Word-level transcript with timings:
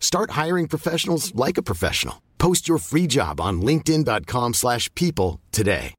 Start 0.00 0.32
hiring 0.32 0.66
professionals 0.68 1.32
like 1.34 1.58
a 1.58 1.62
professional. 1.62 2.16
Post 2.38 2.68
your 2.68 2.78
free 2.78 3.06
job 3.06 3.40
on 3.40 3.60
linkedin.com/people 3.60 4.54
slash 4.54 4.90
people 4.94 5.40
today. 5.52 5.94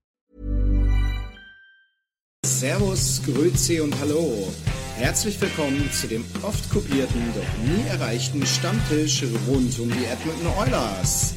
Servus, 2.45 3.21
Grüezi 3.25 3.81
und 3.81 3.93
Hallo. 3.99 4.47
Herzlich 4.95 5.39
willkommen 5.41 5.91
zu 5.91 6.07
dem 6.07 6.23
oft 6.41 6.69
kopierten, 6.69 7.21
doch 7.35 7.63
nie 7.67 7.85
erreichten 7.89 8.45
Stammtisch 8.45 9.23
rund 9.45 9.77
um 9.79 9.89
die 9.89 10.05
Edmonton 10.05 10.47
Oilers. 10.57 11.33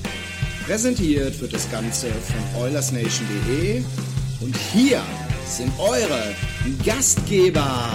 Präsentiert 0.64 1.40
wird 1.40 1.52
das 1.52 1.68
Ganze 1.72 2.06
von 2.08 2.62
OilersNation.de 2.62 3.82
und 4.40 4.56
hier 4.72 5.02
sind 5.44 5.72
eure 5.80 6.36
Gastgeber. 6.84 7.90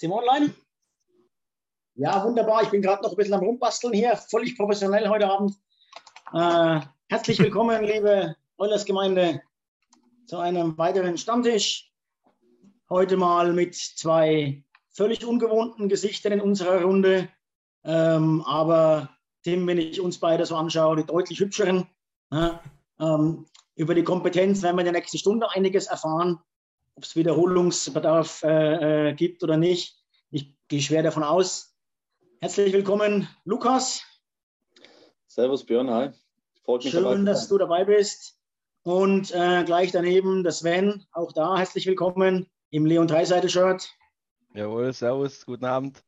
Sind 0.00 0.12
wir 0.12 0.16
online? 0.16 0.54
Ja, 1.96 2.24
wunderbar. 2.24 2.62
Ich 2.62 2.70
bin 2.70 2.80
gerade 2.80 3.02
noch 3.02 3.10
ein 3.10 3.16
bisschen 3.16 3.34
am 3.34 3.44
Rumbasteln 3.44 3.92
hier, 3.92 4.16
völlig 4.16 4.56
professionell 4.56 5.06
heute 5.10 5.28
Abend. 5.28 5.54
Äh, 6.32 6.80
herzlich 7.10 7.38
willkommen, 7.38 7.84
liebe 7.84 8.34
Eulers-Gemeinde, 8.56 9.42
zu 10.24 10.38
einem 10.38 10.78
weiteren 10.78 11.18
Stammtisch. 11.18 11.92
Heute 12.88 13.18
mal 13.18 13.52
mit 13.52 13.74
zwei 13.74 14.64
völlig 14.88 15.26
ungewohnten 15.26 15.90
Gesichtern 15.90 16.32
in 16.32 16.40
unserer 16.40 16.82
Runde. 16.82 17.28
Ähm, 17.84 18.42
aber 18.46 19.10
Tim, 19.42 19.66
wenn 19.66 19.76
ich 19.76 20.00
uns 20.00 20.18
beide 20.18 20.46
so 20.46 20.56
anschaue, 20.56 20.96
die 20.96 21.04
deutlich 21.04 21.40
hübscheren. 21.40 21.86
Ja, 22.32 22.62
ähm, 22.98 23.44
über 23.74 23.94
die 23.94 24.04
Kompetenz 24.04 24.62
werden 24.62 24.76
wir 24.76 24.80
in 24.80 24.92
der 24.94 24.98
nächsten 24.98 25.18
Stunde 25.18 25.50
einiges 25.50 25.88
erfahren 25.88 26.40
ob 27.00 27.04
es 27.04 27.16
Wiederholungsbedarf 27.16 28.42
äh, 28.42 29.08
äh, 29.08 29.14
gibt 29.14 29.42
oder 29.42 29.56
nicht. 29.56 29.96
Ich 30.30 30.54
gehe 30.68 30.82
schwer 30.82 31.02
davon 31.02 31.22
aus. 31.22 31.74
Herzlich 32.42 32.74
willkommen, 32.74 33.26
Lukas. 33.44 34.02
Servus 35.26 35.64
Björn, 35.64 35.88
hi. 35.88 36.10
Freut 36.62 36.84
mich 36.84 36.92
Schön, 36.92 37.24
dass 37.24 37.48
du 37.48 37.56
dabei 37.56 37.86
bist. 37.86 38.38
Und 38.82 39.34
äh, 39.34 39.64
gleich 39.64 39.92
daneben 39.92 40.42
der 40.42 40.52
Sven, 40.52 41.06
auch 41.12 41.32
da 41.32 41.56
herzlich 41.56 41.86
willkommen 41.86 42.50
im 42.68 42.84
Leon 42.84 43.06
Dreiseitel-Shirt. 43.06 43.88
Jawohl, 44.52 44.92
servus, 44.92 45.46
guten 45.46 45.64
Abend. 45.64 46.04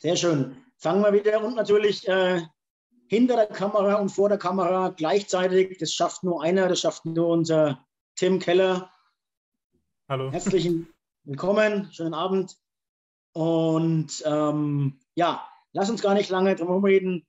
Sehr 0.00 0.16
schön. 0.16 0.56
Fangen 0.78 1.02
wir 1.02 1.12
wieder 1.12 1.44
und 1.44 1.56
natürlich 1.56 2.08
äh, 2.08 2.40
hinter 3.06 3.36
der 3.36 3.48
Kamera 3.48 3.96
und 3.96 4.08
vor 4.08 4.30
der 4.30 4.38
Kamera 4.38 4.94
gleichzeitig. 4.96 5.76
Das 5.76 5.92
schafft 5.92 6.24
nur 6.24 6.42
einer, 6.42 6.68
das 6.68 6.80
schafft 6.80 7.04
nur 7.04 7.28
unser 7.28 7.84
Tim 8.16 8.38
Keller. 8.38 8.88
Hallo. 10.12 10.30
Herzlichen 10.30 10.92
Willkommen, 11.24 11.88
schönen 11.90 12.12
Abend. 12.12 12.58
Und 13.32 14.22
ähm, 14.26 15.00
ja, 15.14 15.48
lass 15.72 15.88
uns 15.88 16.02
gar 16.02 16.12
nicht 16.12 16.28
lange 16.28 16.54
drum 16.54 16.84
reden. 16.84 17.26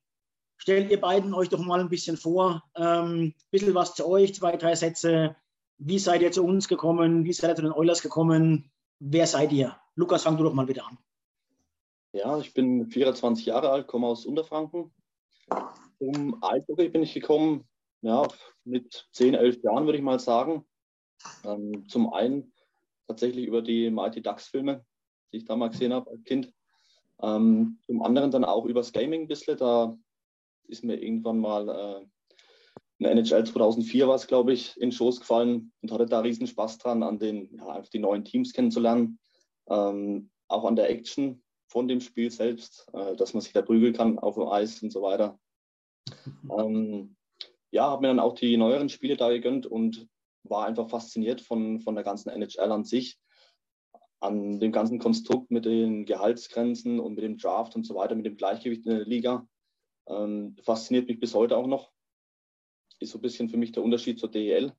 Stellt 0.57 0.91
ihr 0.91 0.99
beiden 0.99 1.33
euch 1.33 1.47
doch 1.47 1.63
mal 1.63 1.79
ein 1.79 1.87
bisschen 1.87 2.17
vor. 2.17 2.61
Ein 2.73 3.07
ähm, 3.07 3.33
bisschen 3.51 3.73
was 3.73 3.95
zu 3.95 4.05
euch, 4.05 4.35
zwei, 4.35 4.57
drei 4.57 4.75
Sätze. 4.75 5.37
Wie 5.77 5.97
seid 5.97 6.23
ihr 6.23 6.33
zu 6.33 6.43
uns 6.43 6.67
gekommen? 6.67 7.23
Wie 7.23 7.31
seid 7.31 7.51
ihr 7.51 7.55
zu 7.55 7.61
den 7.61 7.71
Oilers 7.71 8.01
gekommen? 8.01 8.69
Wer 8.99 9.27
seid 9.27 9.53
ihr? 9.53 9.77
Lukas, 9.95 10.23
fang 10.23 10.35
du 10.35 10.43
doch 10.43 10.53
mal 10.53 10.67
wieder 10.67 10.85
an. 10.85 10.97
Ja, 12.11 12.37
ich 12.37 12.53
bin 12.53 12.87
24 12.87 13.45
Jahre 13.45 13.69
alt, 13.69 13.87
komme 13.87 14.07
aus 14.07 14.25
Unterfranken. 14.25 14.93
Um 15.99 16.43
Eishockey 16.43 16.89
bin 16.89 17.03
ich 17.03 17.13
gekommen, 17.13 17.65
ja, 18.01 18.27
mit 18.65 19.07
10, 19.13 19.35
11 19.35 19.63
Jahren 19.63 19.85
würde 19.85 19.99
ich 19.99 20.03
mal 20.03 20.19
sagen. 20.19 20.65
Ähm, 21.45 21.87
zum 21.87 22.11
einen 22.11 22.52
tatsächlich 23.07 23.45
über 23.45 23.61
die 23.61 23.89
Mighty 23.89 24.21
Ducks 24.21 24.47
Filme, 24.47 24.85
die 25.31 25.37
ich 25.37 25.45
damals 25.45 25.73
gesehen 25.73 25.93
habe 25.93 26.09
als 26.11 26.23
Kind. 26.23 26.51
Ähm, 27.21 27.79
zum 27.85 28.01
anderen 28.01 28.31
dann 28.31 28.45
auch 28.45 28.65
übers 28.65 28.91
Gaming 28.91 29.21
ein 29.21 29.27
bisschen. 29.27 29.57
Da 29.57 29.97
ist 30.67 30.83
mir 30.83 31.01
irgendwann 31.01 31.39
mal 31.39 31.69
äh, 31.69 32.05
eine 32.99 33.21
NHL 33.21 33.45
2004 33.45 34.07
war 34.07 34.15
es, 34.15 34.27
glaube 34.27 34.53
ich, 34.53 34.77
in 34.77 34.91
Schoß 34.91 35.19
gefallen 35.19 35.71
und 35.81 35.91
hatte 35.91 36.05
da 36.05 36.19
riesen 36.19 36.47
Spaß 36.47 36.77
dran, 36.77 37.03
an 37.03 37.19
den, 37.19 37.55
ja, 37.55 37.67
einfach 37.67 37.89
die 37.89 37.99
neuen 37.99 38.23
Teams 38.23 38.53
kennenzulernen. 38.53 39.19
Ähm, 39.67 40.29
auch 40.47 40.65
an 40.65 40.75
der 40.75 40.89
Action 40.89 41.43
von 41.67 41.87
dem 41.87 42.01
Spiel 42.01 42.29
selbst, 42.29 42.87
äh, 42.93 43.15
dass 43.15 43.33
man 43.33 43.41
sich 43.41 43.53
da 43.53 43.61
prügeln 43.61 43.93
kann 43.93 44.19
auf 44.19 44.35
dem 44.35 44.47
Eis 44.47 44.81
und 44.83 44.91
so 44.91 45.01
weiter. 45.01 45.39
Ähm, 46.57 47.15
ja, 47.71 47.89
habe 47.89 48.01
mir 48.01 48.07
dann 48.09 48.19
auch 48.19 48.35
die 48.35 48.55
neueren 48.57 48.89
Spiele 48.89 49.17
da 49.17 49.29
gegönnt 49.29 49.65
und 49.65 50.07
war 50.43 50.65
einfach 50.65 50.89
fasziniert 50.89 51.41
von, 51.41 51.79
von 51.81 51.95
der 51.95 52.03
ganzen 52.03 52.29
NHL 52.29 52.71
an 52.71 52.83
sich, 52.83 53.19
an 54.19 54.59
dem 54.59 54.71
ganzen 54.71 54.99
Konstrukt 54.99 55.51
mit 55.51 55.65
den 55.65 56.05
Gehaltsgrenzen 56.05 56.99
und 56.99 57.15
mit 57.15 57.23
dem 57.23 57.37
Draft 57.37 57.75
und 57.75 57.85
so 57.85 57.95
weiter, 57.95 58.15
mit 58.15 58.25
dem 58.25 58.37
Gleichgewicht 58.37 58.85
in 58.85 58.95
der 58.95 59.05
Liga. 59.05 59.47
Ähm, 60.07 60.55
fasziniert 60.63 61.07
mich 61.07 61.19
bis 61.19 61.33
heute 61.33 61.57
auch 61.57 61.67
noch. 61.67 61.91
Ist 62.99 63.11
so 63.11 63.17
ein 63.17 63.21
bisschen 63.21 63.49
für 63.49 63.57
mich 63.57 63.71
der 63.71 63.83
Unterschied 63.83 64.19
zur 64.19 64.29
DEL, 64.29 64.73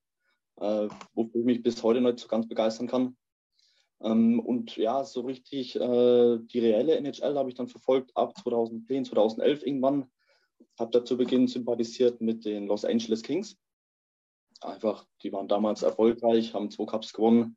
äh, 0.56 0.88
wofür 1.14 1.40
ich 1.40 1.46
mich 1.46 1.62
bis 1.62 1.82
heute 1.82 2.00
nicht 2.00 2.18
so 2.18 2.28
ganz 2.28 2.48
begeistern 2.48 2.86
kann. 2.86 3.16
Ähm, 4.00 4.40
und 4.40 4.76
ja, 4.76 5.04
so 5.04 5.22
richtig 5.22 5.76
äh, 5.76 6.38
die 6.38 6.58
reelle 6.58 6.96
NHL 6.96 7.36
habe 7.36 7.48
ich 7.48 7.54
dann 7.54 7.68
verfolgt 7.68 8.16
ab 8.16 8.36
2010, 8.38 9.06
2011 9.06 9.66
irgendwann. 9.66 10.10
Habe 10.78 10.90
da 10.90 11.04
zu 11.04 11.16
Beginn 11.16 11.48
sympathisiert 11.48 12.20
mit 12.20 12.44
den 12.44 12.66
Los 12.66 12.84
Angeles 12.84 13.22
Kings 13.22 13.56
einfach, 14.60 15.06
die 15.22 15.32
waren 15.32 15.48
damals 15.48 15.82
erfolgreich, 15.82 16.54
haben 16.54 16.70
zwei 16.70 16.86
Cups 16.86 17.12
gewonnen. 17.12 17.56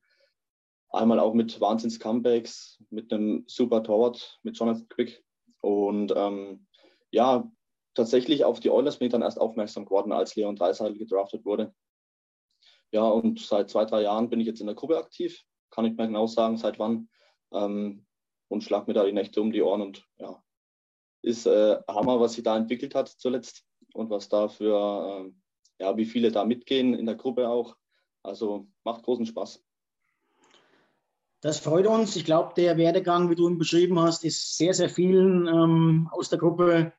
Einmal 0.90 1.20
auch 1.20 1.34
mit 1.34 1.60
Wahnsinns-Comebacks, 1.60 2.84
mit 2.90 3.12
einem 3.12 3.44
super 3.48 3.84
Torwart, 3.84 4.40
mit 4.44 4.58
Jonathan 4.58 4.88
Quick. 4.90 5.24
Und 5.62 6.14
ähm, 6.16 6.68
ja, 7.12 7.50
tatsächlich 7.94 8.46
auf 8.46 8.60
die 8.60 8.70
Oilers 8.70 8.98
bin 8.98 9.08
ich 9.08 9.12
dann 9.12 9.22
erst 9.22 9.40
aufmerksam 9.40 9.86
geworden, 9.86 10.12
als 10.12 10.36
Leon 10.36 10.56
Dreiseitel 10.56 10.98
gedraftet 10.98 11.46
wurde. 11.46 11.74
Ja, 12.92 13.04
und 13.04 13.40
seit 13.40 13.70
zwei, 13.70 13.86
drei 13.86 14.04
Jahren 14.04 14.30
bin 14.30 14.40
ich 14.40 14.48
jetzt 14.48 14.62
in 14.62 14.68
der 14.68 14.76
Gruppe 14.76 14.98
aktiv. 14.98 15.44
Kann 15.72 15.86
ich 15.86 15.98
mir 15.98 16.08
genau 16.08 16.28
sagen, 16.28 16.58
seit 16.58 16.80
wann. 16.80 17.10
Ähm, 17.52 18.06
und 18.48 18.64
schlag 18.64 18.88
mir 18.88 18.94
da 18.94 19.04
die 19.04 19.12
Nächte 19.12 19.42
um 19.42 19.52
die 19.52 19.62
Ohren. 19.62 19.82
Und 19.82 20.08
ja, 20.18 20.42
ist 21.22 21.46
äh, 21.48 21.78
Hammer, 21.90 22.20
was 22.20 22.34
sich 22.34 22.44
da 22.44 22.56
entwickelt 22.56 22.96
hat 22.96 23.10
zuletzt 23.10 23.66
und 23.94 24.10
was 24.10 24.30
da 24.30 24.48
für 24.48 25.26
äh, 25.26 25.32
ja, 25.88 25.98
wie 25.98 26.06
viele 26.06 26.32
da 26.32 26.44
mitgehen 26.44 26.94
in 26.94 27.06
der 27.06 27.16
Gruppe 27.16 27.48
auch. 27.48 27.76
Also 28.24 28.68
macht 28.84 29.04
großen 29.04 29.26
Spaß. 29.26 29.64
Das 31.42 31.60
freut 31.60 31.88
uns. 31.88 32.16
Ich 32.16 32.26
glaube, 32.26 32.54
der 32.56 32.78
Werdegang, 32.78 33.30
wie 33.30 33.36
du 33.36 33.48
ihn 33.48 33.58
beschrieben 33.58 34.00
hast, 34.00 34.26
ist 34.26 34.58
sehr, 34.58 34.74
sehr 34.74 34.90
vielen 34.90 35.48
ähm, 35.48 36.10
aus 36.12 36.30
der 36.30 36.40
Gruppe 36.40 36.94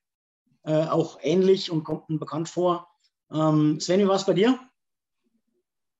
äh, 0.64 0.84
auch 0.84 1.18
ähnlich 1.22 1.70
und 1.70 1.84
kommt 1.84 2.08
ihnen 2.08 2.18
bekannt 2.18 2.48
vor. 2.48 2.88
Ähm, 3.30 3.80
Sven, 3.80 4.00
wie 4.00 4.08
war 4.08 4.16
es 4.16 4.24
bei 4.24 4.32
dir? 4.32 4.58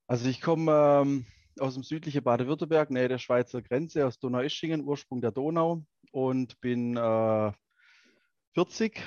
Also 0.06 0.29
ich 0.29 0.40
komme 0.40 1.02
ähm, 1.02 1.26
aus 1.58 1.75
dem 1.75 1.82
südlichen 1.82 2.23
Baden-Württemberg, 2.23 2.90
nähe 2.90 3.08
der 3.08 3.19
Schweizer 3.19 3.61
Grenze, 3.61 4.06
aus 4.06 4.19
Donaueschingen, 4.19 4.85
Ursprung 4.85 5.20
der 5.20 5.32
Donau 5.32 5.82
und 6.12 6.58
bin 6.61 6.96
äh, 6.96 7.52
40 8.55 9.02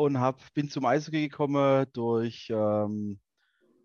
und 0.00 0.18
hab, 0.18 0.40
bin 0.54 0.70
zum 0.70 0.86
Eishockey 0.86 1.28
gekommen 1.28 1.84
durch 1.92 2.48
ähm, 2.50 3.20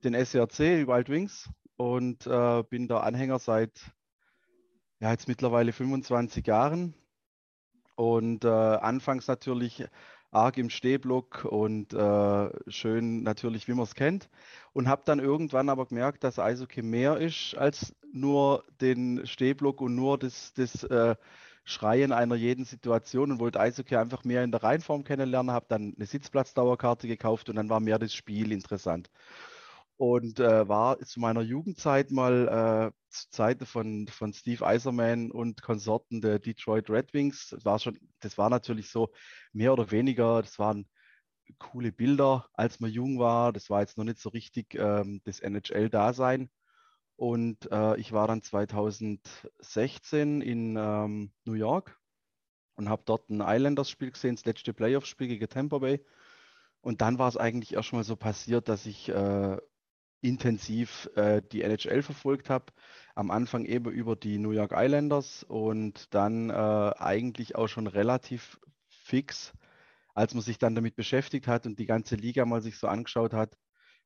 den 0.06 0.14
SRC 0.14 0.88
Wild 0.88 1.10
Wings 1.10 1.50
und 1.76 2.26
äh, 2.26 2.64
bin 2.70 2.88
da 2.88 3.02
Anhänger 3.02 3.38
seit 3.38 3.92
ja, 5.02 5.12
jetzt 5.12 5.28
mittlerweile 5.28 5.74
25 5.74 6.48
Jahren. 6.48 6.96
Und 7.98 8.46
äh, 8.46 8.48
anfangs 8.48 9.28
natürlich 9.28 9.86
arg 10.32 10.58
im 10.58 10.70
Stehblock 10.70 11.44
und 11.44 11.94
äh, 11.94 12.50
schön 12.70 13.24
natürlich, 13.24 13.68
wie 13.68 13.74
man 13.74 13.84
es 13.84 13.94
kennt. 13.94 14.30
Und 14.72 14.88
habe 14.88 15.04
dann 15.06 15.20
irgendwann 15.20 15.68
aber 15.68 15.86
gemerkt, 15.86 16.24
dass 16.24 16.40
Eishockey 16.40 16.82
mehr 16.82 17.18
ist 17.18 17.56
als 17.58 17.94
nur 18.14 18.64
den 18.80 19.28
Stehblock 19.28 19.82
und 19.82 19.96
nur 19.96 20.18
das, 20.18 20.54
das 20.54 20.86
äh, 20.86 21.16
Schreien 21.66 22.12
einer 22.12 22.36
jeden 22.36 22.66
Situation 22.66 23.32
und 23.32 23.40
wollte 23.40 23.60
Eishockey 23.60 23.96
einfach 23.98 24.24
mehr 24.24 24.44
in 24.44 24.52
der 24.52 24.64
Reihenform 24.64 25.04
kennenlernen, 25.04 25.52
habe 25.52 25.66
dann 25.68 25.94
eine 25.96 26.06
Sitzplatzdauerkarte 26.06 27.08
gekauft 27.08 27.50
und 27.50 27.56
dann 27.58 27.70
war 27.70 27.80
mehr 27.80 28.00
das 28.00 28.14
Spiel 28.14 28.52
interessant 28.52 29.10
und 29.98 30.40
äh, 30.40 30.68
war 30.68 31.00
zu 31.00 31.20
meiner 31.20 31.42
Jugendzeit 31.42 32.12
mal 32.12 32.92
äh, 32.94 33.10
zu 33.10 33.30
Zeiten 33.30 33.66
von, 33.66 34.08
von 34.08 34.34
Steve 34.34 34.66
Eiserman 34.66 35.32
und 35.32 35.62
Konsorten 35.62 36.22
der 36.22 36.40
Detroit 36.40 36.90
Red 36.90 37.14
Wings. 37.14 37.50
Das 37.50 37.66
war 37.66 37.80
schon, 37.80 37.98
das 38.20 38.38
war 38.38 38.50
natürlich 38.50 38.90
so 38.90 39.10
mehr 39.54 39.72
oder 39.74 39.92
weniger, 39.92 40.42
das 40.42 40.60
waren 40.60 40.88
coole 41.60 41.92
Bilder, 41.92 42.50
als 42.54 42.80
man 42.80 42.92
jung 42.92 43.20
war. 43.20 43.54
Das 43.54 43.70
war 43.70 43.82
jetzt 43.82 43.98
noch 43.98 44.04
nicht 44.04 44.20
so 44.20 44.30
richtig 44.30 44.76
ähm, 44.76 45.22
das 45.24 45.40
NHL-Dasein. 45.40 46.50
Und 47.16 47.72
äh, 47.72 47.98
ich 47.98 48.12
war 48.12 48.28
dann 48.28 48.42
2016 48.42 50.42
in 50.42 50.76
ähm, 50.78 51.32
New 51.46 51.54
York 51.54 51.98
und 52.76 52.90
habe 52.90 53.04
dort 53.06 53.30
ein 53.30 53.42
Islanders-Spiel 53.42 54.12
gesehen, 54.12 54.36
das 54.36 54.46
letzte 54.46 54.74
Playoff-Spiel 54.74 55.28
gegen 55.28 55.48
Tampa 55.48 55.78
Bay. 55.78 56.06
Und 56.82 57.02
dann 57.02 57.18
war 57.18 57.30
es 57.30 57.38
eigentlich 57.38 57.74
erst 57.74 57.94
mal 57.94 58.04
so 58.04 58.16
passiert, 58.16 58.68
dass 58.68 58.86
ich 58.86 59.10
äh, 59.10 59.58
intensiv 60.22 61.10
äh, 61.16 61.42
die 61.42 61.62
NHL 61.62 62.02
verfolgt 62.02 62.50
habe. 62.50 62.66
Am 63.16 63.32
Anfang 63.32 63.66
eben 63.66 63.92
über 63.92 64.16
die 64.16 64.38
New 64.38 64.52
York 64.52 64.74
Islanders 64.76 65.44
und 65.44 66.14
dann 66.14 66.50
äh, 66.50 66.54
eigentlich 66.54 67.56
auch 67.56 67.68
schon 67.68 67.88
relativ 67.88 68.60
fix, 68.90 69.54
als 70.14 70.34
man 70.34 70.44
sich 70.44 70.58
dann 70.58 70.76
damit 70.76 70.96
beschäftigt 70.96 71.48
hat 71.48 71.66
und 71.66 71.80
die 71.80 71.86
ganze 71.86 72.16
Liga 72.16 72.46
mal 72.46 72.62
sich 72.62 72.78
so 72.78 72.88
angeschaut 72.88 73.34
hat, 73.34 73.58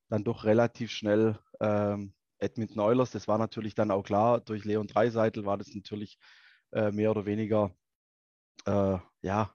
dann 0.10 0.24
doch 0.24 0.44
relativ 0.44 0.92
schnell 0.92 1.40
ähm, 1.60 2.14
Edmonton 2.40 2.80
Oilers. 2.80 3.12
Das 3.12 3.28
war 3.28 3.38
natürlich 3.38 3.76
dann 3.76 3.92
auch 3.92 4.04
klar, 4.04 4.42
durch 4.42 4.66
Leon 4.66 4.88
Dreiseitel 4.88 5.46
war 5.46 5.58
das 5.58 5.74
natürlich 5.74 6.18
äh, 6.72 6.92
mehr 6.92 7.12
oder 7.12 7.26
weniger 7.26 7.76
äh, 8.66 8.98
ja, 9.22 9.54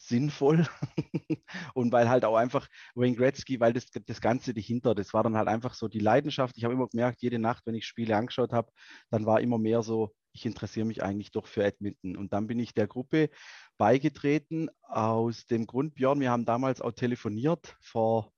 sinnvoll 0.00 0.66
und 1.74 1.92
weil 1.92 2.08
halt 2.08 2.24
auch 2.24 2.36
einfach 2.36 2.68
Wayne 2.94 3.16
Gretzky, 3.16 3.60
weil 3.60 3.72
das, 3.72 3.86
das 3.90 4.20
Ganze 4.20 4.54
dahinter, 4.54 4.94
das 4.94 5.12
war 5.12 5.22
dann 5.22 5.36
halt 5.36 5.48
einfach 5.48 5.74
so 5.74 5.88
die 5.88 5.98
Leidenschaft. 5.98 6.56
Ich 6.56 6.64
habe 6.64 6.74
immer 6.74 6.88
gemerkt, 6.88 7.20
jede 7.22 7.38
Nacht, 7.38 7.66
wenn 7.66 7.74
ich 7.74 7.86
Spiele 7.86 8.16
angeschaut 8.16 8.52
habe, 8.52 8.72
dann 9.10 9.26
war 9.26 9.40
immer 9.40 9.58
mehr 9.58 9.82
so, 9.82 10.14
ich 10.32 10.46
interessiere 10.46 10.86
mich 10.86 11.02
eigentlich 11.02 11.32
doch 11.32 11.46
für 11.46 11.64
Edmonton. 11.64 12.16
Und 12.16 12.32
dann 12.32 12.46
bin 12.46 12.58
ich 12.58 12.72
der 12.72 12.86
Gruppe 12.86 13.30
beigetreten 13.76 14.70
aus 14.82 15.46
dem 15.46 15.66
Grund, 15.66 15.94
Björn, 15.94 16.20
wir 16.20 16.30
haben 16.30 16.46
damals 16.46 16.80
auch 16.80 16.92
telefoniert 16.92 17.76
vor 17.80 18.32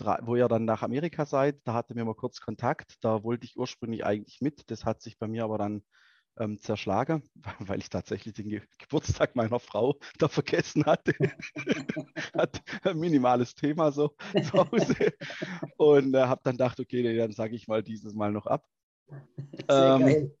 wo 0.00 0.36
ihr 0.36 0.48
dann 0.48 0.64
nach 0.64 0.82
Amerika 0.82 1.26
seid, 1.26 1.60
da 1.64 1.74
hatte 1.74 1.94
mir 1.94 2.04
mal 2.04 2.14
kurz 2.14 2.40
Kontakt, 2.40 2.96
da 3.00 3.22
wollte 3.24 3.44
ich 3.44 3.56
ursprünglich 3.56 4.04
eigentlich 4.04 4.40
mit, 4.40 4.70
das 4.70 4.84
hat 4.84 5.02
sich 5.02 5.18
bei 5.18 5.28
mir 5.28 5.44
aber 5.44 5.58
dann 5.58 5.82
ähm, 6.38 6.60
zerschlage, 6.60 7.22
weil 7.58 7.80
ich 7.80 7.90
tatsächlich 7.90 8.34
den 8.34 8.48
Ge 8.48 8.62
Geburtstag 8.78 9.36
meiner 9.36 9.58
Frau 9.58 9.98
da 10.18 10.28
vergessen 10.28 10.84
hatte. 10.86 11.12
Hat 12.34 12.62
ein 12.84 12.98
minimales 12.98 13.54
Thema 13.54 13.92
so 13.92 14.14
zu 14.44 14.52
Hause. 14.52 15.12
Und 15.76 16.14
äh, 16.14 16.22
habe 16.22 16.40
dann 16.44 16.54
gedacht, 16.54 16.80
okay, 16.80 17.16
dann 17.16 17.32
sage 17.32 17.56
ich 17.56 17.68
mal 17.68 17.82
dieses 17.82 18.14
Mal 18.14 18.32
noch 18.32 18.46
ab. 18.46 18.64
Ähm, 19.70 20.32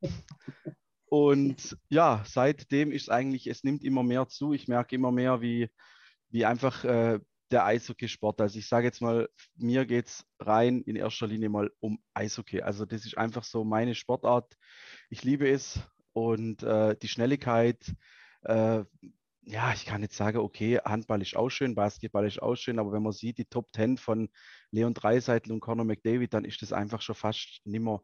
und 1.10 1.76
ja, 1.88 2.22
seitdem 2.26 2.92
ist 2.92 3.10
eigentlich, 3.10 3.46
es 3.46 3.64
nimmt 3.64 3.84
immer 3.84 4.02
mehr 4.02 4.28
zu. 4.28 4.52
Ich 4.52 4.68
merke 4.68 4.94
immer 4.94 5.10
mehr, 5.10 5.40
wie, 5.40 5.68
wie 6.28 6.44
einfach 6.44 6.84
äh, 6.84 7.18
der 7.50 7.64
Eishockeysport. 7.64 8.40
Also 8.40 8.58
ich 8.58 8.68
sage 8.68 8.86
jetzt 8.86 9.00
mal, 9.00 9.28
mir 9.56 9.86
geht 9.86 10.06
es 10.06 10.24
rein 10.38 10.82
in 10.82 10.96
erster 10.96 11.26
Linie 11.26 11.48
mal 11.48 11.70
um 11.80 11.98
Eishockey. 12.14 12.62
Also 12.62 12.84
das 12.84 13.06
ist 13.06 13.16
einfach 13.16 13.44
so 13.44 13.64
meine 13.64 13.94
Sportart. 13.94 14.56
Ich 15.10 15.24
liebe 15.24 15.48
es 15.48 15.80
und 16.12 16.62
äh, 16.62 16.96
die 16.96 17.08
Schnelligkeit. 17.08 17.94
Äh, 18.42 18.84
ja, 19.42 19.72
ich 19.72 19.86
kann 19.86 20.02
jetzt 20.02 20.16
sagen, 20.16 20.38
okay, 20.38 20.78
Handball 20.84 21.22
ist 21.22 21.34
auch 21.34 21.48
schön, 21.48 21.74
Basketball 21.74 22.26
ist 22.26 22.42
auch 22.42 22.54
schön, 22.54 22.78
aber 22.78 22.92
wenn 22.92 23.02
man 23.02 23.12
sieht, 23.12 23.38
die 23.38 23.46
Top 23.46 23.68
10 23.74 23.96
von 23.96 24.28
Leon 24.70 24.92
Dreiseitel 24.92 25.52
und 25.52 25.60
Conor 25.60 25.86
McDavid, 25.86 26.34
dann 26.34 26.44
ist 26.44 26.60
das 26.60 26.74
einfach 26.74 27.00
schon 27.00 27.14
fast 27.14 27.62
nimmer 27.64 28.02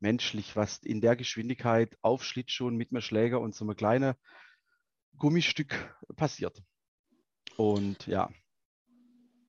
menschlich, 0.00 0.56
was 0.56 0.78
in 0.78 1.00
der 1.00 1.14
Geschwindigkeit 1.14 1.96
auf 2.02 2.24
Schlittschuhen 2.24 2.76
mit 2.76 2.90
einem 2.90 3.00
Schläger 3.00 3.40
und 3.40 3.54
so 3.54 3.64
einem 3.64 3.76
kleinen 3.76 4.14
Gummistück 5.16 5.96
passiert. 6.16 6.60
Und 7.56 8.08
ja, 8.08 8.28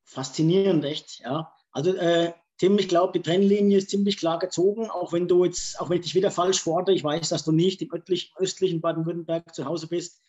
faszinierend, 0.04 0.86
echt, 0.86 1.20
ja. 1.20 1.52
Also 1.72 1.94
äh, 1.96 2.34
Tim, 2.58 2.78
ich 2.78 2.88
glaube, 2.88 3.14
die 3.14 3.22
Trennlinie 3.22 3.80
ist 3.80 3.90
ziemlich 3.90 4.18
klar 4.18 4.40
gezogen, 4.40 4.90
auch 4.90 5.12
wenn 5.12 5.28
du 5.28 5.44
jetzt, 5.44 5.80
auch 5.80 5.90
wenn 5.90 5.98
ich 5.98 6.06
dich 6.06 6.16
wieder 6.16 6.32
falsch 6.32 6.62
fordere, 6.62 6.96
ich 6.96 7.04
weiß, 7.04 7.30
dass 7.30 7.44
du 7.44 7.52
nicht 7.52 7.82
im 7.82 7.92
östlichen, 7.92 8.32
östlichen 8.38 8.82
Baden-Württemberg 8.82 9.54
zu 9.54 9.66
Hause 9.66 9.88
bist, 9.88 10.22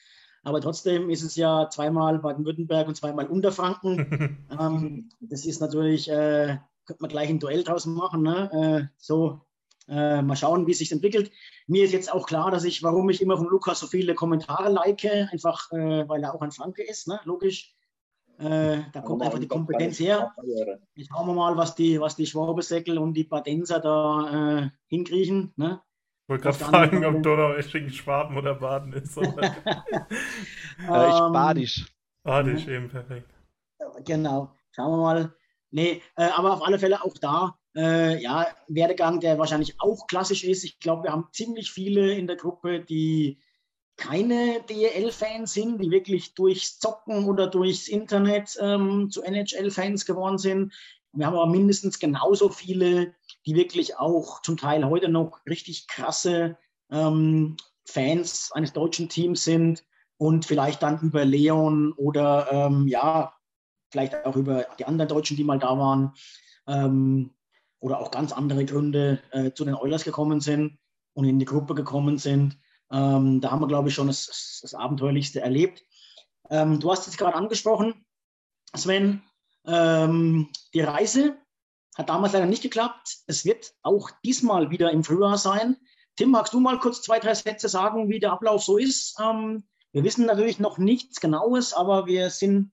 aber 0.43 0.61
trotzdem 0.61 1.11
ist 1.11 1.23
es 1.23 1.37
ja 1.37 1.69
zweimal 1.71 2.19
Baden-Württemberg 2.19 2.89
und 2.89 2.97
zweimal 2.97 3.27
Unterfranken. 3.27 4.47
ähm, 4.61 5.11
das 5.21 5.47
ist 5.47 5.61
natürlich, 5.61 6.09
äh, 6.11 6.59
könnte 6.87 7.03
man 7.03 7.11
gleich 7.11 7.29
ein 7.29 7.41
Duell 7.41 7.63
draus 7.63 7.87
machen, 7.87 8.23
ne? 8.23 8.91
äh, 8.93 8.95
so 8.99 9.41
äh, 9.89 10.23
mal 10.23 10.37
schauen, 10.37 10.67
wie 10.67 10.73
es 10.73 10.79
sich 10.79 10.93
entwickelt. 10.93 11.31
Mir 11.67 11.85
ist 11.85 11.93
jetzt 11.93 12.13
auch 12.13 12.27
klar, 12.27 12.51
dass 12.51 12.65
ich, 12.65 12.83
warum 12.83 13.09
ich 13.11 13.23
immer 13.23 13.37
von 13.37 13.49
Lukas 13.49 13.81
so 13.81 13.87
viele 13.87 14.15
Kommentare 14.15 14.71
like, 14.71 15.05
einfach 15.31 15.71
äh, 15.73 16.09
weil 16.09 16.23
er 16.23 16.35
auch 16.35 16.43
ein 16.43 16.53
Franke 16.53 16.83
ist, 16.83 17.09
ne? 17.09 17.21
logisch. 17.25 17.74
Äh, 18.39 18.83
da 18.93 19.01
kommt 19.01 19.23
einfach 19.23 19.39
die 19.39 19.49
Kompetenz 19.49 20.01
her. 20.01 20.35
Jetzt 20.95 21.09
schauen 21.09 21.27
wir 21.27 21.35
mal, 21.35 21.57
was 21.57 21.75
die, 21.75 22.01
was 22.01 22.17
die 22.17 22.27
Schwabesäckel 22.27 22.99
und 22.99 23.15
die 23.15 23.25
Badenser 23.25 23.81
da 23.81 24.61
äh, 24.63 24.71
hinkriegen. 24.89 25.53
Ne? 25.57 25.81
Ich 26.25 26.29
wollte 26.29 26.43
gerade 26.43 26.59
fragen, 26.59 27.05
ob 27.05 27.23
Donau-Eschingen 27.23 27.91
Schwaben 27.91 28.37
oder 28.37 28.55
Baden 28.55 28.93
ist. 28.93 29.17
äh, 29.19 29.23
ich 29.29 30.89
badisch. 30.89 31.87
Badisch, 32.23 32.67
eben, 32.67 32.89
perfekt. 32.89 33.31
Genau, 34.05 34.51
schauen 34.73 34.93
wir 34.93 35.03
mal. 35.03 35.35
Nee, 35.71 36.03
äh, 36.17 36.25
aber 36.25 36.55
auf 36.55 36.67
alle 36.67 36.79
Fälle 36.79 37.05
auch 37.05 37.15
da, 37.21 37.59
äh, 37.77 38.23
ja, 38.23 38.47
Werdegang, 38.69 39.21
der 39.21 39.39
wahrscheinlich 39.39 39.81
auch 39.81 40.07
klassisch 40.07 40.45
ist. 40.45 40.65
Ich 40.65 40.79
glaube, 40.81 41.05
wir 41.05 41.13
haben 41.13 41.29
ziemlich 41.33 41.71
viele 41.71 42.15
in 42.15 42.27
der 42.27 42.37
Gruppe, 42.37 42.81
die 42.81 43.39
keine 43.97 44.61
DEL-Fans 44.69 45.53
sind, 45.53 45.81
die 45.81 45.91
wirklich 45.91 46.35
durchs 46.35 46.79
Zocken 46.79 47.27
oder 47.27 47.47
durchs 47.47 47.89
Internet 47.89 48.57
ähm, 48.61 49.11
zu 49.11 49.23
NHL-Fans 49.23 50.05
geworden 50.05 50.39
sind. 50.39 50.73
Wir 51.13 51.27
haben 51.27 51.37
aber 51.37 51.47
mindestens 51.47 51.99
genauso 51.99 52.49
viele, 52.49 53.15
die 53.47 53.55
wirklich 53.55 53.97
auch 53.99 54.43
zum 54.43 54.57
Teil 54.57 54.85
heute 54.85 55.09
noch 55.09 55.41
richtig 55.47 55.87
krasse 55.87 56.59
ähm, 56.91 57.57
Fans 57.87 58.51
eines 58.53 58.73
deutschen 58.73 59.09
Teams 59.09 59.45
sind 59.45 59.85
und 60.17 60.45
vielleicht 60.45 60.83
dann 60.83 61.01
über 61.01 61.25
Leon 61.25 61.93
oder 61.93 62.49
ähm, 62.51 62.89
ja, 62.89 63.35
vielleicht 63.91 64.27
auch 64.27 64.37
über 64.37 64.67
die 64.79 64.87
anderen 64.87 65.09
Deutschen, 65.09 65.37
die 65.37 65.45
mal 65.45 65.59
da 65.59 65.79
waren 65.79 66.15
ähm, 66.67 67.31
oder 67.79 68.01
auch 68.01 68.11
ganz 68.11 68.33
andere 68.33 68.65
Gründe 68.65 69.21
äh, 69.31 69.53
zu 69.53 69.65
den 69.65 69.75
Oilers 69.75 70.05
gekommen 70.05 70.41
sind 70.41 70.79
und 71.13 71.27
in 71.27 71.39
die 71.39 71.45
Gruppe 71.45 71.75
gekommen 71.75 72.19
sind. 72.19 72.59
Ähm, 72.95 73.41
da 73.41 73.51
haben 73.51 73.61
wir, 73.61 73.67
glaube 73.67 73.89
ich, 73.89 73.95
schon 73.95 74.07
das, 74.07 74.61
das 74.63 74.73
Abenteuerlichste 74.73 75.41
erlebt. 75.41 75.83
Ähm, 76.49 76.79
du 76.79 76.93
hast 76.93 77.09
es 77.09 77.17
gerade 77.17 77.35
angesprochen, 77.35 78.07
Sven. 78.75 79.23
Ähm, 79.67 80.49
die 80.73 80.83
Reise 80.83 81.37
hat 81.97 82.09
damals 82.09 82.35
leider 82.35 82.47
nicht 82.47 82.63
geklappt. 82.63 83.19
Es 83.27 83.45
wird 83.45 83.75
auch 83.83 84.11
diesmal 84.25 84.71
wieder 84.71 84.93
im 84.93 85.03
Frühjahr 85.03 85.39
sein. 85.39 85.77
Tim, 86.17 86.31
magst 86.31 86.53
du 86.53 86.61
mal 86.61 86.79
kurz 86.79 87.03
zwei, 87.03 87.19
drei 87.19 87.35
Sätze 87.35 87.69
sagen, 87.69 88.09
wie 88.09 88.21
der 88.21 88.33
Ablauf 88.33 88.63
so 88.63 88.79
ist? 88.79 89.19
Ähm, 89.21 89.65
wir 89.93 90.05
wissen 90.05 90.27
natürlich 90.27 90.61
noch 90.61 90.79
nichts 90.79 91.21
Genaues, 91.21 91.73
aber 91.73 92.07
wir 92.07 92.31
sind 92.31 92.71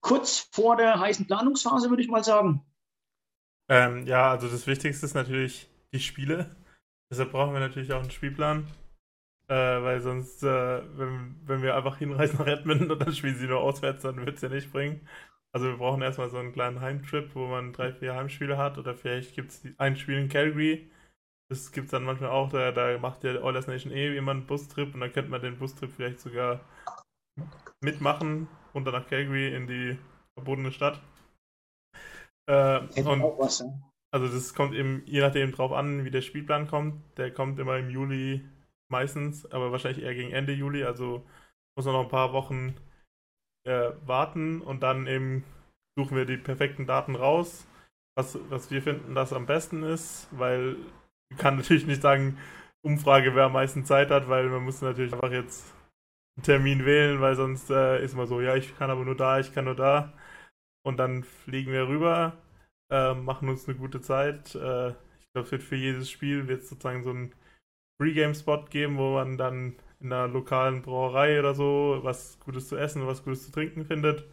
kurz 0.00 0.48
vor 0.52 0.76
der 0.76 0.98
heißen 0.98 1.26
Planungsphase, 1.26 1.90
würde 1.90 2.02
ich 2.02 2.08
mal 2.08 2.24
sagen. 2.24 2.64
Ähm, 3.68 4.06
ja, 4.06 4.30
also 4.30 4.48
das 4.48 4.66
Wichtigste 4.66 5.04
ist 5.04 5.14
natürlich 5.14 5.68
die 5.92 6.00
Spiele. 6.00 6.56
Deshalb 7.10 7.32
brauchen 7.32 7.52
wir 7.52 7.60
natürlich 7.60 7.92
auch 7.92 8.00
einen 8.00 8.10
Spielplan. 8.10 8.66
Äh, 9.48 9.54
weil 9.54 10.00
sonst, 10.00 10.42
äh, 10.42 10.82
wenn, 10.98 11.36
wenn 11.44 11.62
wir 11.62 11.76
einfach 11.76 11.98
hinreisen 11.98 12.38
nach 12.38 12.46
Edmonton 12.46 12.90
und 12.90 13.00
dann 13.00 13.12
spielen 13.12 13.36
sie 13.36 13.46
nur 13.46 13.60
auswärts, 13.60 14.02
dann 14.02 14.24
wird 14.26 14.36
es 14.36 14.42
ja 14.42 14.48
nicht 14.48 14.72
bringen. 14.72 15.06
Also 15.54 15.68
wir 15.68 15.76
brauchen 15.76 16.02
erstmal 16.02 16.30
so 16.30 16.38
einen 16.38 16.52
kleinen 16.52 16.80
Heimtrip, 16.80 17.34
wo 17.34 17.46
man 17.46 17.72
drei, 17.72 17.92
vier 17.92 18.14
Heimspiele 18.14 18.58
hat 18.58 18.76
oder 18.76 18.94
vielleicht 18.94 19.34
gibt 19.34 19.52
es 19.52 19.62
ein 19.78 19.96
Spiel 19.96 20.18
in 20.18 20.28
Calgary. 20.28 20.90
Das 21.48 21.70
gibt 21.70 21.86
es 21.86 21.90
dann 21.92 22.02
manchmal 22.02 22.30
auch, 22.30 22.50
da, 22.50 22.72
da 22.72 22.98
macht 22.98 23.22
der 23.22 23.42
Oilers 23.44 23.68
Nation 23.68 23.92
eh 23.92 24.12
jemand 24.12 24.40
einen 24.40 24.46
Bustrip 24.48 24.92
und 24.92 25.00
dann 25.00 25.12
könnte 25.12 25.30
man 25.30 25.40
den 25.40 25.58
Bustrip 25.58 25.92
vielleicht 25.92 26.20
sogar 26.20 26.60
mitmachen, 27.80 28.48
runter 28.74 28.90
nach 28.90 29.06
Calgary 29.06 29.54
in 29.54 29.68
die 29.68 29.96
verbotene 30.36 30.72
Stadt. 30.72 31.00
Äh, 32.48 32.80
und, 32.80 33.22
was, 33.38 33.60
ja. 33.60 33.66
also 34.12 34.26
das 34.26 34.54
kommt 34.54 34.74
eben 34.74 35.02
je 35.06 35.20
nachdem 35.20 35.52
drauf 35.52 35.72
an, 35.72 36.04
wie 36.04 36.10
der 36.10 36.22
Spielplan 36.22 36.66
kommt. 36.66 37.00
Der 37.16 37.32
kommt 37.32 37.58
immer 37.60 37.78
im 37.78 37.90
Juli 37.90 38.44
meistens, 38.90 39.46
aber 39.46 39.72
wahrscheinlich 39.72 40.04
eher 40.04 40.14
gegen 40.14 40.32
Ende 40.32 40.52
Juli. 40.52 40.84
Also 40.84 41.24
muss 41.76 41.86
man 41.86 41.94
noch 41.94 42.04
ein 42.04 42.08
paar 42.08 42.32
Wochen 42.32 42.74
äh, 43.66 43.90
warten 44.04 44.60
und 44.60 44.82
dann 44.82 45.06
eben 45.06 45.44
suchen 45.98 46.16
wir 46.16 46.24
die 46.24 46.36
perfekten 46.36 46.86
Daten 46.86 47.16
raus, 47.16 47.66
was, 48.16 48.38
was 48.50 48.70
wir 48.70 48.82
finden, 48.82 49.14
das 49.14 49.32
am 49.32 49.46
besten 49.46 49.82
ist, 49.82 50.28
weil 50.32 50.76
ich 51.30 51.38
kann 51.38 51.56
natürlich 51.58 51.86
nicht 51.86 52.02
sagen, 52.02 52.38
Umfrage, 52.84 53.34
wer 53.34 53.44
am 53.46 53.52
meisten 53.52 53.84
Zeit 53.84 54.10
hat, 54.10 54.28
weil 54.28 54.48
man 54.48 54.62
muss 54.62 54.80
natürlich 54.80 55.12
einfach 55.12 55.32
jetzt 55.32 55.74
einen 56.36 56.44
Termin 56.44 56.86
wählen, 56.86 57.20
weil 57.20 57.34
sonst 57.34 57.70
äh, 57.70 58.02
ist 58.04 58.14
man 58.14 58.26
so, 58.26 58.40
ja, 58.40 58.54
ich 58.54 58.76
kann 58.78 58.90
aber 58.90 59.04
nur 59.04 59.16
da, 59.16 59.40
ich 59.40 59.52
kann 59.52 59.64
nur 59.64 59.74
da. 59.74 60.12
Und 60.84 60.98
dann 60.98 61.24
fliegen 61.24 61.72
wir 61.72 61.88
rüber, 61.88 62.36
äh, 62.92 63.14
machen 63.14 63.48
uns 63.48 63.66
eine 63.66 63.76
gute 63.76 64.00
Zeit. 64.00 64.54
Äh, 64.54 64.90
ich 64.90 65.26
glaube, 65.32 65.46
es 65.46 65.50
wird 65.50 65.64
für 65.64 65.74
jedes 65.74 66.08
Spiel 66.08 66.46
wird 66.46 66.64
sozusagen 66.64 67.02
so 67.02 67.10
ein 67.10 67.34
Pre-Game-Spot 67.98 68.64
geben, 68.70 68.98
wo 68.98 69.14
man 69.14 69.36
dann 69.36 69.76
in 70.00 70.12
einer 70.12 70.28
lokalen 70.28 70.82
Brauerei 70.82 71.38
oder 71.38 71.54
so 71.54 72.00
was 72.02 72.38
Gutes 72.40 72.68
zu 72.68 72.76
essen, 72.76 73.06
was 73.06 73.24
Gutes 73.24 73.46
zu 73.46 73.52
trinken 73.52 73.84
findet. 73.84 74.24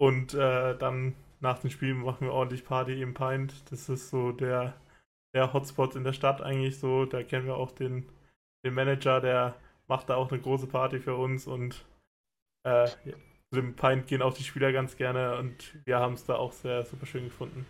Und 0.00 0.34
äh, 0.34 0.76
dann 0.76 1.14
nach 1.40 1.58
dem 1.58 1.70
Spiel 1.70 1.94
machen 1.94 2.26
wir 2.26 2.32
ordentlich 2.32 2.64
Party 2.64 3.00
im 3.00 3.14
Pint. 3.14 3.70
Das 3.70 3.88
ist 3.88 4.10
so 4.10 4.32
der, 4.32 4.74
der 5.34 5.52
Hotspot 5.52 5.94
in 5.96 6.04
der 6.04 6.12
Stadt 6.12 6.42
eigentlich 6.42 6.78
so. 6.78 7.04
Da 7.04 7.22
kennen 7.22 7.46
wir 7.46 7.56
auch 7.56 7.72
den, 7.72 8.08
den 8.64 8.74
Manager, 8.74 9.20
der 9.20 9.56
macht 9.86 10.08
da 10.08 10.16
auch 10.16 10.30
eine 10.30 10.40
große 10.40 10.66
Party 10.68 11.00
für 11.00 11.16
uns 11.16 11.46
und 11.46 11.84
äh, 12.64 12.86
zu 12.86 13.60
dem 13.60 13.74
Pint 13.74 14.06
gehen 14.06 14.22
auch 14.22 14.34
die 14.34 14.44
Spieler 14.44 14.72
ganz 14.72 14.96
gerne 14.96 15.36
und 15.38 15.84
wir 15.84 15.98
haben 15.98 16.14
es 16.14 16.24
da 16.24 16.36
auch 16.36 16.52
sehr 16.52 16.84
super 16.84 17.06
schön 17.06 17.24
gefunden. 17.24 17.66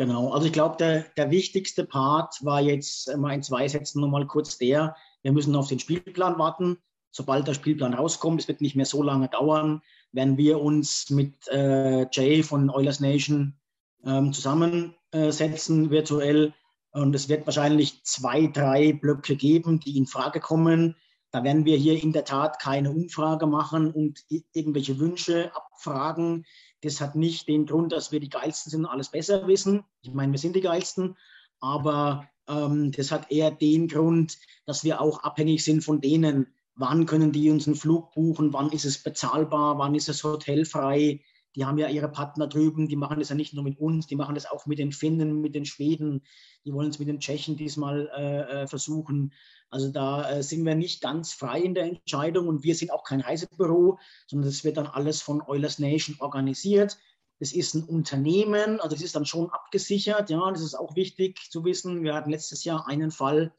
Genau, 0.00 0.30
also 0.30 0.46
ich 0.46 0.54
glaube, 0.54 0.78
der, 0.78 1.04
der 1.18 1.30
wichtigste 1.30 1.84
Part 1.84 2.42
war 2.42 2.62
jetzt 2.62 3.14
mal 3.18 3.34
in 3.34 3.42
zwei 3.42 3.68
Sätzen 3.68 4.00
nochmal 4.00 4.26
kurz 4.26 4.56
der, 4.56 4.96
wir 5.20 5.30
müssen 5.30 5.54
auf 5.54 5.68
den 5.68 5.78
Spielplan 5.78 6.38
warten. 6.38 6.78
Sobald 7.10 7.46
der 7.46 7.52
Spielplan 7.52 7.92
rauskommt, 7.92 8.40
es 8.40 8.48
wird 8.48 8.62
nicht 8.62 8.74
mehr 8.74 8.86
so 8.86 9.02
lange 9.02 9.28
dauern, 9.28 9.82
werden 10.12 10.38
wir 10.38 10.58
uns 10.58 11.10
mit 11.10 11.46
äh, 11.48 12.06
Jay 12.12 12.42
von 12.42 12.70
Oilers 12.70 13.00
Nation 13.00 13.58
ähm, 14.02 14.32
zusammensetzen 14.32 15.90
virtuell. 15.90 16.54
Und 16.92 17.14
es 17.14 17.28
wird 17.28 17.44
wahrscheinlich 17.44 18.02
zwei, 18.02 18.46
drei 18.46 18.94
Blöcke 18.94 19.36
geben, 19.36 19.80
die 19.80 19.98
in 19.98 20.06
Frage 20.06 20.40
kommen. 20.40 20.96
Da 21.30 21.44
werden 21.44 21.66
wir 21.66 21.76
hier 21.76 22.02
in 22.02 22.14
der 22.14 22.24
Tat 22.24 22.58
keine 22.58 22.90
Umfrage 22.90 23.46
machen 23.46 23.92
und 23.92 24.24
irgendwelche 24.54 24.98
Wünsche 24.98 25.54
abfragen. 25.54 26.46
Das 26.82 27.00
hat 27.00 27.14
nicht 27.14 27.48
den 27.48 27.66
Grund, 27.66 27.92
dass 27.92 28.12
wir 28.12 28.20
die 28.20 28.30
Geilsten 28.30 28.70
sind 28.70 28.84
und 28.84 28.90
alles 28.90 29.10
besser 29.10 29.46
wissen. 29.46 29.84
Ich 30.02 30.12
meine, 30.12 30.32
wir 30.32 30.38
sind 30.38 30.56
die 30.56 30.60
Geilsten, 30.60 31.16
aber 31.60 32.28
ähm, 32.48 32.92
das 32.92 33.10
hat 33.10 33.30
eher 33.30 33.50
den 33.50 33.88
Grund, 33.88 34.38
dass 34.66 34.84
wir 34.84 35.00
auch 35.00 35.22
abhängig 35.22 35.64
sind 35.64 35.82
von 35.82 36.00
denen, 36.00 36.46
wann 36.74 37.06
können 37.06 37.32
die 37.32 37.50
uns 37.50 37.66
einen 37.66 37.76
Flug 37.76 38.12
buchen, 38.12 38.52
wann 38.52 38.70
ist 38.70 38.84
es 38.84 39.02
bezahlbar, 39.02 39.78
wann 39.78 39.94
ist 39.94 40.08
es 40.08 40.24
hotelfrei. 40.24 41.20
Die 41.56 41.64
haben 41.64 41.78
ja 41.78 41.88
ihre 41.88 42.08
Partner 42.08 42.46
drüben, 42.46 42.88
die 42.88 42.96
machen 42.96 43.18
das 43.18 43.28
ja 43.28 43.34
nicht 43.34 43.54
nur 43.54 43.64
mit 43.64 43.78
uns, 43.78 44.06
die 44.06 44.16
machen 44.16 44.34
das 44.34 44.50
auch 44.50 44.66
mit 44.66 44.78
den 44.78 44.92
Finnen, 44.92 45.40
mit 45.40 45.54
den 45.54 45.64
Schweden, 45.64 46.22
die 46.64 46.72
wollen 46.72 46.90
es 46.90 46.98
mit 46.98 47.08
den 47.08 47.18
Tschechen 47.18 47.56
diesmal 47.56 48.08
äh, 48.16 48.62
äh, 48.62 48.66
versuchen. 48.68 49.32
Also 49.68 49.90
da 49.90 50.30
äh, 50.30 50.42
sind 50.42 50.64
wir 50.64 50.74
nicht 50.74 51.00
ganz 51.00 51.32
frei 51.32 51.60
in 51.60 51.74
der 51.74 51.84
Entscheidung 51.84 52.48
und 52.48 52.62
wir 52.62 52.74
sind 52.74 52.92
auch 52.92 53.04
kein 53.04 53.20
Reisebüro, 53.20 53.98
sondern 54.26 54.48
das 54.48 54.64
wird 54.64 54.76
dann 54.76 54.86
alles 54.86 55.22
von 55.22 55.42
Eulers 55.42 55.78
Nation 55.78 56.16
organisiert. 56.20 56.98
Das 57.40 57.52
ist 57.52 57.74
ein 57.74 57.84
Unternehmen, 57.84 58.80
also 58.80 58.94
das 58.94 59.02
ist 59.02 59.16
dann 59.16 59.24
schon 59.26 59.50
abgesichert. 59.50 60.30
Ja, 60.30 60.50
das 60.50 60.62
ist 60.62 60.74
auch 60.74 60.94
wichtig 60.94 61.50
zu 61.50 61.64
wissen. 61.64 62.02
Wir 62.02 62.14
hatten 62.14 62.30
letztes 62.30 62.64
Jahr 62.64 62.86
einen 62.86 63.10
Fall, 63.10 63.52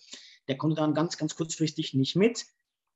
der 0.48 0.57
konnte 0.57 0.75
dann 0.75 0.93
ganz, 0.93 1.17
ganz 1.17 1.36
kurzfristig 1.36 1.93
nicht 1.93 2.15
mit. 2.15 2.45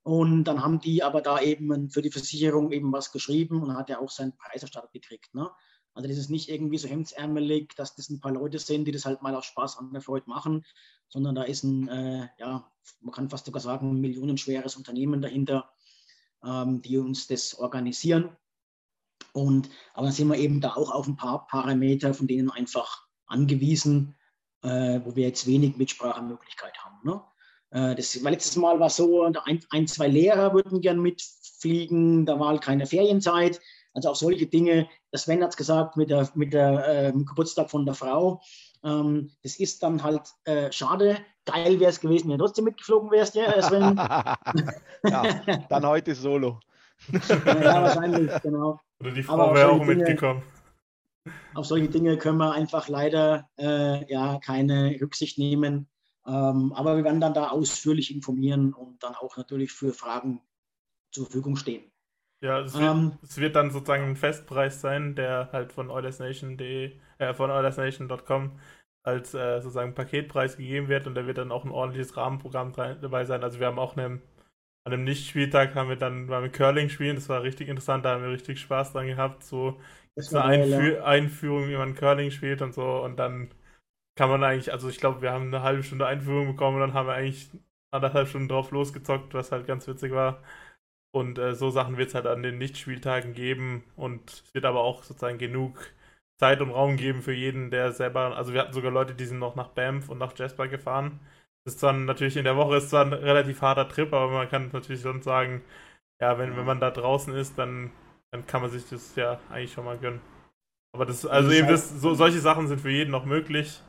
Und 0.05 0.43
dann 0.43 0.61
haben 0.61 0.79
die 0.79 1.01
aber 1.01 1.19
da 1.19 1.41
eben 1.41 1.89
für 1.89 2.03
die 2.03 2.11
Versicherung 2.11 2.71
eben 2.71 2.93
was 2.93 3.11
geschrieben 3.11 3.63
und 3.63 3.75
hat 3.75 3.89
ja 3.89 3.97
auch 3.97 4.11
seinen 4.11 4.37
Preis 4.37 4.61
erstattet 4.61 4.91
gekriegt. 4.93 5.33
Ne? 5.33 5.49
Also 5.95 6.07
das 6.07 6.19
ist 6.19 6.29
nicht 6.29 6.47
irgendwie 6.47 6.77
so 6.77 6.87
hemdsärmelig, 6.87 7.73
dass 7.75 7.95
das 7.95 8.11
ein 8.11 8.19
paar 8.19 8.31
Leute 8.31 8.59
sind, 8.59 8.85
die 8.85 8.91
das 8.91 9.05
halt 9.05 9.23
mal 9.23 9.33
aus 9.33 9.45
Spaß 9.45 9.79
an 9.79 9.91
der 9.93 10.03
Freude 10.03 10.29
machen, 10.29 10.63
sondern 11.09 11.33
da 11.33 11.41
ist 11.41 11.63
ein, 11.63 11.87
äh, 11.87 12.29
ja, 12.37 12.71
man 13.01 13.13
kann 13.15 13.31
fast 13.31 13.47
sogar 13.47 13.61
sagen, 13.61 13.89
ein 13.89 13.99
millionenschweres 13.99 14.75
Unternehmen 14.75 15.23
dahinter, 15.23 15.71
ähm, 16.43 16.83
die 16.83 16.99
uns 16.99 17.25
das 17.25 17.57
organisieren. 17.57 18.37
Und, 19.33 19.71
aber 19.95 20.05
dann 20.05 20.13
sind 20.13 20.27
wir 20.27 20.37
eben 20.37 20.61
da 20.61 20.75
auch 20.75 20.91
auf 20.91 21.07
ein 21.07 21.15
paar 21.15 21.47
Parameter, 21.47 22.13
von 22.13 22.27
denen 22.27 22.51
einfach 22.51 23.07
angewiesen, 23.25 24.15
äh, 24.61 24.99
wo 25.03 25.15
wir 25.15 25.25
jetzt 25.25 25.47
wenig 25.47 25.77
Mitsprachemöglichkeit 25.77 26.77
haben. 26.83 26.99
Ne? 27.03 27.23
Äh, 27.75 27.93
das 27.95 28.23
war 28.23 28.31
letztes 28.31 28.55
Mal 28.55 28.79
war 28.79 28.89
so, 28.89 29.23
ein, 29.23 29.59
ein, 29.69 29.87
zwei 29.87 30.07
Lehrer 30.07 30.53
würden 30.53 30.79
gern 30.81 31.01
mitfliegen, 31.01 32.25
da 32.25 32.39
war 32.39 32.47
halt 32.47 32.61
keine 32.61 32.85
Ferienzeit. 32.85 33.59
Also 33.93 34.09
auch 34.09 34.15
solche 34.15 34.47
Dinge, 34.47 34.87
das 35.11 35.23
Sven 35.23 35.43
hat 35.43 35.51
es 35.51 35.57
gesagt, 35.57 35.97
mit 35.97 36.09
der, 36.09 36.29
mit 36.35 36.53
der 36.53 37.07
äh, 37.07 37.11
Geburtstag 37.11 37.69
von 37.69 37.85
der 37.85 37.95
Frau. 37.95 38.41
Ähm, 38.83 39.31
das 39.43 39.57
ist 39.57 39.83
dann 39.83 40.03
halt 40.03 40.21
äh, 40.45 40.71
schade. 40.71 41.17
Geil 41.45 41.79
wäre 41.79 41.91
es 41.91 41.99
gewesen, 41.99 42.29
wenn 42.29 42.37
du 42.37 42.45
trotzdem 42.45 42.65
mitgeflogen 42.65 43.11
wärst, 43.11 43.35
ja, 43.35 43.61
Sven. 43.61 43.95
ja, 45.03 45.41
dann 45.69 45.85
heute 45.85 46.15
solo. 46.15 46.59
ja, 47.09 47.83
wahrscheinlich, 47.83 48.31
genau. 48.41 48.79
Oder 49.01 49.11
die 49.11 49.23
Frau 49.23 49.53
wäre 49.53 49.71
auch 49.71 49.79
Dinge, 49.79 49.95
mitgekommen. 49.95 50.43
Auf 51.53 51.65
solche 51.65 51.89
Dinge 51.89 52.17
können 52.17 52.37
wir 52.37 52.53
einfach 52.53 52.87
leider 52.87 53.49
äh, 53.57 54.11
ja, 54.11 54.39
keine 54.39 54.97
Rücksicht 55.01 55.37
nehmen. 55.37 55.87
Ähm, 56.27 56.73
aber 56.73 56.97
wir 56.97 57.03
werden 57.03 57.21
dann 57.21 57.33
da 57.33 57.49
ausführlich 57.49 58.13
informieren 58.13 58.73
und 58.73 59.03
dann 59.03 59.15
auch 59.15 59.37
natürlich 59.37 59.71
für 59.71 59.93
Fragen 59.93 60.41
zur 61.11 61.25
Verfügung 61.25 61.55
stehen. 61.55 61.91
Ja, 62.41 62.59
es 62.61 62.73
wird, 62.73 62.83
ähm, 62.83 63.17
es 63.23 63.37
wird 63.37 63.55
dann 63.55 63.71
sozusagen 63.71 64.03
ein 64.03 64.15
Festpreis 64.15 64.81
sein, 64.81 65.15
der 65.15 65.49
halt 65.51 65.71
von 65.71 65.89
oilersnation.de, 65.89 66.99
äh, 67.17 67.33
von 67.33 67.49
oilersnation.com 67.49 68.59
als 69.03 69.33
äh, 69.33 69.61
sozusagen 69.61 69.93
Paketpreis 69.93 70.57
gegeben 70.57 70.87
wird 70.87 71.07
und 71.07 71.15
da 71.15 71.25
wird 71.27 71.37
dann 71.37 71.51
auch 71.51 71.63
ein 71.63 71.71
ordentliches 71.71 72.17
Rahmenprogramm 72.17 72.73
dabei 72.73 73.25
sein. 73.25 73.43
Also 73.43 73.59
wir 73.59 73.67
haben 73.67 73.79
auch 73.79 73.95
eine, 73.95 74.05
an 74.83 74.93
einem 74.93 75.03
Nicht-Spieltag 75.03 75.75
haben 75.75 75.89
wir 75.89 75.95
dann 75.95 76.27
wir 76.27 76.49
Curling 76.49 76.89
spielen, 76.89 77.15
das 77.15 77.29
war 77.29 77.43
richtig 77.43 77.69
interessant, 77.69 78.03
da 78.03 78.15
haben 78.15 78.23
wir 78.23 78.31
richtig 78.31 78.59
Spaß 78.59 78.93
dran 78.93 79.07
gehabt, 79.07 79.43
so 79.43 79.79
eine 80.31 80.43
Einfü 80.43 80.99
Einführung, 80.99 81.69
wie 81.69 81.77
man 81.77 81.95
Curling 81.95 82.31
spielt 82.31 82.61
und 82.61 82.73
so 82.73 83.03
und 83.03 83.17
dann 83.17 83.49
kann 84.15 84.29
man 84.29 84.43
eigentlich, 84.43 84.71
also 84.71 84.89
ich 84.89 84.99
glaube, 84.99 85.21
wir 85.21 85.31
haben 85.31 85.47
eine 85.47 85.61
halbe 85.63 85.83
Stunde 85.83 86.07
Einführung 86.07 86.47
bekommen 86.47 86.75
und 86.77 86.81
dann 86.81 86.93
haben 86.93 87.07
wir 87.07 87.13
eigentlich 87.15 87.49
anderthalb 87.91 88.27
Stunden 88.27 88.47
drauf 88.49 88.71
losgezockt, 88.71 89.33
was 89.33 89.51
halt 89.51 89.67
ganz 89.67 89.87
witzig 89.87 90.11
war. 90.13 90.41
Und 91.11 91.39
äh, 91.39 91.55
so 91.55 91.69
Sachen 91.69 91.97
wird 91.97 92.09
es 92.09 92.15
halt 92.15 92.27
an 92.27 92.43
den 92.43 92.57
Nicht-Spieltagen 92.57 93.33
geben 93.33 93.83
und 93.95 94.29
es 94.31 94.53
wird 94.53 94.65
aber 94.65 94.81
auch 94.81 95.03
sozusagen 95.03 95.37
genug 95.37 95.79
Zeit 96.37 96.61
und 96.61 96.71
Raum 96.71 96.97
geben 96.97 97.21
für 97.21 97.33
jeden, 97.33 97.71
der 97.71 97.93
selber, 97.93 98.35
also 98.37 98.53
wir 98.53 98.61
hatten 98.61 98.73
sogar 98.73 98.91
Leute, 98.91 99.15
die 99.15 99.25
sind 99.25 99.39
noch 99.39 99.55
nach 99.55 99.69
Banff 99.69 100.09
und 100.09 100.17
nach 100.17 100.37
Jasper 100.37 100.67
gefahren. 100.67 101.19
Das 101.63 101.75
ist 101.75 101.83
dann 101.83 102.05
natürlich 102.05 102.37
in 102.37 102.43
der 102.43 102.57
Woche 102.57 102.77
ist 102.77 102.89
zwar 102.89 103.05
ein 103.05 103.13
relativ 103.13 103.61
harter 103.61 103.87
Trip, 103.89 104.11
aber 104.13 104.29
man 104.31 104.49
kann 104.49 104.69
natürlich 104.73 105.01
sonst 105.01 105.23
sagen, 105.25 105.63
ja, 106.21 106.37
wenn, 106.39 106.57
wenn 106.57 106.65
man 106.65 106.79
da 106.79 106.91
draußen 106.91 107.33
ist, 107.35 107.57
dann, 107.57 107.91
dann 108.31 108.45
kann 108.47 108.61
man 108.61 108.71
sich 108.71 108.87
das 108.89 109.15
ja 109.15 109.39
eigentlich 109.51 109.73
schon 109.73 109.85
mal 109.85 109.97
gönnen. 109.97 110.21
Aber 110.93 111.05
das, 111.05 111.25
also 111.25 111.51
eben 111.51 111.67
das, 111.67 111.89
so, 112.01 112.13
solche 112.15 112.39
Sachen 112.39 112.67
sind 112.67 112.81
für 112.81 112.89
jeden 112.91 113.11
noch 113.11 113.25
möglich. 113.25 113.81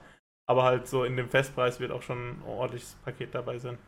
Aber 0.47 0.63
halt 0.63 0.87
so 0.87 1.05
in 1.05 1.17
dem 1.17 1.29
Festpreis 1.29 1.81
wird 1.81 1.91
auch 1.91 2.03
schon 2.03 2.31
ein 2.31 2.43
ordentliches 2.43 2.97
Paket 3.05 3.35
dabei 3.35 3.59
sein. 3.59 3.79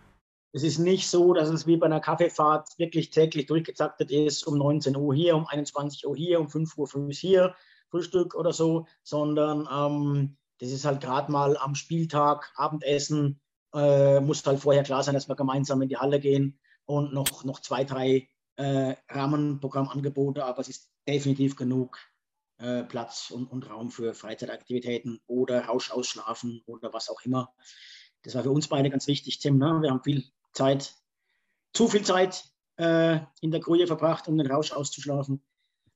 Es 0.52 0.62
ist 0.62 0.78
nicht 0.78 1.08
so, 1.08 1.34
dass 1.34 1.50
es 1.50 1.66
wie 1.66 1.76
bei 1.76 1.86
einer 1.86 2.00
Kaffeefahrt 2.00 2.78
wirklich 2.78 3.10
täglich 3.10 3.46
durchgetaktet 3.46 4.10
ist, 4.10 4.46
um 4.46 4.56
19 4.56 4.96
Uhr 4.96 5.14
hier, 5.14 5.36
um 5.36 5.46
21 5.46 6.06
Uhr 6.06 6.16
hier, 6.16 6.40
um 6.40 6.48
5 6.48 6.76
Uhr 6.78 6.86
früh 6.86 7.12
hier, 7.12 7.54
Frühstück 7.90 8.34
oder 8.34 8.52
so, 8.52 8.86
sondern 9.02 9.68
ähm, 9.70 10.36
das 10.58 10.70
ist 10.70 10.84
halt 10.84 11.00
gerade 11.00 11.30
mal 11.30 11.56
am 11.58 11.74
Spieltag, 11.74 12.50
Abendessen, 12.56 13.40
äh, 13.74 14.20
muss 14.20 14.44
halt 14.46 14.60
vorher 14.60 14.82
klar 14.82 15.02
sein, 15.02 15.14
dass 15.14 15.28
wir 15.28 15.36
gemeinsam 15.36 15.82
in 15.82 15.88
die 15.88 15.98
Halle 15.98 16.18
gehen 16.18 16.58
und 16.86 17.12
noch, 17.12 17.44
noch 17.44 17.60
zwei, 17.60 17.84
drei 17.84 18.28
äh, 18.56 18.96
Rahmenprogrammangebote, 19.08 20.44
aber 20.44 20.60
es 20.60 20.68
ist 20.68 20.90
definitiv 21.06 21.56
genug 21.56 21.98
äh, 22.58 22.82
Platz 22.84 23.30
und, 23.30 23.46
und, 23.46 23.68
Raum 23.70 23.90
für 23.90 24.14
Freizeitaktivitäten 24.14 25.20
oder 25.26 25.66
Rauschausschlafen 25.66 26.62
oder 26.66 26.92
was 26.92 27.08
auch 27.08 27.20
immer. 27.22 27.52
Das 28.22 28.34
war 28.34 28.42
für 28.42 28.50
uns 28.50 28.68
beide 28.68 28.90
ganz 28.90 29.06
wichtig, 29.06 29.38
Tim. 29.38 29.58
Ne? 29.58 29.78
Wir 29.80 29.90
haben 29.90 30.02
viel 30.02 30.24
Zeit, 30.52 30.94
zu 31.72 31.88
viel 31.88 32.02
Zeit 32.02 32.44
äh, 32.76 33.20
in 33.40 33.50
der 33.50 33.60
Gruje 33.60 33.86
verbracht, 33.86 34.28
um 34.28 34.36
den 34.36 34.50
Rausch 34.50 34.72
auszuschlafen. 34.72 35.42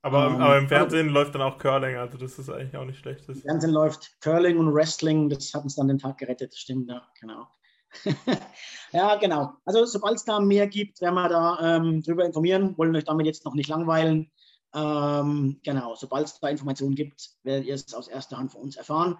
Aber, 0.03 0.27
ähm, 0.27 0.41
aber 0.41 0.59
im 0.59 0.69
Fernsehen 0.69 1.09
aber, 1.09 1.21
läuft 1.21 1.35
dann 1.35 1.43
auch 1.43 1.59
Curling, 1.59 1.97
also 1.97 2.19
das 2.19 2.39
ist 2.39 2.51
eigentlich 2.51 2.77
auch 2.77 2.85
nicht 2.85 2.99
schlecht. 2.99 3.29
Im 3.29 3.37
Fernsehen 3.37 3.73
läuft 3.73 4.21
Curling 4.21 4.59
und 4.59 4.75
Wrestling, 4.75 5.29
das 5.29 5.55
hat 5.55 5.63
uns 5.63 5.77
dann 5.77 5.89
den 5.89 5.99
Tag 5.99 6.19
gerettet, 6.19 6.55
stimmt, 6.55 6.89
ja, 6.89 7.07
genau. 7.21 7.47
ja, 8.93 9.17
genau. 9.17 9.53
Also 9.65 9.85
sobald 9.85 10.17
es 10.17 10.25
da 10.25 10.41
mehr 10.41 10.67
gibt, 10.67 11.01
werden 11.01 11.15
wir 11.15 11.29
da 11.29 11.77
ähm, 11.77 12.03
drüber 12.03 12.25
informieren, 12.25 12.77
wollen 12.79 12.97
euch 12.97 13.05
damit 13.05 13.27
jetzt 13.27 13.45
noch 13.45 13.55
nicht 13.55 13.69
langweilen. 13.69 14.31
Ähm, 14.75 15.61
genau, 15.63 15.95
sobald 15.95 16.27
es 16.27 16.41
da 16.41 16.49
Informationen 16.49 16.95
gibt, 16.95 17.31
werdet 17.43 17.67
ihr 17.67 17.75
es 17.75 17.93
aus 17.95 18.09
erster 18.09 18.39
Hand 18.39 18.53
von 18.53 18.63
uns 18.63 18.77
erfahren. 18.77 19.19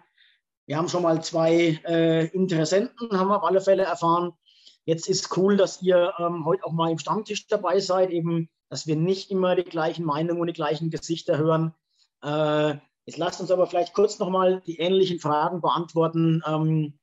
wir 0.67 0.77
haben 0.77 0.89
schon 0.89 1.03
mal 1.03 1.23
zwei 1.23 1.81
äh, 1.85 2.27
Interessenten, 2.29 3.19
haben 3.19 3.29
wir 3.29 3.37
auf 3.37 3.45
alle 3.45 3.61
Fälle 3.61 3.83
erfahren. 3.83 4.33
Jetzt 4.85 5.09
ist 5.09 5.37
cool, 5.37 5.57
dass 5.57 5.83
ihr 5.83 6.13
ähm, 6.19 6.45
heute 6.45 6.65
auch 6.65 6.73
mal 6.73 6.91
im 6.91 6.99
Stammtisch 6.99 7.47
dabei 7.47 7.81
seid, 7.81 8.11
eben, 8.11 8.49
dass 8.69 8.87
wir 8.87 8.97
nicht 8.97 9.31
immer 9.31 9.55
die 9.55 9.65
gleichen 9.65 10.05
Meinungen 10.05 10.41
und 10.41 10.47
die 10.47 10.53
gleichen 10.53 10.91
Gesichter 10.91 11.39
hören. 11.39 11.75
Äh, 12.23 12.77
jetzt 13.05 13.19
lasst 13.19 13.41
uns 13.41 13.51
aber 13.51 13.67
vielleicht 13.67 13.95
kurz 13.95 14.19
nochmal 14.19 14.63
die 14.67 14.79
ähnlichen 14.79 15.21
Fragen 15.21 15.61
beantworten, 15.61 16.43
ähm, 16.47 16.99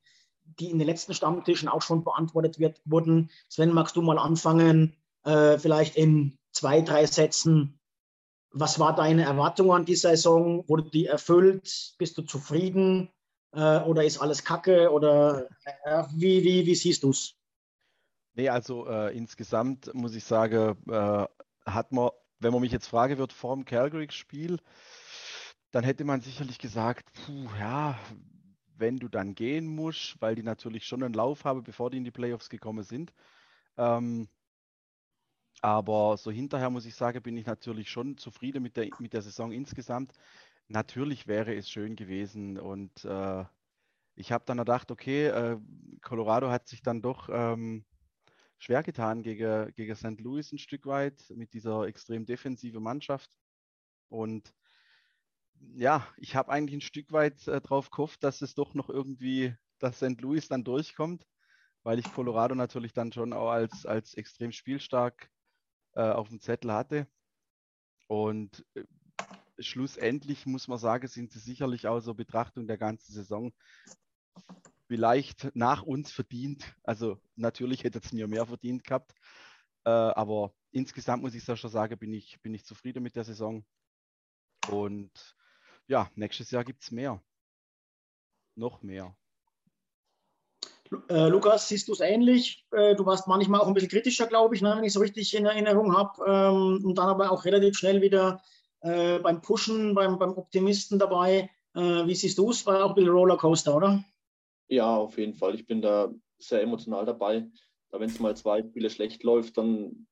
die 0.59 0.69
in 0.69 0.79
den 0.79 0.87
letzten 0.87 1.13
Stammtischen 1.13 1.69
auch 1.69 1.81
schon 1.81 2.03
beantwortet 2.03 2.59
wird, 2.59 2.81
wurden. 2.85 3.29
Sven, 3.47 3.73
magst 3.73 3.95
du 3.95 4.01
mal 4.01 4.17
anfangen, 4.17 4.95
äh, 5.23 5.57
vielleicht 5.57 5.95
in 5.95 6.37
zwei, 6.51 6.81
drei 6.81 7.05
Sätzen? 7.05 7.78
Was 8.51 8.79
war 8.79 8.95
deine 8.95 9.23
Erwartung 9.23 9.71
an 9.71 9.85
die 9.85 9.95
Saison? 9.95 10.67
Wurde 10.67 10.89
die 10.89 11.05
erfüllt? 11.05 11.93
Bist 11.97 12.17
du 12.17 12.23
zufrieden? 12.23 13.09
Äh, 13.53 13.79
oder 13.81 14.03
ist 14.03 14.19
alles 14.19 14.43
Kacke? 14.43 14.91
Oder 14.91 15.47
äh, 15.83 16.03
wie, 16.15 16.43
wie, 16.43 16.65
wie 16.65 16.75
siehst 16.75 17.03
du 17.03 17.11
es? 17.11 17.35
Nee, 18.33 18.49
also 18.49 18.87
äh, 18.87 19.15
insgesamt 19.15 19.93
muss 19.93 20.15
ich 20.15 20.23
sagen, 20.23 20.77
äh, 20.89 21.25
hat 21.65 21.91
man, 21.91 22.09
wenn 22.39 22.53
man 22.53 22.61
mich 22.61 22.71
jetzt 22.71 22.87
fragen 22.87 23.17
wird 23.17 23.33
vor 23.33 23.55
dem 23.55 23.65
Calgary-Spiel, 23.65 24.59
dann 25.71 25.83
hätte 25.83 26.03
man 26.03 26.21
sicherlich 26.21 26.57
gesagt, 26.57 27.11
puh, 27.13 27.47
ja, 27.59 27.99
wenn 28.77 28.97
du 28.97 29.07
dann 29.09 29.35
gehen 29.35 29.67
musst, 29.67 30.15
weil 30.21 30.35
die 30.35 30.43
natürlich 30.43 30.85
schon 30.85 31.03
einen 31.03 31.13
Lauf 31.13 31.43
haben, 31.43 31.63
bevor 31.63 31.89
die 31.89 31.97
in 31.97 32.05
die 32.05 32.11
Playoffs 32.11 32.49
gekommen 32.49 32.83
sind. 32.83 33.13
Ähm, 33.77 34.29
aber 35.61 36.17
so 36.17 36.31
hinterher 36.31 36.69
muss 36.69 36.85
ich 36.85 36.95
sagen, 36.95 37.21
bin 37.21 37.37
ich 37.37 37.45
natürlich 37.45 37.89
schon 37.89 38.17
zufrieden 38.17 38.63
mit 38.63 38.77
der, 38.77 38.89
mit 38.99 39.13
der 39.13 39.21
Saison 39.21 39.51
insgesamt. 39.51 40.13
Natürlich 40.67 41.27
wäre 41.27 41.55
es 41.55 41.69
schön 41.69 41.95
gewesen 41.95 42.59
und 42.59 43.03
äh, 43.05 43.43
ich 44.15 44.31
habe 44.31 44.43
dann 44.45 44.57
gedacht, 44.57 44.91
okay, 44.91 45.27
äh, 45.27 45.57
Colorado 46.01 46.49
hat 46.49 46.67
sich 46.67 46.81
dann 46.81 47.01
doch 47.01 47.29
ähm, 47.31 47.85
schwer 48.57 48.83
getan 48.83 49.23
gegen, 49.23 49.73
gegen 49.73 49.95
St. 49.95 50.19
Louis 50.19 50.51
ein 50.51 50.59
Stück 50.59 50.85
weit 50.85 51.23
mit 51.35 51.53
dieser 51.53 51.83
extrem 51.83 52.25
defensiven 52.25 52.83
Mannschaft. 52.83 53.31
Und 54.09 54.53
ja, 55.73 56.05
ich 56.17 56.35
habe 56.35 56.51
eigentlich 56.51 56.77
ein 56.77 56.81
Stück 56.81 57.11
weit 57.11 57.47
äh, 57.47 57.61
drauf 57.61 57.89
gehofft, 57.89 58.23
dass 58.23 58.41
es 58.41 58.55
doch 58.55 58.73
noch 58.73 58.89
irgendwie, 58.89 59.55
dass 59.79 59.97
St. 59.97 60.19
Louis 60.21 60.47
dann 60.47 60.63
durchkommt, 60.63 61.25
weil 61.83 61.99
ich 61.99 62.11
Colorado 62.13 62.55
natürlich 62.55 62.93
dann 62.93 63.11
schon 63.11 63.33
auch 63.33 63.49
als, 63.49 63.85
als 63.85 64.13
extrem 64.13 64.51
spielstark 64.51 65.29
äh, 65.99 66.11
auf 66.13 66.29
dem 66.29 66.39
Zettel 66.39 66.71
hatte. 66.71 67.07
Und 68.07 68.65
äh, 68.73 68.83
schlussendlich 69.59 70.45
muss 70.45 70.69
man 70.69 70.77
sagen, 70.77 71.07
sind 71.09 71.29
sie 71.31 71.39
sicherlich 71.39 71.81
so 71.99 72.13
Betrachtung 72.13 72.67
der 72.67 72.77
ganzen 72.77 73.11
Saison 73.11 73.51
vielleicht 74.87 75.53
nach 75.55 75.83
uns 75.83 76.13
verdient. 76.13 76.73
Also 76.83 77.19
natürlich 77.35 77.83
hätte 77.83 77.99
es 77.99 78.13
mir 78.13 78.29
mehr 78.29 78.45
verdient 78.45 78.85
gehabt. 78.85 79.13
Äh, 79.83 79.89
aber 79.89 80.53
insgesamt 80.71 81.21
muss 81.21 81.35
ich 81.35 81.43
schon 81.43 81.69
sagen, 81.69 81.99
bin 81.99 82.13
ich, 82.13 82.39
bin 82.41 82.53
ich 82.53 82.63
zufrieden 82.63 83.03
mit 83.03 83.17
der 83.17 83.25
Saison. 83.25 83.65
Und 84.69 85.35
ja, 85.87 86.09
nächstes 86.15 86.49
Jahr 86.51 86.63
gibt 86.63 86.81
es 86.81 86.91
mehr. 86.91 87.21
Noch 88.55 88.81
mehr. 88.81 89.18
Äh, 91.09 91.27
Lukas, 91.27 91.67
siehst 91.67 91.87
du 91.87 91.93
es 91.93 91.99
ähnlich? 91.99 92.65
Äh, 92.71 92.95
du 92.95 93.05
warst 93.05 93.27
manchmal 93.27 93.61
auch 93.61 93.67
ein 93.67 93.73
bisschen 93.73 93.89
kritischer, 93.89 94.25
glaube 94.25 94.55
ich, 94.55 94.61
ne, 94.61 94.73
wenn 94.75 94.83
ich 94.83 94.95
es 94.95 94.99
richtig 94.99 95.35
in 95.35 95.45
Erinnerung 95.45 95.95
habe. 95.95 96.23
Ähm, 96.25 96.85
und 96.85 96.97
dann 96.97 97.09
aber 97.09 97.31
auch 97.31 97.45
relativ 97.45 97.77
schnell 97.77 98.01
wieder 98.01 98.41
äh, 98.81 99.19
beim 99.19 99.41
Pushen, 99.41 99.93
beim, 99.93 100.17
beim 100.17 100.37
Optimisten 100.37 100.97
dabei. 100.97 101.49
Äh, 101.75 102.07
wie 102.07 102.15
siehst 102.15 102.37
du 102.37 102.49
es? 102.49 102.65
War 102.65 102.83
auch 102.83 102.89
ein 102.89 102.95
bisschen 102.95 103.11
Rollercoaster, 103.11 103.75
oder? 103.75 104.03
Ja, 104.67 104.95
auf 104.95 105.17
jeden 105.17 105.33
Fall. 105.33 105.55
Ich 105.55 105.65
bin 105.65 105.81
da 105.81 106.11
sehr 106.39 106.61
emotional 106.61 107.05
dabei. 107.05 107.47
Da 107.91 107.99
wenn 107.99 108.09
es 108.09 108.19
mal 108.19 108.35
zwei 108.35 108.61
Spiele 108.61 108.89
schlecht 108.89 109.23
läuft, 109.23 109.57
dann, 109.57 110.07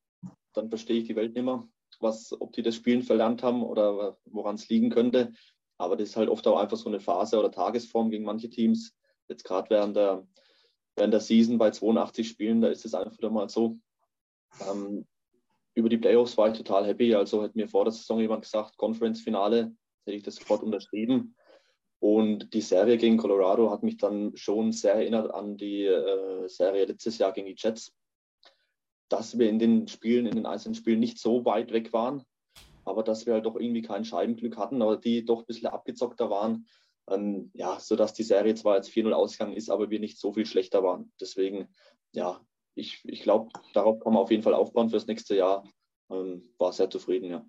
dann 0.52 0.68
verstehe 0.68 0.98
ich 0.98 1.06
die 1.06 1.16
Welt 1.16 1.34
nicht 1.34 1.44
mehr, 1.44 1.66
was, 2.00 2.38
ob 2.40 2.52
die 2.52 2.62
das 2.62 2.74
Spielen 2.74 3.02
verlernt 3.02 3.42
haben 3.42 3.62
oder 3.62 4.18
woran 4.26 4.56
es 4.56 4.68
liegen 4.68 4.90
könnte. 4.90 5.32
Aber 5.78 5.96
das 5.96 6.10
ist 6.10 6.16
halt 6.16 6.28
oft 6.28 6.46
auch 6.46 6.58
einfach 6.58 6.76
so 6.76 6.88
eine 6.88 7.00
Phase 7.00 7.38
oder 7.38 7.52
Tagesform 7.52 8.10
gegen 8.10 8.24
manche 8.24 8.50
Teams. 8.50 8.96
Jetzt 9.28 9.44
gerade 9.44 9.70
während 9.70 9.96
der, 9.96 10.26
während 10.98 11.12
der 11.12 11.20
Season 11.20 11.58
bei 11.58 11.70
82 11.70 12.28
Spielen, 12.28 12.60
da 12.60 12.68
ist 12.68 12.84
es 12.84 12.94
einfach 12.94 13.16
wieder 13.16 13.30
mal 13.30 13.48
so. 13.48 13.78
Ähm, 14.68 15.06
über 15.74 15.88
die 15.88 15.98
Playoffs 15.98 16.36
war 16.36 16.50
ich 16.50 16.58
total 16.58 16.86
happy. 16.86 17.14
Also 17.14 17.42
hat 17.42 17.54
mir 17.54 17.68
vor 17.68 17.84
der 17.84 17.92
Saison 17.92 18.20
jemand 18.20 18.42
gesagt, 18.42 18.76
Conference-Finale, 18.76 19.72
hätte 20.04 20.16
ich 20.16 20.22
das 20.22 20.36
sofort 20.36 20.62
unterschrieben. 20.62 21.36
Und 22.00 22.54
die 22.54 22.60
Serie 22.60 22.96
gegen 22.96 23.16
Colorado 23.16 23.70
hat 23.70 23.82
mich 23.82 23.96
dann 23.96 24.36
schon 24.36 24.72
sehr 24.72 24.94
erinnert 24.94 25.32
an 25.32 25.56
die 25.56 25.84
äh, 25.84 26.48
Serie 26.48 26.84
letztes 26.84 27.18
Jahr 27.18 27.32
gegen 27.32 27.46
die 27.46 27.56
Jets. 27.56 27.92
Dass 29.08 29.38
wir 29.38 29.48
in 29.48 29.58
den 29.58 29.88
Spielen, 29.88 30.26
in 30.26 30.36
den 30.36 30.46
einzelnen 30.46 30.74
Spielen 30.74 31.00
nicht 31.00 31.18
so 31.18 31.44
weit 31.44 31.72
weg 31.72 31.92
waren, 31.92 32.22
aber 32.84 33.02
dass 33.02 33.26
wir 33.26 33.34
halt 33.34 33.46
doch 33.46 33.56
irgendwie 33.56 33.82
kein 33.82 34.04
Scheibenglück 34.04 34.56
hatten, 34.56 34.82
aber 34.82 34.96
die 34.96 35.24
doch 35.24 35.40
ein 35.40 35.46
bisschen 35.46 35.68
abgezockter 35.68 36.30
waren. 36.30 36.66
Ähm, 37.10 37.50
ja, 37.54 37.80
sodass 37.80 38.12
die 38.14 38.22
Serie 38.22 38.54
zwar 38.54 38.76
jetzt 38.76 38.90
4-0 38.90 39.12
ausgegangen 39.12 39.56
ist, 39.56 39.70
aber 39.70 39.90
wir 39.90 40.00
nicht 40.00 40.18
so 40.18 40.32
viel 40.32 40.46
schlechter 40.46 40.82
waren. 40.82 41.12
Deswegen, 41.20 41.68
ja, 42.12 42.40
ich, 42.74 43.00
ich 43.04 43.22
glaube, 43.22 43.50
darauf 43.72 44.00
kann 44.00 44.12
man 44.12 44.22
auf 44.22 44.30
jeden 44.30 44.42
Fall 44.42 44.54
aufbauen 44.54 44.90
fürs 44.90 45.06
nächste 45.06 45.34
Jahr. 45.36 45.64
Ähm, 46.10 46.54
war 46.58 46.72
sehr 46.72 46.90
zufrieden, 46.90 47.30
ja. 47.30 47.46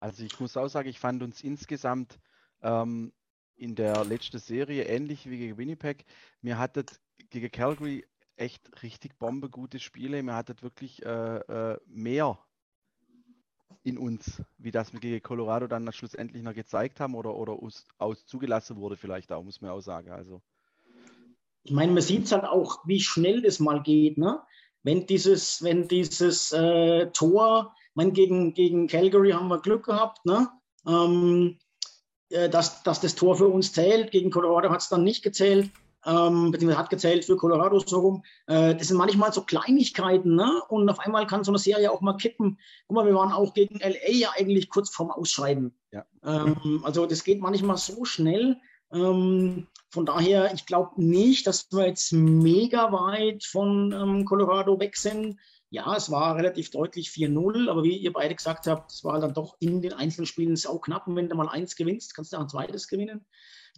Also 0.00 0.24
ich 0.24 0.38
muss 0.38 0.56
auch 0.56 0.68
sagen, 0.68 0.88
ich 0.88 1.00
fand 1.00 1.22
uns 1.22 1.42
insgesamt 1.42 2.18
ähm, 2.62 3.12
in 3.56 3.74
der 3.74 4.04
letzten 4.04 4.38
Serie 4.38 4.84
ähnlich 4.84 5.28
wie 5.28 5.38
gegen 5.38 5.58
Winnipeg. 5.58 6.04
Mir 6.40 6.58
hattet 6.58 7.00
gegen 7.30 7.50
Calgary 7.50 8.06
echt 8.36 8.82
richtig 8.82 9.18
bombegute 9.18 9.80
Spiele. 9.80 10.22
Mir 10.22 10.34
hattet 10.34 10.62
wirklich 10.62 11.04
äh, 11.04 11.38
äh, 11.38 11.78
mehr 11.86 12.38
in 13.88 13.98
uns, 13.98 14.42
wie 14.58 14.70
das 14.70 14.92
wir 14.92 15.00
gegen 15.00 15.22
Colorado 15.22 15.66
dann 15.66 15.90
schlussendlich 15.92 16.42
noch 16.42 16.54
gezeigt 16.54 17.00
haben 17.00 17.14
oder, 17.14 17.34
oder 17.34 17.52
aus, 17.52 17.86
aus 17.98 18.26
zugelassen 18.26 18.76
wurde, 18.76 18.96
vielleicht 18.96 19.32
auch, 19.32 19.42
muss 19.42 19.60
man 19.60 19.70
auch 19.70 19.80
sagen. 19.80 20.10
Also. 20.10 20.40
Ich 21.64 21.72
meine, 21.72 21.92
man 21.92 22.02
sieht 22.02 22.24
es 22.24 22.32
halt 22.32 22.44
auch, 22.44 22.86
wie 22.86 23.00
schnell 23.00 23.42
das 23.42 23.58
mal 23.58 23.82
geht, 23.82 24.18
ne? 24.18 24.40
Wenn 24.84 25.06
dieses, 25.06 25.62
wenn 25.62 25.88
dieses 25.88 26.52
äh, 26.52 27.10
Tor, 27.10 27.74
mein, 27.94 28.12
gegen, 28.12 28.54
gegen 28.54 28.86
Calgary 28.86 29.32
haben 29.32 29.48
wir 29.48 29.60
Glück 29.60 29.86
gehabt, 29.86 30.24
ne? 30.24 30.48
Ähm, 30.86 31.58
äh, 32.30 32.48
dass, 32.48 32.82
dass 32.84 33.00
das 33.00 33.14
Tor 33.14 33.36
für 33.36 33.48
uns 33.48 33.72
zählt. 33.72 34.12
Gegen 34.12 34.30
Colorado 34.30 34.70
hat 34.70 34.80
es 34.80 34.88
dann 34.88 35.02
nicht 35.02 35.22
gezählt 35.22 35.70
ähm, 36.08 36.50
beziehungsweise 36.50 36.78
hat 36.78 36.90
gezählt 36.90 37.24
für 37.24 37.36
Colorado 37.36 37.78
so 37.80 38.00
rum. 38.00 38.24
Äh, 38.46 38.74
das 38.74 38.88
sind 38.88 38.96
manchmal 38.96 39.32
so 39.32 39.42
Kleinigkeiten, 39.42 40.34
ne? 40.34 40.62
Und 40.68 40.88
auf 40.88 41.00
einmal 41.00 41.26
kann 41.26 41.44
so 41.44 41.50
eine 41.50 41.58
Serie 41.58 41.92
auch 41.92 42.00
mal 42.00 42.16
kippen. 42.16 42.58
Guck 42.86 42.94
mal, 42.94 43.06
wir 43.06 43.14
waren 43.14 43.32
auch 43.32 43.52
gegen 43.52 43.78
LA 43.78 44.10
ja 44.12 44.30
eigentlich 44.36 44.70
kurz 44.70 44.90
vorm 44.90 45.10
Ausscheiden. 45.10 45.74
Ja. 45.92 46.06
Ähm, 46.24 46.80
also 46.84 47.06
das 47.06 47.24
geht 47.24 47.40
manchmal 47.40 47.76
so 47.76 48.04
schnell. 48.04 48.56
Ähm, 48.90 49.66
von 49.90 50.06
daher, 50.06 50.52
ich 50.54 50.66
glaube 50.66 51.02
nicht, 51.02 51.46
dass 51.46 51.68
wir 51.72 51.86
jetzt 51.86 52.12
mega 52.12 52.90
weit 52.92 53.44
von 53.44 53.92
ähm, 53.92 54.24
Colorado 54.24 54.80
weg 54.80 54.96
sind. 54.96 55.38
Ja, 55.70 55.94
es 55.94 56.10
war 56.10 56.36
relativ 56.36 56.70
deutlich 56.70 57.08
4-0, 57.08 57.68
aber 57.68 57.84
wie 57.84 57.96
ihr 57.96 58.12
beide 58.14 58.34
gesagt 58.34 58.66
habt, 58.66 58.90
es 58.90 59.04
war 59.04 59.20
dann 59.20 59.34
doch 59.34 59.56
in 59.60 59.82
den 59.82 59.92
einzelnen 59.92 60.26
Spielen 60.26 60.56
sau 60.56 60.78
knapp. 60.78 61.06
Und 61.06 61.16
wenn 61.16 61.28
du 61.28 61.36
mal 61.36 61.48
eins 61.48 61.76
gewinnst, 61.76 62.14
kannst 62.14 62.32
du 62.32 62.38
auch 62.38 62.42
ein 62.42 62.48
zweites 62.48 62.88
gewinnen. 62.88 63.26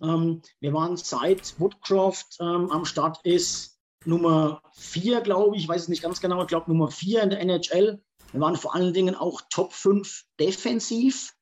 Ähm, 0.02 0.42
wir 0.60 0.72
waren 0.72 0.96
seit 0.96 1.58
Woodcroft 1.58 2.38
ähm, 2.40 2.70
am 2.70 2.84
Start 2.84 3.20
ist 3.24 3.78
Nummer 4.04 4.62
vier, 4.72 5.20
glaube 5.20 5.56
ich, 5.56 5.64
ich 5.64 5.68
weiß 5.68 5.82
es 5.82 5.88
nicht 5.88 6.02
ganz 6.02 6.20
genau, 6.20 6.40
ich 6.42 6.48
glaube 6.48 6.70
Nummer 6.70 6.90
vier 6.90 7.22
in 7.22 7.30
der 7.30 7.40
NHL. 7.40 8.02
Wir 8.32 8.40
waren 8.40 8.56
vor 8.56 8.74
allen 8.74 8.94
Dingen 8.94 9.14
auch 9.14 9.42
Top 9.50 9.72
5 9.72 10.24
defensiv. 10.38 11.34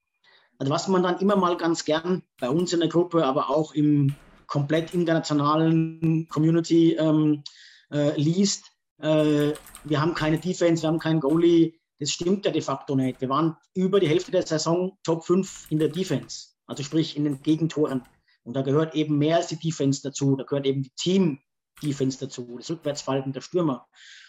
Also 0.59 0.73
was 0.73 0.89
man 0.89 1.03
dann 1.03 1.21
immer 1.21 1.37
mal 1.37 1.57
ganz 1.57 1.85
gern 1.85 2.23
bei 2.41 2.51
uns 2.51 2.73
in 2.73 2.81
der 2.81 2.89
Gruppe, 2.89 3.25
aber 3.25 3.51
auch 3.51 3.75
im 3.75 4.15
komplett 4.47 4.95
internationalen 4.95 6.27
Community 6.29 6.95
ähm, 6.95 7.45
äh, 7.93 8.19
liest. 8.21 8.73
Äh, 9.01 9.53
wir 9.85 10.01
haben 10.01 10.15
keine 10.15 10.39
Defense, 10.39 10.83
wir 10.83 10.89
haben 10.89 10.99
keinen 10.99 11.21
Goalie. 11.21 11.75
Das 12.01 12.11
stimmt 12.11 12.45
ja 12.45 12.51
de 12.51 12.63
facto 12.63 12.97
nicht. 12.97 13.21
Wir 13.21 13.29
waren 13.29 13.57
über 13.75 14.01
die 14.01 14.09
Hälfte 14.09 14.33
der 14.33 14.47
Saison 14.47 14.99
Top 15.05 15.25
5 15.25 15.67
in 15.71 15.79
der 15.79 15.89
Defense, 15.89 16.49
also 16.67 16.83
sprich 16.83 17.17
in 17.17 17.25
den 17.25 17.43
Gegentoren. 17.43 18.03
Und 18.49 18.55
da 18.55 18.63
gehört 18.63 18.95
eben 18.95 19.19
mehr 19.19 19.37
als 19.37 19.49
die 19.49 19.59
Defense 19.59 20.01
dazu. 20.01 20.35
Da 20.35 20.45
gehört 20.45 20.65
eben 20.65 20.83
die 20.83 20.93
Team-Defense 20.97 22.19
dazu, 22.19 22.57
das 22.57 22.71
Rückwärtsfalten 22.71 23.35
der 23.35 23.43
Stürmer. 23.43 23.87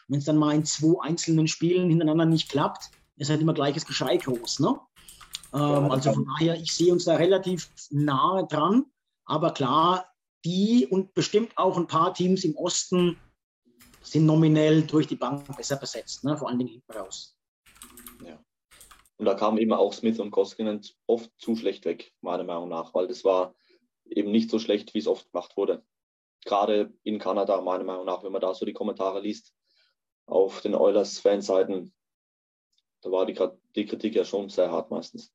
Und 0.07 0.13
wenn 0.13 0.19
es 0.19 0.25
dann 0.25 0.35
mal 0.35 0.53
in 0.53 0.65
zwei 0.65 1.01
einzelnen 1.01 1.47
Spielen 1.47 1.89
hintereinander 1.89 2.25
nicht 2.25 2.49
klappt, 2.49 2.91
ist 3.15 3.29
halt 3.29 3.39
immer 3.39 3.53
gleiches 3.53 3.85
Geschrei 3.85 4.17
groß. 4.17 4.59
Ne? 4.59 4.77
Ähm, 5.53 5.89
also 5.89 6.11
von 6.11 6.25
daher, 6.25 6.59
ich 6.59 6.73
sehe 6.73 6.91
uns 6.91 7.05
da 7.05 7.15
relativ 7.15 7.69
nahe 7.91 8.45
dran. 8.47 8.87
Aber 9.23 9.51
klar, 9.51 10.05
die 10.43 10.85
und 10.85 11.13
bestimmt 11.13 11.57
auch 11.57 11.77
ein 11.77 11.87
paar 11.87 12.13
Teams 12.13 12.43
im 12.43 12.57
Osten 12.57 13.17
sind 14.01 14.25
nominell 14.25 14.81
durch 14.81 15.07
die 15.07 15.15
Bank 15.15 15.45
besser 15.55 15.77
besetzt, 15.77 16.25
ne? 16.25 16.35
vor 16.35 16.49
allen 16.49 16.59
Dingen 16.59 16.71
hinten 16.71 16.91
raus. 16.91 17.37
Ja. 18.25 18.37
Und 19.15 19.25
da 19.27 19.33
kamen 19.33 19.59
eben 19.59 19.71
auch 19.71 19.93
Smith 19.93 20.19
und 20.19 20.31
Koskinen 20.31 20.81
oft 21.07 21.31
zu 21.37 21.55
schlecht 21.55 21.85
weg, 21.85 22.11
meiner 22.19 22.43
Meinung 22.43 22.67
nach, 22.67 22.93
weil 22.93 23.07
das 23.07 23.23
war 23.23 23.55
eben 24.11 24.31
nicht 24.31 24.49
so 24.49 24.59
schlecht, 24.59 24.93
wie 24.93 24.99
es 24.99 25.07
oft 25.07 25.31
gemacht 25.31 25.57
wurde. 25.57 25.83
Gerade 26.45 26.93
in 27.03 27.19
Kanada, 27.19 27.61
meiner 27.61 27.83
Meinung 27.83 28.05
nach, 28.05 28.23
wenn 28.23 28.31
man 28.31 28.41
da 28.41 28.53
so 28.53 28.65
die 28.65 28.73
Kommentare 28.73 29.19
liest 29.19 29.53
auf 30.25 30.61
den 30.61 30.75
Oilers-Fanseiten, 30.75 31.93
da 33.01 33.11
war 33.11 33.25
die, 33.25 33.37
die 33.75 33.85
Kritik 33.85 34.15
ja 34.15 34.25
schon 34.25 34.49
sehr 34.49 34.71
hart 34.71 34.91
meistens. 34.91 35.33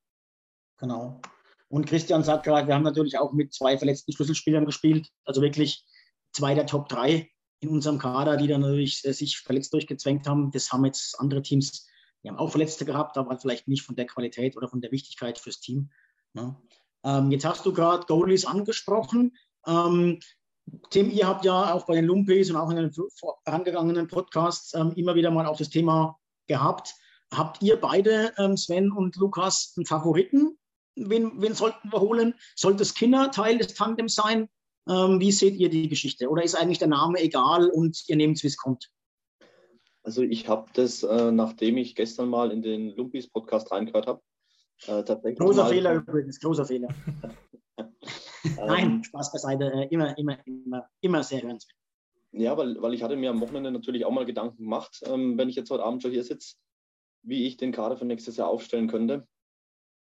Genau. 0.79 1.21
Und 1.69 1.87
Christian 1.87 2.23
sagt 2.23 2.45
gerade, 2.45 2.69
wir 2.69 2.75
haben 2.75 2.83
natürlich 2.83 3.19
auch 3.19 3.33
mit 3.33 3.53
zwei 3.53 3.79
verletzten 3.79 4.13
Schlüsselspielern 4.13 4.67
gespielt, 4.67 5.09
also 5.25 5.43
wirklich 5.43 5.85
zwei 6.33 6.55
der 6.55 6.67
Top 6.67 6.89
drei 6.89 7.31
in 7.61 7.69
unserem 7.69 7.99
Kader, 7.99 8.37
die 8.37 8.47
dann 8.47 8.61
natürlich 8.61 9.05
äh, 9.05 9.13
sich 9.13 9.39
verletzt 9.39 9.73
durchgezwängt 9.73 10.29
haben. 10.29 10.51
Das 10.51 10.73
haben 10.73 10.85
jetzt 10.85 11.19
andere 11.19 11.43
Teams, 11.43 11.87
die 12.23 12.29
haben 12.29 12.39
auch 12.39 12.51
Verletzte 12.51 12.85
gehabt, 12.85 13.17
aber 13.17 13.39
vielleicht 13.39 13.69
nicht 13.69 13.83
von 13.83 13.97
der 13.97 14.07
Qualität 14.07 14.57
oder 14.57 14.69
von 14.69 14.81
der 14.81 14.93
Wichtigkeit 14.93 15.39
fürs 15.39 15.61
Team. 15.61 15.91
Ne? 16.35 16.57
Ähm, 17.05 17.31
jetzt 17.31 17.45
hast 17.45 17.65
du 17.67 17.73
gerade 17.73 18.07
Goalies 18.07 18.47
angesprochen. 18.47 19.37
Ähm, 19.67 20.19
Tim, 20.91 21.11
ihr 21.11 21.27
habt 21.27 21.45
ja 21.45 21.75
auch 21.75 21.87
bei 21.87 21.95
den 21.95 22.07
Lumpis 22.07 22.51
und 22.51 22.57
auch 22.57 22.71
in 22.71 22.77
den 22.77 22.93
vorangegangenen 22.93 24.09
Podcasts 24.09 24.73
ähm, 24.75 24.93
immer 24.97 25.15
wieder 25.15 25.31
mal 25.31 25.47
auf 25.47 25.59
das 25.59 25.69
Thema 25.69 26.19
gehabt. 26.47 26.95
Habt 27.33 27.63
ihr 27.63 27.81
beide, 27.81 28.33
ähm, 28.39 28.57
Sven 28.57 28.91
und 28.91 29.17
Lukas, 29.17 29.75
einen 29.77 29.87
Favoriten? 29.87 30.57
Wen, 30.97 31.43
wen 31.43 31.55
sollten 31.55 31.93
wir 31.93 32.01
holen? 32.01 32.35
Sollte 32.55 32.85
Skinner 32.85 33.31
Teil 33.31 33.59
des 33.59 33.75
Tandems 33.75 34.15
sein? 34.15 34.49
Ähm, 34.89 35.21
wie 35.21 35.33
seht 35.33 35.57
ihr 35.57 35.69
die 35.69 35.89
Geschichte? 35.89 36.29
Oder 36.29 36.45
ist 36.45 36.55
eigentlich 36.55 36.79
der 36.79 36.89
Name 36.89 37.21
egal 37.21 37.69
und 37.69 38.03
ihr 38.07 38.17
nehmt 38.17 38.37
es, 38.37 38.43
wie 38.43 38.49
es 38.49 38.57
kommt? 38.57 38.91
Also 40.03 40.23
ich 40.23 40.49
habe 40.49 40.71
das, 40.75 41.03
äh, 41.03 41.33
nachdem 41.33 41.79
ich 41.79 41.95
gestern 41.95 42.29
mal 42.29 42.53
in 42.53 42.63
den 42.63 42.95
Lumpis 42.95 43.29
Podcast 43.29 43.73
reingehört 43.73 44.07
habe, 44.07 44.23
äh, 44.87 45.03
tatsächlich. 45.03 45.39
Großer 45.39 45.67
Fehler 45.67 45.95
übrigens, 45.95 46.41
großer 46.41 46.65
Fehler. 46.65 46.89
Nein, 48.57 48.85
ähm, 48.85 49.05
Spaß 49.05 49.33
beiseite, 49.33 49.73
äh, 49.73 49.89
immer, 49.89 50.17
immer, 50.19 50.39
immer, 50.47 50.89
immer 51.01 51.23
sehr 51.23 51.43
hörenswert. 51.43 51.79
Ja, 52.33 52.57
weil, 52.57 52.81
weil 52.83 52.95
ich 52.95 53.03
hatte 53.03 53.17
mir 53.17 53.31
am 53.31 53.41
Wochenende 53.41 53.71
natürlich 53.71 54.05
auch 54.05 54.11
mal 54.11 54.27
Gedanken 54.27 54.65
gemacht, 54.65 55.03
ähm, 55.07 55.39
wenn 55.39 55.49
ich 55.49 55.57
jetzt 55.57 55.71
heute 55.71 55.85
Abend 55.85 56.03
schon 56.03 56.11
hier 56.11 56.25
sitze, 56.25 56.57
wie 57.23 57.47
ich 57.47 57.57
den 57.57 57.73
Kader 57.73 57.97
für 57.97 58.05
nächstes 58.05 58.37
Jahr 58.37 58.49
aufstellen 58.49 58.89
könnte. 58.89 59.27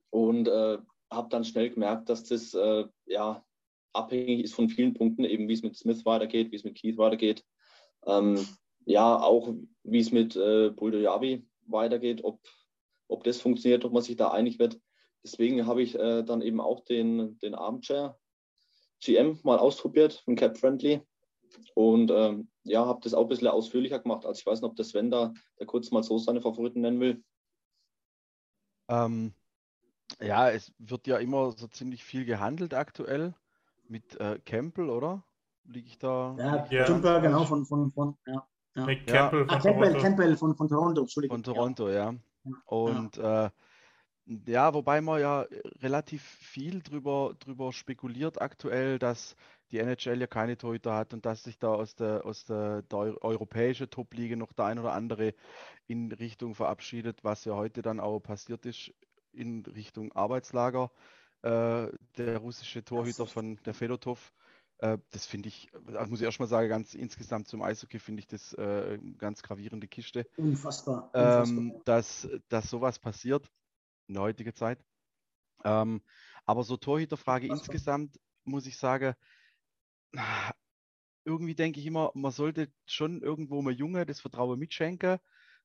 Und 0.09 0.47
äh, 0.47 0.77
habe 1.11 1.29
dann 1.29 1.43
schnell 1.43 1.69
gemerkt, 1.69 2.09
dass 2.09 2.23
das 2.23 2.53
äh, 2.53 2.85
ja 3.05 3.45
abhängig 3.93 4.43
ist 4.43 4.55
von 4.55 4.69
vielen 4.69 4.93
Punkten, 4.93 5.25
eben 5.25 5.47
wie 5.47 5.53
es 5.53 5.63
mit 5.63 5.75
Smith 5.75 6.05
weitergeht, 6.05 6.51
wie 6.51 6.55
es 6.55 6.63
mit 6.63 6.75
Keith 6.75 6.97
weitergeht. 6.97 7.45
Ähm, 8.05 8.37
ja, 8.85 9.19
auch 9.21 9.53
wie 9.83 9.99
es 9.99 10.11
mit 10.11 10.35
äh, 10.35 10.69
Buldo 10.69 10.97
Yavi 10.97 11.45
weitergeht, 11.67 12.23
ob, 12.23 12.39
ob 13.11 13.23
das 13.23 13.41
funktioniert, 13.41 13.85
ob 13.85 13.93
man 13.93 14.03
sich 14.03 14.15
da 14.15 14.31
einig 14.31 14.59
wird. 14.59 14.79
Deswegen 15.23 15.67
habe 15.67 15.83
ich 15.83 15.95
äh, 15.95 16.23
dann 16.23 16.41
eben 16.41 16.59
auch 16.59 16.81
den, 16.81 17.37
den 17.39 17.53
Armchair 17.53 18.17
GM 19.03 19.39
mal 19.43 19.59
ausprobiert 19.59 20.13
von 20.25 20.35
Cap 20.35 20.57
Friendly 20.57 21.01
und 21.75 22.11
ähm, 22.11 22.49
ja, 22.63 22.85
habe 22.85 23.01
das 23.03 23.13
auch 23.13 23.23
ein 23.23 23.27
bisschen 23.27 23.47
ausführlicher 23.47 23.99
gemacht. 23.99 24.25
Also 24.25 24.39
ich 24.39 24.45
weiß 24.45 24.61
nicht, 24.61 24.69
ob 24.69 24.75
der 24.75 24.85
Sven 24.85 25.11
da, 25.11 25.33
da 25.57 25.65
kurz 25.65 25.91
mal 25.91 26.03
so 26.03 26.17
seine 26.17 26.41
Favoriten 26.41 26.81
nennen 26.81 26.99
will. 26.99 27.23
Ähm, 28.87 29.33
ja, 30.19 30.49
es 30.49 30.71
wird 30.77 31.07
ja 31.07 31.17
immer 31.17 31.51
so 31.51 31.67
ziemlich 31.67 32.03
viel 32.03 32.25
gehandelt 32.25 32.73
aktuell 32.73 33.33
mit 33.87 34.19
äh, 34.19 34.39
Campbell, 34.45 34.89
oder? 34.89 35.23
Liege 35.65 35.87
ich 35.87 35.97
da? 35.97 36.35
Ja, 36.37 36.67
ja. 36.69 36.87
Jumper, 36.87 37.21
genau, 37.21 37.43
von, 37.45 37.65
von, 37.65 37.91
von 37.91 38.17
ja. 38.25 38.47
Ja. 38.75 38.85
Campbell, 38.85 39.45
ah, 39.49 39.59
Campbell, 39.59 39.93
Campbell, 39.99 40.37
von, 40.37 40.55
von 40.55 40.67
Toronto, 40.67 41.01
Entschuldigung. 41.01 41.37
Von 41.37 41.43
Toronto, 41.43 41.89
ja. 41.89 42.13
Und 42.65 43.17
ja. 43.17 43.47
Äh, 43.47 43.49
ja, 44.45 44.73
wobei 44.73 45.01
man 45.01 45.19
ja 45.19 45.45
relativ 45.81 46.23
viel 46.23 46.81
drüber, 46.81 47.33
drüber 47.39 47.73
spekuliert 47.73 48.41
aktuell, 48.41 48.99
dass 48.99 49.35
die 49.71 49.79
NHL 49.79 50.21
ja 50.21 50.27
keine 50.27 50.57
Torhüter 50.57 50.93
hat 50.95 51.13
und 51.13 51.25
dass 51.25 51.43
sich 51.43 51.57
da 51.57 51.69
aus 51.69 51.95
der, 51.95 52.25
aus 52.25 52.45
der, 52.45 52.83
der 52.83 53.23
europäischen 53.23 53.89
Top-Liga 53.89 54.35
noch 54.35 54.53
der 54.53 54.65
ein 54.65 54.79
oder 54.79 54.93
andere 54.93 55.33
in 55.87 56.11
Richtung 56.11 56.55
verabschiedet, 56.55 57.23
was 57.23 57.45
ja 57.45 57.55
heute 57.55 57.81
dann 57.81 57.99
auch 57.99 58.19
passiert 58.19 58.65
ist 58.65 58.93
in 59.33 59.65
Richtung 59.65 60.11
Arbeitslager. 60.13 60.91
Äh, 61.41 61.87
der 62.17 62.37
russische 62.37 62.83
Torhüter 62.83 63.25
von 63.25 63.57
der 63.65 63.73
Fedotov. 63.73 64.33
Äh, 64.81 64.97
das 65.11 65.27
finde 65.27 65.47
ich, 65.47 65.71
also 65.93 66.09
muss 66.09 66.19
ich 66.19 66.25
erstmal 66.25 66.47
sagen, 66.47 66.67
ganz 66.67 66.95
insgesamt 66.95 67.47
zum 67.47 67.61
Eishockey 67.61 67.99
finde 67.99 68.21
ich 68.21 68.27
das 68.27 68.53
äh, 68.53 68.99
ganz 69.17 69.43
gravierende 69.43 69.87
Kiste. 69.87 70.27
Unfassbar. 70.37 71.11
Ähm, 71.13 71.79
dass, 71.85 72.27
dass 72.49 72.69
sowas 72.69 72.97
passiert 72.97 73.47
in 74.07 74.15
der 74.15 74.23
heutigen 74.23 74.53
Zeit. 74.55 74.83
Ähm, 75.63 76.01
aber 76.45 76.63
so 76.63 76.77
Torhüterfrage 76.77 77.47
insgesamt 77.47 78.19
muss 78.43 78.65
ich 78.65 78.75
sagen, 78.75 79.13
irgendwie 81.25 81.53
denke 81.53 81.79
ich 81.79 81.85
immer, 81.85 82.11
man 82.15 82.31
sollte 82.31 82.73
schon 82.87 83.21
irgendwo 83.21 83.61
mal 83.61 83.73
Junge 83.73 84.07
das 84.07 84.19
Vertrauen 84.19 84.57
mitschenken. 84.57 85.19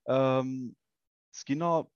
Ähm, 0.06 0.76
Skinner, 1.32 1.90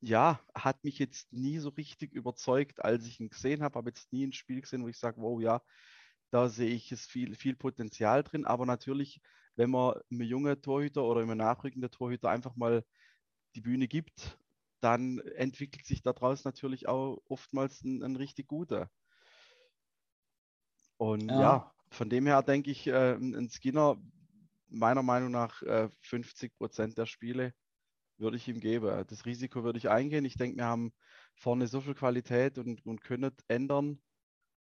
ja, 0.00 0.40
hat 0.54 0.82
mich 0.84 0.98
jetzt 0.98 1.30
nie 1.34 1.58
so 1.58 1.68
richtig 1.68 2.14
überzeugt, 2.14 2.82
als 2.82 3.06
ich 3.06 3.20
ihn 3.20 3.28
gesehen 3.28 3.62
habe. 3.62 3.74
Habe 3.74 3.90
jetzt 3.90 4.10
nie 4.10 4.26
ein 4.26 4.32
Spiel 4.32 4.62
gesehen, 4.62 4.82
wo 4.82 4.88
ich 4.88 4.98
sage, 4.98 5.20
wow, 5.20 5.38
ja, 5.38 5.60
da 6.30 6.48
sehe 6.48 6.70
ich 6.70 6.92
es 6.92 7.06
viel, 7.06 7.34
viel 7.34 7.56
Potenzial 7.56 8.22
drin. 8.22 8.44
Aber 8.46 8.66
natürlich, 8.66 9.20
wenn 9.56 9.70
man 9.70 9.94
einem 10.10 10.22
jungen 10.22 10.60
Torhüter 10.62 11.04
oder 11.04 11.20
einem 11.22 11.38
nachrückenden 11.38 11.90
Torhüter 11.90 12.30
einfach 12.30 12.56
mal 12.56 12.84
die 13.54 13.60
Bühne 13.60 13.88
gibt, 13.88 14.38
dann 14.80 15.18
entwickelt 15.18 15.84
sich 15.84 16.02
daraus 16.02 16.44
natürlich 16.44 16.88
auch 16.88 17.20
oftmals 17.28 17.82
ein, 17.82 18.02
ein 18.02 18.16
richtig 18.16 18.48
guter. 18.48 18.90
Und 20.96 21.30
ja. 21.30 21.40
ja. 21.40 21.74
von 21.90 22.08
dem 22.08 22.26
her 22.26 22.42
denke 22.42 22.70
ich, 22.70 22.86
äh, 22.86 23.14
ein 23.14 23.48
Skinner, 23.50 23.96
meiner 24.68 25.02
Meinung 25.02 25.30
nach 25.30 25.62
äh, 25.62 25.90
50 26.00 26.56
Prozent 26.56 26.96
der 26.98 27.06
Spiele 27.06 27.52
würde 28.18 28.36
ich 28.36 28.46
ihm 28.48 28.60
geben. 28.60 29.04
Das 29.08 29.24
Risiko 29.26 29.64
würde 29.64 29.78
ich 29.78 29.88
eingehen. 29.88 30.24
Ich 30.24 30.36
denke, 30.36 30.58
wir 30.58 30.66
haben 30.66 30.92
vorne 31.34 31.66
so 31.66 31.80
viel 31.80 31.94
Qualität 31.94 32.58
und, 32.58 32.84
und 32.84 33.02
können 33.02 33.32
ändern. 33.48 34.00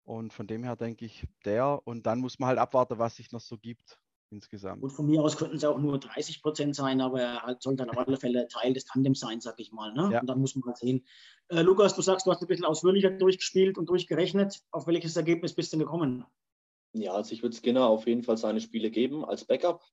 Und 0.03 0.33
von 0.33 0.47
dem 0.47 0.63
her 0.63 0.75
denke 0.75 1.05
ich, 1.05 1.25
der. 1.45 1.81
Und 1.85 2.05
dann 2.05 2.19
muss 2.19 2.39
man 2.39 2.49
halt 2.49 2.59
abwarten, 2.59 2.99
was 2.99 3.15
sich 3.15 3.31
noch 3.31 3.41
so 3.41 3.57
gibt 3.57 3.99
insgesamt. 4.31 4.81
Gut, 4.81 4.93
von 4.93 5.05
mir 5.05 5.21
aus 5.21 5.37
könnten 5.37 5.57
es 5.57 5.63
auch 5.63 5.77
nur 5.77 5.99
30 5.99 6.41
Prozent 6.41 6.75
sein, 6.75 7.01
aber 7.01 7.21
er 7.21 7.41
halt 7.43 7.61
soll 7.61 7.75
dann 7.75 7.89
auf 7.89 7.97
alle 7.97 8.17
Fälle 8.17 8.47
Teil 8.47 8.73
des 8.73 8.85
Tandems 8.85 9.19
sein, 9.19 9.41
sag 9.41 9.59
ich 9.59 9.71
mal. 9.71 9.93
Ne? 9.93 10.09
Ja. 10.11 10.21
Und 10.21 10.27
dann 10.27 10.39
muss 10.39 10.55
man 10.55 10.65
halt 10.67 10.77
sehen. 10.77 11.05
Äh, 11.49 11.61
Lukas, 11.61 11.95
du 11.95 12.01
sagst, 12.01 12.25
du 12.25 12.31
hast 12.31 12.41
ein 12.41 12.47
bisschen 12.47 12.65
ausführlicher 12.65 13.11
durchgespielt 13.11 13.77
und 13.77 13.89
durchgerechnet. 13.89 14.61
Auf 14.71 14.87
welches 14.87 15.15
Ergebnis 15.15 15.53
bist 15.53 15.73
du 15.73 15.77
gekommen? 15.77 16.25
Ja, 16.93 17.13
also 17.13 17.33
ich 17.33 17.43
würde 17.43 17.55
Skinner 17.55 17.87
auf 17.87 18.07
jeden 18.07 18.23
Fall 18.23 18.37
seine 18.37 18.61
Spiele 18.61 18.89
geben 18.89 19.23
als 19.23 19.45
Backup. 19.45 19.83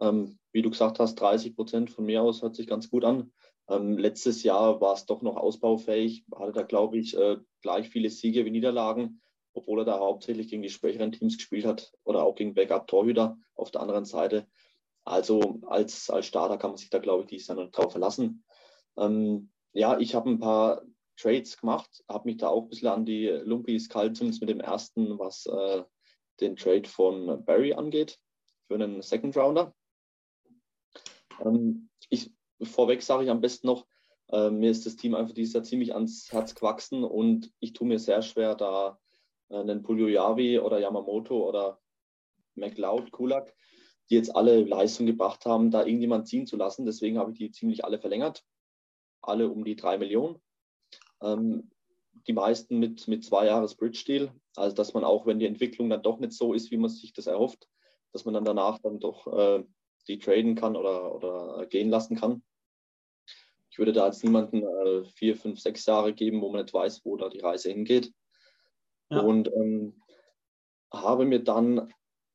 Ähm, 0.00 0.38
wie 0.52 0.62
du 0.62 0.70
gesagt 0.70 0.98
hast, 0.98 1.16
30 1.16 1.56
Prozent 1.56 1.90
von 1.90 2.06
mir 2.06 2.22
aus 2.22 2.42
hört 2.42 2.54
sich 2.54 2.66
ganz 2.66 2.90
gut 2.90 3.04
an. 3.04 3.32
Ähm, 3.70 3.96
letztes 3.96 4.42
Jahr 4.42 4.80
war 4.80 4.94
es 4.94 5.06
doch 5.06 5.22
noch 5.22 5.36
ausbaufähig, 5.36 6.24
hatte 6.34 6.52
da, 6.52 6.62
glaube 6.62 6.98
ich, 6.98 7.16
äh, 7.16 7.38
gleich 7.62 7.88
viele 7.88 8.10
Siege 8.10 8.44
wie 8.44 8.50
Niederlagen 8.50 9.20
obwohl 9.54 9.80
er 9.80 9.84
da 9.84 9.98
hauptsächlich 9.98 10.48
gegen 10.48 10.62
die 10.62 10.70
schwächeren 10.70 11.12
Teams 11.12 11.36
gespielt 11.36 11.64
hat 11.64 11.92
oder 12.04 12.24
auch 12.24 12.34
gegen 12.34 12.54
Backup-Torhüter 12.54 13.38
auf 13.54 13.70
der 13.70 13.80
anderen 13.80 14.04
Seite. 14.04 14.46
Also 15.04 15.60
als, 15.66 16.10
als 16.10 16.26
Starter 16.26 16.58
kann 16.58 16.70
man 16.70 16.76
sich 16.76 16.90
da, 16.90 16.98
glaube 16.98 17.22
ich, 17.22 17.28
dieses 17.28 17.48
Jahr 17.48 17.56
noch 17.56 17.70
drauf 17.70 17.92
verlassen. 17.92 18.44
Ähm, 18.96 19.50
ja, 19.72 19.98
ich 19.98 20.14
habe 20.14 20.30
ein 20.30 20.38
paar 20.38 20.82
Trades 21.16 21.56
gemacht, 21.56 22.04
habe 22.08 22.28
mich 22.28 22.38
da 22.38 22.48
auch 22.48 22.62
ein 22.62 22.68
bisschen 22.68 22.88
an 22.88 23.04
die 23.04 23.26
Lumpis 23.26 23.88
gehalten, 23.88 24.14
zumindest 24.14 24.40
mit 24.40 24.50
dem 24.50 24.60
ersten, 24.60 25.18
was 25.18 25.46
äh, 25.46 25.84
den 26.40 26.56
Trade 26.56 26.88
von 26.88 27.44
Barry 27.44 27.74
angeht, 27.74 28.18
für 28.66 28.74
einen 28.74 29.02
Second 29.02 29.36
Rounder. 29.36 29.74
Ähm, 31.44 31.89
vorweg 32.62 33.02
sage 33.02 33.24
ich 33.24 33.30
am 33.30 33.40
besten 33.40 33.66
noch, 33.66 33.86
äh, 34.30 34.50
mir 34.50 34.70
ist 34.70 34.86
das 34.86 34.96
Team 34.96 35.14
einfach 35.14 35.34
dieses 35.34 35.54
Jahr 35.54 35.64
ziemlich 35.64 35.94
ans 35.94 36.30
Herz 36.32 36.54
gewachsen 36.54 37.04
und 37.04 37.52
ich 37.60 37.72
tue 37.72 37.86
mir 37.86 37.98
sehr 37.98 38.22
schwer, 38.22 38.54
da 38.54 38.98
äh, 39.48 39.56
einen 39.56 39.84
Yavi 39.86 40.58
oder 40.58 40.78
Yamamoto 40.78 41.48
oder 41.48 41.80
McLeod, 42.54 43.10
Kulak, 43.10 43.54
die 44.08 44.14
jetzt 44.14 44.34
alle 44.34 44.62
Leistung 44.64 45.06
gebracht 45.06 45.46
haben, 45.46 45.70
da 45.70 45.84
irgendjemand 45.84 46.28
ziehen 46.28 46.46
zu 46.46 46.56
lassen. 46.56 46.86
Deswegen 46.86 47.18
habe 47.18 47.32
ich 47.32 47.38
die 47.38 47.50
ziemlich 47.50 47.84
alle 47.84 47.98
verlängert. 47.98 48.44
Alle 49.22 49.48
um 49.48 49.64
die 49.64 49.76
drei 49.76 49.98
Millionen. 49.98 50.40
Ähm, 51.22 51.70
die 52.26 52.32
meisten 52.32 52.78
mit, 52.78 53.06
mit 53.08 53.24
zwei 53.24 53.46
Jahres 53.46 53.76
Bridge-Deal. 53.76 54.32
Also, 54.56 54.74
dass 54.74 54.94
man 54.94 55.04
auch, 55.04 55.26
wenn 55.26 55.38
die 55.38 55.46
Entwicklung 55.46 55.90
dann 55.90 56.02
doch 56.02 56.18
nicht 56.18 56.32
so 56.32 56.54
ist, 56.54 56.70
wie 56.70 56.76
man 56.76 56.90
sich 56.90 57.12
das 57.12 57.26
erhofft, 57.26 57.68
dass 58.12 58.24
man 58.24 58.34
dann 58.34 58.44
danach 58.44 58.78
dann 58.78 58.98
doch 58.98 59.26
äh, 59.26 59.64
die 60.08 60.18
traden 60.18 60.54
kann 60.54 60.76
oder, 60.76 61.14
oder 61.14 61.66
gehen 61.66 61.90
lassen 61.90 62.16
kann. 62.16 62.42
Ich 63.80 63.86
würde 63.86 63.98
da 63.98 64.08
jetzt 64.08 64.22
niemanden 64.22 64.62
äh, 64.62 65.04
vier, 65.06 65.34
fünf, 65.34 65.58
sechs 65.58 65.86
Jahre 65.86 66.12
geben, 66.12 66.42
wo 66.42 66.50
man 66.50 66.60
nicht 66.60 66.74
weiß, 66.74 67.00
wo 67.06 67.16
da 67.16 67.30
die 67.30 67.40
Reise 67.40 67.70
hingeht. 67.70 68.12
Ja. 69.08 69.20
Und 69.20 69.48
ähm, 69.54 70.02
habe 70.92 71.24
mir 71.24 71.42
dann 71.42 71.90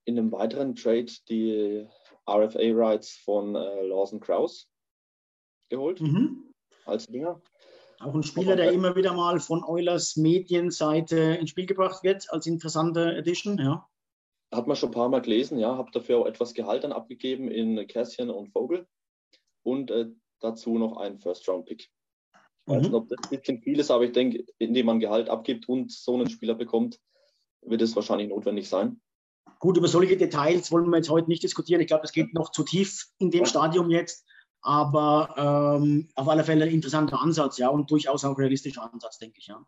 in 0.06 0.18
einem 0.18 0.32
weiteren 0.32 0.74
Trade 0.74 1.12
die 1.30 1.88
RFA-Rights 2.28 3.18
von 3.18 3.54
äh, 3.54 3.84
Lawson 3.84 4.20
Kraus 4.22 4.68
geholt 5.70 6.02
mhm. 6.02 6.52
als 6.86 7.06
Dinger. 7.06 7.40
Auch 8.00 8.16
ein 8.16 8.24
Spieler, 8.24 8.56
der 8.56 8.72
immer 8.72 8.96
wieder 8.96 9.14
mal 9.14 9.40
von 9.40 9.64
Eulers 9.64 10.16
Medienseite 10.16 11.36
ins 11.36 11.52
Spiel 11.52 11.68
gebracht 11.68 12.04
wird, 12.04 12.26
als 12.32 12.48
interessante 12.48 13.16
Edition, 13.16 13.60
ja. 13.60 13.88
Hat 14.52 14.66
man 14.66 14.76
schon 14.76 14.90
ein 14.90 14.94
paar 14.96 15.10
Mal 15.10 15.22
gelesen, 15.22 15.60
ja. 15.60 15.78
Habe 15.78 15.92
dafür 15.92 16.18
auch 16.18 16.26
etwas 16.26 16.56
Gehalt 16.56 16.84
dann 16.84 16.92
abgegeben 16.92 17.52
in 17.52 17.86
Cassian 17.86 18.32
und 18.32 18.48
Vogel. 18.48 18.88
Und 19.62 19.92
äh, 19.92 20.08
dazu 20.40 20.78
noch 20.78 20.98
einen 20.98 21.20
First-Round-Pick. 21.20 21.82
Ich 21.82 21.90
weiß 22.66 22.78
mhm. 22.78 22.84
nicht, 22.84 22.94
ob 22.94 23.10
das 23.10 23.18
ein 23.24 23.38
bisschen 23.38 23.62
viel 23.62 23.80
ist, 23.80 23.92
aber 23.92 24.06
ich 24.06 24.12
denke, 24.12 24.46
indem 24.58 24.88
man 24.88 25.00
Gehalt 25.00 25.30
abgibt 25.30 25.70
und 25.70 25.92
so 25.92 26.16
einen 26.16 26.30
Spieler 26.30 26.56
bekommt, 26.56 27.00
wird 27.62 27.82
es 27.82 27.96
wahrscheinlich 27.96 28.30
notwendig 28.30 28.68
sein. 28.68 29.02
Gut, 29.60 29.78
über 29.78 29.88
solche 29.88 30.18
Details 30.18 30.72
wollen 30.72 30.90
wir 30.90 30.98
jetzt 30.98 31.10
heute 31.10 31.30
nicht 31.30 31.44
diskutieren. 31.44 31.82
Ich 31.82 31.88
glaube, 31.88 32.04
es 32.04 32.12
geht 32.12 32.34
noch 32.34 32.52
zu 32.52 32.64
tief 32.64 33.08
in 33.20 33.32
dem 33.32 33.46
Stadium 33.46 33.90
jetzt. 33.90 34.26
Aber 34.62 35.78
ähm, 35.78 36.10
auf 36.16 36.28
alle 36.28 36.44
Fälle 36.44 36.66
ein 36.66 36.72
interessanter 36.72 37.22
Ansatz, 37.22 37.60
ja, 37.60 37.70
und 37.70 37.92
durchaus 37.92 38.26
auch 38.26 38.38
realistischer 38.40 38.92
Ansatz, 38.92 39.20
denke 39.20 39.38
ich, 39.38 39.46
ja. 39.46 39.64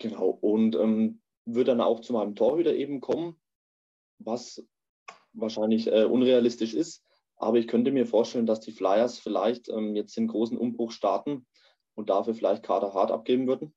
Genau, 0.00 0.30
und 0.30 0.74
ähm, 0.74 1.20
wird 1.44 1.68
dann 1.68 1.80
auch 1.80 2.00
zu 2.00 2.12
meinem 2.12 2.34
Torhüter 2.34 2.74
eben 2.74 3.00
kommen, 3.00 3.36
was 4.18 4.66
wahrscheinlich 5.32 5.86
äh, 5.86 6.04
unrealistisch 6.04 6.74
ist. 6.74 7.01
Aber 7.42 7.58
ich 7.58 7.66
könnte 7.66 7.90
mir 7.90 8.06
vorstellen, 8.06 8.46
dass 8.46 8.60
die 8.60 8.70
Flyers 8.70 9.18
vielleicht 9.18 9.68
ähm, 9.68 9.96
jetzt 9.96 10.16
den 10.16 10.28
großen 10.28 10.56
Umbruch 10.56 10.92
starten 10.92 11.44
und 11.94 12.08
dafür 12.08 12.34
vielleicht 12.34 12.62
Kader 12.62 12.94
hart 12.94 13.10
abgeben 13.10 13.48
würden. 13.48 13.74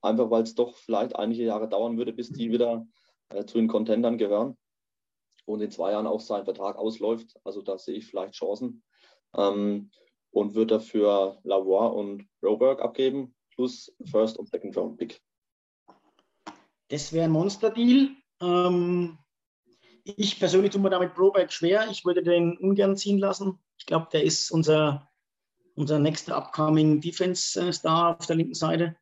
Einfach 0.00 0.30
weil 0.30 0.42
es 0.42 0.54
doch 0.54 0.74
vielleicht 0.74 1.14
einige 1.14 1.44
Jahre 1.44 1.68
dauern 1.68 1.98
würde, 1.98 2.14
bis 2.14 2.32
die 2.32 2.50
wieder 2.50 2.86
äh, 3.28 3.44
zu 3.44 3.58
den 3.58 3.68
Contendern 3.68 4.16
gehören 4.16 4.56
und 5.44 5.60
in 5.60 5.70
zwei 5.70 5.92
Jahren 5.92 6.06
auch 6.06 6.20
sein 6.20 6.46
Vertrag 6.46 6.76
ausläuft. 6.76 7.38
Also 7.44 7.60
da 7.60 7.76
sehe 7.76 7.96
ich 7.96 8.06
vielleicht 8.06 8.32
Chancen. 8.32 8.82
Ähm, 9.36 9.90
und 10.30 10.54
wird 10.54 10.70
dafür 10.70 11.38
Lavoie 11.44 11.92
und 11.92 12.26
Roberg 12.42 12.80
abgeben, 12.80 13.34
plus 13.50 13.94
First 14.10 14.38
und 14.38 14.48
Second 14.48 14.74
Round 14.78 14.96
Pick. 14.96 15.20
Das 16.88 17.12
wäre 17.12 17.26
ein 17.26 17.30
Monster-Deal. 17.30 18.08
Ähm, 18.40 19.18
ich 20.04 20.38
persönlich 20.38 20.72
tue 20.72 20.80
mir 20.80 20.90
damit 20.90 21.14
Broberg 21.14 21.52
schwer. 21.52 21.86
Ich 21.90 22.04
würde 22.04 22.22
den 22.22 22.56
ungern 22.58 22.96
ziehen 22.96 23.18
lassen. 23.18 23.58
Ich 23.78 23.86
glaube, 23.86 24.08
der 24.12 24.24
ist 24.24 24.50
unser, 24.50 25.10
unser 25.74 25.98
nächster 25.98 26.36
upcoming 26.36 27.00
Defense-Star 27.00 28.18
auf 28.18 28.26
der 28.26 28.36
linken 28.36 28.54
Seite. 28.54 28.96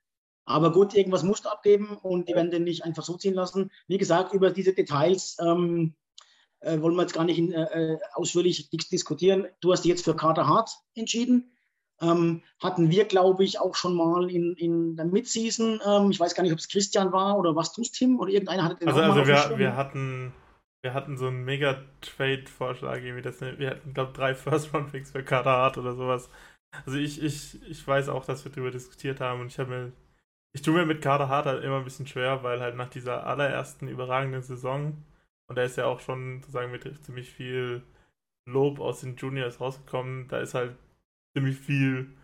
Aber 0.44 0.72
gut, 0.72 0.94
irgendwas 0.94 1.22
musst 1.22 1.44
du 1.44 1.48
abgeben 1.48 1.96
und 2.02 2.28
die 2.28 2.34
werden 2.34 2.50
den 2.50 2.64
nicht 2.64 2.84
einfach 2.84 3.04
so 3.04 3.16
ziehen 3.16 3.34
lassen. 3.34 3.70
Wie 3.86 3.98
gesagt, 3.98 4.32
über 4.32 4.50
diese 4.50 4.72
Details 4.72 5.36
ähm, 5.40 5.94
äh, 6.60 6.80
wollen 6.80 6.96
wir 6.96 7.02
jetzt 7.02 7.14
gar 7.14 7.24
nicht 7.24 7.38
in, 7.38 7.52
äh, 7.52 7.94
äh 7.94 7.98
ausführlich 8.14 8.68
diskutieren. 8.70 9.46
Du 9.60 9.72
hast 9.72 9.82
dich 9.84 9.90
jetzt 9.90 10.04
für 10.04 10.16
Carter 10.16 10.48
Hart 10.48 10.70
entschieden. 10.94 11.52
Ähm, 12.02 12.42
hatten 12.58 12.90
wir, 12.90 13.04
glaube 13.04 13.44
ich, 13.44 13.60
auch 13.60 13.74
schon 13.74 13.94
mal 13.94 14.30
in, 14.30 14.54
in 14.54 14.96
der 14.96 15.04
Midseason. 15.04 15.80
Ähm, 15.86 16.10
ich 16.10 16.18
weiß 16.18 16.34
gar 16.34 16.42
nicht, 16.42 16.52
ob 16.52 16.58
es 16.58 16.68
Christian 16.68 17.12
war 17.12 17.38
oder 17.38 17.54
was 17.54 17.72
du, 17.72 17.82
Tim? 17.82 18.18
Oder 18.18 18.32
irgendeiner 18.32 18.64
hatte 18.64 18.76
den 18.76 18.88
Also, 18.88 19.00
also 19.00 19.26
wir, 19.26 19.58
wir, 19.58 19.76
hatten, 19.76 20.32
wir 20.82 20.94
hatten 20.94 21.16
so 21.16 21.26
einen 21.28 21.44
Mega-Trade-Vorschlag, 21.44 23.02
wir 23.02 23.70
hatten, 23.70 23.94
glaube 23.94 24.10
ich, 24.12 24.16
drei 24.16 24.34
First-Round-Picks 24.34 25.12
für 25.12 25.22
Carter 25.24 25.50
Hart 25.50 25.78
oder 25.78 25.94
sowas. 25.94 26.30
Also 26.86 26.98
ich, 26.98 27.22
ich, 27.22 27.62
ich 27.68 27.86
weiß 27.86 28.08
auch, 28.08 28.24
dass 28.24 28.44
wir 28.44 28.52
darüber 28.52 28.70
diskutiert 28.70 29.20
haben 29.20 29.40
und 29.40 29.48
ich 29.48 29.58
habe 29.58 29.70
mir 29.70 29.92
ich 30.52 30.62
tue 30.62 30.74
mir 30.74 30.86
mit 30.86 31.02
Kader 31.02 31.28
Hart 31.28 31.46
halt 31.46 31.62
immer 31.64 31.78
ein 31.78 31.84
bisschen 31.84 32.06
schwer, 32.06 32.42
weil 32.42 32.60
halt 32.60 32.76
nach 32.76 32.90
dieser 32.90 33.26
allerersten 33.26 33.88
überragenden 33.88 34.42
Saison, 34.42 35.04
und 35.46 35.56
da 35.56 35.62
ist 35.62 35.76
ja 35.76 35.86
auch 35.86 36.00
schon 36.00 36.40
sozusagen 36.40 36.72
mit 36.72 37.04
ziemlich 37.04 37.30
viel 37.30 37.82
Lob 38.46 38.80
aus 38.80 39.00
den 39.00 39.16
Juniors 39.16 39.60
rausgekommen, 39.60 40.28
da 40.28 40.40
ist 40.40 40.54
halt 40.54 40.76
ziemlich 41.34 41.58
viel, 41.58 42.16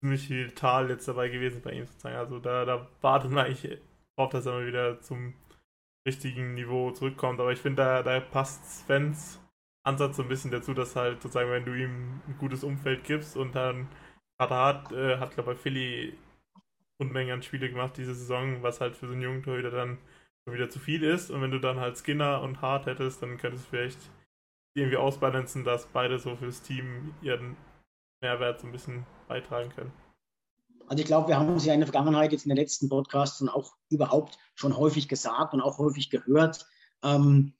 ziemlich 0.00 0.26
viel 0.28 0.52
Tal 0.52 0.90
jetzt 0.90 1.08
dabei 1.08 1.28
gewesen 1.28 1.62
bei 1.62 1.72
ihm 1.72 1.86
sozusagen. 1.86 2.16
Also 2.16 2.38
da, 2.38 2.64
da 2.64 2.88
wartet 3.00 3.30
man 3.32 3.46
eigentlich 3.46 3.80
drauf, 4.16 4.30
dass 4.30 4.46
er 4.46 4.52
mal 4.52 4.66
wieder 4.66 5.00
zum 5.00 5.34
richtigen 6.06 6.54
Niveau 6.54 6.90
zurückkommt. 6.92 7.40
Aber 7.40 7.52
ich 7.52 7.58
finde, 7.58 7.82
da, 7.82 8.02
da 8.02 8.20
passt 8.20 8.86
Svens 8.86 9.40
Ansatz 9.86 10.16
so 10.16 10.22
ein 10.22 10.28
bisschen 10.28 10.50
dazu, 10.50 10.74
dass 10.74 10.96
halt 10.96 11.22
sozusagen, 11.22 11.50
wenn 11.50 11.64
du 11.64 11.74
ihm 11.74 12.20
ein 12.26 12.36
gutes 12.38 12.64
Umfeld 12.64 13.04
gibst 13.04 13.36
und 13.36 13.54
dann 13.54 13.88
Kader 14.38 14.56
Hart 14.56 14.92
äh, 14.92 15.18
hat, 15.18 15.32
glaube 15.32 15.52
ich, 15.52 15.56
bei 15.58 15.62
Philly 15.62 16.18
Unmengen 16.98 17.34
an 17.34 17.42
Spiele 17.42 17.68
gemacht 17.68 17.96
diese 17.96 18.14
Saison, 18.14 18.62
was 18.62 18.80
halt 18.80 18.96
für 18.96 19.06
so 19.06 19.12
einen 19.12 19.22
jungen 19.22 19.42
Torhüter 19.42 19.70
dann 19.70 19.98
schon 20.44 20.54
wieder 20.54 20.70
zu 20.70 20.78
viel 20.78 21.02
ist. 21.02 21.30
Und 21.30 21.42
wenn 21.42 21.50
du 21.50 21.60
dann 21.60 21.78
halt 21.78 21.96
Skinner 21.98 22.42
und 22.42 22.62
Hart 22.62 22.86
hättest, 22.86 23.22
dann 23.22 23.36
könntest 23.38 23.66
du 23.66 23.70
vielleicht 23.70 23.98
irgendwie 24.74 24.96
ausbalancen, 24.96 25.64
dass 25.64 25.86
beide 25.86 26.18
so 26.18 26.36
fürs 26.36 26.62
Team 26.62 27.14
ihren 27.22 27.56
Mehrwert 28.22 28.60
so 28.60 28.66
ein 28.66 28.72
bisschen 28.72 29.06
beitragen 29.28 29.70
können. 29.70 29.92
Also 30.88 31.00
ich 31.00 31.06
glaube, 31.06 31.28
wir 31.28 31.38
haben 31.38 31.54
es 31.54 31.64
ja 31.64 31.74
in 31.74 31.80
der 31.80 31.88
Vergangenheit 31.88 32.32
jetzt 32.32 32.44
in 32.44 32.50
den 32.50 32.58
letzten 32.58 32.88
Podcasts 32.88 33.40
und 33.40 33.48
auch 33.48 33.74
überhaupt 33.90 34.38
schon 34.54 34.76
häufig 34.76 35.08
gesagt 35.08 35.52
und 35.52 35.60
auch 35.60 35.78
häufig 35.78 36.10
gehört. 36.10 36.66
Ähm, 37.02 37.54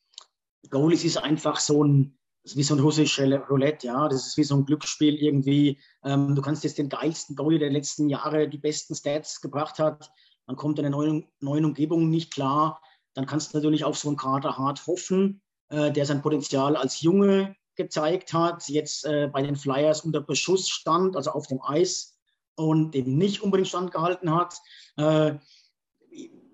Goalies 0.70 1.04
ist 1.04 1.16
einfach 1.16 1.58
so 1.58 1.82
ein, 1.82 2.18
ist 2.44 2.56
wie 2.56 2.62
so 2.62 2.74
ein 2.74 2.80
russisches 2.80 3.40
Roulette, 3.50 3.88
ja. 3.88 4.08
Das 4.08 4.26
ist 4.26 4.36
wie 4.36 4.44
so 4.44 4.56
ein 4.56 4.64
Glücksspiel 4.64 5.16
irgendwie. 5.16 5.80
Ähm, 6.04 6.34
du 6.34 6.42
kannst 6.42 6.62
jetzt 6.64 6.78
den 6.78 6.88
geilsten 6.88 7.34
Goalie 7.34 7.58
der 7.58 7.70
letzten 7.70 8.08
Jahre, 8.08 8.48
die 8.48 8.58
besten 8.58 8.94
Stats 8.94 9.40
gebracht 9.40 9.78
hat, 9.78 10.10
dann 10.46 10.56
kommt 10.56 10.78
eine 10.78 10.90
neue, 10.90 11.24
neuen 11.40 11.64
Umgebung 11.64 12.08
nicht 12.08 12.32
klar. 12.32 12.80
Dann 13.14 13.26
kannst 13.26 13.52
du 13.52 13.58
natürlich 13.58 13.84
auf 13.84 13.98
so 13.98 14.08
einen 14.08 14.16
Kader 14.16 14.56
hart 14.56 14.86
hoffen, 14.86 15.42
äh, 15.68 15.90
der 15.90 16.06
sein 16.06 16.22
Potenzial 16.22 16.76
als 16.76 17.00
Junge 17.00 17.56
gezeigt 17.74 18.32
hat, 18.32 18.68
jetzt 18.68 19.04
äh, 19.04 19.28
bei 19.30 19.42
den 19.42 19.56
Flyers 19.56 20.02
unter 20.02 20.20
Beschuss 20.20 20.68
stand, 20.68 21.16
also 21.16 21.32
auf 21.32 21.46
dem 21.46 21.60
Eis 21.62 22.15
und 22.56 22.94
eben 22.94 23.16
nicht 23.16 23.42
unbedingt 23.42 23.68
standgehalten 23.68 24.34
hat. 24.34 24.60
Äh, 24.96 25.34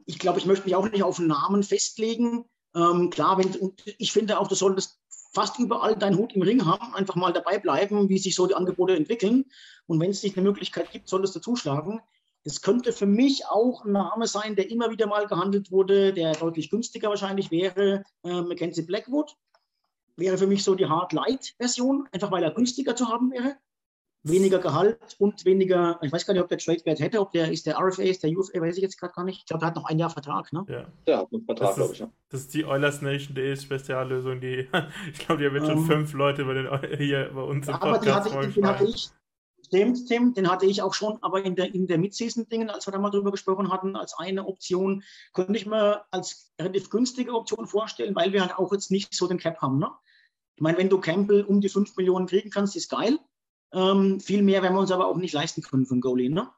ich 0.05 0.19
glaube, 0.19 0.39
ich 0.39 0.47
möchte 0.47 0.65
mich 0.65 0.75
auch 0.75 0.89
nicht 0.89 1.03
auf 1.03 1.19
einen 1.19 1.29
Namen 1.29 1.63
festlegen. 1.63 2.45
Ähm, 2.75 3.11
klar, 3.11 3.39
wenn, 3.39 3.73
ich 3.99 4.13
finde 4.13 4.39
auch, 4.39 4.49
du 4.49 4.55
solltest 4.55 4.99
fast 5.33 5.59
überall 5.59 5.97
deinen 5.97 6.19
Hut 6.19 6.35
im 6.35 6.43
Ring 6.43 6.67
haben, 6.67 6.95
einfach 6.95 7.15
mal 7.15 7.33
dabei 7.33 7.59
bleiben, 7.59 8.09
wie 8.09 8.19
sich 8.19 8.35
so 8.35 8.47
die 8.47 8.55
Angebote 8.55 8.97
entwickeln. 8.97 9.47
Und 9.87 10.01
wenn 10.01 10.11
es 10.11 10.23
nicht 10.23 10.37
eine 10.37 10.47
Möglichkeit 10.47 10.91
gibt, 10.91 11.09
solltest 11.09 11.35
du 11.37 11.41
zuschlagen. 11.41 12.01
Das 12.45 12.61
könnte 12.61 12.93
für 12.93 13.07
mich 13.07 13.47
auch 13.47 13.85
ein 13.85 13.93
Name 13.93 14.27
sein, 14.27 14.57
der 14.57 14.69
immer 14.71 14.91
wieder 14.91 15.07
mal 15.07 15.27
gehandelt 15.27 15.71
wurde, 15.71 16.13
der 16.13 16.33
deutlich 16.33 16.71
günstiger 16.71 17.09
wahrscheinlich 17.09 17.51
wäre. 17.51 18.03
Äh, 18.25 18.43
Mackenzie 18.43 18.83
Blackwood 18.83 19.37
wäre 20.17 20.37
für 20.37 20.49
mich 20.49 20.65
so 20.65 20.75
die 20.75 20.87
Hard 20.87 21.13
Light 21.13 21.55
Version, 21.59 22.09
einfach 22.13 22.31
weil 22.33 22.43
er 22.43 22.51
günstiger 22.51 22.97
zu 22.97 23.09
haben 23.09 23.31
wäre 23.31 23.57
weniger 24.25 24.59
Gehalt 24.59 25.17
und 25.19 25.45
weniger, 25.45 25.99
ich 26.03 26.13
weiß 26.13 26.27
gar 26.27 26.35
nicht, 26.35 26.43
ob 26.43 26.49
der 26.49 26.59
Trade-Wert 26.59 27.01
hätte, 27.01 27.21
ob 27.21 27.33
der 27.33 27.51
ist 27.51 27.67
der 27.67 27.77
RFA, 27.79 28.03
ist 28.03 28.23
der 28.23 28.31
UFA, 28.31 28.61
weiß 28.61 28.77
ich 28.77 28.83
jetzt 28.83 28.99
gerade 28.99 29.13
gar 29.13 29.25
nicht. 29.25 29.41
Ich 29.41 29.47
glaube, 29.47 29.61
der 29.61 29.69
hat 29.69 29.77
noch 29.77 29.87
ein 29.87 29.99
Jahr 29.99 30.11
Vertrag, 30.11 30.53
ne? 30.53 30.65
Ja, 30.69 30.87
der 31.07 31.19
hat 31.19 31.33
einen 31.33 31.45
Vertrag, 31.45 31.75
glaube 31.75 31.93
ich. 31.93 31.99
Ja. 31.99 32.11
Das 32.29 32.41
ist 32.41 32.55
die 32.55 32.65
Oilers 32.65 33.03
Nation 33.03 33.35
Day 33.35 33.57
Speziallösung, 33.57 34.41
die, 34.41 34.69
ich 35.13 35.19
glaube, 35.19 35.41
die 35.41 35.49
haben 35.49 35.57
jetzt 35.57 35.67
schon 35.67 35.79
um, 35.79 35.85
ähm, 35.85 35.91
fünf 35.91 36.13
Leute 36.13 36.45
bei 36.45 36.55
den, 36.55 36.97
hier 36.99 37.31
bei 37.35 37.43
uns 37.43 37.67
im 37.67 37.75
aber 37.75 37.99
Podcast 37.99 38.33
aber 38.33 38.47
den 38.47 38.67
hatte 38.67 38.85
ich, 38.85 39.11
stimmt, 39.67 40.07
Tim, 40.07 40.35
den 40.35 40.49
hatte 40.49 40.67
ich 40.67 40.83
auch 40.83 40.95
schon, 40.95 41.19
aber 41.23 41.45
in 41.45 41.57
der, 41.57 41.75
in 41.75 41.89
der 41.89 41.99
Mid-Season-Dingen, 41.99 42.71
als 42.71 42.87
wir 42.87 42.93
da 42.93 42.99
mal 42.99 43.11
drüber 43.11 43.33
gesprochen 43.33 43.73
hatten, 43.73 43.97
als 43.97 44.15
eine 44.19 44.47
Option, 44.47 45.03
könnte 45.33 45.57
ich 45.57 45.67
mir 45.67 46.05
als 46.13 46.53
relativ 46.61 46.91
günstige 46.91 47.33
Option 47.33 47.67
vorstellen, 47.67 48.15
weil 48.15 48.33
wir 48.33 48.43
halt 48.43 48.57
auch 48.57 48.73
jetzt 48.73 48.93
nicht 48.93 49.15
so 49.15 49.27
den 49.27 49.39
Cap 49.39 49.61
haben, 49.61 49.79
ne? 49.79 49.91
Ich 50.55 50.61
meine, 50.63 50.79
wenn 50.79 50.91
du 50.91 51.01
Campbell 51.01 51.43
um 51.43 51.61
die 51.61 51.71
5 51.71 51.97
Millionen 51.97 52.27
kriegen 52.27 52.51
kannst, 52.51 52.77
ist 52.77 52.91
geil. 52.91 53.19
Ähm, 53.73 54.21
viel 54.21 54.43
mehr 54.43 54.63
werden 54.63 54.75
wir 54.75 54.81
uns 54.81 54.91
aber 54.91 55.07
auch 55.07 55.17
nicht 55.17 55.33
leisten 55.33 55.63
können 55.63 55.87
von 55.87 56.01
Goalie, 56.01 56.29
ne? 56.29 56.51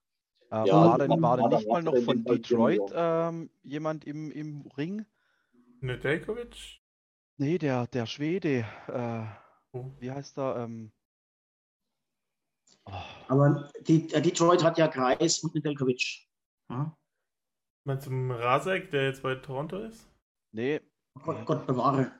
Äh, 0.50 0.68
ja, 0.68 0.74
war 0.74 0.98
denn, 0.98 1.22
war 1.22 1.36
denn 1.36 1.48
nicht 1.48 1.68
mal 1.68 1.82
noch 1.82 1.96
von 1.98 2.24
Detroit 2.24 2.92
ähm, 2.94 3.50
jemand 3.62 4.04
im, 4.04 4.30
im 4.30 4.66
Ring? 4.76 5.04
Nedeljkovic? 5.80 6.80
Nee, 7.36 7.58
der, 7.58 7.86
der 7.88 8.06
Schwede. 8.06 8.64
Äh, 8.88 9.76
oh. 9.76 9.90
Wie 9.98 10.10
heißt 10.10 10.38
er? 10.38 10.56
Ähm, 10.64 10.92
oh. 12.84 12.92
Aber 13.28 13.68
die, 13.86 14.12
äh, 14.12 14.22
Detroit 14.22 14.62
hat 14.62 14.78
ja 14.78 14.88
Kreis 14.88 15.40
und 15.40 15.54
Nedeljkovic. 15.54 16.28
Ja? 16.70 16.96
Meinst 17.84 18.06
du 18.06 18.10
Rasek, 18.10 18.90
der 18.90 19.06
jetzt 19.06 19.22
bei 19.22 19.34
Toronto 19.34 19.78
ist? 19.78 20.08
Nee. 20.52 20.80
Gott, 21.22 21.44
Gott 21.46 21.66
bewahre. 21.66 22.12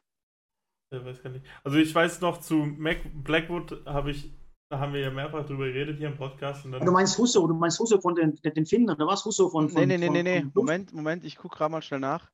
Ich 0.91 1.05
weiß 1.05 1.23
gar 1.23 1.31
nicht. 1.31 1.47
Also 1.65 1.79
ich 1.79 1.95
weiß 1.95 2.21
noch, 2.21 2.39
zu 2.39 2.57
Mac 2.57 2.99
Blackwood 3.15 3.85
habe 3.87 4.11
ich 4.11 4.33
da 4.71 4.79
haben 4.79 4.93
wir 4.93 5.01
ja 5.01 5.11
mehrfach 5.11 5.45
drüber 5.45 5.67
geredet 5.67 5.99
hier 5.99 6.09
im 6.09 6.17
Podcast. 6.17 6.65
du 6.65 6.91
meinst 6.91 7.19
Husso, 7.19 7.47
du 7.47 7.55
meinst 7.55 7.79
Husso 7.79 8.01
von 8.01 8.15
den, 8.15 8.35
den 8.43 8.67
Finnen, 8.67 8.91
oder 8.91 9.07
was? 9.07 9.25
Husso 9.25 9.49
von, 9.49 9.69
von. 9.69 9.87
Nee, 9.87 9.99
nee, 9.99 10.09
nee, 10.09 10.23
nee, 10.23 10.41
nee. 10.41 10.47
Moment, 10.55 10.93
Moment, 10.93 11.25
ich 11.25 11.37
gucke 11.37 11.57
gerade 11.57 11.73
mal 11.73 11.83
schnell 11.83 12.01
nach. 12.01 12.31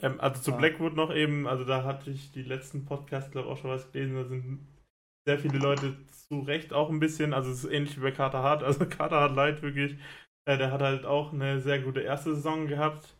Ähm, 0.00 0.20
also 0.20 0.42
zu 0.42 0.52
ah. 0.52 0.56
Blackwood 0.56 0.94
noch 0.94 1.14
eben, 1.14 1.46
also 1.46 1.64
da 1.64 1.84
hatte 1.84 2.10
ich 2.10 2.32
die 2.32 2.42
letzten 2.42 2.84
Podcasts, 2.84 3.30
glaube 3.30 3.48
ich, 3.48 3.54
auch 3.54 3.58
schon 3.58 3.70
was 3.70 3.90
gelesen. 3.90 4.16
Da 4.16 4.24
sind 4.24 4.66
sehr 5.26 5.38
viele 5.38 5.58
Leute 5.58 5.96
zu 6.28 6.40
Recht 6.40 6.72
auch 6.72 6.90
ein 6.90 7.00
bisschen, 7.00 7.32
also 7.32 7.50
es 7.50 7.64
ist 7.64 7.70
ähnlich 7.70 7.96
wie 7.96 8.02
bei 8.02 8.12
Carter 8.12 8.42
Hart. 8.42 8.62
Also 8.72 8.86
Carter 8.86 9.20
Hart 9.20 9.34
leid 9.34 9.62
wirklich. 9.62 9.96
Äh, 10.44 10.58
der 10.58 10.72
hat 10.72 10.82
halt 10.82 11.06
auch 11.06 11.32
eine 11.32 11.60
sehr 11.60 11.80
gute 11.80 12.00
erste 12.00 12.34
Saison 12.34 12.66
gehabt 12.66 13.16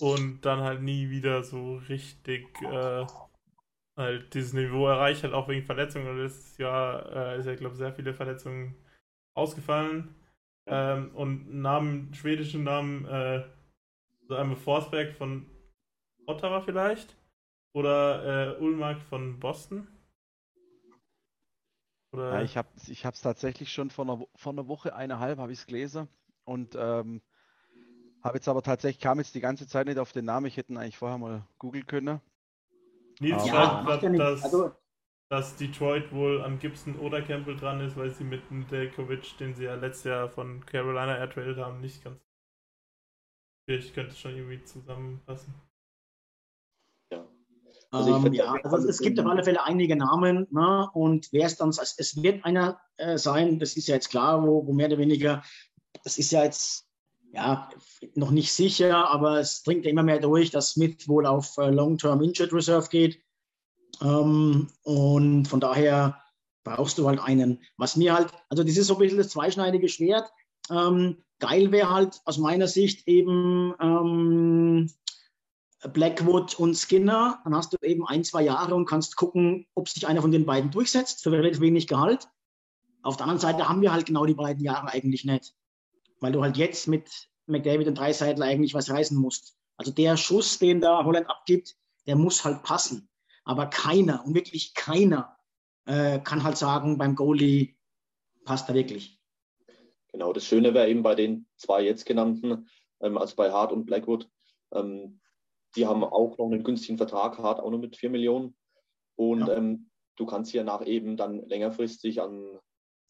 und 0.00 0.44
dann 0.44 0.60
halt 0.60 0.82
nie 0.82 1.10
wieder 1.10 1.42
so 1.44 1.76
richtig 1.88 2.46
äh, 2.62 3.06
halt 4.02 4.34
dieses 4.34 4.52
Niveau 4.52 4.86
erreicht, 4.86 5.22
halt 5.22 5.34
auch 5.34 5.48
wegen 5.48 5.64
Verletzungen. 5.64 6.08
Und 6.08 6.18
letztes 6.18 6.58
Jahr 6.58 7.10
äh, 7.14 7.38
ist 7.38 7.46
ja, 7.46 7.54
glaube 7.54 7.74
ich, 7.74 7.78
sehr 7.78 7.92
viele 7.92 8.14
Verletzungen 8.14 8.74
ausgefallen. 9.34 10.14
Ähm, 10.66 11.14
und 11.14 11.54
Namen, 11.60 12.12
schwedischen 12.14 12.64
Namen, 12.64 13.04
äh, 13.06 13.44
so 14.28 14.36
einmal 14.36 14.56
Forsberg 14.56 15.14
von 15.14 15.46
Ottawa 16.26 16.60
vielleicht? 16.60 17.16
Oder 17.74 18.58
äh, 18.58 18.60
Ulmark 18.60 19.00
von 19.02 19.40
Boston? 19.40 19.88
Oder? 22.12 22.34
Ja, 22.34 22.42
ich 22.42 22.56
habe 22.56 22.68
es 22.76 22.88
ich 22.88 23.02
tatsächlich 23.02 23.72
schon 23.72 23.90
vor 23.90 24.04
einer, 24.04 24.24
vor 24.36 24.52
einer 24.52 24.68
Woche, 24.68 24.94
eineinhalb 24.94 25.38
habe 25.38 25.52
ich 25.52 25.60
es 25.60 25.66
gelesen 25.66 26.08
und 26.44 26.76
ähm, 26.78 27.22
habe 28.22 28.36
jetzt 28.36 28.48
aber 28.48 28.62
tatsächlich, 28.62 29.02
kam 29.02 29.18
jetzt 29.18 29.34
die 29.34 29.40
ganze 29.40 29.66
Zeit 29.66 29.86
nicht 29.86 29.98
auf 29.98 30.12
den 30.12 30.26
Namen. 30.26 30.46
Ich 30.46 30.56
hätte 30.56 30.72
ihn 30.72 30.76
eigentlich 30.76 30.98
vorher 30.98 31.18
mal 31.18 31.46
googeln 31.58 31.86
können. 31.86 32.20
Nils 33.22 33.46
schreibt 33.46 33.86
gerade, 33.86 34.18
dass, 34.18 34.42
also, 34.42 34.72
dass 35.30 35.56
Detroit 35.56 36.12
wohl 36.12 36.42
an 36.42 36.58
Gibson 36.58 36.98
oder 36.98 37.22
Campbell 37.22 37.56
dran 37.56 37.80
ist, 37.80 37.96
weil 37.96 38.10
sie 38.10 38.24
mit 38.24 38.50
dem 38.50 38.66
Delkovic, 38.68 39.38
den 39.38 39.54
sie 39.54 39.64
ja 39.64 39.76
letztes 39.76 40.04
Jahr 40.04 40.28
von 40.28 40.66
Carolina 40.66 41.16
ertradet 41.16 41.56
haben, 41.58 41.80
nicht 41.80 42.02
ganz. 42.04 42.20
Ich 43.66 43.94
könnte 43.94 44.10
es 44.10 44.18
schon 44.18 44.34
irgendwie 44.34 44.62
zusammenpassen. 44.64 45.54
Also 47.92 48.16
ähm, 48.16 48.32
ja, 48.32 48.52
also 48.64 48.88
es 48.88 49.00
gibt 49.00 49.20
auf 49.20 49.26
alle 49.26 49.44
Fälle 49.44 49.62
einige 49.64 49.96
Namen 49.96 50.46
ne? 50.50 50.88
und 50.94 51.28
wer 51.30 51.46
es 51.46 51.56
dann, 51.56 51.68
es 51.68 52.22
wird 52.22 52.42
einer 52.44 52.80
äh, 52.96 53.18
sein, 53.18 53.58
das 53.58 53.76
ist 53.76 53.86
ja 53.86 53.96
jetzt 53.96 54.08
klar, 54.08 54.42
wo, 54.42 54.66
wo 54.66 54.72
mehr 54.72 54.86
oder 54.86 54.96
weniger, 54.96 55.42
das 56.02 56.16
ist 56.16 56.32
ja 56.32 56.42
jetzt 56.42 56.88
ja, 57.32 57.70
noch 58.14 58.30
nicht 58.30 58.52
sicher, 58.52 59.08
aber 59.08 59.40
es 59.40 59.62
dringt 59.62 59.86
immer 59.86 60.02
mehr 60.02 60.20
durch, 60.20 60.50
dass 60.50 60.72
Smith 60.72 61.08
wohl 61.08 61.26
auf 61.26 61.56
äh, 61.56 61.70
Long-Term 61.70 62.22
Injured 62.22 62.52
Reserve 62.52 62.88
geht. 62.88 63.22
Ähm, 64.02 64.68
und 64.82 65.46
von 65.46 65.60
daher 65.60 66.22
brauchst 66.62 66.98
du 66.98 67.08
halt 67.08 67.20
einen. 67.20 67.62
Was 67.78 67.96
mir 67.96 68.14
halt, 68.14 68.28
also 68.50 68.62
das 68.62 68.76
ist 68.76 68.86
so 68.86 68.94
ein 68.94 69.00
bisschen 69.00 69.18
das 69.18 69.30
zweischneidige 69.30 69.88
Schwert. 69.88 70.30
Ähm, 70.70 71.24
geil 71.38 71.72
wäre 71.72 71.90
halt 71.90 72.20
aus 72.26 72.36
meiner 72.36 72.68
Sicht 72.68 73.08
eben 73.08 73.74
ähm, 73.80 74.90
Blackwood 75.92 76.58
und 76.58 76.76
Skinner. 76.76 77.40
Dann 77.44 77.56
hast 77.56 77.72
du 77.72 77.78
eben 77.82 78.06
ein, 78.06 78.24
zwei 78.24 78.42
Jahre 78.42 78.74
und 78.74 78.84
kannst 78.84 79.16
gucken, 79.16 79.66
ob 79.74 79.88
sich 79.88 80.06
einer 80.06 80.20
von 80.20 80.32
den 80.32 80.44
beiden 80.44 80.70
durchsetzt 80.70 81.22
für 81.22 81.32
relativ 81.32 81.60
wenig 81.60 81.88
Gehalt. 81.88 82.28
Auf 83.02 83.16
der 83.16 83.24
anderen 83.24 83.40
Seite 83.40 83.68
haben 83.68 83.80
wir 83.80 83.92
halt 83.92 84.06
genau 84.06 84.26
die 84.26 84.34
beiden 84.34 84.62
Jahre 84.62 84.88
eigentlich 84.88 85.24
nicht, 85.24 85.54
weil 86.22 86.32
du 86.32 86.42
halt 86.42 86.56
jetzt 86.56 86.88
mit 86.88 87.28
McDavid 87.46 87.88
und 87.88 87.98
Dreiseitler 87.98 88.46
eigentlich 88.46 88.74
was 88.74 88.90
reißen 88.90 89.16
musst. 89.18 89.56
Also 89.76 89.90
der 89.90 90.16
Schuss, 90.16 90.58
den 90.58 90.80
da 90.80 91.04
Holland 91.04 91.28
abgibt, 91.28 91.76
der 92.06 92.16
muss 92.16 92.44
halt 92.44 92.62
passen. 92.62 93.08
Aber 93.44 93.66
keiner 93.66 94.24
und 94.24 94.34
wirklich 94.34 94.74
keiner 94.74 95.36
äh, 95.86 96.20
kann 96.20 96.44
halt 96.44 96.56
sagen, 96.56 96.96
beim 96.96 97.16
Goalie 97.16 97.74
passt 98.44 98.68
er 98.68 98.74
wirklich. 98.74 99.18
Genau, 100.12 100.32
das 100.32 100.44
Schöne 100.44 100.74
wäre 100.74 100.88
eben 100.88 101.02
bei 101.02 101.14
den 101.14 101.46
zwei 101.56 101.82
jetzt 101.82 102.06
genannten, 102.06 102.68
ähm, 103.00 103.18
also 103.18 103.34
bei 103.34 103.50
Hart 103.50 103.72
und 103.72 103.86
Blackwood, 103.86 104.28
ähm, 104.72 105.20
die 105.74 105.86
haben 105.86 106.04
auch 106.04 106.38
noch 106.38 106.46
einen 106.46 106.62
günstigen 106.62 106.98
Vertrag, 106.98 107.38
Hart 107.38 107.60
auch 107.60 107.70
noch 107.70 107.78
mit 107.78 107.96
4 107.96 108.10
Millionen. 108.10 108.54
Und 109.16 109.48
ja. 109.48 109.56
ähm, 109.56 109.90
du 110.16 110.26
kannst 110.26 110.50
sie 110.52 110.58
ja 110.58 110.64
nach 110.64 110.84
eben 110.86 111.16
dann 111.16 111.48
längerfristig 111.48 112.20
an, 112.20 112.58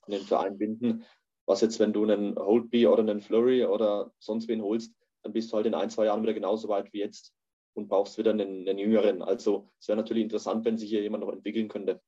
an, 0.03 0.11
den 0.11 0.23
Verein 0.23 0.59
binden. 0.59 1.05
Was 1.47 1.61
jetzt, 1.61 1.81
wenn 1.81 1.93
du 1.93 2.05
einen 2.05 2.37
Holtby 2.37 2.87
oder 2.87 3.01
einen 3.01 3.21
Flurry 3.21 3.65
oder 3.65 4.13
sonst 4.19 4.49
wen 4.49 4.63
holst, 4.63 4.95
dann 5.23 5.33
bist 5.33 5.53
du 5.53 5.57
halt 5.57 5.67
in 5.67 5.75
ein, 5.75 5.91
zwei 5.91 6.07
Jahren 6.07 6.23
wieder 6.23 6.35
genauso 6.35 6.69
weit 6.69 6.93
wie 6.93 6.99
jetzt 6.99 7.33
und 7.75 7.89
brauchst 7.89 8.19
wieder 8.19 8.31
einen, 8.31 8.69
einen 8.69 8.79
jüngeren. 8.79 9.23
Also 9.23 9.71
es 9.81 9.89
wäre 9.89 9.97
natürlich 9.97 10.23
interessant, 10.23 10.65
wenn 10.65 10.79
sich 10.79 10.91
hier 10.91 11.03
jemand 11.03 11.25
noch 11.25 11.33
entwickeln 11.33 11.69
könnte. 11.69 12.01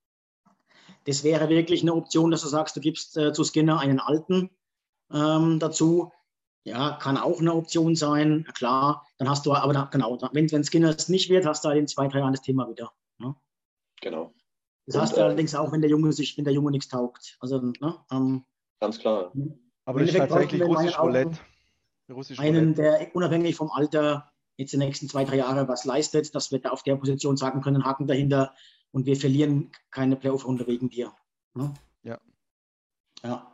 Das 1.05 1.25
wäre 1.25 1.49
wirklich 1.49 1.83
eine 1.83 1.95
Option, 1.95 2.31
dass 2.31 2.43
du 2.43 2.49
sagst, 2.49 2.77
du 2.77 2.81
gibst 2.81 3.17
äh, 3.17 3.33
zu 3.33 3.45
Skinner 3.45 3.79
einen 3.79 4.01
alten 4.01 4.51
ähm, 5.13 5.59
dazu. 5.59 6.13
Ja, 6.67 6.97
kann 6.97 7.19
auch 7.19 7.41
eine 7.41 7.55
Option 7.55 7.95
sein, 7.95 8.47
klar. 8.55 9.07
Dann 9.19 9.29
hast 9.29 9.45
du 9.45 9.53
aber, 9.53 9.75
da, 9.75 9.85
genau, 9.85 10.19
wenn, 10.33 10.51
wenn 10.51 10.65
Skinner 10.65 10.95
es 10.97 11.11
nicht 11.11 11.29
wird, 11.29 11.45
hast 11.45 11.65
du 11.65 11.69
halt 11.69 11.79
in 11.79 11.87
zwei, 11.87 12.09
drei 12.09 12.21
Jahren 12.21 12.33
das 12.33 12.41
Thema 12.41 12.69
wieder. 12.71 12.91
Ne? 13.19 13.37
Genau. 14.01 14.33
Das 14.87 14.97
Und, 14.97 15.03
hast 15.03 15.17
du 15.17 15.21
äh, 15.21 15.25
allerdings 15.25 15.55
auch, 15.55 15.73
wenn 15.73 15.83
der 15.83 15.91
Junge 15.91 16.13
sich, 16.13 16.39
wenn 16.39 16.45
der 16.45 16.55
Junge 16.55 16.71
nichts 16.71 16.89
taugt. 16.89 17.37
Also, 17.41 17.59
ne, 17.61 17.99
ähm, 18.11 18.47
ganz 18.85 18.99
klar. 18.99 19.33
Aber 19.87 20.01
das 20.01 20.11
ist 20.11 20.17
tatsächlich 20.17 20.63
russisch 20.63 20.99
Roulette. 20.99 21.39
Russisch 22.11 22.39
einen, 22.39 22.75
der 22.75 23.15
unabhängig 23.15 23.57
vom 23.57 23.71
Alter 23.71 24.31
jetzt 24.57 24.73
die 24.73 24.77
nächsten 24.77 25.09
zwei, 25.09 25.25
drei 25.25 25.37
Jahre 25.37 25.69
was 25.69 25.85
leistet, 25.85 26.35
dass 26.35 26.53
wir 26.53 26.61
da 26.61 26.71
auf 26.71 26.83
der 26.83 26.97
Position 26.97 27.37
sagen 27.37 27.63
können, 27.63 27.85
Haken 27.85 28.07
dahinter 28.07 28.53
und 28.93 29.07
wir 29.07 29.17
verlieren 29.17 29.73
keine 29.91 30.17
Playoff-Runde 30.17 30.67
wegen 30.67 30.91
dir. 30.91 31.13
Ne? 31.55 31.73
Ja. 32.03 32.21
Ja. 33.23 33.51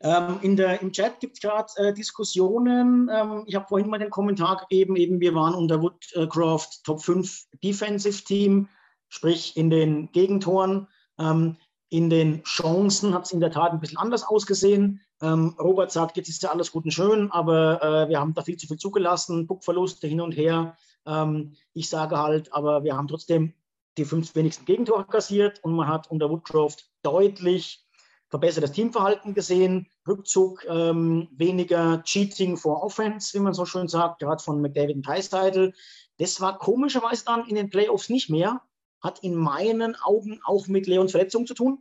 Ähm, 0.00 0.38
in 0.42 0.56
der, 0.56 0.82
Im 0.82 0.92
Chat 0.92 1.20
gibt 1.20 1.36
es 1.36 1.40
gerade 1.40 1.72
äh, 1.76 1.94
Diskussionen. 1.94 3.08
Ähm, 3.10 3.44
ich 3.46 3.54
habe 3.54 3.66
vorhin 3.66 3.88
mal 3.88 3.98
den 3.98 4.10
Kommentar 4.10 4.58
gegeben, 4.58 4.94
eben 4.96 5.20
wir 5.20 5.34
waren 5.34 5.54
unter 5.54 5.80
Woodcroft 5.80 6.84
Top 6.84 7.00
5 7.00 7.46
Defensive 7.64 8.22
Team, 8.22 8.68
sprich 9.08 9.56
in 9.56 9.70
den 9.70 10.12
Gegentoren. 10.12 10.86
Ähm, 11.18 11.56
in 11.88 12.10
den 12.10 12.42
Chancen 12.42 13.14
hat 13.14 13.26
es 13.26 13.32
in 13.32 13.40
der 13.40 13.50
Tat 13.50 13.72
ein 13.72 13.80
bisschen 13.80 13.98
anders 13.98 14.24
ausgesehen. 14.24 15.00
Ähm, 15.22 15.54
Robert 15.58 15.92
sagt, 15.92 16.16
jetzt 16.16 16.28
ist 16.28 16.42
ja 16.42 16.50
alles 16.50 16.72
gut 16.72 16.84
und 16.84 16.90
schön, 16.90 17.30
aber 17.30 17.82
äh, 17.82 18.08
wir 18.08 18.20
haben 18.20 18.34
da 18.34 18.42
viel 18.42 18.56
zu 18.56 18.66
viel 18.66 18.76
zugelassen, 18.76 19.46
Buckverluste 19.46 20.06
hin 20.06 20.20
und 20.20 20.32
her. 20.32 20.76
Ähm, 21.06 21.54
ich 21.72 21.88
sage 21.88 22.18
halt, 22.18 22.52
aber 22.52 22.84
wir 22.84 22.96
haben 22.96 23.08
trotzdem 23.08 23.54
die 23.96 24.04
fünf 24.04 24.34
wenigsten 24.34 24.64
Gegentore 24.66 25.04
kassiert 25.04 25.62
und 25.62 25.74
man 25.74 25.88
hat 25.88 26.10
unter 26.10 26.28
Woodcroft 26.28 26.90
deutlich 27.02 27.86
verbessertes 28.28 28.72
Teamverhalten 28.72 29.34
gesehen, 29.34 29.86
Rückzug, 30.06 30.66
ähm, 30.68 31.28
weniger 31.32 32.02
Cheating 32.02 32.56
for 32.56 32.82
Offense, 32.82 33.32
wie 33.34 33.42
man 33.42 33.54
so 33.54 33.64
schön 33.64 33.88
sagt, 33.88 34.18
gerade 34.18 34.42
von 34.42 34.60
McDavid 34.60 34.96
und 34.96 35.06
Heißteitel. 35.06 35.72
Das 36.18 36.40
war 36.40 36.58
komischerweise 36.58 37.24
dann 37.24 37.46
in 37.46 37.54
den 37.54 37.70
Playoffs 37.70 38.08
nicht 38.08 38.28
mehr, 38.28 38.60
hat 39.06 39.20
in 39.20 39.34
meinen 39.34 39.96
Augen 39.96 40.40
auch 40.44 40.66
mit 40.66 40.86
Leons 40.86 41.12
Verletzung 41.12 41.46
zu 41.46 41.54
tun. 41.54 41.78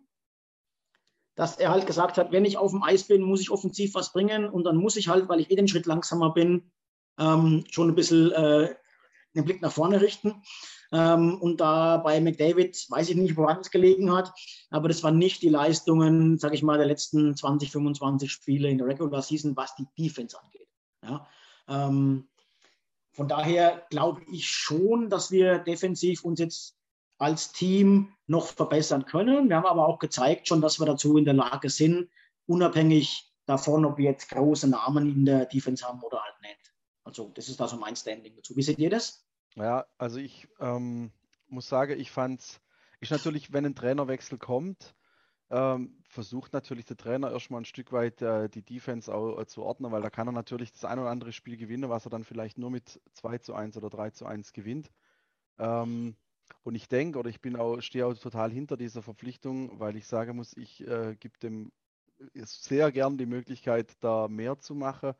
Dass 1.35 1.57
er 1.57 1.71
halt 1.71 1.85
gesagt 1.85 2.17
hat, 2.17 2.31
wenn 2.31 2.45
ich 2.45 2.57
auf 2.57 2.71
dem 2.71 2.83
Eis 2.83 3.03
bin, 3.03 3.21
muss 3.21 3.41
ich 3.41 3.51
offensiv 3.51 3.93
was 3.95 4.13
bringen 4.13 4.47
und 4.47 4.63
dann 4.63 4.77
muss 4.77 4.95
ich 4.95 5.09
halt, 5.09 5.27
weil 5.27 5.41
ich 5.41 5.51
eh 5.51 5.55
den 5.55 5.67
Schritt 5.67 5.85
langsamer 5.85 6.33
bin, 6.33 6.71
ähm, 7.19 7.65
schon 7.69 7.89
ein 7.89 7.95
bisschen 7.95 8.31
äh, 8.31 8.73
den 9.35 9.43
Blick 9.43 9.61
nach 9.61 9.71
vorne 9.71 9.99
richten. 9.99 10.41
Ähm, 10.93 11.41
und 11.41 11.59
da 11.59 11.97
bei 11.97 12.21
McDavid 12.21 12.85
weiß 12.89 13.09
ich 13.09 13.15
nicht, 13.17 13.35
woran 13.35 13.59
es 13.59 13.71
gelegen 13.71 14.13
hat, 14.13 14.31
aber 14.69 14.87
das 14.87 15.03
waren 15.03 15.17
nicht 15.17 15.41
die 15.41 15.49
Leistungen, 15.49 16.37
sage 16.37 16.55
ich 16.55 16.63
mal, 16.63 16.77
der 16.77 16.87
letzten 16.87 17.35
20, 17.35 17.71
25 17.71 18.31
Spiele 18.31 18.69
in 18.69 18.77
der 18.77 18.87
Regular 18.87 19.21
Season, 19.21 19.57
was 19.57 19.75
die 19.75 19.87
Defense 19.97 20.39
angeht. 20.39 20.69
Ja? 21.03 21.27
Ähm, 21.67 22.29
von 23.11 23.27
daher 23.27 23.85
glaube 23.89 24.21
ich 24.31 24.47
schon, 24.47 25.09
dass 25.09 25.31
wir 25.31 25.59
defensiv 25.59 26.23
uns 26.23 26.39
jetzt 26.39 26.77
als 27.17 27.51
Team 27.51 28.13
noch 28.27 28.47
verbessern 28.47 29.05
können. 29.05 29.49
Wir 29.49 29.57
haben 29.57 29.65
aber 29.65 29.87
auch 29.87 29.99
gezeigt 29.99 30.47
schon, 30.47 30.61
dass 30.61 30.79
wir 30.79 30.85
dazu 30.85 31.17
in 31.17 31.25
der 31.25 31.33
Lage 31.33 31.69
sind, 31.69 32.09
unabhängig 32.45 33.31
davon, 33.45 33.85
ob 33.85 33.97
wir 33.97 34.05
jetzt 34.05 34.29
große 34.29 34.67
Namen 34.67 35.09
in 35.09 35.25
der 35.25 35.45
Defense 35.45 35.87
haben 35.87 36.01
oder 36.01 36.21
halt 36.21 36.41
nicht. 36.41 36.73
Also 37.03 37.31
das 37.33 37.47
ist 37.47 37.59
da 37.59 37.67
so 37.67 37.77
mein 37.77 37.95
Standing 37.95 38.35
dazu. 38.35 38.55
Wie 38.55 38.63
seht 38.63 38.79
ihr 38.79 38.89
das? 38.89 39.25
Ja, 39.55 39.85
also 39.97 40.19
ich 40.19 40.47
ähm, 40.59 41.11
muss 41.47 41.69
sagen, 41.69 41.99
ich 41.99 42.11
fand 42.11 42.41
es, 42.41 42.61
ist 42.99 43.11
natürlich, 43.11 43.53
wenn 43.53 43.65
ein 43.65 43.75
Trainerwechsel 43.75 44.37
kommt, 44.37 44.95
ähm, 45.51 46.01
versucht 46.07 46.53
natürlich 46.53 46.85
der 46.85 46.97
Trainer 46.97 47.31
erstmal 47.31 47.61
ein 47.61 47.65
Stück 47.65 47.91
weit 47.91 48.21
äh, 48.21 48.49
die 48.49 48.63
Defense 48.63 49.13
auch 49.13 49.39
äh, 49.39 49.45
zu 49.45 49.63
ordnen, 49.63 49.91
weil 49.91 50.01
da 50.01 50.09
kann 50.09 50.27
er 50.27 50.31
natürlich 50.31 50.71
das 50.71 50.85
ein 50.85 50.97
oder 50.97 51.11
andere 51.11 51.31
Spiel 51.31 51.55
gewinnen, 51.55 51.89
was 51.89 52.05
er 52.05 52.09
dann 52.09 52.23
vielleicht 52.23 52.57
nur 52.57 52.71
mit 52.71 52.99
2 53.13 53.37
zu 53.37 53.53
1 53.53 53.77
oder 53.77 53.89
3 53.89 54.09
zu 54.09 54.25
1 54.25 54.53
gewinnt. 54.53 54.91
Ähm, 55.59 56.15
und 56.63 56.75
ich 56.75 56.87
denke, 56.87 57.19
oder 57.19 57.29
ich 57.29 57.41
bin 57.41 57.55
auch, 57.55 57.81
stehe 57.81 58.05
auch 58.05 58.15
total 58.17 58.51
hinter 58.51 58.77
dieser 58.77 59.01
Verpflichtung, 59.01 59.79
weil 59.79 59.95
ich 59.95 60.07
sagen 60.07 60.35
muss, 60.35 60.55
ich 60.57 60.85
äh, 60.87 61.15
gebe 61.19 61.37
dem 61.39 61.71
äh, 62.33 62.41
sehr 62.45 62.91
gern 62.91 63.17
die 63.17 63.25
Möglichkeit, 63.25 63.93
da 64.01 64.27
mehr 64.27 64.59
zu 64.59 64.75
machen 64.75 65.13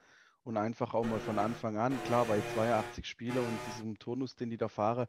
und 0.44 0.58
einfach 0.58 0.94
auch 0.94 1.06
mal 1.06 1.20
von 1.20 1.40
Anfang 1.40 1.78
an, 1.78 2.02
klar, 2.04 2.26
bei 2.28 2.42
82 2.42 3.06
Spielern 3.08 3.46
und 3.46 3.66
diesem 3.66 3.98
Turnus, 4.00 4.36
den 4.36 4.50
die 4.50 4.58
da 4.58 4.68
fahren, 4.70 5.08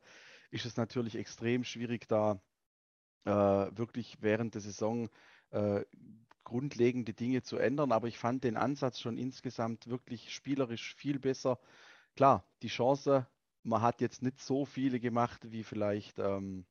ist 0.51 0.64
es 0.66 0.76
natürlich 0.76 1.16
extrem 1.16 1.64
schwierig, 1.64 2.09
da 2.09 2.40
äh, 3.24 3.30
wirklich 3.30 4.18
während 4.22 4.55
der 4.55 4.62
Saison 4.62 5.09
äh, 5.51 5.84
grundlegende 6.45 7.12
Dinge 7.14 7.43
zu 7.43 7.59
ändern. 7.59 7.93
Aber 7.93 8.09
ich 8.09 8.18
fand 8.18 8.45
den 8.45 8.57
Ansatz 8.57 9.01
schon 9.01 9.18
insgesamt 9.18 9.88
wirklich 9.88 10.32
spielerisch 10.32 10.95
viel 10.95 11.18
besser. 11.18 11.59
Klar, 12.16 12.47
die 12.62 12.68
Chance, 12.68 13.26
man 13.66 13.82
hat 13.82 14.00
jetzt 14.00 14.22
nicht 14.22 14.40
so 14.40 14.64
viele 14.64 15.00
gemacht 15.00 15.40
wie 15.50 15.64
vielleicht 15.64 16.18
ähm, 16.18 16.66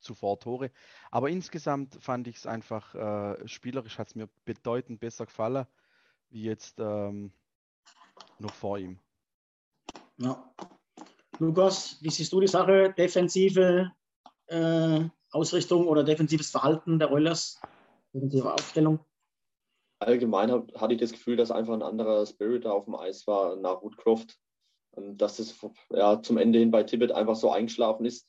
zuvor 0.00 0.38
Tore. 0.38 0.70
Aber 1.10 1.30
insgesamt 1.30 1.96
fand 2.00 2.28
ich 2.28 2.36
es 2.36 2.46
einfach, 2.46 2.94
äh, 2.94 3.48
spielerisch 3.48 3.98
hat 3.98 4.08
es 4.08 4.14
mir 4.14 4.28
bedeutend 4.44 5.00
besser 5.00 5.26
gefallen, 5.26 5.66
wie 6.30 6.44
jetzt 6.44 6.78
ähm, 6.78 7.32
noch 8.38 8.52
vor 8.52 8.78
ihm. 8.78 8.98
Ja. 10.18 10.54
Lukas, 11.38 11.98
wie 12.00 12.10
siehst 12.10 12.32
du 12.32 12.40
die 12.40 12.46
Sache? 12.46 12.94
Defensive 12.96 13.90
äh, 14.46 15.04
Ausrichtung 15.30 15.88
oder 15.88 16.04
defensives 16.04 16.50
Verhalten 16.50 16.98
der 16.98 17.10
Oilers? 17.10 17.60
Defensive 18.12 18.52
Aufstellung? 18.52 19.04
allgemein 19.98 20.50
hatte 20.74 20.94
ich 20.94 21.00
das 21.00 21.12
Gefühl, 21.12 21.36
dass 21.36 21.50
einfach 21.50 21.72
ein 21.72 21.82
anderer 21.82 22.26
Spirit 22.26 22.64
da 22.64 22.72
auf 22.72 22.84
dem 22.84 22.94
Eis 22.94 23.26
war 23.26 23.56
nach 23.56 23.82
Woodcroft. 23.82 24.38
Ähm, 24.96 25.16
dass 25.16 25.36
das 25.36 25.54
ja, 25.90 26.20
zum 26.22 26.38
Ende 26.38 26.58
hin 26.58 26.70
bei 26.70 26.82
Tibet 26.82 27.12
einfach 27.12 27.36
so 27.36 27.50
eingeschlafen 27.50 28.06
ist. 28.06 28.28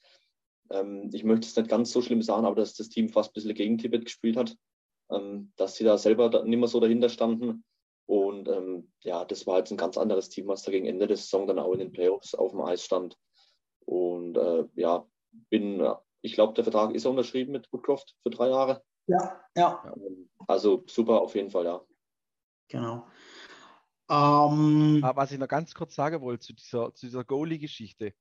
Ähm, 0.70 1.10
ich 1.14 1.24
möchte 1.24 1.48
es 1.48 1.56
nicht 1.56 1.70
ganz 1.70 1.92
so 1.92 2.02
schlimm 2.02 2.22
sagen, 2.22 2.46
aber 2.46 2.56
dass 2.56 2.76
das 2.76 2.90
Team 2.90 3.10
fast 3.10 3.32
ein 3.32 3.34
bisschen 3.34 3.54
gegen 3.54 3.78
Tibet 3.78 4.06
gespielt 4.06 4.38
hat. 4.38 4.56
Ähm, 5.12 5.52
dass 5.56 5.76
sie 5.76 5.84
da 5.84 5.98
selber 5.98 6.44
nicht 6.44 6.58
mehr 6.58 6.68
so 6.68 6.80
dahinter 6.80 7.10
standen. 7.10 7.64
Und 8.08 8.48
ja, 9.02 9.26
das 9.26 9.48
war 9.48 9.58
jetzt 9.58 9.72
ein 9.72 9.78
ganz 9.78 9.98
anderes 9.98 10.30
Team, 10.30 10.48
was 10.48 10.62
da 10.62 10.72
gegen 10.72 10.86
Ende 10.86 11.08
der 11.08 11.18
Saison 11.18 11.48
dann 11.48 11.58
auch 11.58 11.74
in 11.74 11.80
den 11.80 11.92
Playoffs 11.92 12.36
auf 12.36 12.52
dem 12.52 12.62
Eis 12.62 12.84
stand. 12.84 13.18
Und 13.86 14.38
äh, 14.38 14.66
ja, 14.76 15.08
bin, 15.50 15.84
ich 16.22 16.34
glaube, 16.34 16.54
der 16.54 16.64
Vertrag 16.64 16.94
ist 16.94 17.08
unterschrieben 17.08 17.52
mit 17.52 17.72
Woodcroft 17.72 18.16
für 18.22 18.30
drei 18.30 18.50
Jahre. 18.50 18.84
Ja, 19.08 19.42
ja. 19.56 19.94
Also 20.48 20.84
super 20.88 21.22
auf 21.22 21.36
jeden 21.36 21.50
Fall, 21.50 21.66
ja. 21.66 21.82
Genau. 22.68 23.08
Ähm, 24.10 25.00
ah, 25.04 25.16
was 25.16 25.32
ich 25.32 25.40
noch 25.40 25.48
ganz 25.48 25.74
kurz 25.74 25.96
sagen 25.96 26.22
wollte 26.22 26.46
zu 26.48 26.54
dieser, 26.54 26.94
zu 26.94 27.08
dieser 27.08 27.24
Goalie-Geschichte, 27.24 28.14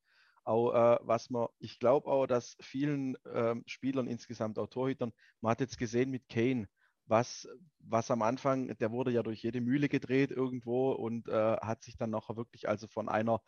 auch 0.44 0.72
äh, 0.72 0.98
was 1.02 1.30
man, 1.30 1.48
ich 1.58 1.78
glaube 1.78 2.10
auch, 2.10 2.26
dass 2.26 2.56
vielen 2.60 3.16
ähm, 3.32 3.64
Spielern 3.66 4.06
insgesamt, 4.06 4.58
auch 4.58 4.68
Torhütern, 4.68 5.12
man 5.40 5.50
hat 5.50 5.60
jetzt 5.60 5.78
gesehen 5.78 6.10
mit 6.10 6.28
Kane, 6.28 6.68
was, 7.06 7.46
was 7.80 8.10
am 8.10 8.22
Anfang, 8.22 8.74
der 8.78 8.90
wurde 8.90 9.10
ja 9.10 9.22
durch 9.22 9.42
jede 9.42 9.60
Mühle 9.60 9.90
gedreht 9.90 10.30
irgendwo 10.30 10.92
und 10.92 11.28
äh, 11.28 11.56
hat 11.58 11.82
sich 11.82 11.98
dann 11.98 12.10
nachher 12.10 12.36
wirklich 12.36 12.66
also 12.68 12.86
von 12.86 13.10
einer 13.10 13.42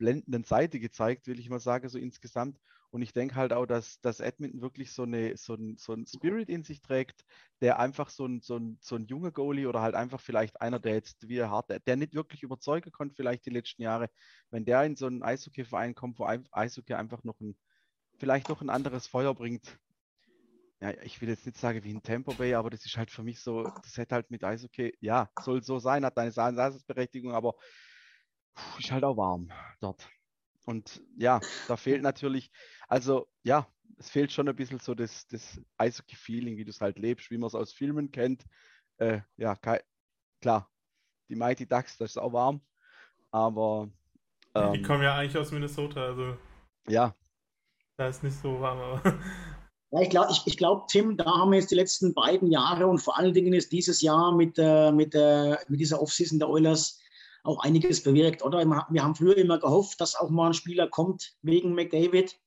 blendenden 0.00 0.44
Seite 0.44 0.80
gezeigt, 0.80 1.26
will 1.26 1.38
ich 1.38 1.50
mal 1.50 1.60
sagen, 1.60 1.88
so 1.88 1.98
insgesamt. 1.98 2.58
Und 2.90 3.02
ich 3.02 3.12
denke 3.12 3.36
halt 3.36 3.52
auch, 3.52 3.66
dass, 3.66 4.00
dass 4.00 4.18
Edmonton 4.18 4.62
wirklich 4.62 4.92
so, 4.92 5.02
eine, 5.04 5.36
so, 5.36 5.54
ein, 5.54 5.76
so 5.76 5.92
ein 5.92 6.06
Spirit 6.06 6.48
in 6.48 6.64
sich 6.64 6.80
trägt, 6.80 7.24
der 7.60 7.78
einfach 7.78 8.08
so 8.08 8.26
ein, 8.26 8.40
so, 8.40 8.56
ein, 8.56 8.78
so 8.80 8.96
ein 8.96 9.06
junger 9.06 9.30
Goalie 9.30 9.68
oder 9.68 9.82
halt 9.82 9.94
einfach 9.94 10.20
vielleicht 10.20 10.60
einer, 10.60 10.80
der 10.80 10.94
jetzt 10.94 11.28
wie 11.28 11.44
hart, 11.44 11.70
der, 11.86 11.96
nicht 11.96 12.14
wirklich 12.14 12.42
überzeugen 12.42 12.90
konnte, 12.90 13.14
vielleicht 13.14 13.46
die 13.46 13.50
letzten 13.50 13.82
Jahre, 13.82 14.08
wenn 14.50 14.64
der 14.64 14.82
in 14.84 14.96
so 14.96 15.06
einen 15.06 15.22
Eishockey-Verein 15.22 15.94
kommt, 15.94 16.18
wo 16.18 16.26
Eishockey 16.50 16.94
einfach 16.94 17.22
noch 17.22 17.38
ein, 17.40 17.54
vielleicht 18.18 18.48
noch 18.48 18.62
ein 18.62 18.70
anderes 18.70 19.06
Feuer 19.06 19.34
bringt. 19.34 19.78
Ja, 20.80 20.90
ich 21.02 21.20
will 21.20 21.28
jetzt 21.28 21.44
nicht 21.44 21.58
sagen 21.58 21.84
wie 21.84 21.90
in 21.90 22.02
Tampa 22.02 22.32
Bay, 22.32 22.54
aber 22.54 22.70
das 22.70 22.86
ist 22.86 22.96
halt 22.96 23.10
für 23.10 23.22
mich 23.22 23.38
so, 23.40 23.64
das 23.64 23.98
hätte 23.98 24.14
halt 24.14 24.30
mit 24.30 24.42
Eishockey, 24.42 24.96
ja, 25.00 25.28
soll 25.38 25.62
so 25.62 25.78
sein, 25.78 26.06
hat 26.06 26.16
eine 26.16 26.32
Daseinsberechtigung, 26.32 27.34
aber 27.34 27.54
ist 28.78 28.90
halt 28.90 29.04
auch 29.04 29.16
warm 29.16 29.50
dort. 29.80 30.08
Und 30.66 31.02
ja, 31.16 31.40
da 31.68 31.76
fehlt 31.76 32.02
natürlich, 32.02 32.50
also 32.88 33.26
ja, 33.42 33.66
es 33.98 34.10
fehlt 34.10 34.32
schon 34.32 34.48
ein 34.48 34.56
bisschen 34.56 34.78
so 34.78 34.94
das, 34.94 35.26
das 35.26 35.60
Eishockey-Feeling, 35.78 36.56
wie 36.56 36.64
du 36.64 36.70
es 36.70 36.80
halt 36.80 36.98
lebst, 36.98 37.30
wie 37.30 37.38
man 37.38 37.48
es 37.48 37.54
aus 37.54 37.72
Filmen 37.72 38.10
kennt. 38.10 38.44
Äh, 38.98 39.20
ja, 39.36 39.56
klar, 40.40 40.70
die 41.28 41.36
Mighty 41.36 41.66
Ducks, 41.66 41.96
das 41.98 42.10
ist 42.10 42.16
auch 42.18 42.32
warm, 42.32 42.60
aber. 43.30 43.90
Ähm, 44.54 44.72
die 44.74 44.82
kommen 44.82 45.02
ja 45.02 45.16
eigentlich 45.16 45.36
aus 45.36 45.52
Minnesota, 45.52 46.06
also. 46.06 46.36
Ja. 46.88 47.14
Da 47.96 48.08
ist 48.08 48.22
nicht 48.22 48.36
so 48.36 48.60
warm, 48.60 48.78
aber. 48.78 49.18
Ja, 49.92 50.02
ich 50.02 50.10
glaube, 50.10 50.30
ich, 50.30 50.42
ich 50.46 50.56
glaub, 50.56 50.86
Tim, 50.86 51.16
da 51.16 51.24
haben 51.24 51.50
wir 51.50 51.58
jetzt 51.58 51.72
die 51.72 51.76
letzten 51.76 52.14
beiden 52.14 52.48
Jahre 52.50 52.86
und 52.86 52.98
vor 52.98 53.18
allen 53.18 53.34
Dingen 53.34 53.52
ist 53.52 53.72
dieses 53.72 54.00
Jahr 54.02 54.32
mit, 54.36 54.56
äh, 54.56 54.92
mit, 54.92 55.16
äh, 55.16 55.56
mit 55.68 55.80
dieser 55.80 56.00
Offseason 56.00 56.38
der 56.38 56.48
Oilers 56.48 56.99
auch 57.42 57.62
einiges 57.62 58.02
bewirkt, 58.02 58.44
oder? 58.44 58.64
Wir 58.64 59.02
haben 59.02 59.14
früher 59.14 59.36
immer 59.36 59.58
gehofft, 59.58 60.00
dass 60.00 60.16
auch 60.16 60.30
mal 60.30 60.48
ein 60.48 60.54
Spieler 60.54 60.88
kommt 60.88 61.34
wegen 61.42 61.74
McDavid, 61.74 62.38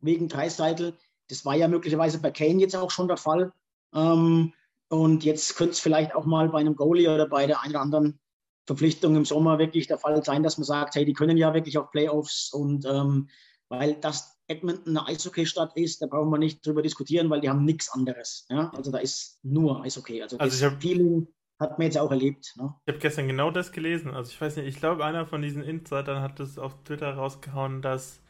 wegen 0.00 0.28
Dreiseitel. 0.28 0.96
Das 1.28 1.44
war 1.44 1.54
ja 1.54 1.68
möglicherweise 1.68 2.20
bei 2.20 2.30
Kane 2.30 2.60
jetzt 2.60 2.76
auch 2.76 2.90
schon 2.90 3.08
der 3.08 3.16
Fall. 3.16 3.52
Ähm, 3.94 4.52
und 4.88 5.24
jetzt 5.24 5.56
könnte 5.56 5.72
es 5.72 5.80
vielleicht 5.80 6.14
auch 6.14 6.26
mal 6.26 6.48
bei 6.48 6.60
einem 6.60 6.76
Goalie 6.76 7.08
oder 7.12 7.26
bei 7.28 7.46
der 7.46 7.62
einen 7.62 7.72
oder 7.72 7.80
anderen 7.80 8.20
Verpflichtung 8.66 9.16
im 9.16 9.24
Sommer 9.24 9.58
wirklich 9.58 9.86
der 9.86 9.98
Fall 9.98 10.22
sein, 10.24 10.42
dass 10.42 10.58
man 10.58 10.64
sagt, 10.64 10.94
hey, 10.94 11.04
die 11.04 11.14
können 11.14 11.36
ja 11.36 11.54
wirklich 11.54 11.78
auf 11.78 11.90
Playoffs 11.90 12.52
und 12.52 12.84
ähm, 12.84 13.28
weil 13.68 13.94
das 13.94 14.38
Edmonton 14.48 14.96
eine 14.96 15.08
Eishockey-Stadt 15.08 15.76
ist, 15.76 16.02
da 16.02 16.06
brauchen 16.06 16.30
wir 16.30 16.38
nicht 16.38 16.64
drüber 16.64 16.82
diskutieren, 16.82 17.30
weil 17.30 17.40
die 17.40 17.48
haben 17.48 17.64
nichts 17.64 17.90
anderes. 17.90 18.46
Ja? 18.50 18.70
Also 18.74 18.90
da 18.90 18.98
ist 18.98 19.38
nur 19.42 19.82
Eishockey. 19.82 20.22
Also, 20.22 20.36
also 20.38 20.68
das 20.68 20.74
Feeling 20.80 21.26
hat 21.60 21.78
man 21.78 21.86
jetzt 21.86 21.98
auch 21.98 22.10
erlebt. 22.10 22.54
Ne? 22.56 22.74
Ich 22.86 22.92
habe 22.92 23.00
gestern 23.00 23.28
genau 23.28 23.50
das 23.50 23.72
gelesen. 23.72 24.10
Also 24.10 24.30
ich 24.30 24.40
weiß 24.40 24.56
nicht, 24.56 24.66
ich 24.66 24.76
glaube, 24.76 25.04
einer 25.04 25.26
von 25.26 25.42
diesen 25.42 25.62
Insidern 25.62 26.22
hat 26.22 26.40
das 26.40 26.58
auf 26.58 26.82
Twitter 26.84 27.14
rausgehauen, 27.14 27.82
dass 27.82 28.22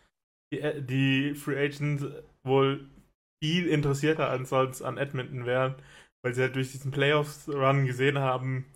die, 0.52 0.60
äh, 0.60 0.82
die 0.82 1.34
Free 1.34 1.58
Agents 1.58 2.04
wohl 2.44 2.88
viel 3.42 3.66
interessierter 3.68 4.28
als 4.28 4.50
sonst 4.50 4.82
an 4.82 4.98
Edmonton 4.98 5.46
wären, 5.46 5.76
weil 6.22 6.34
sie 6.34 6.42
halt 6.42 6.56
durch 6.56 6.72
diesen 6.72 6.92
Playoffs-Run 6.92 7.86
gesehen 7.86 8.18
haben, 8.18 8.66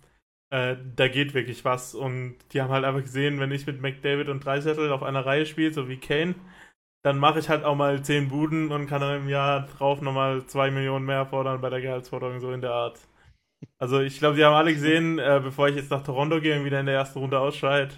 äh, 0.51 0.75
da 0.95 1.07
geht 1.07 1.33
wirklich 1.33 1.65
was. 1.65 1.95
Und 1.95 2.37
die 2.53 2.61
haben 2.61 2.71
halt 2.71 2.85
einfach 2.85 3.03
gesehen, 3.03 3.39
wenn 3.39 3.51
ich 3.51 3.67
mit 3.67 3.81
McDavid 3.81 4.29
und 4.29 4.43
Dreisettel 4.45 4.91
auf 4.91 5.03
einer 5.03 5.25
Reihe 5.25 5.45
spiele, 5.45 5.73
so 5.73 5.87
wie 5.89 5.97
Kane, 5.97 6.35
dann 7.03 7.19
mache 7.19 7.39
ich 7.39 7.49
halt 7.49 7.63
auch 7.63 7.75
mal 7.75 8.03
10 8.03 8.29
Buden 8.29 8.71
und 8.71 8.87
kann 8.87 9.01
dann 9.01 9.21
im 9.23 9.29
Jahr 9.29 9.67
drauf 9.67 10.01
nochmal 10.01 10.45
2 10.45 10.71
Millionen 10.71 11.05
mehr 11.05 11.25
fordern 11.25 11.61
bei 11.61 11.69
der 11.69 11.81
Gehaltsforderung, 11.81 12.39
so 12.39 12.51
in 12.51 12.61
der 12.61 12.71
Art. 12.73 12.99
Also 13.79 14.01
ich 14.01 14.19
glaube, 14.19 14.35
die 14.37 14.43
haben 14.45 14.53
alle 14.55 14.73
gesehen, 14.73 15.19
äh, 15.19 15.39
bevor 15.43 15.67
ich 15.69 15.75
jetzt 15.75 15.91
nach 15.91 16.03
Toronto 16.03 16.39
gehe 16.41 16.57
und 16.59 16.65
wieder 16.65 16.79
in 16.79 16.85
der 16.85 16.95
ersten 16.95 17.19
Runde 17.19 17.39
ausscheide, 17.39 17.93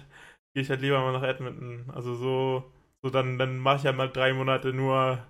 gehe 0.54 0.62
ich 0.62 0.70
halt 0.70 0.80
lieber 0.82 1.00
mal 1.00 1.12
nach 1.12 1.22
Edmonton. 1.22 1.90
Also 1.90 2.14
so, 2.14 2.72
so 3.02 3.10
dann, 3.10 3.38
dann 3.38 3.58
mache 3.58 3.76
ich 3.78 3.84
halt 3.86 3.96
mal 3.96 4.08
drei 4.10 4.32
Monate 4.32 4.72
nur 4.72 5.22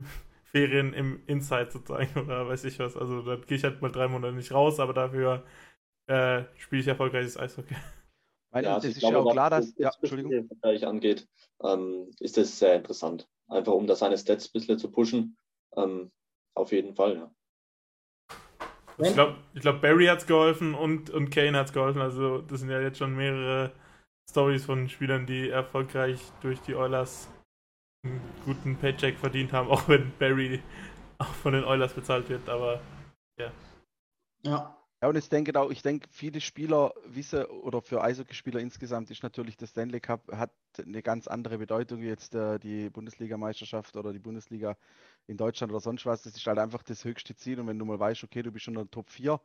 Ferien 0.44 0.92
im 0.94 1.22
Inside 1.26 1.70
sozusagen 1.72 2.18
oder 2.24 2.48
weiß 2.48 2.64
ich 2.64 2.78
was. 2.78 2.96
Also 2.96 3.22
dann 3.22 3.42
gehe 3.46 3.56
ich 3.58 3.64
halt 3.64 3.82
mal 3.82 3.92
drei 3.92 4.08
Monate 4.08 4.34
nicht 4.34 4.52
raus, 4.52 4.80
aber 4.80 4.94
dafür 4.94 5.44
äh, 6.08 6.44
spiele 6.58 6.82
ich 6.82 6.88
erfolgreiches 6.88 7.38
Eishockey. 7.38 7.76
Weil 8.52 8.64
ja, 8.64 8.74
also 8.74 8.88
das 8.88 8.96
ist 8.96 9.00
glaube, 9.00 9.16
ja 9.18 9.22
auch 9.24 9.32
klar, 9.32 9.50
dass. 9.50 9.74
Ja, 9.78 9.92
Entschuldigung. 10.00 10.48
Vergleich 10.48 10.86
angeht, 10.86 11.28
ähm, 11.62 12.10
ist 12.20 12.36
das 12.36 12.58
sehr 12.58 12.76
interessant. 12.76 13.28
Einfach 13.48 13.72
um 13.72 13.86
da 13.86 13.96
seine 13.96 14.18
Stats 14.18 14.46
ein 14.48 14.52
bisschen 14.52 14.78
zu 14.78 14.90
pushen. 14.90 15.36
Ähm, 15.76 16.10
auf 16.54 16.72
jeden 16.72 16.94
Fall, 16.94 17.16
ja. 17.16 17.30
Ich 18.98 19.12
glaube, 19.12 19.36
ich 19.54 19.60
glaub, 19.60 19.80
Barry 19.80 20.06
hat 20.06 20.18
es 20.18 20.26
geholfen 20.26 20.74
und, 20.74 21.10
und 21.10 21.30
Kane 21.30 21.58
hat 21.58 21.66
es 21.66 21.72
geholfen. 21.72 22.00
Also, 22.00 22.40
das 22.42 22.60
sind 22.60 22.70
ja 22.70 22.80
jetzt 22.80 22.98
schon 22.98 23.14
mehrere 23.14 23.72
Stories 24.28 24.64
von 24.64 24.88
Spielern, 24.88 25.26
die 25.26 25.50
erfolgreich 25.50 26.20
durch 26.40 26.60
die 26.60 26.74
Oilers 26.74 27.28
einen 28.04 28.20
guten 28.44 28.76
Paycheck 28.76 29.18
verdient 29.18 29.52
haben, 29.52 29.68
auch 29.70 29.88
wenn 29.88 30.12
Barry 30.18 30.62
auch 31.18 31.26
von 31.26 31.52
den 31.52 31.64
Oilers 31.64 31.92
bezahlt 31.92 32.28
wird. 32.28 32.48
Aber 32.48 32.80
ja. 33.38 33.52
Ja. 34.42 34.76
Ja, 35.02 35.08
und 35.08 35.16
ich 35.16 35.28
denke 35.28 35.58
auch, 35.60 35.70
ich 35.70 35.82
denke, 35.82 36.08
viele 36.10 36.40
Spieler 36.40 36.94
wissen, 37.04 37.44
oder 37.44 37.82
für 37.82 38.02
Eishockeyspieler 38.02 38.60
insgesamt 38.60 39.10
ist 39.10 39.22
natürlich 39.22 39.58
der 39.58 39.66
Stanley 39.66 40.00
Cup 40.00 40.22
hat 40.32 40.50
eine 40.78 41.02
ganz 41.02 41.28
andere 41.28 41.58
Bedeutung 41.58 42.00
wie 42.00 42.06
jetzt 42.06 42.34
äh, 42.34 42.58
die 42.58 42.88
Bundesligameisterschaft 42.88 43.94
oder 43.96 44.14
die 44.14 44.18
Bundesliga 44.18 44.76
in 45.26 45.36
Deutschland 45.36 45.72
oder 45.72 45.80
sonst 45.80 46.06
was. 46.06 46.22
Das 46.22 46.36
ist 46.36 46.46
halt 46.46 46.58
einfach 46.58 46.82
das 46.82 47.04
höchste 47.04 47.34
Ziel. 47.34 47.60
Und 47.60 47.66
wenn 47.66 47.78
du 47.78 47.84
mal 47.84 47.98
weißt, 47.98 48.24
okay, 48.24 48.42
du 48.42 48.52
bist 48.52 48.64
schon 48.64 48.74
in 48.74 48.80
der 48.82 48.90
Top 48.90 49.10
4, 49.10 49.40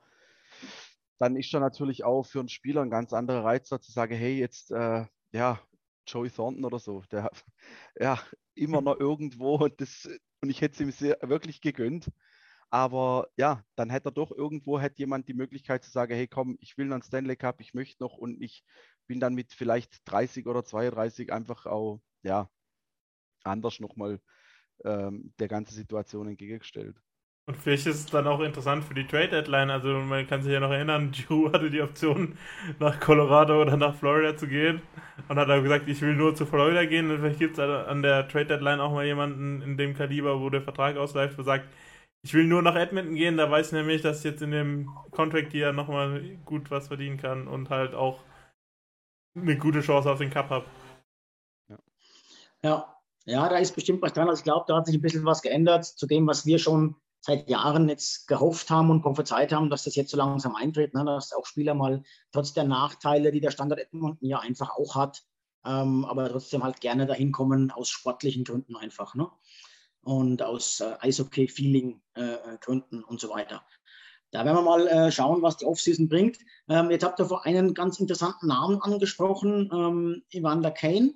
dann 1.20 1.36
ist 1.36 1.54
da 1.54 1.60
natürlich 1.60 2.04
auch 2.04 2.24
für 2.24 2.40
einen 2.40 2.50
Spieler 2.50 2.82
ein 2.82 2.90
ganz 2.90 3.14
anderer 3.14 3.44
Reiz, 3.44 3.70
zu 3.70 3.78
sagen, 3.80 4.16
hey, 4.16 4.40
jetzt, 4.40 4.72
äh, 4.72 5.06
ja, 5.32 5.60
Joey 6.08 6.30
Thornton 6.30 6.66
oder 6.66 6.80
so, 6.80 7.04
der 7.12 7.30
ja 8.00 8.20
immer 8.56 8.82
noch 8.82 9.00
irgendwo 9.00 9.56
und 9.56 9.80
das, 9.80 10.10
und 10.42 10.50
ich 10.50 10.62
hätte 10.62 10.74
es 10.74 10.80
ihm 10.82 10.92
sehr, 10.92 11.18
wirklich 11.22 11.62
gegönnt. 11.62 12.12
Aber 12.70 13.28
ja, 13.36 13.64
dann 13.76 13.90
hätte 13.90 14.10
er 14.10 14.12
doch 14.14 14.32
irgendwo 14.32 14.80
hätte 14.80 15.00
jemand 15.00 15.28
die 15.28 15.34
Möglichkeit 15.34 15.84
zu 15.84 15.92
sagen, 15.92 16.16
hey 16.16 16.28
komm, 16.28 16.58
ich 16.62 16.78
will 16.78 16.92
einen 16.92 17.02
Stanley 17.04 17.36
Cup, 17.36 17.60
ich 17.60 17.74
möchte 17.74 18.02
noch 18.02 18.18
und 18.18 18.42
ich 18.42 18.64
bin 19.08 19.20
dann 19.20 19.36
mit 19.36 19.54
vielleicht 19.54 20.02
30 20.06 20.48
oder 20.48 20.64
32 20.64 21.34
einfach 21.34 21.66
auch, 21.66 22.02
ja, 22.24 22.50
anders 23.44 23.80
nochmal 23.80 24.22
ähm, 24.86 25.34
der 25.40 25.48
ganzen 25.48 25.74
Situation 25.76 26.28
entgegengestellt. 26.28 26.98
Und 27.48 27.58
vielleicht 27.58 27.88
ist 27.88 27.96
es 28.00 28.06
dann 28.06 28.28
auch 28.28 28.40
interessant 28.40 28.84
für 28.84 28.94
die 28.94 29.06
Trade 29.08 29.30
Deadline. 29.30 29.72
Also 29.72 29.90
man 29.90 30.28
kann 30.28 30.44
sich 30.44 30.54
ja 30.54 30.60
noch 30.60 30.72
erinnern, 30.72 31.12
Drew 31.28 31.52
hatte 31.52 31.70
die 31.70 31.82
Option, 31.82 32.38
nach 32.80 33.00
Colorado 33.00 33.62
oder 33.62 33.78
nach 33.78 33.96
Florida 33.96 34.38
zu 34.38 34.48
gehen 34.48 34.82
und 35.28 35.38
hat 35.38 35.50
dann 35.50 35.64
gesagt, 35.64 35.90
ich 35.90 36.02
will 36.02 36.16
nur 36.16 36.36
zu 36.36 36.46
Florida 36.46 36.86
gehen. 36.86 37.10
Und 37.12 37.20
vielleicht 37.20 37.40
gibt 37.40 37.58
es 37.58 37.60
an 37.60 38.02
der 38.04 38.28
Trade 38.28 38.46
Deadline 38.46 38.80
auch 38.80 38.92
mal 38.94 39.06
jemanden 39.06 39.62
in 39.62 39.78
dem 39.78 39.96
Kaliber, 39.96 40.40
wo 40.40 40.50
der 40.50 40.62
Vertrag 40.62 40.98
ausläuft, 40.98 41.38
wo 41.38 41.44
sagt, 41.44 41.68
ich 42.24 42.34
will 42.34 42.46
nur 42.46 42.62
nach 42.62 42.76
Edmonton 42.76 43.16
gehen, 43.16 43.38
da 43.38 43.50
weiß 43.50 43.68
ich 43.68 43.74
nämlich, 43.74 44.02
dass 44.04 44.20
ich 44.20 44.26
jetzt 44.26 44.42
in 44.44 44.52
dem 44.52 44.88
Contract 45.12 45.54
Year 45.54 45.74
nochmal 45.74 46.38
gut 46.46 46.70
was 46.70 46.88
verdienen 46.88 47.18
kann 47.18 47.48
und 47.48 47.70
halt 47.72 47.96
auch 47.96 48.24
eine 49.36 49.58
gute 49.58 49.82
Chance 49.82 50.12
auf 50.12 50.20
den 50.20 50.30
Cup 50.30 50.50
habe. 50.50 50.66
Ja. 52.64 52.91
Ja. 53.26 53.50
da 53.50 53.58
ist 53.58 53.76
bestimmt 53.76 54.02
was 54.02 54.14
dran. 54.14 54.30
Also 54.30 54.40
ich 54.40 54.44
glaube, 54.44 54.66
da 54.68 54.78
hat 54.78 54.86
sich 54.86 54.96
ein 54.96 55.02
bisschen 55.02 55.26
was 55.26 55.42
geändert 55.42 55.86
zu 55.86 56.08
dem, 56.08 56.28
was 56.28 56.46
wir 56.46 56.60
schon 56.60 56.96
seit 57.20 57.50
Jahren 57.50 57.88
jetzt 57.88 58.28
gehofft 58.28 58.70
haben 58.70 58.90
und 58.90 59.04
prophezeit 59.04 59.54
haben, 59.54 59.70
dass 59.70 59.84
das 59.84 59.96
jetzt 59.96 60.12
so 60.12 60.18
langsam 60.18 60.56
eintritt, 60.56 60.94
ne? 60.94 61.06
dass 61.06 61.34
auch 61.34 61.46
Spieler 61.46 61.76
mal 61.76 62.02
trotz 62.32 62.54
der 62.54 62.64
Nachteile, 62.64 63.32
die 63.32 63.42
der 63.42 63.52
Standard 63.52 63.80
Edmonton 63.80 64.28
ja 64.28 64.40
einfach 64.40 64.72
auch 64.72 64.96
hat, 64.96 65.24
ähm, 65.64 66.04
aber 66.06 66.30
trotzdem 66.30 66.64
halt 66.64 66.82
gerne 66.82 67.06
dahin 67.06 67.32
kommen 67.32 67.70
aus 67.70 67.90
sportlichen 67.90 68.44
Gründen 68.44 68.76
einfach. 68.76 69.14
Ne? 69.14 69.30
und 70.04 70.42
aus 70.42 70.80
äh, 70.80 70.96
Eishockey-Feeling-Gründen 71.00 73.02
äh, 73.02 73.06
und 73.06 73.20
so 73.20 73.30
weiter. 73.30 73.64
da 74.32 74.46
werden 74.46 74.58
wir 74.58 74.62
mal 74.62 74.88
äh, 74.88 75.12
schauen, 75.12 75.42
was 75.42 75.58
die 75.58 75.66
Offseason 75.66 76.08
bringt. 76.08 76.38
Ähm, 76.70 76.92
jetzt 76.92 77.04
habt 77.04 77.20
ihr 77.20 77.26
vor 77.26 77.46
einen 77.46 77.74
ganz 77.74 78.00
interessanten 78.00 78.48
Namen 78.48 78.82
angesprochen, 78.82 79.70
ähm, 79.74 80.24
Evander 80.32 80.72
Kane. 80.72 81.16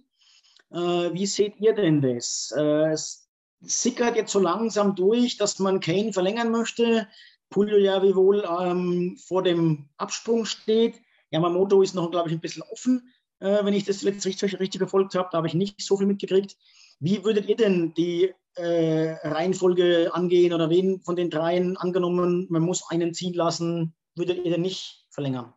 Äh, 0.72 1.14
wie 1.14 1.26
seht 1.26 1.60
ihr 1.60 1.74
denn 1.74 2.02
das? 2.02 2.54
Äh, 2.56 2.92
es 2.92 3.30
sickert 3.62 4.16
jetzt 4.16 4.32
so 4.32 4.40
langsam 4.40 4.96
durch, 4.96 5.38
dass 5.38 5.60
man 5.60 5.80
Kane 5.80 6.14
verlängern 6.14 6.52
möchte. 6.52 7.08
Pulio 7.50 7.78
ja 7.78 8.02
wie 8.04 8.16
wohl 8.16 8.44
ähm, 8.60 9.18
vor 9.18 9.44
dem 9.44 9.90
Absprung 9.98 10.46
steht. 10.46 11.02
Yamamoto 11.32 11.82
ist 11.82 11.96
noch, 11.96 12.12
glaube 12.12 12.30
ich, 12.30 12.36
ein 12.36 12.42
bisschen 12.42 12.64
offen, 12.64 13.12
äh, 13.40 13.64
wenn 13.64 13.74
ich 13.74 13.86
das 13.86 14.02
jetzt 14.02 14.26
richtig, 14.26 14.60
richtig 14.60 14.80
verfolgt 14.80 15.16
habe. 15.16 15.30
Da 15.32 15.38
habe 15.38 15.48
ich 15.48 15.54
nicht 15.54 15.82
so 15.82 15.98
viel 15.98 16.08
mitgekriegt. 16.08 16.58
Wie 17.00 17.24
würdet 17.24 17.48
ihr 17.48 17.56
denn 17.56 17.94
die 17.94 18.34
äh, 18.56 19.12
Reihenfolge 19.28 20.14
angehen 20.14 20.54
oder 20.54 20.70
wen 20.70 21.02
von 21.02 21.16
den 21.16 21.30
dreien 21.30 21.78
angenommen, 21.78 22.48
man 22.50 22.62
muss 22.62 22.90
einen 22.90 23.14
ziehen 23.14 23.34
lassen, 23.34 23.94
würdet 24.16 24.44
ihr 24.44 24.52
denn 24.52 24.62
nicht 24.62 25.06
verlängern? 25.10 25.54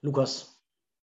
Lukas. 0.00 0.60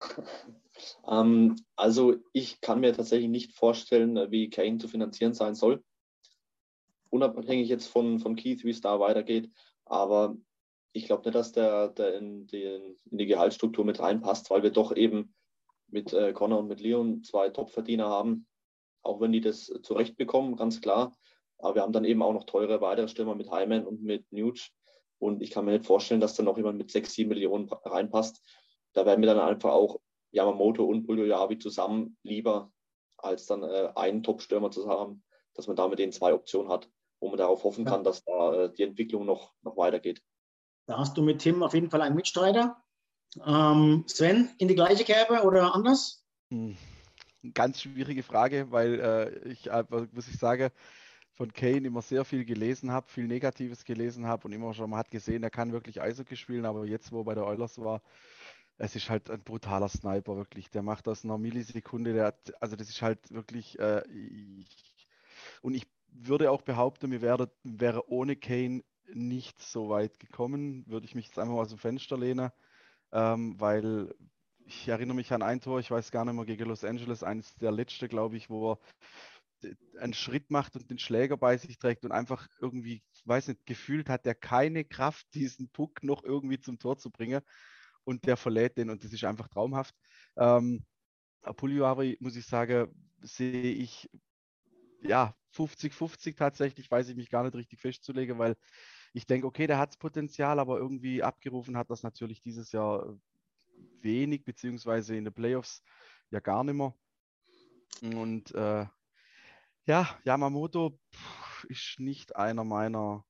Ähm, 1.07 1.55
also 1.75 2.15
ich 2.33 2.61
kann 2.61 2.79
mir 2.79 2.93
tatsächlich 2.93 3.29
nicht 3.29 3.53
vorstellen, 3.53 4.31
wie 4.31 4.49
Kane 4.49 4.77
zu 4.77 4.87
finanzieren 4.87 5.33
sein 5.33 5.55
soll. 5.55 5.83
Unabhängig 7.09 7.69
jetzt 7.69 7.87
von, 7.87 8.19
von 8.19 8.35
Keith, 8.35 8.63
wie 8.63 8.71
es 8.71 8.81
da 8.81 8.99
weitergeht. 8.99 9.49
Aber 9.85 10.35
ich 10.91 11.05
glaube 11.05 11.23
nicht, 11.23 11.35
dass 11.35 11.51
der, 11.51 11.89
der 11.89 12.17
in, 12.17 12.47
die, 12.47 12.63
in 13.11 13.17
die 13.17 13.25
Gehaltsstruktur 13.25 13.85
mit 13.85 13.99
reinpasst, 13.99 14.49
weil 14.49 14.63
wir 14.63 14.71
doch 14.71 14.95
eben 14.95 15.33
mit 15.87 16.13
äh, 16.13 16.33
Connor 16.33 16.59
und 16.59 16.67
mit 16.67 16.81
Leon 16.81 17.23
zwei 17.23 17.49
Topverdiener 17.49 18.09
haben, 18.09 18.47
auch 19.01 19.21
wenn 19.21 19.31
die 19.31 19.41
das 19.41 19.71
zurechtbekommen, 19.83 20.55
ganz 20.55 20.81
klar. 20.81 21.15
Aber 21.57 21.75
wir 21.75 21.81
haben 21.83 21.93
dann 21.93 22.05
eben 22.05 22.21
auch 22.21 22.33
noch 22.33 22.45
teure 22.45 22.81
weitere 22.81 23.07
Stürmer 23.07 23.35
mit 23.35 23.51
Hyman 23.51 23.85
und 23.85 24.03
mit 24.03 24.31
Nuge. 24.31 24.61
Und 25.19 25.41
ich 25.41 25.51
kann 25.51 25.65
mir 25.65 25.71
nicht 25.71 25.85
vorstellen, 25.85 26.21
dass 26.21 26.35
da 26.35 26.43
noch 26.43 26.57
jemand 26.57 26.77
mit 26.77 26.91
6, 26.91 27.13
7 27.13 27.29
Millionen 27.29 27.69
reinpasst. 27.69 28.41
Da 28.93 29.05
werden 29.05 29.21
wir 29.21 29.27
dann 29.27 29.39
einfach 29.39 29.71
auch 29.71 29.99
Yamamoto 30.35 30.85
und 30.85 31.05
Buljojavi 31.05 31.57
zusammen 31.57 32.17
lieber, 32.23 32.71
als 33.17 33.45
dann 33.47 33.63
äh, 33.63 33.91
einen 33.95 34.23
Top-Stürmer 34.23 34.71
zu 34.71 34.87
haben, 34.87 35.23
dass 35.53 35.67
man 35.67 35.75
damit 35.75 35.99
den 35.99 36.11
zwei 36.11 36.33
Optionen 36.33 36.71
hat, 36.71 36.89
wo 37.19 37.29
man 37.29 37.37
darauf 37.37 37.63
hoffen 37.63 37.85
kann, 37.85 38.03
dass 38.03 38.23
da 38.23 38.65
äh, 38.65 38.73
die 38.73 38.83
Entwicklung 38.83 39.25
noch, 39.25 39.53
noch 39.63 39.77
weitergeht. 39.77 40.21
Da 40.87 40.97
hast 40.97 41.17
du 41.17 41.23
mit 41.23 41.39
Tim 41.39 41.63
auf 41.63 41.73
jeden 41.73 41.89
Fall 41.89 42.01
einen 42.01 42.15
Mitstreiter. 42.15 42.77
Ähm, 43.45 44.03
Sven, 44.07 44.49
in 44.59 44.67
die 44.67 44.75
gleiche 44.75 45.03
Kerbe 45.03 45.43
oder 45.43 45.73
anders? 45.73 46.25
Hm 46.49 46.77
ganz 47.53 47.81
schwierige 47.81 48.23
Frage, 48.23 48.71
weil 48.71 48.99
äh, 48.99 49.49
ich, 49.49 49.67
was 49.67 50.27
ich 50.27 50.37
sage, 50.37 50.71
von 51.33 51.51
Kane 51.51 51.87
immer 51.87 52.01
sehr 52.01 52.23
viel 52.23 52.45
gelesen 52.45 52.91
habe, 52.91 53.09
viel 53.09 53.27
Negatives 53.27 53.83
gelesen 53.83 54.25
habe 54.25 54.47
und 54.47 54.53
immer 54.53 54.73
schon 54.73 54.89
mal 54.89 54.97
hat 54.97 55.11
gesehen, 55.11 55.43
er 55.43 55.49
kann 55.49 55.73
wirklich 55.73 56.01
Eishockey 56.01 56.37
spielen, 56.37 56.65
aber 56.65 56.85
jetzt, 56.85 57.11
wo 57.11 57.21
er 57.21 57.25
bei 57.25 57.35
der 57.35 57.45
Oilers 57.45 57.77
war, 57.79 58.01
es 58.77 58.95
ist 58.95 59.09
halt 59.09 59.29
ein 59.29 59.43
brutaler 59.43 59.89
Sniper, 59.89 60.35
wirklich. 60.35 60.69
Der 60.69 60.81
macht 60.81 61.07
das 61.07 61.23
einer 61.23 61.37
Millisekunde, 61.37 62.13
der 62.13 62.25
hat, 62.25 62.61
also 62.61 62.75
das 62.75 62.89
ist 62.89 63.01
halt 63.01 63.31
wirklich, 63.31 63.79
äh, 63.79 64.03
ich, 64.09 65.07
und 65.61 65.73
ich 65.73 65.87
würde 66.11 66.51
auch 66.51 66.61
behaupten, 66.61 67.09
mir 67.09 67.21
wäre, 67.21 67.51
wäre 67.63 68.09
ohne 68.09 68.35
Kane 68.35 68.83
nicht 69.13 69.61
so 69.61 69.89
weit 69.89 70.19
gekommen, 70.19 70.85
würde 70.87 71.05
ich 71.05 71.15
mich 71.15 71.27
jetzt 71.27 71.39
einfach 71.39 71.53
mal 71.53 71.61
aus 71.61 71.69
dem 71.69 71.77
Fenster 71.77 72.17
lehnen, 72.17 72.49
ähm, 73.11 73.59
weil 73.59 74.13
ich 74.65 74.87
erinnere 74.87 75.15
mich 75.15 75.31
an 75.31 75.43
ein 75.43 75.61
Tor, 75.61 75.79
ich 75.79 75.91
weiß 75.91 76.11
gar 76.11 76.25
nicht 76.25 76.33
mehr, 76.33 76.45
gegen 76.45 76.67
Los 76.67 76.83
Angeles, 76.83 77.23
eines 77.23 77.55
der 77.55 77.71
letzte, 77.71 78.07
glaube 78.07 78.35
ich, 78.35 78.49
wo 78.49 78.73
er 78.73 78.79
einen 79.99 80.13
Schritt 80.13 80.51
macht 80.51 80.75
und 80.75 80.89
den 80.89 80.99
Schläger 80.99 81.37
bei 81.37 81.57
sich 81.57 81.77
trägt 81.77 82.03
und 82.03 82.11
einfach 82.11 82.47
irgendwie, 82.59 83.03
weiß 83.25 83.47
nicht, 83.47 83.65
gefühlt 83.65 84.09
hat 84.09 84.25
er 84.25 84.35
keine 84.35 84.83
Kraft, 84.83 85.33
diesen 85.33 85.69
Puck 85.69 86.03
noch 86.03 86.23
irgendwie 86.23 86.59
zum 86.59 86.77
Tor 86.77 86.97
zu 86.97 87.09
bringen 87.09 87.41
und 88.05 88.25
der 88.25 88.37
verlädt 88.37 88.77
den 88.77 88.89
und 88.89 89.03
das 89.03 89.11
ist 89.13 89.23
einfach 89.23 89.47
traumhaft. 89.49 89.95
Ähm, 90.37 90.85
Pugliari, 91.57 92.17
muss 92.19 92.35
ich 92.35 92.45
sagen, 92.45 92.87
sehe 93.21 93.73
ich 93.73 94.09
ja 95.01 95.35
50-50 95.53 96.35
tatsächlich, 96.35 96.89
weiß 96.89 97.09
ich 97.09 97.15
mich 97.15 97.29
gar 97.29 97.43
nicht 97.43 97.55
richtig 97.55 97.79
festzulegen, 97.79 98.37
weil 98.39 98.55
ich 99.13 99.25
denke, 99.25 99.47
okay, 99.47 99.67
der 99.67 99.77
hat 99.77 99.97
Potenzial, 99.99 100.59
aber 100.59 100.77
irgendwie 100.77 101.23
abgerufen 101.23 101.77
hat 101.77 101.89
das 101.89 102.03
natürlich 102.03 102.41
dieses 102.41 102.71
Jahr 102.71 103.17
wenig, 104.01 104.43
beziehungsweise 104.43 105.15
in 105.15 105.25
den 105.25 105.33
Playoffs 105.33 105.83
ja 106.31 106.39
gar 106.39 106.63
nicht 106.63 106.75
mehr. 106.75 106.93
Und 108.01 108.53
äh, 108.53 108.85
ja, 109.85 110.19
Yamamoto 110.23 110.99
pff, 111.13 111.65
ist 111.65 111.99
nicht 111.99 112.35
einer 112.35 112.63
meiner, 112.63 113.23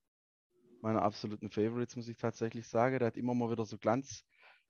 meiner 0.82 1.02
absoluten 1.02 1.52
Favorites, 1.52 1.96
muss 1.96 2.08
ich 2.08 2.18
tatsächlich 2.18 2.68
sagen. 2.68 3.00
Der 3.00 3.08
hat 3.08 3.18
immer 3.18 3.34
mal 3.36 3.52
wieder 3.52 3.66
so 3.66 3.78
Glanz, 3.78 4.26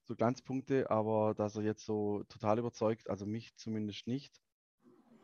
so 0.06 0.16
Glanzpunkte, 0.16 0.90
aber 0.90 1.34
dass 1.36 1.56
er 1.56 1.64
jetzt 1.64 1.86
so 1.86 2.24
total 2.30 2.60
überzeugt, 2.60 3.10
also 3.10 3.26
mich 3.26 3.56
zumindest 3.56 4.08
nicht. 4.08 4.40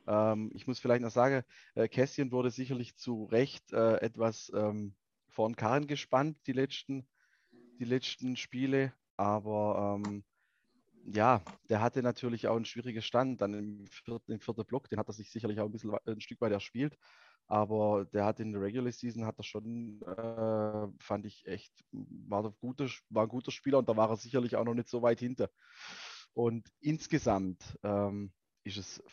Ähm, 0.07 0.51
ich 0.53 0.67
muss 0.67 0.79
vielleicht 0.79 1.03
noch 1.03 1.11
sagen, 1.11 1.43
äh, 1.75 1.87
Cassian 1.87 2.31
wurde 2.31 2.51
sicherlich 2.51 2.95
zu 2.95 3.25
Recht 3.25 3.71
äh, 3.73 3.97
etwas 3.97 4.51
ähm, 4.55 4.95
vor 5.29 5.51
Karren 5.53 5.87
gespannt, 5.87 6.37
die 6.47 6.53
letzten, 6.53 7.07
die 7.79 7.85
letzten 7.85 8.35
Spiele, 8.35 8.93
aber 9.17 10.01
ähm, 10.03 10.23
ja, 11.05 11.41
der 11.69 11.81
hatte 11.81 12.03
natürlich 12.03 12.47
auch 12.47 12.55
einen 12.55 12.65
schwierigen 12.65 13.01
Stand. 13.01 13.41
Dann 13.41 13.53
im 13.53 13.87
vierten, 13.87 14.31
im 14.31 14.39
vierten 14.39 14.65
Block, 14.65 14.89
den 14.89 14.99
hat 14.99 15.07
er 15.07 15.13
sich 15.13 15.31
sicherlich 15.31 15.59
auch 15.59 15.65
ein 15.65 15.71
bisschen 15.71 15.95
ein 16.05 16.21
Stück 16.21 16.41
weit 16.41 16.51
erspielt. 16.51 16.97
Aber 17.51 18.05
der 18.05 18.23
hat 18.23 18.39
in 18.39 18.53
der 18.53 18.61
Regular 18.61 18.93
Season 18.93 19.25
hat 19.25 19.37
er 19.37 19.43
schon, 19.43 20.01
äh, 20.03 20.87
fand 21.03 21.25
ich 21.25 21.45
echt, 21.45 21.83
war, 21.91 22.45
ein 22.45 22.55
guter, 22.61 22.87
war 23.09 23.23
ein 23.23 23.29
guter 23.29 23.51
Spieler 23.51 23.79
und 23.79 23.89
da 23.89 23.97
war 23.97 24.09
er 24.09 24.15
sicherlich 24.15 24.55
auch 24.55 24.63
noch 24.63 24.73
nicht 24.73 24.87
so 24.87 25.01
weit 25.01 25.19
hinter. 25.19 25.49
Und 26.33 26.71
insgesamt 26.79 27.77
ähm, 27.83 28.31
ist 28.63 28.77
es 28.77 29.03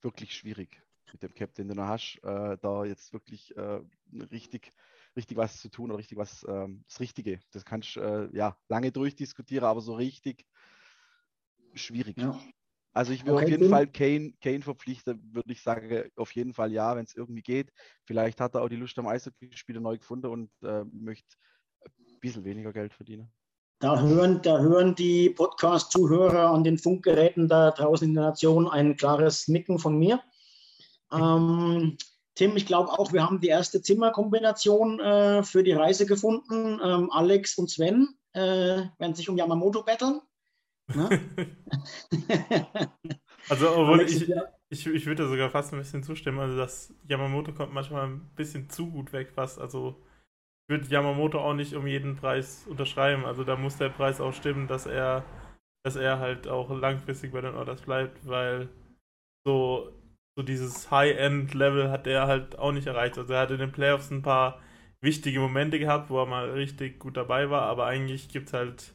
wirklich 0.00 0.34
schwierig 0.34 0.82
mit 1.12 1.22
dem 1.22 1.34
Captain, 1.34 1.68
den 1.68 1.76
du 1.76 1.86
hast, 1.86 2.18
äh, 2.22 2.56
da 2.62 2.86
jetzt 2.86 3.12
wirklich 3.12 3.54
äh, 3.58 3.82
richtig, 4.30 4.72
richtig 5.14 5.36
was 5.36 5.60
zu 5.60 5.68
tun 5.68 5.90
oder 5.90 5.98
richtig 5.98 6.16
was, 6.16 6.46
ähm, 6.48 6.84
das 6.88 6.98
Richtige. 6.98 7.40
Das 7.50 7.66
kannst 7.66 7.96
du 7.96 8.00
äh, 8.00 8.34
ja 8.34 8.56
lange 8.70 8.90
durchdiskutieren, 8.90 9.66
aber 9.66 9.82
so 9.82 9.92
richtig 9.92 10.46
schwierig. 11.74 12.16
Ja. 12.16 12.40
Also 12.92 13.12
ich 13.12 13.24
würde 13.24 13.36
okay, 13.36 13.44
auf 13.44 13.50
jeden 13.50 13.70
Fall 13.70 13.86
Kane, 13.86 14.32
Kane 14.42 14.60
verpflichten, 14.60 15.30
würde 15.32 15.52
ich 15.52 15.62
sagen, 15.62 16.10
auf 16.16 16.32
jeden 16.32 16.52
Fall 16.52 16.72
ja, 16.72 16.94
wenn 16.94 17.04
es 17.04 17.14
irgendwie 17.14 17.42
geht. 17.42 17.72
Vielleicht 18.04 18.40
hat 18.40 18.54
er 18.54 18.62
auch 18.62 18.68
die 18.68 18.76
Lust 18.76 18.98
am 18.98 19.06
Eishockey-Spieler 19.06 19.80
neu 19.80 19.96
gefunden 19.96 20.26
und 20.26 20.50
äh, 20.62 20.84
möchte 20.92 21.36
ein 21.84 22.20
bisschen 22.20 22.44
weniger 22.44 22.72
Geld 22.72 22.92
verdienen. 22.92 23.32
Da 23.78 24.00
hören, 24.00 24.40
da 24.42 24.60
hören 24.60 24.94
die 24.94 25.30
Podcast-Zuhörer 25.30 26.50
an 26.50 26.62
den 26.62 26.78
Funkgeräten 26.78 27.48
da 27.48 27.72
draußen 27.72 28.06
in 28.06 28.14
der 28.14 28.24
Nation 28.24 28.68
ein 28.68 28.96
klares 28.96 29.48
Nicken 29.48 29.78
von 29.78 29.98
mir. 29.98 30.22
Ähm, 31.10 31.96
Tim, 32.34 32.56
ich 32.56 32.66
glaube 32.66 32.90
auch, 32.90 33.12
wir 33.12 33.24
haben 33.24 33.40
die 33.40 33.48
erste 33.48 33.82
Zimmerkombination 33.82 35.00
äh, 35.00 35.42
für 35.42 35.64
die 35.64 35.72
Reise 35.72 36.06
gefunden. 36.06 36.80
Ähm, 36.82 37.10
Alex 37.10 37.58
und 37.58 37.70
Sven 37.70 38.08
äh, 38.34 38.84
werden 38.98 39.14
sich 39.14 39.28
um 39.28 39.36
Yamamoto 39.36 39.82
betteln. 39.82 40.20
Ne? 40.88 41.08
also, 43.48 43.76
obwohl 43.76 44.02
ich, 44.02 44.28
ich, 44.70 44.86
ich 44.86 45.06
würde 45.06 45.28
sogar 45.28 45.50
fast 45.50 45.72
ein 45.72 45.78
bisschen 45.78 46.02
zustimmen. 46.02 46.38
Also, 46.40 46.56
dass 46.56 46.94
Yamamoto 47.08 47.52
kommt 47.52 47.72
manchmal 47.72 48.06
ein 48.08 48.30
bisschen 48.34 48.68
zu 48.70 48.90
gut 48.90 49.12
weg, 49.12 49.30
fast. 49.34 49.58
Also, 49.58 50.02
ich 50.68 50.74
würde 50.74 50.88
Yamamoto 50.88 51.40
auch 51.40 51.54
nicht 51.54 51.74
um 51.74 51.86
jeden 51.86 52.16
Preis 52.16 52.66
unterschreiben. 52.68 53.24
Also, 53.24 53.44
da 53.44 53.56
muss 53.56 53.76
der 53.78 53.90
Preis 53.90 54.20
auch 54.20 54.32
stimmen, 54.34 54.68
dass 54.68 54.86
er, 54.86 55.24
dass 55.84 55.96
er 55.96 56.18
halt 56.18 56.48
auch 56.48 56.70
langfristig 56.70 57.32
bei 57.32 57.40
den 57.40 57.54
Orders 57.54 57.82
bleibt, 57.82 58.26
weil 58.26 58.68
so, 59.46 59.92
so 60.36 60.42
dieses 60.44 60.90
High-End-Level 60.90 61.90
hat 61.90 62.06
er 62.06 62.26
halt 62.26 62.58
auch 62.58 62.72
nicht 62.72 62.86
erreicht. 62.86 63.18
Also, 63.18 63.32
er 63.34 63.40
hat 63.42 63.50
in 63.50 63.58
den 63.58 63.72
Playoffs 63.72 64.10
ein 64.10 64.22
paar 64.22 64.60
wichtige 65.02 65.40
Momente 65.40 65.78
gehabt, 65.78 66.10
wo 66.10 66.20
er 66.20 66.26
mal 66.26 66.50
richtig 66.50 66.98
gut 67.00 67.16
dabei 67.16 67.50
war, 67.50 67.62
aber 67.62 67.86
eigentlich 67.86 68.28
gibt 68.28 68.48
es 68.48 68.54
halt 68.54 68.94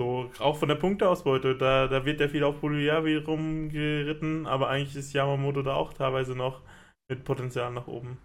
so, 0.00 0.30
auch 0.38 0.56
von 0.56 0.70
der 0.70 0.76
Punkteausbeute, 0.76 1.58
da, 1.58 1.86
da 1.86 2.06
wird 2.06 2.20
ja 2.20 2.28
viel 2.28 2.42
auf 2.42 2.58
Puliyavi 2.58 3.16
rumgeritten, 3.16 4.46
aber 4.46 4.70
eigentlich 4.70 4.96
ist 4.96 5.12
Yamamoto 5.12 5.60
da 5.60 5.74
auch 5.74 5.92
teilweise 5.92 6.34
noch 6.34 6.62
mit 7.10 7.22
Potenzial 7.22 7.70
nach 7.70 7.86
oben. 7.86 8.16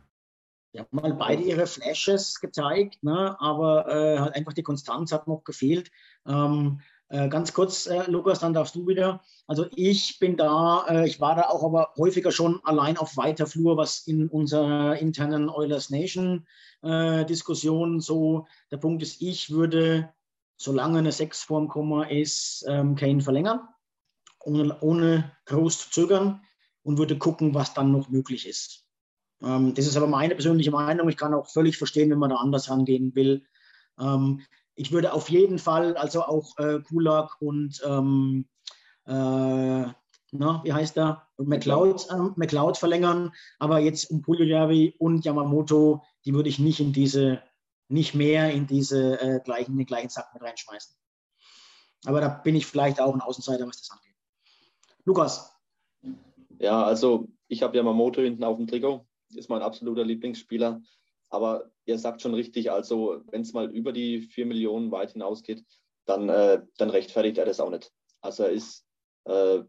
Die 0.74 0.80
haben 0.80 0.88
mal 0.92 1.14
beide 1.14 1.44
ihre 1.44 1.68
Flashes 1.68 2.40
gezeigt, 2.40 3.04
ne? 3.04 3.36
aber 3.42 3.90
äh, 3.90 4.20
halt 4.20 4.36
einfach 4.36 4.54
die 4.54 4.64
Konstanz 4.64 5.12
hat 5.12 5.28
noch 5.28 5.44
gefehlt. 5.44 5.92
Ähm, 6.26 6.80
äh, 7.10 7.28
ganz 7.28 7.52
kurz, 7.52 7.88
äh, 7.88 8.10
Lukas, 8.10 8.40
dann 8.40 8.54
darfst 8.54 8.76
du 8.76 8.88
wieder. 8.88 9.22
Also 9.46 9.66
ich 9.76 10.18
bin 10.18 10.38
da, 10.38 10.86
äh, 10.88 11.06
ich 11.06 11.20
war 11.20 11.36
da 11.36 11.50
auch 11.50 11.66
aber 11.66 11.92
häufiger 11.98 12.32
schon 12.32 12.62
allein 12.64 12.96
auf 12.96 13.18
weiter 13.18 13.48
Flur, 13.48 13.76
was 13.76 14.08
in 14.08 14.30
unserer 14.30 14.98
internen 14.98 15.50
Oilers 15.50 15.90
Nation 15.90 16.48
äh, 16.84 17.26
Diskussion 17.26 18.00
so 18.00 18.48
der 18.72 18.78
Punkt 18.78 19.04
ist, 19.04 19.22
ich 19.22 19.52
würde 19.52 20.14
solange 20.58 21.00
eine 21.00 21.12
6 21.12 21.44
vorm 21.44 21.68
Komma 21.68 22.04
ist, 22.04 22.66
ähm, 22.68 22.96
Kane 22.96 23.22
verlängern, 23.22 23.62
ohne, 24.44 24.80
ohne 24.82 25.32
groß 25.46 25.80
zu 25.80 25.92
zögern 25.92 26.42
und 26.84 26.98
würde 26.98 27.18
gucken, 27.18 27.54
was 27.54 27.74
dann 27.74 27.92
noch 27.92 28.10
möglich 28.10 28.48
ist. 28.48 28.86
Ähm, 29.42 29.74
das 29.74 29.88
ist 29.88 29.98
aber 29.98 30.08
meine 30.08 30.36
persönliche 30.36 30.72
Meinung. 30.72 31.10
Ich 31.10 31.18
kann 31.18 31.34
auch 31.34 31.50
völlig 31.50 31.78
verstehen, 31.78 32.10
wenn 32.10 32.20
man 32.20 32.30
da 32.30 32.38
anders 32.38 32.70
rangehen 32.70 33.16
will. 33.16 33.46
Ähm, 34.00 34.42
ich 34.76 34.92
würde 34.92 35.14
auf 35.14 35.30
jeden 35.30 35.60
Fall 35.60 35.96
also 35.98 36.24
auch 36.24 36.58
äh, 36.58 36.80
Kulak 36.82 37.42
und 37.42 37.82
ähm, 37.86 38.46
äh, 39.06 39.86
na, 40.32 40.62
wie 40.64 40.74
heißt 40.74 40.98
er? 40.98 41.28
McLeod, 41.38 42.08
äh, 42.10 42.16
McLeod 42.36 42.78
verlängern, 42.78 43.32
aber 43.60 43.80
jetzt 43.80 44.12
um 44.12 44.22
Pugliavi 44.22 44.96
und 45.00 45.26
Yamamoto, 45.26 46.04
die 46.26 46.34
würde 46.34 46.50
ich 46.50 46.60
nicht 46.60 46.80
in 46.80 46.94
diese, 46.94 47.42
nicht 47.88 48.16
mehr 48.16 48.52
in 48.52 48.68
diese 48.68 49.20
äh, 49.20 49.40
gleichen, 49.44 49.78
den 49.78 49.86
gleichen 49.86 50.10
Sack 50.10 50.34
mit 50.34 50.44
reinschmeißen. 50.44 50.96
Aber 52.06 52.22
da 52.22 52.30
bin 52.30 52.56
ich 52.56 52.66
vielleicht 52.66 53.00
auch 53.00 53.14
ein 53.14 53.22
Außenseiter, 53.22 53.68
was 53.68 53.78
das 53.78 53.92
angeht. 53.92 54.16
Lukas. 55.06 55.52
Ja, 56.60 56.84
also 56.84 57.28
ich 57.48 57.64
habe 57.64 57.78
Yamamoto 57.78 58.22
hinten 58.22 58.44
auf 58.44 58.58
dem 58.58 58.68
Trikot, 58.68 59.06
ist 59.34 59.50
mein 59.50 59.62
absoluter 59.62 60.04
Lieblingsspieler. 60.04 60.82
Aber 61.30 61.72
ihr 61.86 61.98
sagt 61.98 62.22
schon 62.22 62.34
richtig, 62.34 62.72
also 62.72 63.22
wenn 63.32 63.42
es 63.42 63.54
mal 63.54 63.72
über 63.72 63.92
die 63.92 64.22
4 64.22 64.46
Millionen 64.46 64.92
weit 64.92 65.12
hinausgeht, 65.12 65.64
dann, 66.06 66.30
äh, 66.30 66.62
dann 66.78 66.90
rechtfertigt 66.90 67.38
er 67.38 67.46
das 67.46 67.60
auch 67.60 67.70
nicht. 67.70 67.92
Also 68.22 68.44
er 68.44 68.52
ist 68.52 68.86
äh, 69.26 69.64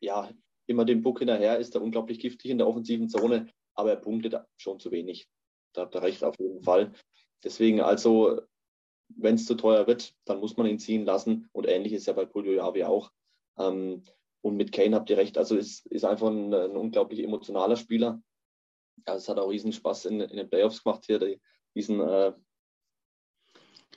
ja 0.00 0.30
immer 0.66 0.84
dem 0.84 1.02
Buck 1.02 1.18
hinterher, 1.18 1.58
ist 1.58 1.74
er 1.74 1.82
unglaublich 1.82 2.20
giftig 2.20 2.50
in 2.50 2.58
der 2.58 2.68
offensiven 2.68 3.08
Zone, 3.08 3.48
aber 3.74 3.90
er 3.90 3.96
punktet 3.96 4.36
schon 4.56 4.78
zu 4.78 4.90
wenig. 4.90 5.28
Da 5.72 5.82
habt 5.82 5.94
ihr 5.94 6.02
recht 6.02 6.24
auf 6.24 6.38
jeden 6.38 6.62
Fall. 6.62 6.92
Deswegen 7.44 7.80
also, 7.80 8.40
wenn 9.08 9.36
es 9.36 9.46
zu 9.46 9.54
teuer 9.54 9.86
wird, 9.86 10.14
dann 10.24 10.40
muss 10.40 10.56
man 10.56 10.66
ihn 10.66 10.78
ziehen 10.78 11.04
lassen. 11.04 11.48
Und 11.52 11.66
ähnlich 11.66 11.92
ist 11.92 12.06
ja 12.06 12.12
bei 12.12 12.26
Pulio 12.26 12.52
Javi 12.52 12.84
auch. 12.84 13.10
Ähm, 13.58 14.02
und 14.40 14.56
mit 14.56 14.72
Kane 14.72 14.94
habt 14.96 15.10
ihr 15.10 15.16
recht. 15.16 15.38
Also 15.38 15.56
ist, 15.56 15.86
ist 15.86 16.04
einfach 16.04 16.28
ein, 16.28 16.52
ein 16.52 16.76
unglaublich 16.76 17.22
emotionaler 17.22 17.76
Spieler. 17.76 18.20
Ja, 19.06 19.14
es 19.14 19.28
hat 19.28 19.38
auch 19.38 19.48
riesen 19.48 19.72
Spaß 19.72 20.06
in, 20.06 20.20
in 20.20 20.36
den 20.36 20.48
Playoffs 20.48 20.82
gemacht 20.82 21.04
hier, 21.06 21.18
die, 21.18 21.40
diesen 21.74 22.00
äh, 22.00 22.32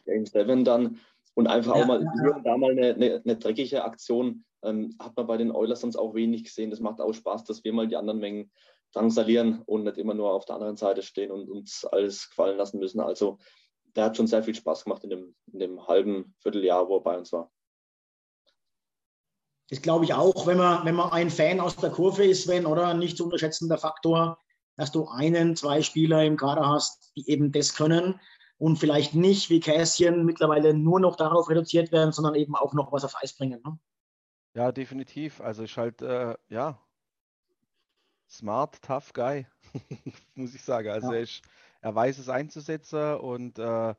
Game 0.05 0.25
7 0.25 0.63
dann. 0.63 0.99
Und 1.33 1.47
einfach 1.47 1.75
ja, 1.75 1.83
auch 1.83 1.87
mal 1.87 2.03
ja. 2.03 2.39
da 2.39 2.57
mal 2.57 2.71
eine, 2.71 2.93
eine, 2.93 3.21
eine 3.23 3.35
dreckige 3.37 3.83
Aktion 3.83 4.45
ähm, 4.63 4.95
hat 4.99 5.15
man 5.15 5.27
bei 5.27 5.37
den 5.37 5.51
Oilers 5.51 5.81
sonst 5.81 5.95
auch 5.95 6.13
wenig 6.13 6.43
gesehen. 6.43 6.69
Das 6.69 6.79
macht 6.79 6.99
auch 6.99 7.13
Spaß, 7.13 7.45
dass 7.45 7.63
wir 7.63 7.73
mal 7.73 7.87
die 7.87 7.95
anderen 7.95 8.19
Mengen 8.19 8.51
drangsalieren 8.93 9.61
und 9.65 9.83
nicht 9.83 9.97
immer 9.97 10.13
nur 10.13 10.31
auf 10.31 10.45
der 10.45 10.55
anderen 10.55 10.77
Seite 10.77 11.01
stehen 11.01 11.31
und 11.31 11.49
uns 11.49 11.85
alles 11.85 12.29
gefallen 12.29 12.57
lassen 12.57 12.79
müssen. 12.79 12.99
Also 12.99 13.37
der 13.95 14.05
hat 14.05 14.17
schon 14.17 14.27
sehr 14.27 14.43
viel 14.43 14.55
Spaß 14.55 14.83
gemacht 14.83 15.03
in 15.03 15.09
dem, 15.09 15.35
in 15.51 15.59
dem 15.59 15.87
halben 15.87 16.35
Vierteljahr, 16.39 16.87
wo 16.87 16.97
er 16.97 17.03
bei 17.03 17.17
uns 17.17 17.31
war. 17.31 17.51
Das 19.69 19.81
glaube 19.81 20.03
ich 20.05 20.13
auch, 20.13 20.47
wenn 20.47 20.57
man, 20.57 20.85
wenn 20.85 20.95
man 20.95 21.11
ein 21.11 21.29
Fan 21.29 21.61
aus 21.61 21.77
der 21.77 21.91
Kurve 21.91 22.25
ist, 22.25 22.47
wenn, 22.47 22.65
oder 22.65 22.93
nicht 22.93 23.15
zu 23.15 23.23
unterschätzender 23.23 23.77
Faktor, 23.77 24.37
dass 24.75 24.91
du 24.91 25.07
einen, 25.07 25.55
zwei 25.55 25.81
Spieler 25.81 26.25
im 26.25 26.37
Kader 26.37 26.67
hast, 26.67 27.13
die 27.15 27.29
eben 27.29 27.51
das 27.51 27.73
können 27.73 28.19
und 28.57 28.77
vielleicht 28.77 29.15
nicht 29.15 29.49
wie 29.49 29.59
Käschen 29.59 30.25
mittlerweile 30.25 30.73
nur 30.73 30.99
noch 30.99 31.15
darauf 31.15 31.49
reduziert 31.49 31.91
werden, 31.91 32.11
sondern 32.11 32.35
eben 32.35 32.55
auch 32.55 32.73
noch 32.73 32.91
was 32.91 33.05
auf 33.05 33.15
Eis 33.21 33.33
bringen. 33.33 33.61
Ne? 33.63 33.79
Ja, 34.53 34.71
definitiv. 34.71 35.39
Also 35.39 35.63
ich 35.63 35.77
halt, 35.77 36.01
äh, 36.01 36.35
ja, 36.49 36.77
smart, 38.31 38.81
tough 38.81 39.13
guy, 39.13 39.45
muss 40.35 40.55
ich 40.55 40.63
sagen. 40.63 40.89
Also 40.89 41.09
ja. 41.11 41.17
er, 41.17 41.21
ist, 41.21 41.41
er 41.81 41.93
weiß 41.93 42.17
es 42.17 42.29
einzusetzen 42.29 43.15
und 43.15 43.59
äh, 43.59 43.93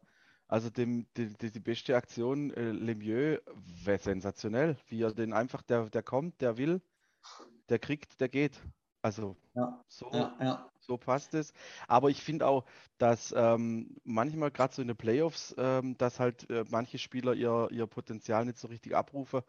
also 0.48 0.68
dem, 0.68 1.06
die, 1.16 1.28
die, 1.28 1.60
beste 1.60 1.96
Aktion, 1.96 2.52
äh, 2.52 2.72
Lemieux, 2.72 3.40
wäre 3.84 3.98
sensationell. 3.98 4.76
Wie 4.88 5.02
er 5.02 5.12
den 5.12 5.32
einfach, 5.32 5.62
der, 5.62 5.88
der 5.88 6.02
kommt, 6.02 6.40
der 6.40 6.58
will, 6.58 6.82
der 7.68 7.78
kriegt, 7.78 8.20
der 8.20 8.28
geht. 8.28 8.60
Also 9.00 9.36
ja, 9.54 9.82
so, 9.88 10.10
ja. 10.12 10.70
so 10.78 10.96
passt 10.96 11.34
es. 11.34 11.52
Aber 11.88 12.08
ich 12.10 12.22
finde 12.22 12.46
auch, 12.46 12.64
dass 12.98 13.34
ähm, 13.36 13.96
manchmal 14.04 14.50
gerade 14.50 14.74
so 14.74 14.82
in 14.82 14.88
den 14.88 14.96
Playoffs, 14.96 15.54
ähm, 15.58 15.96
dass 15.98 16.20
halt 16.20 16.48
äh, 16.50 16.64
manche 16.70 16.98
Spieler 16.98 17.34
ihr, 17.34 17.68
ihr 17.72 17.86
Potenzial 17.86 18.44
nicht 18.44 18.58
so 18.58 18.68
richtig 18.68 18.94
abrufen. 18.94 19.42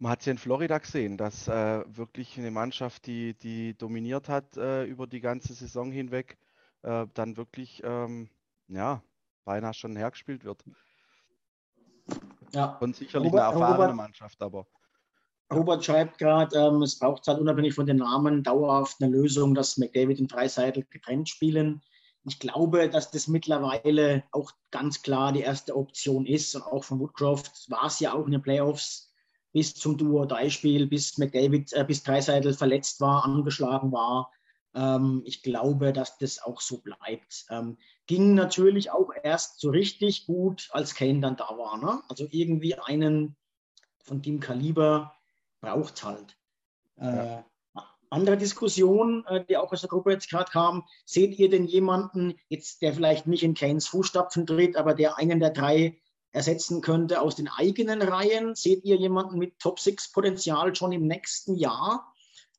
Man 0.00 0.12
hat 0.12 0.20
es 0.20 0.26
ja 0.26 0.32
in 0.32 0.38
Florida 0.38 0.78
gesehen, 0.78 1.16
dass 1.16 1.48
äh, 1.48 1.84
wirklich 1.88 2.38
eine 2.38 2.52
Mannschaft, 2.52 3.06
die, 3.06 3.34
die 3.34 3.76
dominiert 3.76 4.28
hat 4.28 4.56
äh, 4.56 4.84
über 4.84 5.06
die 5.06 5.20
ganze 5.20 5.54
Saison 5.54 5.90
hinweg, 5.90 6.38
äh, 6.82 7.06
dann 7.14 7.36
wirklich 7.36 7.82
ähm, 7.84 8.30
ja, 8.68 9.02
beinahe 9.44 9.74
schon 9.74 9.96
hergespielt 9.96 10.44
wird. 10.44 10.62
Ja. 12.52 12.76
Und 12.78 12.96
sicherlich 12.96 13.32
Robert, 13.32 13.42
eine 13.42 13.52
erfahrene 13.54 13.82
Robert, 13.82 13.96
Mannschaft, 13.96 14.40
aber. 14.40 14.66
Robert 15.52 15.84
schreibt 15.84 16.18
gerade, 16.18 16.56
ähm, 16.56 16.82
es 16.82 16.98
braucht 16.98 17.26
halt 17.26 17.40
unabhängig 17.40 17.74
von 17.74 17.86
den 17.86 17.96
Namen 17.96 18.42
dauerhaft 18.42 18.96
eine 19.00 19.10
Lösung, 19.10 19.54
dass 19.54 19.78
McDavid 19.78 20.20
und 20.20 20.32
Dreiseitel 20.32 20.84
getrennt 20.90 21.28
spielen. 21.28 21.82
Ich 22.24 22.38
glaube, 22.38 22.90
dass 22.90 23.10
das 23.10 23.26
mittlerweile 23.26 24.22
auch 24.32 24.52
ganz 24.70 25.02
klar 25.02 25.32
die 25.32 25.40
erste 25.40 25.74
Option 25.74 26.26
ist 26.26 26.54
und 26.54 26.62
auch 26.62 26.84
von 26.84 27.00
Woodcroft 27.00 27.70
war 27.70 27.86
es 27.86 28.00
ja 28.00 28.12
auch 28.12 28.26
in 28.26 28.32
den 28.32 28.42
Playoffs 28.42 29.07
bis 29.52 29.74
zum 29.74 29.96
Duo-Dei-Spiel, 29.96 30.86
bis 30.86 31.18
McDavid, 31.18 31.72
äh, 31.72 31.84
bis 31.84 32.02
Dreiseitel 32.02 32.52
verletzt 32.52 33.00
war, 33.00 33.24
angeschlagen 33.24 33.92
war. 33.92 34.30
Ähm, 34.74 35.22
ich 35.24 35.42
glaube, 35.42 35.92
dass 35.92 36.18
das 36.18 36.42
auch 36.42 36.60
so 36.60 36.78
bleibt. 36.78 37.46
Ähm, 37.50 37.78
ging 38.06 38.34
natürlich 38.34 38.90
auch 38.90 39.10
erst 39.22 39.60
so 39.60 39.70
richtig 39.70 40.26
gut, 40.26 40.68
als 40.72 40.94
Kane 40.94 41.20
dann 41.20 41.36
da 41.36 41.48
war. 41.56 41.78
Ne? 41.78 42.02
Also 42.08 42.26
irgendwie 42.30 42.74
einen 42.74 43.36
von 44.04 44.22
dem 44.22 44.40
Kaliber 44.40 45.14
braucht 45.60 46.04
halt. 46.04 46.36
Äh, 46.96 47.42
andere 48.10 48.36
Diskussion, 48.36 49.24
äh, 49.26 49.44
die 49.44 49.56
auch 49.56 49.72
aus 49.72 49.80
der 49.80 49.90
Gruppe 49.90 50.12
jetzt 50.12 50.30
gerade 50.30 50.50
kam, 50.50 50.84
seht 51.04 51.38
ihr 51.38 51.50
denn 51.50 51.66
jemanden, 51.66 52.34
jetzt, 52.48 52.82
der 52.82 52.94
vielleicht 52.94 53.26
nicht 53.26 53.42
in 53.42 53.54
Kanes 53.54 53.86
Fußstapfen 53.88 54.46
tritt, 54.46 54.76
aber 54.76 54.94
der 54.94 55.18
einen 55.18 55.40
der 55.40 55.50
drei 55.50 56.00
ersetzen 56.32 56.80
könnte 56.80 57.20
aus 57.20 57.36
den 57.36 57.48
eigenen 57.48 58.02
Reihen? 58.02 58.54
Seht 58.54 58.84
ihr 58.84 58.96
jemanden 58.96 59.38
mit 59.38 59.58
Top-6-Potenzial 59.58 60.74
schon 60.74 60.92
im 60.92 61.06
nächsten 61.06 61.54
Jahr, 61.54 62.12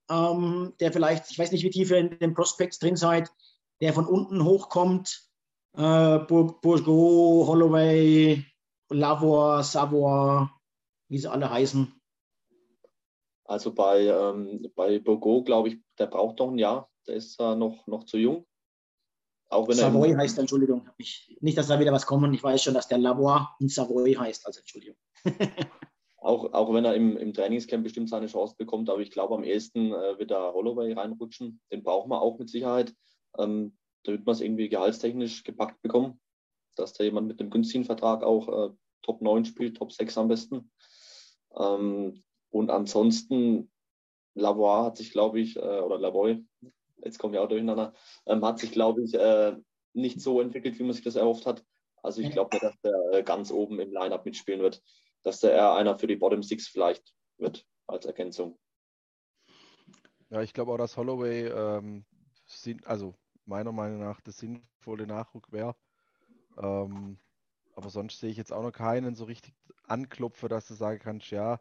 ähm, 0.09 0.73
der 0.79 0.91
vielleicht, 0.91 1.31
ich 1.31 1.39
weiß 1.39 1.51
nicht, 1.51 1.63
wie 1.63 1.69
tief 1.69 1.91
ihr 1.91 1.97
in 1.97 2.19
den 2.19 2.33
Prospects 2.33 2.79
drin 2.79 2.95
seid, 2.95 3.31
der 3.81 3.93
von 3.93 4.05
unten 4.05 4.43
hochkommt, 4.43 5.29
äh, 5.73 6.19
Bourgeot, 6.19 7.47
Holloway, 7.47 8.43
Lavoie, 8.89 9.63
Savoy, 9.63 10.47
wie 11.09 11.17
sie 11.17 11.31
alle 11.31 11.49
heißen. 11.49 11.93
Also 13.45 13.73
bei, 13.73 14.01
ähm, 14.05 14.71
bei 14.75 14.99
Bourgeot, 14.99 15.45
glaube 15.45 15.69
ich, 15.69 15.77
der 15.97 16.07
braucht 16.07 16.39
noch 16.39 16.51
ein 16.51 16.57
Jahr. 16.57 16.89
Der 17.07 17.15
ist 17.15 17.39
äh, 17.39 17.55
noch, 17.55 17.87
noch 17.87 18.03
zu 18.03 18.17
jung. 18.17 18.45
Auch 19.49 19.67
wenn 19.67 19.75
Savoy 19.75 20.13
heißt, 20.13 20.37
Entschuldigung. 20.37 20.87
Ich, 20.97 21.35
nicht, 21.41 21.57
dass 21.57 21.67
da 21.67 21.79
wieder 21.79 21.91
was 21.91 22.05
kommt. 22.05 22.33
Ich 22.35 22.43
weiß 22.43 22.61
schon, 22.61 22.75
dass 22.75 22.87
der 22.87 22.99
Lavoie 22.99 23.47
und 23.59 23.71
Savoy 23.71 24.13
heißt. 24.13 24.45
Also 24.45 24.59
Entschuldigung. 24.59 24.95
auch, 26.17 26.53
auch 26.53 26.73
wenn 26.73 26.85
er 26.85 26.93
im, 26.93 27.17
im 27.17 27.33
Trainingscamp 27.33 27.83
bestimmt 27.83 28.09
seine 28.09 28.27
Chance 28.27 28.55
bekommt. 28.57 28.89
Aber 28.91 29.01
ich 29.01 29.09
glaube, 29.09 29.33
am 29.33 29.43
ehesten 29.43 29.91
äh, 29.91 30.19
wird 30.19 30.29
da 30.29 30.53
Holloway 30.53 30.93
reinrutschen. 30.93 31.59
Den 31.71 31.81
brauchen 31.81 32.11
wir 32.11 32.21
auch 32.21 32.37
mit 32.37 32.49
Sicherheit. 32.49 32.93
Ähm, 33.39 33.75
da 34.03 34.11
wird 34.11 34.25
man 34.25 34.33
es 34.33 34.41
irgendwie 34.41 34.69
gehaltstechnisch 34.69 35.43
gepackt 35.43 35.81
bekommen, 35.81 36.19
dass 36.75 36.93
da 36.93 37.03
jemand 37.03 37.27
mit 37.27 37.39
einem 37.39 37.49
günstigen 37.49 37.85
Vertrag 37.85 38.23
auch 38.23 38.69
äh, 38.69 38.73
Top 39.01 39.21
9 39.21 39.45
spielt, 39.45 39.77
Top 39.77 39.91
6 39.91 40.17
am 40.19 40.27
besten. 40.27 40.71
Ähm, 41.57 42.21
und 42.51 42.69
ansonsten, 42.69 43.71
Lavoie 44.35 44.85
hat 44.85 44.97
sich, 44.97 45.11
glaube 45.11 45.39
ich, 45.39 45.57
äh, 45.57 45.59
oder 45.59 45.97
Lavoie, 45.97 46.45
jetzt 47.03 47.19
kommen 47.19 47.33
wir 47.33 47.41
auch 47.41 47.49
durcheinander, 47.49 47.93
ähm, 48.25 48.43
hat 48.45 48.59
sich, 48.59 48.71
glaube 48.71 49.03
ich, 49.03 49.13
äh, 49.13 49.55
nicht 49.93 50.21
so 50.21 50.41
entwickelt, 50.41 50.77
wie 50.79 50.83
man 50.83 50.93
sich 50.93 51.03
das 51.03 51.15
erhofft 51.15 51.45
hat. 51.45 51.65
Also 52.01 52.21
ich 52.21 52.31
glaube 52.31 52.57
dass 52.59 52.79
der 52.81 52.93
äh, 53.11 53.23
ganz 53.23 53.51
oben 53.51 53.79
im 53.79 53.91
Lineup 53.91 54.25
mitspielen 54.25 54.61
wird, 54.61 54.81
dass 55.23 55.41
der 55.41 55.51
eher 55.51 55.73
einer 55.73 55.97
für 55.97 56.07
die 56.07 56.15
Bottom 56.15 56.43
Six 56.43 56.67
vielleicht 56.67 57.13
wird 57.37 57.65
als 57.87 58.05
Ergänzung. 58.05 58.57
Ja, 60.29 60.41
ich 60.41 60.53
glaube 60.53 60.71
auch, 60.71 60.77
dass 60.77 60.95
Holloway 60.95 61.47
ähm, 61.47 62.05
also 62.85 63.15
meiner 63.45 63.71
Meinung 63.71 63.99
nach 63.99 64.21
der 64.21 64.33
sinnvolle 64.33 65.07
Nachrück 65.07 65.51
wäre. 65.51 65.75
Ähm, 66.57 67.19
aber 67.75 67.89
sonst 67.89 68.19
sehe 68.19 68.29
ich 68.29 68.37
jetzt 68.37 68.53
auch 68.53 68.61
noch 68.61 68.71
keinen 68.71 69.15
so 69.15 69.25
richtig 69.25 69.53
anklopfe, 69.87 70.47
dass 70.47 70.67
du 70.67 70.73
sagen 70.73 70.99
kannst, 70.99 71.31
ja, 71.31 71.59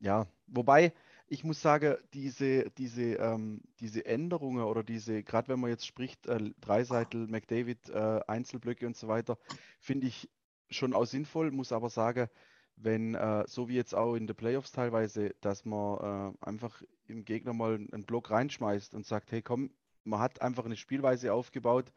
ja. 0.00 0.26
Wobei, 0.46 0.92
ich 1.32 1.44
muss 1.44 1.62
sagen, 1.62 1.96
diese, 2.12 2.70
diese, 2.72 3.14
ähm, 3.14 3.62
diese 3.80 4.04
Änderungen 4.04 4.64
oder 4.64 4.84
diese, 4.84 5.22
gerade 5.22 5.48
wenn 5.48 5.60
man 5.60 5.70
jetzt 5.70 5.86
spricht, 5.86 6.26
äh, 6.26 6.50
Dreiseitel, 6.60 7.26
McDavid, 7.26 7.88
äh, 7.88 8.20
Einzelblöcke 8.26 8.86
und 8.86 8.98
so 8.98 9.08
weiter, 9.08 9.38
finde 9.80 10.08
ich 10.08 10.28
schon 10.68 10.92
auch 10.92 11.06
sinnvoll, 11.06 11.50
muss 11.50 11.72
aber 11.72 11.88
sagen, 11.88 12.28
wenn, 12.76 13.14
äh, 13.14 13.44
so 13.46 13.66
wie 13.70 13.76
jetzt 13.76 13.94
auch 13.94 14.14
in 14.14 14.26
den 14.26 14.36
Playoffs 14.36 14.72
teilweise, 14.72 15.34
dass 15.40 15.64
man 15.64 16.34
äh, 16.42 16.46
einfach 16.46 16.82
im 17.06 17.24
Gegner 17.24 17.54
mal 17.54 17.76
einen 17.76 18.04
Block 18.04 18.30
reinschmeißt 18.30 18.94
und 18.94 19.06
sagt, 19.06 19.32
hey 19.32 19.40
komm, 19.40 19.70
man 20.04 20.20
hat 20.20 20.42
einfach 20.42 20.66
eine 20.66 20.76
Spielweise 20.76 21.32
aufgebaut, 21.32 21.94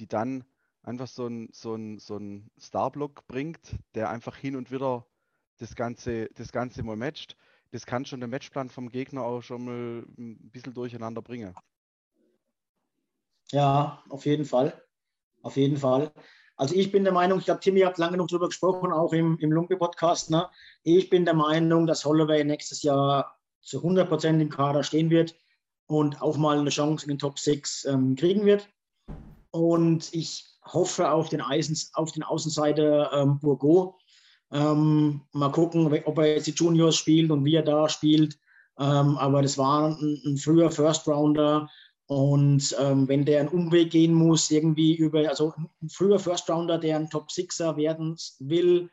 die 0.00 0.08
dann 0.08 0.42
einfach 0.82 1.06
so 1.06 1.28
ein, 1.28 1.48
so 1.52 1.76
ein, 1.76 2.00
so 2.00 2.16
ein 2.16 2.50
Starblock 2.58 3.28
bringt, 3.28 3.60
der 3.94 4.10
einfach 4.10 4.36
hin 4.36 4.56
und 4.56 4.72
wieder 4.72 5.06
das 5.58 5.76
Ganze, 5.76 6.28
das 6.34 6.50
Ganze 6.50 6.82
mal 6.82 6.96
matcht. 6.96 7.36
Das 7.74 7.86
kann 7.86 8.04
schon 8.04 8.20
den 8.20 8.30
Matchplan 8.30 8.70
vom 8.70 8.88
Gegner 8.88 9.24
auch 9.24 9.42
schon 9.42 9.64
mal 9.64 10.06
ein 10.16 10.48
bisschen 10.52 10.74
durcheinander 10.74 11.20
bringen. 11.20 11.56
Ja, 13.50 14.00
auf 14.10 14.26
jeden 14.26 14.44
Fall. 14.44 14.80
Auf 15.42 15.56
jeden 15.56 15.76
Fall. 15.76 16.12
Also 16.54 16.76
ich 16.76 16.92
bin 16.92 17.02
der 17.02 17.12
Meinung, 17.12 17.40
ich 17.40 17.46
glaube, 17.46 17.58
Timmy 17.58 17.80
hat 17.80 17.98
lange 17.98 18.12
genug 18.12 18.28
darüber 18.28 18.46
gesprochen, 18.46 18.92
auch 18.92 19.12
im, 19.12 19.38
im 19.40 19.50
Lumpe-Podcast. 19.50 20.30
Ne? 20.30 20.48
Ich 20.84 21.10
bin 21.10 21.24
der 21.24 21.34
Meinung, 21.34 21.88
dass 21.88 22.04
Holloway 22.04 22.44
nächstes 22.44 22.84
Jahr 22.84 23.40
zu 23.60 23.78
100 23.78 24.08
Prozent 24.08 24.40
im 24.40 24.50
Kader 24.50 24.84
stehen 24.84 25.10
wird 25.10 25.34
und 25.86 26.22
auch 26.22 26.36
mal 26.36 26.60
eine 26.60 26.70
Chance 26.70 27.06
in 27.06 27.08
den 27.08 27.18
Top 27.18 27.40
6 27.40 27.86
ähm, 27.86 28.14
kriegen 28.14 28.44
wird. 28.44 28.68
Und 29.50 30.14
ich 30.14 30.46
hoffe 30.62 31.10
auf 31.10 31.28
den, 31.28 31.40
Eisens, 31.40 31.90
auf 31.94 32.12
den 32.12 32.22
Außenseiter 32.22 33.12
ähm, 33.14 33.40
Bourgo. 33.40 33.98
Ähm, 34.52 35.22
mal 35.32 35.50
gucken, 35.50 35.86
ob 36.04 36.18
er 36.18 36.34
jetzt 36.34 36.46
die 36.46 36.52
Juniors 36.52 36.96
spielt 36.96 37.30
und 37.30 37.44
wie 37.44 37.56
er 37.56 37.62
da 37.62 37.88
spielt. 37.88 38.38
Ähm, 38.78 39.16
aber 39.18 39.42
das 39.42 39.58
war 39.58 39.88
ein, 39.88 40.20
ein 40.24 40.36
früher 40.36 40.70
First 40.70 41.06
Rounder 41.08 41.68
und 42.06 42.76
ähm, 42.78 43.08
wenn 43.08 43.24
der 43.24 43.40
einen 43.40 43.48
Umweg 43.48 43.90
gehen 43.90 44.12
muss, 44.12 44.50
irgendwie 44.50 44.94
über, 44.94 45.28
also 45.28 45.54
ein 45.82 45.88
früher 45.88 46.18
First 46.18 46.50
Rounder, 46.50 46.78
der 46.78 46.96
ein 46.96 47.08
Top 47.08 47.30
Sixer 47.30 47.76
werden 47.76 48.16
will, 48.40 48.90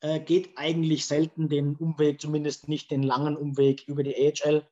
äh, 0.00 0.20
geht 0.20 0.50
eigentlich 0.56 1.06
selten 1.06 1.48
den 1.48 1.76
Umweg, 1.76 2.20
zumindest 2.20 2.68
nicht 2.68 2.90
den 2.90 3.02
langen 3.02 3.36
Umweg 3.36 3.88
über 3.88 4.02
die 4.02 4.14
AHL. 4.14 4.66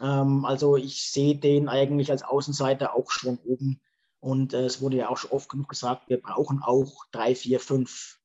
Ähm, 0.00 0.44
also 0.44 0.76
ich 0.76 1.10
sehe 1.10 1.36
den 1.36 1.68
eigentlich 1.68 2.10
als 2.10 2.24
Außenseiter 2.24 2.94
auch 2.94 3.10
schon 3.10 3.38
oben. 3.44 3.80
Und 4.18 4.54
äh, 4.54 4.64
es 4.64 4.80
wurde 4.80 4.96
ja 4.96 5.08
auch 5.08 5.18
schon 5.18 5.30
oft 5.30 5.48
genug 5.48 5.68
gesagt, 5.68 6.08
wir 6.08 6.20
brauchen 6.20 6.60
auch 6.60 7.04
drei, 7.12 7.36
vier, 7.36 7.60
fünf 7.60 8.18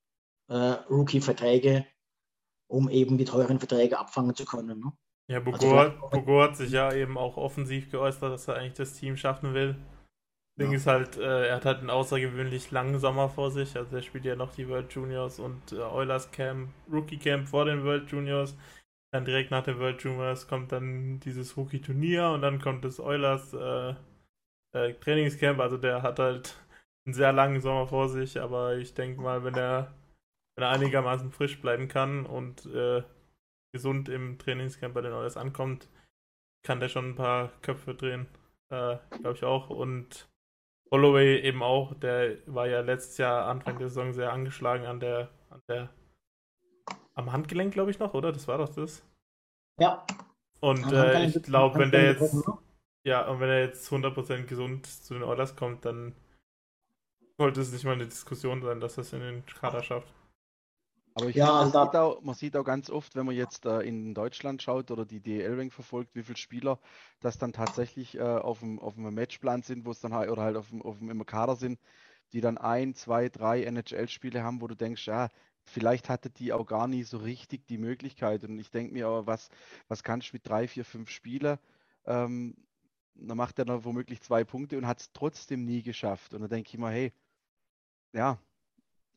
äh, 0.52 0.76
Rookie-Verträge, 0.90 1.86
um 2.68 2.90
eben 2.90 3.18
die 3.18 3.26
teuren 3.26 3.60
Verträge 3.60 3.98
abfangen 3.98 4.36
zu 4.36 4.46
können. 4.46 4.80
Ne? 4.80 4.92
Ja, 5.30 5.40
Bogo, 5.40 5.78
also, 5.78 6.42
hat 6.42 6.58
sich 6.58 6.72
ja 6.72 6.94
eben 6.94 7.18
auch 7.18 7.38
offensiv 7.38 7.90
geäußert, 7.90 8.34
dass 8.34 8.48
er 8.48 8.56
eigentlich 8.56 8.74
das 8.74 8.94
Team 8.94 9.16
schaffen 9.16 9.54
will. 9.54 9.76
Das 10.58 10.66
Ding 10.66 10.72
ja. 10.72 10.78
ist 10.78 10.88
halt, 10.88 11.18
äh, 11.18 11.48
er 11.48 11.56
hat 11.56 11.66
halt 11.66 11.80
einen 11.80 11.90
außergewöhnlich 11.90 12.72
langen 12.72 13.00
Sommer 13.00 13.30
vor 13.30 13.50
sich. 13.50 13.78
Also 13.78 13.96
er 13.96 14.02
spielt 14.02 14.26
ja 14.26 14.36
noch 14.36 14.54
die 14.54 14.68
World 14.68 14.92
Juniors 14.92 15.40
und 15.40 15.72
äh, 15.72 15.78
Oilers 15.78 16.32
Camp, 16.32 16.70
Rookie 16.92 17.18
Camp 17.18 17.48
vor 17.48 17.64
den 17.64 17.86
World 17.86 18.12
Juniors. 18.12 18.58
Dann 19.14 19.24
direkt 19.24 19.52
nach 19.52 19.64
den 19.64 19.80
World 19.80 20.02
Juniors 20.04 20.48
kommt 20.48 20.74
dann 20.74 21.20
dieses 21.22 21.56
Rookie-Turnier 21.56 22.30
und 22.32 22.42
dann 22.42 22.60
kommt 22.60 22.84
das 22.84 23.00
Oilers 23.00 23.54
äh, 23.54 23.96
äh, 24.74 24.94
Trainingscamp. 24.96 25.60
Also 25.60 25.78
der 25.78 26.02
hat 26.02 26.20
halt 26.20 26.56
einen 27.06 27.14
sehr 27.14 27.32
langen 27.32 27.62
Sommer 27.62 27.88
vor 27.88 28.10
sich, 28.10 28.40
aber 28.40 28.76
ich 28.78 28.94
denke 28.94 29.22
mal, 29.22 29.44
wenn 29.44 29.56
er, 29.56 29.94
wenn 30.56 30.64
er 30.64 30.72
einigermaßen 30.72 31.32
frisch 31.32 31.62
bleiben 31.62 31.88
kann 31.88 32.26
und 32.26 32.66
äh, 32.68 33.04
gesund 33.74 34.10
im 34.10 34.38
Trainingscamp 34.38 34.94
bei 34.94 35.02
den 35.02 35.14
Oilers 35.14 35.38
ankommt, 35.38 35.88
kann 36.64 36.80
der 36.80 36.90
schon 36.90 37.10
ein 37.10 37.16
paar 37.16 37.52
Köpfe 37.62 37.96
drehen. 37.96 38.28
Äh, 38.70 38.98
Glaube 39.20 39.34
ich 39.36 39.44
auch. 39.44 39.70
Und 39.70 40.30
Holloway 40.92 41.40
eben 41.42 41.64
auch, 41.64 41.94
der 41.96 42.38
war 42.48 42.68
ja 42.68 42.82
letztes 42.82 43.18
Jahr 43.18 43.48
Anfang 43.48 43.80
der 43.80 43.90
Saison 43.90 44.14
sehr 44.14 44.34
angeschlagen 44.34 44.86
an 44.86 45.00
der, 45.00 45.30
an 45.50 45.62
der 45.70 45.90
am 47.14 47.32
Handgelenk, 47.32 47.74
glaube 47.74 47.92
ich 47.92 48.00
noch, 48.00 48.14
oder? 48.14 48.32
Das 48.32 48.48
war 48.48 48.58
doch 48.58 48.74
das. 48.74 49.06
Ja. 49.80 50.06
Und 50.60 50.92
äh, 50.92 51.26
ich 51.26 51.42
glaube, 51.44 51.80
wenn 51.80 51.92
der 51.92 52.12
jetzt 52.12 52.34
ne? 52.34 52.58
ja, 53.04 53.28
und 53.28 53.40
wenn 53.40 53.50
er 53.50 53.62
jetzt 53.62 53.92
100% 53.92 54.44
gesund 54.44 54.86
zu 54.86 55.14
den 55.14 55.24
Oilers 55.24 55.56
kommt, 55.56 55.86
dann 55.86 56.16
sollte 57.38 57.62
es 57.62 57.72
nicht 57.72 57.86
mal 57.86 57.94
eine 57.94 58.06
Diskussion 58.06 58.62
sein, 58.62 58.80
dass 58.80 58.98
er 58.98 59.02
es 59.02 59.14
in 59.14 59.22
den 59.22 59.46
Kader 59.46 59.82
schafft. 59.82 60.14
Aber 61.14 61.28
ich 61.28 61.36
ja, 61.36 61.48
finde, 61.48 61.78
man, 61.78 61.88
sieht 61.88 61.96
auch, 61.96 62.22
man 62.22 62.36
sieht 62.36 62.56
auch 62.56 62.64
ganz 62.64 62.90
oft, 62.90 63.16
wenn 63.16 63.26
man 63.26 63.36
jetzt 63.36 63.66
äh, 63.66 63.82
in 63.82 64.14
Deutschland 64.14 64.62
schaut 64.62 64.92
oder 64.92 65.06
die 65.06 65.20
DL-Ring 65.20 65.72
verfolgt, 65.72 66.16
wie 66.16 66.24
viele 66.24 66.38
Spieler 66.38 66.80
das 67.20 67.38
dann 67.38 67.52
tatsächlich 67.52 68.16
äh, 68.18 68.22
auf, 68.22 68.60
dem, 68.60 68.80
auf 68.80 68.96
dem 68.96 69.14
Matchplan 69.14 69.62
sind, 69.62 69.86
wo 69.86 69.92
es 69.92 70.00
dann 70.00 70.14
halt, 70.14 70.30
oder 70.30 70.44
halt 70.44 70.56
auf 70.56 70.70
dem, 70.70 70.82
auf 70.82 71.00
dem 71.00 71.10
im 71.10 71.26
Kader 71.26 71.56
sind, 71.58 71.80
die 72.32 72.42
dann 72.42 72.58
ein, 72.58 72.94
zwei, 72.96 73.28
drei 73.30 73.64
NHL-Spiele 73.64 74.44
haben, 74.44 74.62
wo 74.62 74.68
du 74.68 74.76
denkst, 74.76 75.06
ja, 75.08 75.30
vielleicht 75.66 76.10
hatte 76.10 76.30
die 76.30 76.54
auch 76.54 76.66
gar 76.66 76.88
nie 76.88 77.04
so 77.04 77.18
richtig 77.18 77.68
die 77.68 77.78
Möglichkeit. 77.78 78.44
Und 78.46 78.58
ich 78.60 78.72
denke 78.72 78.94
mir 78.94 79.08
aber, 79.08 79.28
was, 79.28 79.50
was 79.90 80.04
kannst 80.04 80.30
du 80.30 80.36
mit 80.36 80.48
drei, 80.48 80.68
vier, 80.68 80.86
fünf 80.86 81.10
Spielen? 81.10 81.58
Ähm, 82.06 82.56
dann 83.16 83.38
macht 83.38 83.60
er 83.60 83.66
dann 83.66 83.84
womöglich 83.84 84.22
zwei 84.22 84.44
Punkte 84.46 84.78
und 84.78 84.88
hat 84.88 85.02
es 85.02 85.12
trotzdem 85.14 85.66
nie 85.66 85.84
geschafft. 85.84 86.34
Und 86.34 86.42
dann 86.42 86.50
denke 86.50 86.70
ich 86.70 86.78
mir, 86.78 86.90
hey, 86.90 87.14
ja, 88.14 88.40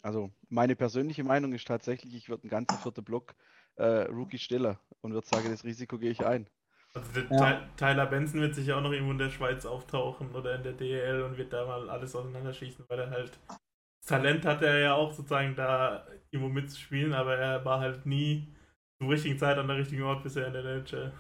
also 0.04 0.30
meine 0.50 0.76
persönliche 0.76 1.24
Meinung 1.24 1.54
ist 1.54 1.66
tatsächlich, 1.66 2.14
ich 2.14 2.28
würde 2.28 2.42
einen 2.42 2.50
ganzen 2.50 2.76
vierten 2.78 3.02
Block 3.02 3.34
äh, 3.76 4.02
Rookie 4.02 4.38
stiller 4.38 4.78
und 5.00 5.14
würde 5.14 5.26
sagen, 5.26 5.50
das 5.50 5.64
Risiko 5.64 5.98
gehe 5.98 6.10
ich 6.10 6.24
ein. 6.24 6.46
Also 6.92 7.20
ja. 7.30 7.66
Tyler 7.76 8.06
Benson 8.06 8.40
wird 8.40 8.54
sich 8.54 8.70
auch 8.72 8.82
noch 8.82 8.92
irgendwo 8.92 9.12
in 9.12 9.18
der 9.18 9.30
Schweiz 9.30 9.64
auftauchen 9.64 10.34
oder 10.34 10.56
in 10.56 10.62
der 10.62 10.74
DEL 10.74 11.22
und 11.22 11.38
wird 11.38 11.52
da 11.52 11.66
mal 11.66 11.88
alles 11.88 12.14
auseinanderschießen, 12.14 12.84
weil 12.88 13.00
er 13.00 13.10
halt 13.10 13.38
das 13.48 14.08
Talent 14.08 14.44
hatte 14.44 14.66
er 14.66 14.78
ja 14.80 14.94
auch 14.94 15.14
sozusagen 15.14 15.56
da 15.56 16.06
irgendwo 16.30 16.52
mitzuspielen, 16.52 17.14
aber 17.14 17.36
er 17.36 17.64
war 17.64 17.80
halt 17.80 18.04
nie 18.04 18.54
zur 19.00 19.08
richtigen 19.08 19.38
Zeit 19.38 19.56
an 19.56 19.66
der 19.66 19.78
richtigen 19.78 20.02
Ort 20.02 20.22
bisher 20.22 20.46
in 20.46 20.52
der 20.52 20.64
NHL. 20.64 21.12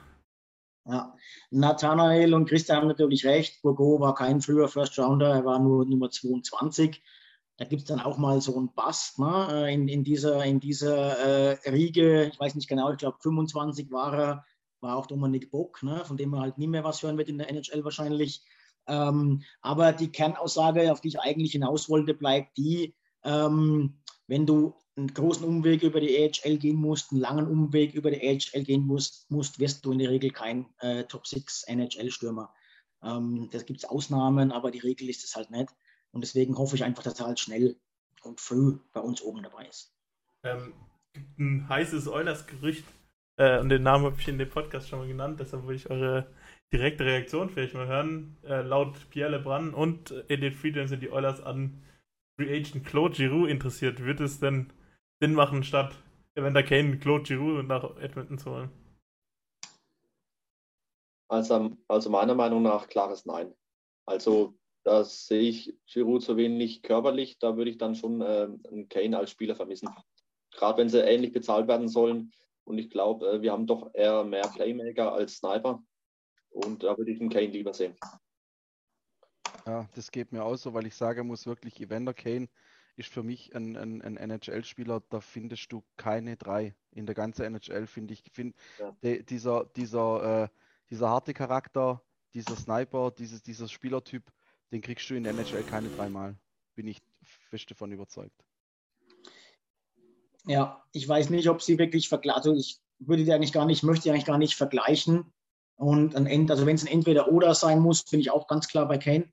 Ja, 0.86 1.16
Nathanael 1.50 2.34
und 2.34 2.46
Christian 2.46 2.76
haben 2.76 2.88
natürlich 2.88 3.24
recht. 3.24 3.62
Bourgo 3.62 3.98
war 4.00 4.14
kein 4.14 4.42
früher 4.42 4.68
First 4.68 4.98
Rounder, 4.98 5.32
er 5.32 5.44
war 5.46 5.58
nur 5.58 5.86
Nummer 5.86 6.10
22. 6.10 7.02
Da 7.56 7.64
gibt 7.64 7.82
es 7.82 7.88
dann 7.88 8.00
auch 8.00 8.18
mal 8.18 8.40
so 8.40 8.56
einen 8.56 8.72
Bust 8.74 9.18
ne? 9.18 9.48
Äh, 9.50 9.74
in, 9.74 9.88
in 9.88 10.02
dieser, 10.02 10.44
in 10.44 10.60
dieser 10.60 11.18
äh, 11.18 11.70
Riege. 11.70 12.26
Ich 12.32 12.40
weiß 12.40 12.54
nicht 12.54 12.68
genau, 12.68 12.90
ich 12.90 12.98
glaube 12.98 13.18
25 13.20 13.90
war 13.92 14.14
er, 14.14 14.44
war 14.80 14.96
auch 14.96 15.06
Dominik 15.06 15.50
Bock, 15.50 15.82
ne? 15.82 16.04
von 16.04 16.16
dem 16.16 16.30
man 16.30 16.40
halt 16.40 16.58
nie 16.58 16.66
mehr 16.66 16.84
was 16.84 17.02
hören 17.02 17.16
wird 17.16 17.28
in 17.28 17.38
der 17.38 17.50
NHL 17.50 17.84
wahrscheinlich. 17.84 18.42
Ähm, 18.86 19.42
aber 19.62 19.92
die 19.92 20.10
Kernaussage, 20.10 20.90
auf 20.92 21.00
die 21.00 21.08
ich 21.08 21.20
eigentlich 21.20 21.52
hinaus 21.52 21.88
wollte, 21.88 22.12
bleibt 22.12 22.56
die, 22.58 22.94
ähm, 23.22 24.00
wenn 24.26 24.46
du 24.46 24.74
einen 24.96 25.12
großen 25.12 25.44
Umweg 25.44 25.82
über 25.82 26.00
die 26.00 26.16
AHL 26.16 26.58
gehen 26.58 26.76
musst, 26.76 27.10
einen 27.10 27.20
langen 27.20 27.46
Umweg 27.46 27.94
über 27.94 28.10
die 28.10 28.20
AHL 28.26 28.64
gehen 28.64 28.86
musst, 28.86 29.30
musst 29.30 29.58
wirst 29.58 29.84
du 29.84 29.92
in 29.92 29.98
der 29.98 30.10
Regel 30.10 30.30
kein 30.30 30.66
äh, 30.80 31.04
Top 31.04 31.26
6 31.26 31.64
NHL-Stürmer. 31.64 32.52
Ähm, 33.02 33.48
da 33.50 33.58
gibt 33.62 33.80
es 33.80 33.88
Ausnahmen, 33.88 34.52
aber 34.52 34.70
die 34.70 34.78
Regel 34.78 35.08
ist 35.08 35.24
es 35.24 35.34
halt 35.34 35.50
nicht. 35.50 35.68
Und 36.14 36.22
deswegen 36.22 36.56
hoffe 36.56 36.76
ich 36.76 36.84
einfach, 36.84 37.02
dass 37.02 37.18
er 37.18 37.26
halt 37.26 37.40
schnell 37.40 37.76
und 38.22 38.40
früh 38.40 38.78
bei 38.92 39.00
uns 39.00 39.20
oben 39.20 39.42
dabei 39.42 39.66
ist. 39.66 39.92
Ähm, 40.44 40.72
ein 41.38 41.68
heißes 41.68 42.08
Eulers-Gerücht, 42.08 42.84
äh, 43.36 43.58
und 43.58 43.68
den 43.68 43.82
Namen 43.82 44.04
habe 44.04 44.16
ich 44.18 44.28
in 44.28 44.38
dem 44.38 44.48
Podcast 44.48 44.88
schon 44.88 45.00
mal 45.00 45.08
genannt, 45.08 45.40
deshalb 45.40 45.64
würde 45.64 45.74
ich 45.74 45.90
eure 45.90 46.32
direkte 46.72 47.04
Reaktion 47.04 47.50
vielleicht 47.50 47.74
mal 47.74 47.86
hören. 47.86 48.36
Äh, 48.44 48.62
laut 48.62 48.94
Pierre 49.10 49.30
Lebrun 49.30 49.74
und 49.74 50.12
Edith 50.28 50.56
Friedland 50.56 50.88
sind 50.88 51.02
die 51.02 51.10
Eulers 51.10 51.40
an 51.40 51.82
Free 52.36 52.56
Agent 52.56 52.84
Claude 52.84 53.14
Giroux 53.14 53.46
interessiert. 53.46 54.00
Wird 54.00 54.20
es 54.20 54.40
denn 54.40 54.72
Sinn 55.20 55.34
machen, 55.34 55.62
statt 55.64 55.96
Evander 56.36 56.62
Kane 56.62 56.98
Claude 56.98 57.24
Giroux 57.24 57.62
nach 57.62 57.96
Edmonton 57.96 58.38
zu 58.38 58.50
holen? 58.50 58.70
Also, 61.28 61.76
also 61.88 62.10
meiner 62.10 62.34
Meinung 62.34 62.62
nach 62.62 62.88
klares 62.88 63.24
Nein. 63.24 63.54
Also 64.06 64.54
da 64.84 65.02
sehe 65.02 65.40
ich 65.40 65.74
Giroud 65.86 66.22
zu 66.22 66.36
wenig 66.36 66.82
körperlich. 66.82 67.38
Da 67.38 67.56
würde 67.56 67.70
ich 67.70 67.78
dann 67.78 67.94
schon 67.94 68.20
äh, 68.20 68.48
einen 68.70 68.88
Kane 68.88 69.18
als 69.18 69.30
Spieler 69.30 69.56
vermissen. 69.56 69.88
Gerade 70.52 70.78
wenn 70.78 70.88
sie 70.90 71.00
ähnlich 71.00 71.32
bezahlt 71.32 71.66
werden 71.66 71.88
sollen. 71.88 72.32
Und 72.64 72.78
ich 72.78 72.90
glaube, 72.90 73.26
äh, 73.28 73.42
wir 73.42 73.52
haben 73.52 73.66
doch 73.66 73.90
eher 73.94 74.24
mehr 74.24 74.46
Playmaker 74.48 75.12
als 75.12 75.38
Sniper. 75.38 75.82
Und 76.50 76.82
da 76.82 76.96
würde 76.96 77.10
ich 77.10 77.18
den 77.18 77.30
Kane 77.30 77.46
lieber 77.46 77.72
sehen. 77.72 77.96
Ja, 79.66 79.88
das 79.94 80.10
geht 80.10 80.32
mir 80.32 80.44
auch 80.44 80.56
so, 80.56 80.74
weil 80.74 80.86
ich 80.86 80.94
sagen 80.94 81.26
muss, 81.26 81.46
wirklich, 81.46 81.80
Evander 81.80 82.12
Kane 82.12 82.48
ist 82.96 83.08
für 83.08 83.22
mich 83.22 83.56
ein, 83.56 83.76
ein, 83.76 84.02
ein 84.02 84.18
NHL-Spieler, 84.18 85.02
da 85.08 85.20
findest 85.20 85.72
du 85.72 85.82
keine 85.96 86.36
drei. 86.36 86.74
In 86.90 87.06
der 87.06 87.14
ganzen 87.14 87.42
NHL 87.42 87.86
finde 87.86 88.12
ich, 88.12 88.22
find, 88.30 88.54
ja. 88.78 88.94
de, 89.02 89.22
dieser, 89.22 89.64
dieser, 89.76 90.44
äh, 90.44 90.48
dieser 90.90 91.08
harte 91.08 91.32
Charakter, 91.32 92.02
dieser 92.34 92.54
Sniper, 92.56 93.10
dieses, 93.10 93.42
dieser 93.42 93.66
Spielertyp, 93.68 94.30
den 94.74 94.82
kriegst 94.82 95.08
du 95.08 95.14
in 95.14 95.22
der 95.22 95.32
NHL 95.32 95.62
keine 95.62 95.88
dreimal. 95.88 96.36
Bin 96.74 96.88
ich 96.88 97.00
fest 97.48 97.70
davon 97.70 97.92
überzeugt. 97.92 98.44
Ja, 100.46 100.82
ich 100.92 101.08
weiß 101.08 101.30
nicht, 101.30 101.48
ob 101.48 101.62
sie 101.62 101.78
wirklich 101.78 102.08
vergleichen. 102.08 102.36
Also 102.36 102.54
ich 102.54 102.80
würde 102.98 103.24
die 103.24 103.32
eigentlich 103.32 103.52
gar 103.52 103.66
nicht, 103.66 103.84
möchte 103.84 104.02
die 104.02 104.10
eigentlich 104.10 104.24
gar 104.24 104.36
nicht 104.36 104.56
vergleichen. 104.56 105.32
Und 105.76 106.16
ein 106.16 106.26
End, 106.26 106.50
also 106.50 106.66
wenn 106.66 106.74
es 106.74 106.82
ein 106.82 106.92
Entweder-Oder 106.92 107.54
sein 107.54 107.78
muss, 107.78 108.04
bin 108.04 108.18
ich 108.18 108.32
auch 108.32 108.48
ganz 108.48 108.66
klar 108.66 108.88
bei 108.88 108.98
Kane. 108.98 109.32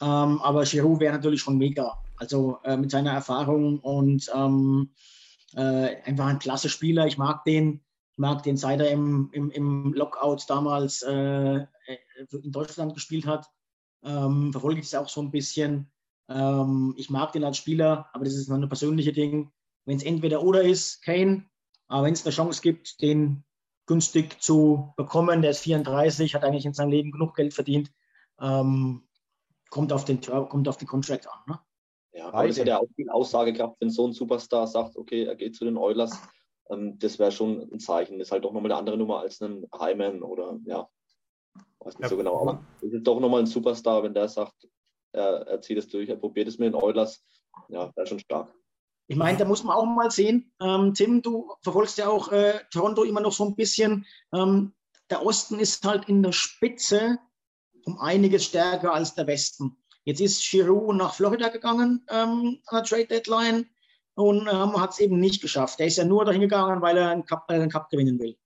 Ähm, 0.00 0.40
aber 0.40 0.64
Giroud 0.64 1.00
wäre 1.00 1.12
natürlich 1.12 1.42
schon 1.42 1.58
mega. 1.58 2.02
Also 2.16 2.58
äh, 2.64 2.78
mit 2.78 2.90
seiner 2.90 3.12
Erfahrung 3.12 3.80
und 3.80 4.30
ähm, 4.34 4.94
äh, 5.54 6.02
einfach 6.02 6.26
ein 6.26 6.38
klasse 6.38 6.70
Spieler. 6.70 7.06
Ich 7.06 7.18
mag 7.18 7.44
den. 7.44 7.84
Ich 8.12 8.18
mag 8.18 8.42
den, 8.42 8.56
seit 8.56 8.80
er 8.80 8.90
im, 8.90 9.28
im, 9.32 9.50
im 9.50 9.92
Lockout 9.92 10.44
damals 10.48 11.02
äh, 11.02 11.66
in 12.32 12.52
Deutschland 12.52 12.94
gespielt 12.94 13.26
hat 13.26 13.48
ähm, 14.04 14.52
verfolge 14.52 14.80
ich 14.80 14.90
das 14.90 15.00
auch 15.00 15.08
so 15.08 15.20
ein 15.20 15.30
bisschen. 15.30 15.90
Ähm, 16.28 16.94
ich 16.96 17.10
mag 17.10 17.32
den 17.32 17.44
als 17.44 17.56
Spieler, 17.56 18.08
aber 18.12 18.24
das 18.24 18.34
ist 18.34 18.48
nur 18.48 18.58
ein 18.58 18.68
persönliches 18.68 19.14
Ding. 19.14 19.50
Wenn 19.84 19.96
es 19.96 20.02
entweder 20.02 20.42
oder 20.42 20.62
ist, 20.62 21.02
Kane, 21.02 21.46
aber 21.88 22.04
wenn 22.06 22.12
es 22.12 22.24
eine 22.24 22.34
Chance 22.34 22.60
gibt, 22.60 23.00
den 23.00 23.44
günstig 23.86 24.40
zu 24.40 24.92
bekommen, 24.96 25.40
der 25.42 25.52
ist 25.52 25.60
34, 25.60 26.34
hat 26.34 26.44
eigentlich 26.44 26.66
in 26.66 26.74
seinem 26.74 26.90
Leben 26.90 27.10
genug 27.10 27.34
Geld 27.34 27.54
verdient, 27.54 27.90
ähm, 28.40 29.08
kommt, 29.70 29.92
auf 29.92 30.04
den, 30.04 30.20
kommt 30.20 30.68
auf 30.68 30.76
den 30.76 30.86
Contract 30.86 31.26
an. 31.26 31.40
Ne? 31.46 31.58
Ja, 32.12 32.28
aber 32.28 32.46
das 32.46 32.58
hätte 32.58 32.70
ja 32.70 32.78
auch 32.78 32.88
viel 32.94 33.08
Aussagekraft, 33.08 33.76
wenn 33.80 33.90
so 33.90 34.06
ein 34.06 34.12
Superstar 34.12 34.66
sagt, 34.66 34.96
okay, 34.96 35.24
er 35.24 35.36
geht 35.36 35.56
zu 35.56 35.64
den 35.64 35.78
Oilers. 35.78 36.20
Ähm, 36.68 36.98
das 36.98 37.18
wäre 37.18 37.32
schon 37.32 37.62
ein 37.72 37.80
Zeichen. 37.80 38.18
Das 38.18 38.28
ist 38.28 38.32
halt 38.32 38.44
doch 38.44 38.52
nochmal 38.52 38.72
eine 38.72 38.78
andere 38.78 38.98
Nummer 38.98 39.20
als 39.20 39.40
ein 39.40 39.66
Hyman 39.72 40.22
oder 40.22 40.58
ja, 40.64 40.88
weiß 41.80 41.94
nicht 41.94 42.02
ja. 42.02 42.08
so 42.08 42.16
genau. 42.16 42.40
Aber 42.40 42.64
es 42.82 42.92
ist 42.92 43.06
doch 43.06 43.20
nochmal 43.20 43.40
ein 43.40 43.46
Superstar, 43.46 44.02
wenn 44.02 44.14
der 44.14 44.28
sagt, 44.28 44.68
er, 45.12 45.46
er 45.46 45.60
zieht 45.60 45.78
es 45.78 45.88
durch, 45.88 46.08
er 46.08 46.16
probiert 46.16 46.48
es 46.48 46.58
mit 46.58 46.72
den 46.72 46.74
Oilers. 46.74 47.24
Ja, 47.68 47.90
wäre 47.96 48.06
schon 48.06 48.20
stark. 48.20 48.54
Ich 49.10 49.16
meine, 49.16 49.38
da 49.38 49.46
muss 49.46 49.64
man 49.64 49.74
auch 49.74 49.86
mal 49.86 50.10
sehen, 50.10 50.52
ähm, 50.60 50.92
Tim, 50.92 51.22
du 51.22 51.50
verfolgst 51.62 51.96
ja 51.96 52.08
auch 52.08 52.30
äh, 52.30 52.60
Toronto 52.70 53.04
immer 53.04 53.20
noch 53.20 53.32
so 53.32 53.44
ein 53.46 53.56
bisschen. 53.56 54.04
Ähm, 54.34 54.74
der 55.08 55.24
Osten 55.24 55.58
ist 55.58 55.84
halt 55.86 56.08
in 56.10 56.22
der 56.22 56.32
Spitze 56.32 57.18
um 57.84 57.98
einiges 57.98 58.44
stärker 58.44 58.92
als 58.92 59.14
der 59.14 59.26
Westen. 59.26 59.78
Jetzt 60.04 60.20
ist 60.20 60.50
Giroud 60.50 60.94
nach 60.96 61.14
Florida 61.14 61.48
gegangen 61.48 62.04
ähm, 62.10 62.60
an 62.66 62.76
der 62.76 62.82
Trade 62.84 63.06
Deadline 63.06 63.66
und 64.14 64.46
ähm, 64.46 64.80
hat 64.80 64.92
es 64.92 64.98
eben 64.98 65.18
nicht 65.18 65.40
geschafft. 65.40 65.80
Er 65.80 65.86
ist 65.86 65.96
ja 65.96 66.04
nur 66.04 66.26
dahin 66.26 66.42
gegangen, 66.42 66.82
weil 66.82 66.98
er 66.98 67.10
einen 67.10 67.24
Cup, 67.24 67.50
äh, 67.50 67.54
einen 67.54 67.70
Cup 67.70 67.88
gewinnen 67.88 68.18
will. 68.18 68.36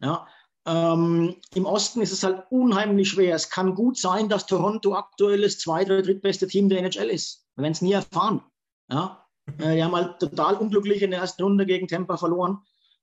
Ja, 0.00 0.26
ähm, 0.68 1.36
Im 1.54 1.64
Osten 1.64 2.02
ist 2.02 2.12
es 2.12 2.22
halt 2.22 2.44
unheimlich 2.50 3.08
schwer. 3.08 3.34
Es 3.34 3.48
kann 3.48 3.74
gut 3.74 3.96
sein, 3.96 4.28
dass 4.28 4.44
Toronto 4.44 4.94
aktuell 4.94 5.40
das 5.40 5.58
zweite 5.58 5.94
oder 5.94 6.02
drittbeste 6.02 6.46
Team 6.46 6.68
der 6.68 6.80
NHL 6.80 7.08
ist. 7.08 7.46
Wir 7.54 7.62
werden 7.62 7.72
es 7.72 7.80
nie 7.80 7.92
erfahren. 7.92 8.42
Ja? 8.90 9.26
Äh, 9.58 9.76
die 9.76 9.84
haben 9.84 9.96
halt 9.96 10.18
total 10.18 10.56
unglücklich 10.56 11.00
in 11.00 11.10
der 11.10 11.20
ersten 11.20 11.42
Runde 11.42 11.64
gegen 11.64 11.88
Tampa 11.88 12.18
verloren. 12.18 12.58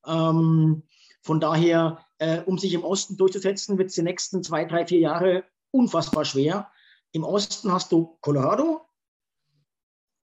Ähm, 0.06 0.84
von 1.22 1.40
daher, 1.40 2.04
äh, 2.18 2.40
um 2.42 2.56
sich 2.56 2.72
im 2.72 2.84
Osten 2.84 3.16
durchzusetzen, 3.16 3.78
wird 3.78 3.88
es 3.88 3.96
die 3.96 4.02
nächsten 4.02 4.44
zwei, 4.44 4.64
drei, 4.64 4.86
vier 4.86 5.00
Jahre 5.00 5.44
unfassbar 5.72 6.24
schwer. 6.24 6.70
Im 7.10 7.24
Osten 7.24 7.72
hast 7.72 7.90
du 7.90 8.16
Colorado 8.20 8.86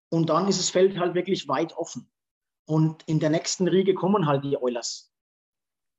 und 0.09 0.29
dann 0.29 0.47
ist 0.47 0.59
das 0.59 0.69
Feld 0.69 0.97
halt 0.97 1.13
wirklich 1.13 1.49
weit 1.49 1.75
offen. 1.75 2.09
Und 2.65 3.03
in 3.05 3.19
der 3.19 3.31
nächsten 3.31 3.67
Riege 3.67 3.95
kommen 3.95 4.27
halt 4.27 4.45
die 4.45 4.55
Oilers. 4.55 5.13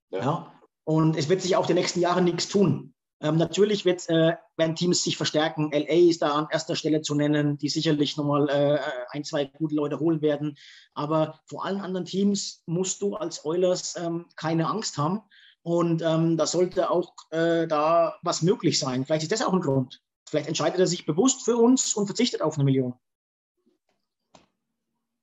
Ja. 0.09 0.21
ja? 0.21 0.61
Und 0.85 1.17
es 1.17 1.29
wird 1.29 1.43
sich 1.43 1.57
auch 1.57 1.67
die 1.67 1.75
nächsten 1.75 2.01
Jahre 2.01 2.23
nichts 2.23 2.49
tun. 2.49 2.95
Ähm, 3.21 3.37
natürlich 3.37 3.85
wird, 3.85 4.09
äh, 4.11 4.37
werden 4.57 4.77
Teams 4.77 5.03
sich 5.03 5.17
verstärken. 5.17 5.71
LA 5.73 6.11
ist 6.11 6.21
da 6.21 6.33
an 6.33 6.49
erster 6.51 6.77
Stelle 6.77 7.01
zu 7.01 7.15
nennen, 7.15 7.57
die 7.57 7.69
sicherlich 7.71 8.17
nochmal 8.17 8.49
äh, 8.51 8.79
ein, 9.11 9.25
zwei 9.25 9.47
gute 9.47 9.75
Leute 9.75 9.99
holen 9.99 10.21
werden. 10.21 10.57
Aber 10.93 11.41
vor 11.47 11.65
allen 11.65 11.81
anderen 11.81 12.05
Teams 12.05 12.63
musst 12.67 13.01
du 13.01 13.17
als 13.17 13.45
Oilers 13.45 13.97
ähm, 13.97 14.27
keine 14.37 14.69
Angst 14.69 14.99
haben. 14.99 15.23
Und 15.63 16.03
ähm, 16.03 16.37
da 16.37 16.47
sollte 16.47 16.91
auch 16.91 17.15
äh, 17.31 17.67
da 17.67 18.19
was 18.23 18.43
möglich 18.43 18.79
sein. 18.79 19.07
Vielleicht 19.07 19.23
ist 19.23 19.33
das 19.33 19.43
auch 19.43 19.55
ein 19.55 19.63
Grund. 19.63 20.03
Vielleicht 20.29 20.49
entscheidet 20.49 20.79
er 20.81 20.87
sich 20.87 21.07
bewusst 21.07 21.45
für 21.45 21.57
uns 21.57 21.95
und 21.95 22.07
verzichtet 22.07 22.43
auf 22.43 22.57
eine 22.57 22.65
Million. 22.65 22.95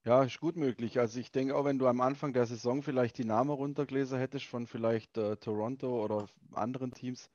Ja, 0.04 0.24
ist 0.24 0.40
gut 0.40 0.56
möglich. 0.56 1.00
Also 1.00 1.20
ich 1.20 1.32
denke 1.32 1.56
auch, 1.56 1.66
wenn 1.66 1.78
du 1.78 1.88
am 1.88 2.02
Anfang 2.02 2.34
der 2.34 2.48
Saison 2.48 2.82
vielleicht 2.82 3.18
die 3.20 3.26
Namen 3.26 3.52
runtergelesen 3.52 4.18
hättest 4.18 4.46
von 4.46 4.66
vielleicht 4.66 5.18
äh, 5.18 5.38
Toronto 5.38 6.04
oder 6.04 6.28
anderen 6.54 6.92
Teams, 6.92 7.30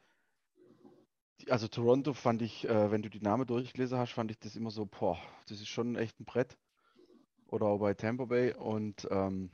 also 1.49 1.69
Toronto 1.69 2.13
fand 2.13 2.43
ich, 2.43 2.69
äh, 2.69 2.91
wenn 2.91 3.03
du 3.03 3.11
die 3.11 3.21
Namen 3.21 3.47
durchgelesen 3.47 3.99
hast, 3.99 4.13
fand 4.13 4.31
ich 4.31 4.39
das 4.39 4.57
immer 4.57 4.71
so, 4.71 4.87
boah, 4.87 5.19
das 5.49 5.61
ist 5.61 5.69
schon 5.69 5.95
echt 5.97 6.19
ein 6.19 6.25
Brett. 6.25 6.57
Oder 7.49 7.67
auch 7.67 7.79
bei 7.79 7.95
Tampa 7.95 8.25
Bay. 8.25 8.53
Und 8.55 9.07
ähm, 9.11 9.51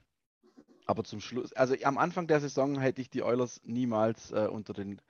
aber 0.86 1.04
zum 1.04 1.20
Schluss, 1.20 1.52
also 1.52 1.74
am 1.84 1.98
Anfang 1.98 2.26
der 2.26 2.40
Saison 2.40 2.80
hätte 2.80 3.02
ich 3.02 3.10
die 3.10 3.22
Oilers 3.22 3.60
niemals 3.64 4.32
äh, 4.32 4.48
unter 4.50 4.72
den, 4.72 5.00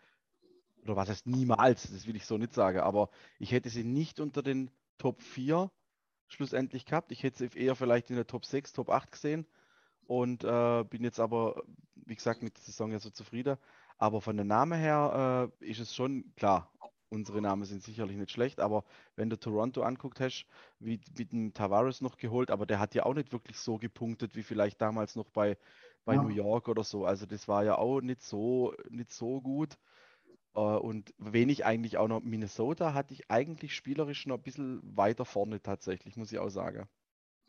oder 0.85 0.97
was 0.97 1.09
heißt 1.09 1.27
niemals, 1.27 1.91
das 1.93 2.07
will 2.07 2.17
ich 2.17 2.27
so 2.27 2.39
nicht 2.39 2.53
sagen, 2.55 2.81
aber 2.81 3.11
ich 3.39 3.53
hätte 3.53 3.71
sie 3.71 3.85
nicht 3.85 4.21
unter 4.21 4.43
den 4.43 4.71
Top 4.99 5.23
4 5.23 5.71
schlussendlich 6.33 6.85
gehabt. 6.85 7.13
Ich 7.13 7.23
hätte 7.23 7.49
sie 7.49 7.59
eher 7.59 7.77
vielleicht 7.77 8.11
in 8.11 8.17
der 8.17 8.27
Top 8.27 8.45
6, 8.45 8.73
Top 8.73 8.91
8 8.91 9.11
gesehen. 9.13 9.47
Und 10.07 10.45
äh, 10.45 10.85
bin 10.85 11.05
jetzt 11.05 11.21
aber, 11.21 11.63
wie 11.95 12.15
gesagt, 12.15 12.43
mit 12.43 12.57
der 12.57 12.65
Saison 12.65 12.91
ja 12.91 12.99
so 12.99 13.11
zufrieden. 13.11 13.57
Aber 13.99 14.21
von 14.21 14.37
der 14.37 14.45
Name 14.45 14.77
her 14.77 15.51
äh, 15.61 15.71
ist 15.71 15.81
es 15.81 15.95
schon 15.95 16.33
klar. 16.37 16.71
Unsere 17.09 17.43
Namen 17.43 17.65
sind 17.65 17.83
sicherlich 17.83 18.17
nicht 18.17 18.31
schlecht, 18.31 18.59
aber 18.59 18.85
wenn 19.17 19.29
du 19.29 19.39
Toronto 19.39 19.83
anguckt 19.83 20.19
hast, 20.19 20.47
wie 20.79 20.99
mit 21.19 21.33
dem 21.33 21.53
Tavares 21.53 22.01
noch 22.01 22.17
geholt, 22.17 22.51
aber 22.51 22.65
der 22.65 22.79
hat 22.79 22.95
ja 22.95 23.05
auch 23.05 23.13
nicht 23.13 23.33
wirklich 23.33 23.59
so 23.59 23.77
gepunktet 23.77 24.35
wie 24.35 24.43
vielleicht 24.43 24.81
damals 24.81 25.15
noch 25.15 25.29
bei, 25.29 25.59
bei 26.07 26.15
ja. 26.15 26.23
New 26.23 26.31
York 26.31 26.69
oder 26.69 26.85
so. 26.85 27.05
Also 27.05 27.27
das 27.27 27.49
war 27.49 27.65
ja 27.65 27.77
auch 27.77 28.01
nicht 28.01 28.23
so, 28.23 28.75
nicht 28.89 29.13
so 29.13 29.43
gut. 29.43 29.77
Äh, 30.55 30.61
und 30.61 31.15
wenig 31.19 31.65
eigentlich 31.65 31.99
auch 31.99 32.09
noch 32.09 32.23
Minnesota 32.23 32.95
hatte 32.95 33.15
ich 33.15 33.31
eigentlich 33.31 33.75
spielerisch 33.75 34.27
noch 34.27 34.37
ein 34.37 34.43
bisschen 34.43 34.81
weiter 34.83 35.25
vorne 35.25 35.63
tatsächlich, 35.63 36.17
muss 36.17 36.33
ich 36.33 36.39
auch 36.39 36.51
sagen 36.51 36.89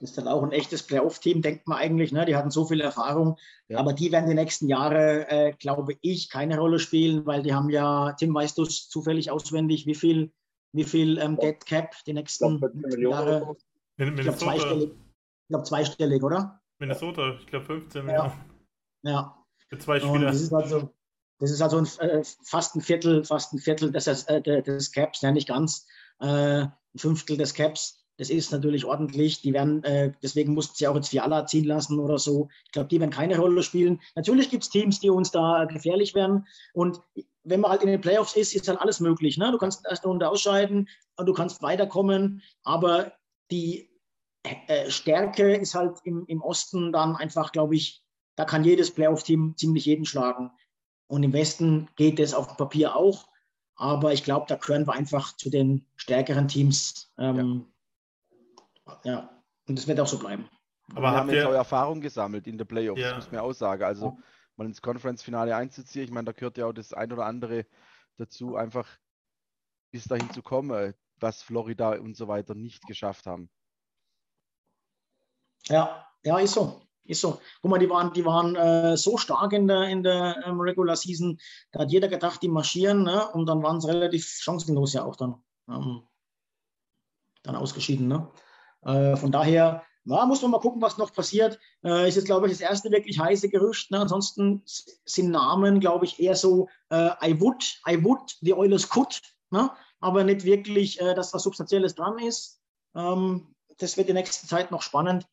ist 0.03 0.17
dann 0.17 0.27
auch 0.27 0.43
ein 0.43 0.51
echtes 0.51 0.83
Playoff-Team, 0.83 1.41
denkt 1.41 1.67
man 1.67 1.77
eigentlich. 1.77 2.11
Ne? 2.11 2.25
Die 2.25 2.35
hatten 2.35 2.51
so 2.51 2.65
viel 2.65 2.81
Erfahrung. 2.81 3.37
Ja. 3.69 3.79
Aber 3.79 3.93
die 3.93 4.11
werden 4.11 4.29
die 4.29 4.35
nächsten 4.35 4.67
Jahre, 4.67 5.29
äh, 5.29 5.53
glaube 5.53 5.95
ich, 6.01 6.29
keine 6.29 6.59
Rolle 6.59 6.79
spielen, 6.79 7.25
weil 7.25 7.41
die 7.41 7.53
haben 7.53 7.69
ja, 7.69 8.11
Tim, 8.13 8.33
weißt 8.35 8.57
du 8.57 8.65
zufällig 8.65 9.31
auswendig, 9.31 9.85
wie 9.85 9.95
viel, 9.95 10.31
wie 10.73 10.83
viel 10.83 11.17
ähm, 11.19 11.37
Dead 11.37 11.65
Cap 11.65 11.95
die 12.05 12.13
nächsten 12.13 12.59
Jahre? 12.99 13.55
Ich 13.97 14.15
glaube 14.15 14.37
zweistellig, 14.37 14.91
glaub, 15.49 15.65
zweistellig, 15.65 16.23
oder? 16.23 16.59
Minnesota, 16.79 17.37
ich 17.39 17.47
glaube 17.47 17.65
15 17.65 18.05
Millionen. 18.05 18.33
Ja. 19.03 19.11
ja. 19.11 19.45
Für 19.69 19.77
zwei 19.77 19.99
Spieler. 19.99 20.19
das 20.19 20.41
ist 20.41 20.53
also, 20.53 20.89
das 21.43 21.51
ist 21.51 21.61
also 21.61 21.77
ein, 21.77 21.87
äh, 21.99 22.23
fast 22.43 22.73
ein 22.75 22.81
Viertel, 22.81 23.25
fast 23.25 23.51
ein 23.51 23.59
Viertel 23.59 23.91
des, 23.91 24.07
äh, 24.07 24.41
des 24.41 24.93
Caps, 24.93 25.21
ja 25.21 25.31
nicht 25.31 25.49
ganz, 25.49 25.85
äh, 26.21 26.27
ein 26.27 26.71
Fünftel 26.95 27.35
des 27.35 27.53
Caps. 27.53 27.99
Das 28.17 28.29
ist 28.29 28.51
natürlich 28.53 28.85
ordentlich. 28.85 29.41
Die 29.41 29.53
werden, 29.53 29.81
deswegen 30.21 30.53
mussten 30.53 30.75
sie 30.75 30.87
auch 30.87 30.93
jetzt 30.95 31.09
Fiala 31.09 31.47
ziehen 31.47 31.65
lassen 31.65 31.99
oder 31.99 32.19
so. 32.19 32.47
Ich 32.65 32.71
glaube, 32.71 32.87
die 32.87 32.99
werden 32.99 33.09
keine 33.09 33.39
Rolle 33.39 33.63
spielen. 33.63 33.99
Natürlich 34.15 34.51
gibt 34.51 34.61
es 34.61 34.69
Teams, 34.69 34.99
die 34.99 35.09
uns 35.09 35.31
da 35.31 35.65
gefährlich 35.65 36.13
werden. 36.13 36.45
Und 36.73 37.01
wenn 37.43 37.59
man 37.59 37.71
halt 37.71 37.81
in 37.81 37.87
den 37.87 38.01
Playoffs 38.01 38.35
ist, 38.35 38.53
ist 38.53 38.67
dann 38.67 38.77
alles 38.77 38.99
möglich. 38.99 39.39
Ne? 39.39 39.51
Du 39.51 39.57
kannst 39.57 39.83
erst 39.89 40.05
Runde 40.05 40.29
ausscheiden 40.29 40.87
und 41.17 41.25
du 41.25 41.33
kannst 41.33 41.63
weiterkommen. 41.63 42.43
Aber 42.63 43.13
die 43.49 43.89
Stärke 44.89 45.55
ist 45.55 45.73
halt 45.73 45.97
im, 46.03 46.23
im 46.27 46.43
Osten 46.43 46.91
dann 46.91 47.15
einfach, 47.15 47.51
glaube 47.51 47.75
ich, 47.75 48.03
da 48.35 48.45
kann 48.45 48.63
jedes 48.63 48.91
Playoff-Team 48.91 49.55
ziemlich 49.57 49.85
jeden 49.85 50.05
schlagen. 50.05 50.51
Und 51.13 51.21
im 51.21 51.31
Westen 51.31 51.87
geht 51.95 52.19
es 52.19 52.33
auf 52.33 52.47
dem 52.47 52.57
Papier 52.57 52.95
auch. 52.95 53.27
Aber 53.75 54.13
ich 54.13 54.23
glaube, 54.23 54.47
da 54.49 54.55
gehören 54.55 54.87
wir 54.87 54.93
einfach 54.93 55.37
zu 55.37 55.51
den 55.51 55.85
stärkeren 55.95 56.47
Teams. 56.47 57.13
Ähm, 57.19 57.71
ja, 59.03 59.29
und 59.67 59.77
das 59.77 59.87
wird 59.87 59.99
auch 59.99 60.07
so 60.07 60.17
bleiben. 60.17 60.49
Aber 60.89 61.11
wir 61.11 61.11
haben 61.11 61.29
jetzt 61.29 61.45
auch 61.45 61.53
Erfahrung 61.53 62.01
gesammelt 62.01 62.47
in 62.47 62.57
der 62.57 62.65
Playoffs, 62.65 62.99
ja. 62.99 63.15
muss 63.15 63.31
man 63.31 63.41
auch 63.41 63.53
sagen. 63.53 63.83
Also 63.83 64.17
mal 64.55 64.65
ins 64.65 64.81
Conference-Finale 64.81 65.55
einzuziehen, 65.55 66.05
ich 66.05 66.11
meine, 66.11 66.25
da 66.25 66.31
gehört 66.31 66.57
ja 66.57 66.65
auch 66.65 66.73
das 66.73 66.93
ein 66.93 67.11
oder 67.11 67.27
andere 67.27 67.67
dazu, 68.17 68.55
einfach 68.55 68.87
bis 69.91 70.05
dahin 70.05 70.31
zu 70.31 70.41
kommen, 70.41 70.95
was 71.17 71.43
Florida 71.43 71.91
und 71.99 72.17
so 72.17 72.27
weiter 72.27 72.55
nicht 72.55 72.87
geschafft 72.87 73.27
haben. 73.27 73.51
Ja, 75.67 76.07
ja, 76.23 76.39
ist 76.39 76.55
so. 76.55 76.81
Ist 77.05 77.21
so. 77.21 77.39
Guck 77.61 77.71
mal, 77.71 77.79
die 77.79 77.89
waren, 77.89 78.13
die 78.13 78.25
waren 78.25 78.55
äh, 78.55 78.95
so 78.95 79.17
stark 79.17 79.51
in 79.53 79.67
der, 79.67 79.83
in 79.89 80.03
der 80.03 80.41
ähm, 80.45 80.59
Regular 80.59 80.95
Season, 80.95 81.37
da 81.71 81.81
hat 81.81 81.91
jeder 81.91 82.07
gedacht, 82.07 82.41
die 82.41 82.47
marschieren, 82.47 83.03
ne? 83.03 83.27
und 83.33 83.45
dann 83.45 83.61
waren 83.61 83.81
sie 83.81 83.89
relativ 83.89 84.25
chancenlos 84.25 84.93
ja 84.93 85.03
auch 85.03 85.17
dann, 85.17 85.35
ähm, 85.69 86.03
dann 87.43 87.55
ausgeschieden. 87.55 88.07
Ne? 88.07 88.29
Äh, 88.83 89.17
von 89.17 89.31
daher 89.31 89.83
ja, 90.05 90.25
muss 90.25 90.41
man 90.41 90.51
mal 90.51 90.59
gucken, 90.59 90.81
was 90.81 90.97
noch 90.97 91.13
passiert. 91.13 91.59
Äh, 91.83 92.07
ist 92.09 92.15
jetzt, 92.15 92.25
glaube 92.25 92.47
ich, 92.47 92.53
das 92.53 92.61
erste 92.61 92.91
wirklich 92.91 93.19
heiße 93.19 93.49
Gerücht. 93.49 93.91
Ne? 93.91 93.99
Ansonsten 93.99 94.61
sind 94.65 95.31
Namen, 95.31 95.79
glaube 95.79 96.05
ich, 96.05 96.19
eher 96.19 96.35
so 96.35 96.67
äh, 96.89 97.11
I 97.21 97.39
would, 97.39 97.79
I 97.89 98.03
would, 98.03 98.37
the 98.41 98.53
Oilers 98.53 98.89
could, 98.89 99.21
ne? 99.51 99.71
aber 99.99 100.23
nicht 100.23 100.43
wirklich, 100.43 100.99
äh, 100.99 101.13
dass 101.13 101.33
was 101.33 101.43
Substanzielles 101.43 101.95
dran 101.95 102.19
ist. 102.19 102.61
Ähm, 102.95 103.55
das 103.77 103.95
wird 103.97 104.09
die 104.09 104.13
nächste 104.13 104.45
Zeit 104.47 104.71
noch 104.71 104.81
spannend. 104.81 105.25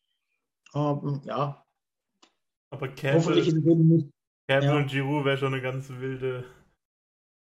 Ähm, 0.74 1.20
ja. 1.24 1.64
Aber 2.72 2.88
Campbell, 2.88 3.42
Campbell 3.44 4.10
ja. 4.48 4.76
und 4.76 4.86
Giroud 4.86 5.24
wäre 5.24 5.38
schon 5.38 5.52
eine 5.52 5.62
ganz 5.62 5.88
wilde 5.90 6.44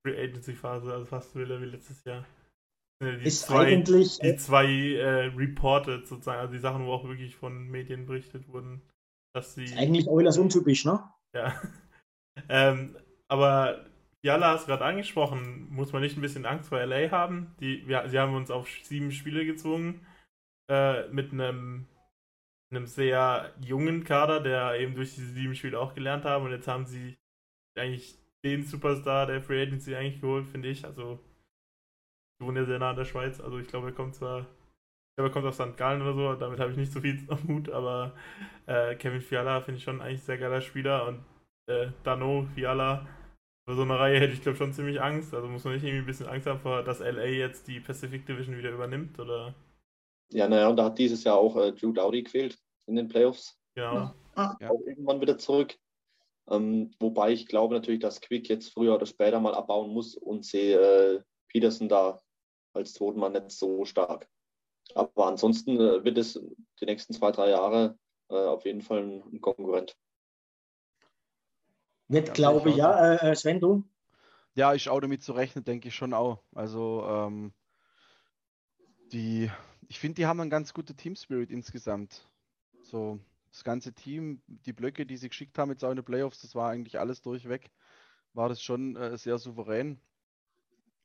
Free 0.03 0.19
Agency 0.19 0.55
Phase, 0.55 0.93
also 0.93 1.05
fast 1.05 1.35
wilder 1.35 1.61
wie 1.61 1.67
letztes 1.67 2.05
Jahr. 2.05 2.27
Die 3.03 3.27
ist 3.27 3.47
zwei, 3.47 3.67
eigentlich. 3.67 4.19
Die 4.19 4.37
zwei 4.37 4.67
äh, 4.67 5.27
reported 5.35 6.07
sozusagen, 6.07 6.41
also 6.41 6.53
die 6.53 6.59
Sachen, 6.59 6.85
wo 6.85 6.93
auch 6.93 7.05
wirklich 7.05 7.35
von 7.35 7.69
Medien 7.69 8.07
berichtet 8.07 8.49
wurden, 8.49 8.83
dass 9.35 9.55
sie. 9.55 9.75
Eigentlich 9.77 10.07
Oilers 10.07 10.37
untypisch, 10.37 10.85
ne? 10.85 11.03
Ja. 11.35 11.61
ähm, 12.49 12.97
aber 13.29 13.87
Jalla 14.23 14.53
hast 14.53 14.67
gerade 14.67 14.85
angesprochen, 14.85 15.69
muss 15.71 15.93
man 15.93 16.03
nicht 16.03 16.17
ein 16.17 16.21
bisschen 16.21 16.45
Angst 16.45 16.69
vor 16.69 16.85
LA 16.85 17.11
haben? 17.11 17.55
Die, 17.61 17.87
wir, 17.89 18.07
sie 18.09 18.19
haben 18.19 18.35
uns 18.35 18.51
auf 18.51 18.69
sieben 18.83 19.13
Spiele 19.13 19.47
gezwungen, 19.47 20.07
äh, 20.71 21.09
mit 21.09 21.33
einem, 21.33 21.87
einem 22.71 22.87
sehr 22.87 23.53
jungen 23.65 24.05
Kader, 24.05 24.41
der 24.41 24.79
eben 24.81 24.95
durch 24.95 25.15
diese 25.15 25.33
sieben 25.33 25.55
Spiele 25.55 25.79
auch 25.79 25.95
gelernt 25.95 26.25
haben. 26.25 26.45
Und 26.45 26.53
jetzt 26.53 26.69
haben 26.69 26.87
sie 26.87 27.17
eigentlich 27.77 28.17
den 28.45 28.65
Superstar 28.65 29.27
der 29.27 29.43
Free 29.43 29.63
Agency 29.63 29.95
eigentlich 29.95 30.21
geholt, 30.21 30.47
finde 30.47 30.69
ich. 30.69 30.85
Also 30.85 31.19
wohne 32.41 32.61
ja 32.61 32.67
sehr 32.67 32.79
nah 32.79 32.91
an 32.91 32.97
der 32.97 33.05
Schweiz, 33.05 33.41
also 33.41 33.59
ich 33.59 33.69
glaube, 33.69 33.89
er 33.89 33.93
kommt 33.93 34.15
zwar, 34.15 34.41
ich 34.41 34.47
er 35.23 35.31
kommt 35.31 35.47
aus 35.47 35.57
St. 35.57 35.77
Gallen 35.77 36.03
oder 36.03 36.15
so, 36.15 36.35
damit 36.35 36.59
habe 36.59 36.71
ich 36.73 36.77
nicht 36.77 36.93
so 36.93 37.01
viel 37.01 37.21
am 37.29 37.47
Hut, 37.49 37.69
aber 37.71 38.15
äh, 38.67 38.95
Kevin 38.97 39.21
Fiala 39.21 39.61
finde 39.61 39.79
ich 39.79 39.85
schon 39.85 40.01
eigentlich 40.01 40.23
sehr 40.23 40.39
geiler 40.39 40.61
Spieler 40.61 41.07
und 41.07 41.25
äh, 41.69 41.89
Dano, 42.03 42.47
Fiala, 42.55 43.07
für 43.69 43.75
so 43.75 43.83
eine 43.83 43.99
Reihe 43.99 44.21
hätte 44.21 44.33
ich 44.33 44.43
glaube 44.43 44.59
schon 44.59 44.73
ziemlich 44.73 45.01
Angst. 45.01 45.35
Also 45.35 45.49
muss 45.49 45.65
man 45.65 45.75
nicht 45.75 45.85
irgendwie 45.85 46.03
ein 46.03 46.07
bisschen 46.07 46.29
Angst 46.29 46.47
haben, 46.47 46.61
vor, 46.61 46.83
dass 46.83 47.01
LA 47.01 47.27
jetzt 47.27 47.69
die 47.69 47.81
Pacific 47.81 48.27
Division 48.27 48.57
wieder 48.57 48.71
übernimmt, 48.71 49.19
oder? 49.19 49.55
Ja, 50.33 50.49
naja, 50.49 50.69
und 50.69 50.77
da 50.77 50.85
hat 50.85 50.99
dieses 50.99 51.25
Jahr 51.25 51.37
auch 51.37 51.57
äh, 51.57 51.73
Drew 51.73 51.93
Dowdy 51.93 52.23
gefehlt 52.23 52.59
in 52.87 52.97
den 52.97 53.09
Playoffs. 53.09 53.59
Genau. 53.75 53.95
Ja. 53.95 54.15
Ah. 54.35 54.57
Auch 54.69 54.81
irgendwann 54.87 55.21
wieder 55.21 55.39
zurück. 55.39 55.77
Ähm, 56.49 56.93
wobei 56.99 57.33
ich 57.33 57.47
glaube 57.47 57.75
natürlich, 57.75 58.01
dass 58.01 58.21
Quick 58.21 58.49
jetzt 58.49 58.73
früher 58.73 58.95
oder 58.95 59.07
später 59.07 59.41
mal 59.41 59.55
abbauen 59.55 59.93
muss 59.93 60.17
und 60.17 60.45
sehe 60.45 60.79
äh, 60.79 61.23
Peterson 61.49 61.89
da 61.89 62.23
als 62.73 62.93
zweiten 62.93 63.21
Mann 63.21 63.33
nicht 63.33 63.51
so 63.51 63.85
stark. 63.85 64.29
Aber 64.95 65.27
ansonsten 65.27 65.81
äh, 65.81 66.05
wird 66.05 66.19
es 66.19 66.41
die 66.81 66.87
nächsten 66.87 67.13
zwei, 67.13 67.31
drei 67.31 67.51
Jahre 67.51 67.99
äh, 68.29 68.35
auf 68.35 68.65
jeden 68.65 68.83
Fall 68.83 68.99
ein, 68.99 69.23
ein 69.33 69.41
Konkurrent. 69.41 69.97
Wird, 72.09 72.29
ja, 72.29 72.35
glaube 72.35 72.71
ich, 72.71 72.77
ja. 72.77 73.15
Äh, 73.15 73.31
äh, 73.31 73.37
Sven, 73.37 73.61
du? 73.61 73.85
Ja, 74.55 74.75
ich 74.75 74.89
auch 74.89 75.01
damit 75.01 75.23
zu 75.23 75.33
rechnen, 75.33 75.65
denke 75.65 75.89
ich 75.89 75.95
schon 75.95 76.13
auch. 76.13 76.43
Also, 76.55 77.05
ähm, 77.07 77.53
die, 79.13 79.51
ich 79.91 79.99
finde, 79.99 80.15
die 80.15 80.27
haben 80.27 80.41
einen 80.41 80.51
ganz 80.51 80.73
guten 80.73 80.97
Team-Spirit 80.97 81.51
insgesamt. 81.51 82.31
So, 82.81 83.19
das 83.51 83.65
ganze 83.65 83.93
Team, 83.93 84.41
die 84.47 84.73
Blöcke, 84.73 85.05
die 85.05 85.17
sie 85.17 85.29
geschickt 85.29 85.59
haben 85.59 85.73
jetzt 85.73 85.85
auch 85.85 85.91
in 85.91 85.97
den 85.97 86.05
Playoffs, 86.05 86.43
das 86.43 86.55
war 86.55 86.71
eigentlich 86.71 87.01
alles 87.01 87.23
durchweg, 87.23 87.73
war 88.33 88.49
das 88.49 88.63
schon 88.63 88.95
äh, 88.95 89.19
sehr 89.19 89.37
souverän. 89.39 90.01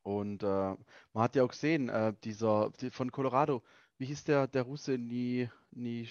Und 0.03 0.43
äh, 0.43 0.45
man 0.45 0.77
hat 1.15 1.35
ja 1.35 1.43
auch 1.43 1.49
gesehen, 1.49 1.89
äh, 1.89 2.13
dieser 2.23 2.71
die, 2.79 2.91
von 2.91 3.11
Colorado, 3.11 3.63
wie 3.97 4.05
hieß 4.05 4.23
der, 4.25 4.45
der 4.47 4.61
Russe, 4.61 4.99
Nie, 4.99 5.49
Nie, 5.71 6.07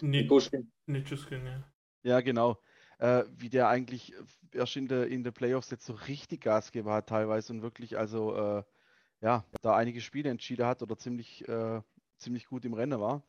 Nikushkin. 0.00 0.72
Nikushkin, 0.86 1.44
ja. 1.44 1.62
Ja, 2.04 2.20
genau. 2.22 2.58
Äh, 2.98 3.24
wie 3.36 3.50
der 3.50 3.68
eigentlich 3.68 4.14
erst 4.52 4.76
in 4.76 4.88
der 4.88 5.08
in 5.08 5.24
der 5.24 5.32
Playoffs 5.32 5.70
jetzt 5.70 5.84
so 5.84 5.92
richtig 5.92 6.40
Gas 6.40 6.72
gegeben 6.72 6.88
hat 6.88 7.10
teilweise 7.10 7.52
und 7.52 7.60
wirklich 7.60 7.98
also 7.98 8.34
äh, 8.34 8.62
ja, 9.22 9.44
da 9.62 9.74
einige 9.74 10.00
Spiele 10.00 10.30
entschieden 10.30 10.66
hat 10.66 10.82
oder 10.82 10.98
ziemlich, 10.98 11.48
äh, 11.48 11.80
ziemlich 12.18 12.46
gut 12.46 12.64
im 12.64 12.74
Rennen 12.74 13.00
war. 13.00 13.22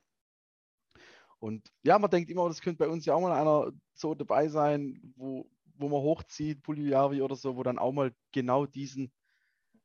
Und 1.40 1.72
ja, 1.84 2.00
man 2.00 2.10
denkt 2.10 2.30
immer, 2.30 2.48
das 2.48 2.62
könnte 2.62 2.80
bei 2.80 2.90
uns 2.90 3.06
ja 3.06 3.14
auch 3.14 3.22
mal 3.22 3.32
einer 3.32 3.72
so 3.94 4.16
dabei 4.16 4.48
sein, 4.48 5.14
wo, 5.16 5.50
wo 5.78 5.90
man 5.90 6.02
hochzieht, 6.02 6.64
Puliari 6.64 7.22
oder 7.22 7.36
so, 7.36 7.56
wo 7.56 7.64
dann 7.64 7.80
auch 7.80 7.92
mal 7.92 8.14
genau 8.32 8.66
diesen 8.66 9.12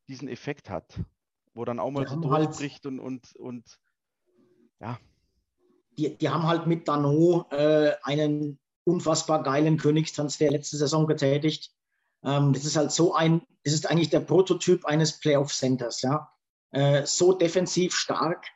diesen 0.09 0.29
Effekt 0.29 0.71
hat, 0.71 0.99
wo 1.55 1.65
dann 1.65 1.79
auch 1.79 1.91
mal 1.91 2.05
die 2.05 2.11
so 2.11 2.21
durchbricht 2.21 2.85
halt, 2.85 2.87
und, 2.87 3.01
und, 3.01 3.37
und 3.37 3.79
ja. 4.81 4.99
Die, 5.97 6.17
die 6.17 6.29
haben 6.29 6.45
halt 6.45 6.67
mit 6.67 6.89
Dano 6.89 7.47
äh, 7.51 7.93
einen 8.03 8.59
unfassbar 8.85 9.43
geilen 9.43 9.77
Königstransfer 9.77 10.51
letzte 10.51 10.77
Saison 10.77 11.07
getätigt. 11.07 11.75
Ähm, 12.25 12.53
das 12.53 12.65
ist 12.65 12.77
halt 12.77 12.93
so 12.93 13.15
ein, 13.15 13.43
das 13.65 13.75
ist 13.75 13.91
eigentlich 13.91 14.11
der 14.11 14.21
Prototyp 14.21 14.85
eines 14.85 15.19
Playoff-Centers, 15.19 16.03
ja. 16.03 16.31
Äh, 16.71 17.07
so 17.07 17.33
defensiv 17.33 17.95
stark. 17.95 18.47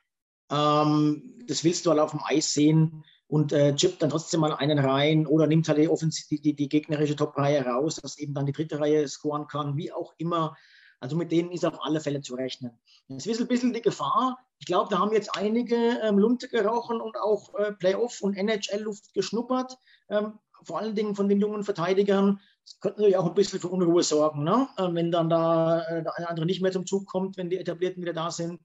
Ähm, 0.50 1.38
das 1.46 1.64
willst 1.64 1.86
du 1.86 1.90
halt 1.90 2.00
auf 2.00 2.10
dem 2.10 2.20
Eis 2.24 2.52
sehen 2.52 3.04
und 3.26 3.52
äh, 3.52 3.74
chippt 3.74 4.02
dann 4.02 4.10
trotzdem 4.10 4.40
mal 4.40 4.52
einen 4.52 4.78
rein 4.78 5.26
oder 5.26 5.46
nimmt 5.46 5.68
halt 5.68 5.78
die, 5.78 5.88
die, 6.30 6.40
die, 6.40 6.54
die 6.54 6.68
gegnerische 6.68 7.16
Top-Reihe 7.16 7.64
raus, 7.64 7.96
dass 7.96 8.18
eben 8.18 8.34
dann 8.34 8.44
die 8.44 8.52
dritte 8.52 8.78
Reihe 8.78 9.08
scoren 9.08 9.46
kann, 9.46 9.76
wie 9.76 9.92
auch 9.92 10.12
immer. 10.18 10.56
Also 11.00 11.16
mit 11.16 11.32
denen 11.32 11.50
ist 11.50 11.64
auf 11.64 11.82
alle 11.82 12.00
Fälle 12.00 12.20
zu 12.20 12.34
rechnen. 12.34 12.78
Es 13.08 13.26
ist 13.26 13.40
ein 13.40 13.48
bisschen 13.48 13.72
die 13.72 13.82
Gefahr. 13.82 14.38
Ich 14.58 14.66
glaube, 14.66 14.88
da 14.90 14.98
haben 14.98 15.12
jetzt 15.12 15.36
einige 15.36 15.74
ähm, 16.02 16.18
Lunte 16.18 16.48
gerochen 16.48 17.00
und 17.00 17.16
auch 17.16 17.54
äh, 17.54 17.72
Playoff- 17.72 18.20
und 18.20 18.36
NHL-Luft 18.36 19.12
geschnuppert. 19.14 19.78
Ähm, 20.08 20.38
vor 20.62 20.78
allen 20.78 20.94
Dingen 20.94 21.16
von 21.16 21.28
den 21.28 21.40
jungen 21.40 21.64
Verteidigern. 21.64 22.38
Das 22.64 22.80
könnte 22.80 23.00
natürlich 23.00 23.16
auch 23.16 23.26
ein 23.26 23.34
bisschen 23.34 23.60
für 23.60 23.68
Unruhe 23.68 24.02
sorgen, 24.02 24.44
ne? 24.44 24.68
äh, 24.76 24.88
wenn 24.92 25.10
dann 25.10 25.28
da 25.28 25.82
äh, 25.82 26.02
der 26.02 26.16
eine 26.16 26.28
andere 26.28 26.46
nicht 26.46 26.62
mehr 26.62 26.72
zum 26.72 26.86
Zug 26.86 27.06
kommt, 27.06 27.36
wenn 27.36 27.50
die 27.50 27.58
Etablierten 27.58 28.02
wieder 28.02 28.12
da 28.12 28.30
sind. 28.30 28.60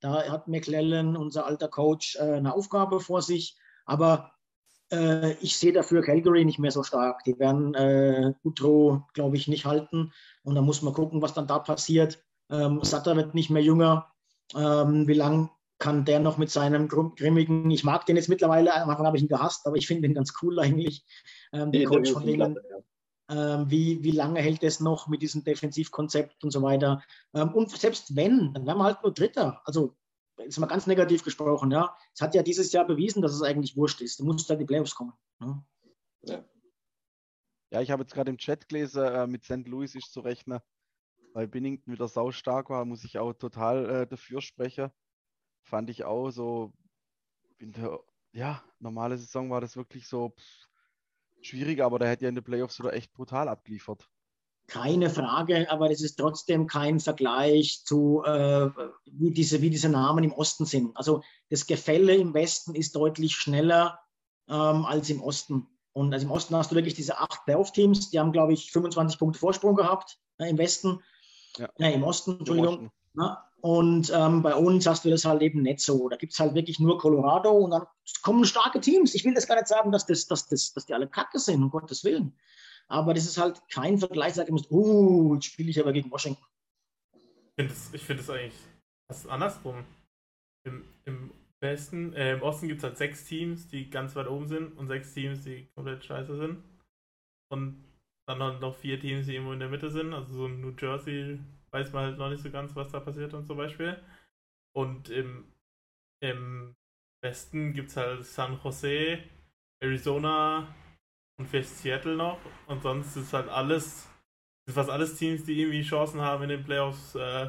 Da 0.00 0.30
hat 0.30 0.48
McClellan, 0.48 1.16
unser 1.16 1.46
alter 1.46 1.68
Coach, 1.68 2.16
äh, 2.16 2.34
eine 2.34 2.54
Aufgabe 2.54 3.00
vor 3.00 3.22
sich. 3.22 3.56
Aber 3.84 4.32
äh, 4.92 5.32
ich 5.40 5.56
sehe 5.56 5.72
dafür 5.72 6.02
Calgary 6.02 6.44
nicht 6.44 6.58
mehr 6.58 6.70
so 6.70 6.82
stark. 6.82 7.24
Die 7.24 7.38
werden 7.38 7.74
äh, 7.74 8.32
Utro, 8.44 9.06
glaube 9.14 9.36
ich, 9.36 9.48
nicht 9.48 9.64
halten. 9.64 10.12
Und 10.44 10.54
da 10.54 10.62
muss 10.62 10.82
man 10.82 10.94
gucken, 10.94 11.22
was 11.22 11.34
dann 11.34 11.46
da 11.46 11.58
passiert. 11.58 12.22
Ähm, 12.50 12.80
Sutter 12.82 13.16
wird 13.16 13.34
nicht 13.34 13.50
mehr 13.50 13.62
jünger. 13.62 14.12
Ähm, 14.54 15.06
wie 15.08 15.14
lange 15.14 15.50
kann 15.78 16.04
der 16.04 16.20
noch 16.20 16.38
mit 16.38 16.50
seinem 16.50 16.88
grimmigen, 16.88 17.70
ich 17.70 17.84
mag 17.84 18.04
den 18.06 18.16
jetzt 18.16 18.28
mittlerweile, 18.28 18.74
am 18.74 18.90
Anfang 18.90 19.06
habe 19.06 19.16
ich 19.16 19.22
ihn 19.22 19.28
gehasst, 19.28 19.64
aber 19.64 19.76
ich 19.76 19.86
finde 19.86 20.08
ihn 20.08 20.14
ganz 20.14 20.32
cool 20.42 20.58
eigentlich, 20.58 21.04
ähm, 21.52 21.70
den 21.70 21.88
Coach 21.88 22.12
von 22.12 22.26
denen. 22.26 22.58
Ähm, 23.30 23.70
wie, 23.70 24.02
wie 24.02 24.10
lange 24.10 24.40
hält 24.40 24.62
es 24.62 24.80
noch 24.80 25.06
mit 25.08 25.20
diesem 25.20 25.44
Defensivkonzept 25.44 26.42
und 26.44 26.50
so 26.50 26.62
weiter? 26.62 27.02
Ähm, 27.34 27.52
und 27.52 27.70
selbst 27.70 28.16
wenn, 28.16 28.54
dann 28.54 28.66
wären 28.66 28.78
wir 28.78 28.84
halt 28.84 29.02
nur 29.02 29.12
Dritter. 29.12 29.60
Also 29.64 29.96
jetzt 30.38 30.58
mal 30.58 30.66
ganz 30.66 30.86
negativ 30.86 31.24
gesprochen, 31.24 31.70
ja, 31.70 31.94
es 32.14 32.20
hat 32.20 32.34
ja 32.34 32.42
dieses 32.42 32.72
Jahr 32.72 32.86
bewiesen, 32.86 33.22
dass 33.22 33.34
es 33.34 33.42
eigentlich 33.42 33.76
wurscht 33.76 34.00
ist. 34.00 34.20
Du 34.20 34.24
musst 34.24 34.48
dann 34.48 34.58
die 34.58 34.64
Playoffs 34.64 34.94
kommen. 34.94 35.12
Ne? 35.40 35.62
Ja. 36.22 36.44
ja, 37.70 37.80
ich 37.80 37.90
habe 37.90 38.02
jetzt 38.02 38.14
gerade 38.14 38.30
im 38.30 38.38
Chat 38.38 38.68
gelesen, 38.68 39.04
äh, 39.04 39.26
mit 39.26 39.44
St. 39.44 39.66
Louis 39.66 39.94
ist 39.94 40.12
zu 40.12 40.20
rechnen, 40.20 40.60
weil 41.34 41.48
Binnington 41.48 41.92
wieder 41.92 42.08
sau 42.08 42.30
stark 42.30 42.70
war, 42.70 42.84
muss 42.84 43.04
ich 43.04 43.18
auch 43.18 43.34
total 43.34 43.90
äh, 43.90 44.06
dafür 44.06 44.40
sprechen. 44.40 44.90
Fand 45.62 45.90
ich 45.90 46.04
auch 46.04 46.30
so, 46.30 46.72
in 47.58 47.72
der 47.72 48.00
ja, 48.32 48.62
normale 48.78 49.18
Saison 49.18 49.50
war 49.50 49.60
das 49.60 49.76
wirklich 49.76 50.06
so 50.06 50.30
pff, 50.30 50.67
schwierig, 51.42 51.82
aber 51.82 51.98
der 51.98 52.08
hätte 52.08 52.24
ja 52.24 52.28
in 52.28 52.34
den 52.34 52.44
Playoffs 52.44 52.78
wieder 52.78 52.92
echt 52.92 53.12
brutal 53.12 53.48
abgeliefert. 53.48 54.08
Keine 54.66 55.08
Frage, 55.08 55.70
aber 55.70 55.90
es 55.90 56.02
ist 56.02 56.16
trotzdem 56.16 56.66
kein 56.66 57.00
Vergleich 57.00 57.82
zu, 57.84 58.22
äh, 58.24 58.68
wie, 59.06 59.30
diese, 59.30 59.62
wie 59.62 59.70
diese 59.70 59.88
Namen 59.88 60.24
im 60.24 60.32
Osten 60.32 60.66
sind. 60.66 60.94
Also 60.94 61.22
das 61.48 61.66
Gefälle 61.66 62.14
im 62.14 62.34
Westen 62.34 62.74
ist 62.74 62.94
deutlich 62.94 63.34
schneller 63.34 63.98
ähm, 64.48 64.84
als 64.84 65.08
im 65.08 65.22
Osten. 65.22 65.66
Und 65.94 66.12
also 66.12 66.26
im 66.26 66.32
Osten 66.32 66.54
hast 66.54 66.70
du 66.70 66.76
wirklich 66.76 66.94
diese 66.94 67.18
acht 67.18 67.44
Playoff-Teams, 67.46 68.10
die 68.10 68.20
haben, 68.20 68.32
glaube 68.32 68.52
ich, 68.52 68.70
25 68.70 69.18
Punkte 69.18 69.38
Vorsprung 69.38 69.74
gehabt 69.74 70.18
äh, 70.36 70.50
im 70.50 70.58
Westen. 70.58 71.02
Ja. 71.56 71.68
Äh, 71.78 71.94
Im 71.94 72.04
Osten, 72.04 72.38
Entschuldigung. 72.38 72.90
Ja, 73.18 73.48
und 73.60 74.12
ähm, 74.14 74.42
bei 74.42 74.54
uns 74.54 74.86
hast 74.86 75.04
du 75.04 75.10
das 75.10 75.24
halt 75.24 75.42
eben 75.42 75.62
nicht 75.62 75.80
so. 75.80 76.08
Da 76.08 76.16
gibt 76.16 76.32
es 76.32 76.38
halt 76.38 76.54
wirklich 76.54 76.78
nur 76.78 76.98
Colorado 76.98 77.50
und 77.50 77.72
dann 77.72 77.86
kommen 78.22 78.44
starke 78.44 78.80
Teams. 78.80 79.14
Ich 79.14 79.24
will 79.24 79.34
das 79.34 79.48
gar 79.48 79.56
nicht 79.56 79.66
sagen, 79.66 79.90
dass, 79.90 80.06
das, 80.06 80.26
dass, 80.26 80.46
das, 80.46 80.72
dass 80.72 80.86
die 80.86 80.94
alle 80.94 81.08
kacke 81.08 81.38
sind, 81.38 81.62
um 81.62 81.70
Gottes 81.70 82.04
Willen. 82.04 82.36
Aber 82.86 83.14
das 83.14 83.24
ist 83.24 83.36
halt 83.36 83.60
kein 83.68 83.98
Vergleich, 83.98 84.34
sag 84.34 84.46
ich 84.46 84.52
muss, 84.52 84.70
uh, 84.70 85.34
jetzt 85.34 85.46
spiele 85.46 85.70
ich 85.70 85.80
aber 85.80 85.92
gegen 85.92 86.10
Washington. 86.10 86.42
Ich 87.56 88.02
finde 88.02 88.22
find 88.22 88.30
eigentlich 88.30 88.54
fast 89.10 89.28
andersrum. 89.28 89.84
Im, 90.64 90.84
Im 91.04 91.32
Westen, 91.60 92.12
äh, 92.14 92.34
im 92.34 92.42
Osten 92.42 92.68
gibt 92.68 92.78
es 92.78 92.84
halt 92.84 92.96
sechs 92.96 93.24
Teams, 93.24 93.66
die 93.66 93.90
ganz 93.90 94.14
weit 94.14 94.28
oben 94.28 94.46
sind 94.46 94.78
und 94.78 94.86
sechs 94.86 95.12
Teams, 95.12 95.42
die 95.42 95.66
komplett 95.74 96.04
scheiße 96.04 96.36
sind. 96.36 96.62
Und 97.50 97.84
dann 98.28 98.60
noch 98.60 98.76
vier 98.76 99.00
Teams, 99.00 99.26
die 99.26 99.34
irgendwo 99.34 99.52
in 99.52 99.58
der 99.58 99.68
Mitte 99.68 99.90
sind. 99.90 100.14
Also 100.14 100.34
so 100.34 100.46
in 100.46 100.60
New 100.60 100.74
Jersey 100.78 101.40
weiß 101.70 101.92
man 101.92 102.04
halt 102.04 102.18
noch 102.18 102.30
nicht 102.30 102.42
so 102.42 102.50
ganz, 102.50 102.74
was 102.76 102.92
da 102.92 103.00
passiert 103.00 103.34
und 103.34 103.46
zum 103.46 103.56
Beispiel. 103.56 104.00
Und 104.74 105.10
im, 105.10 105.52
im 106.22 106.76
Westen 107.22 107.72
gibt 107.72 107.90
es 107.90 107.96
halt 107.96 108.24
San 108.24 108.60
Jose, 108.62 109.18
Arizona, 109.82 110.74
und 111.38 111.48
vielleicht 111.48 111.70
Seattle 111.70 112.16
noch. 112.16 112.38
Und 112.66 112.82
sonst 112.82 113.16
ist 113.16 113.32
halt 113.32 113.48
alles, 113.48 114.08
ist 114.68 114.74
fast 114.74 114.90
alles 114.90 115.16
Teams, 115.16 115.44
die 115.44 115.60
irgendwie 115.60 115.82
Chancen 115.82 116.20
haben, 116.20 116.42
in 116.44 116.48
den 116.50 116.64
Playoffs 116.64 117.14
äh, 117.14 117.48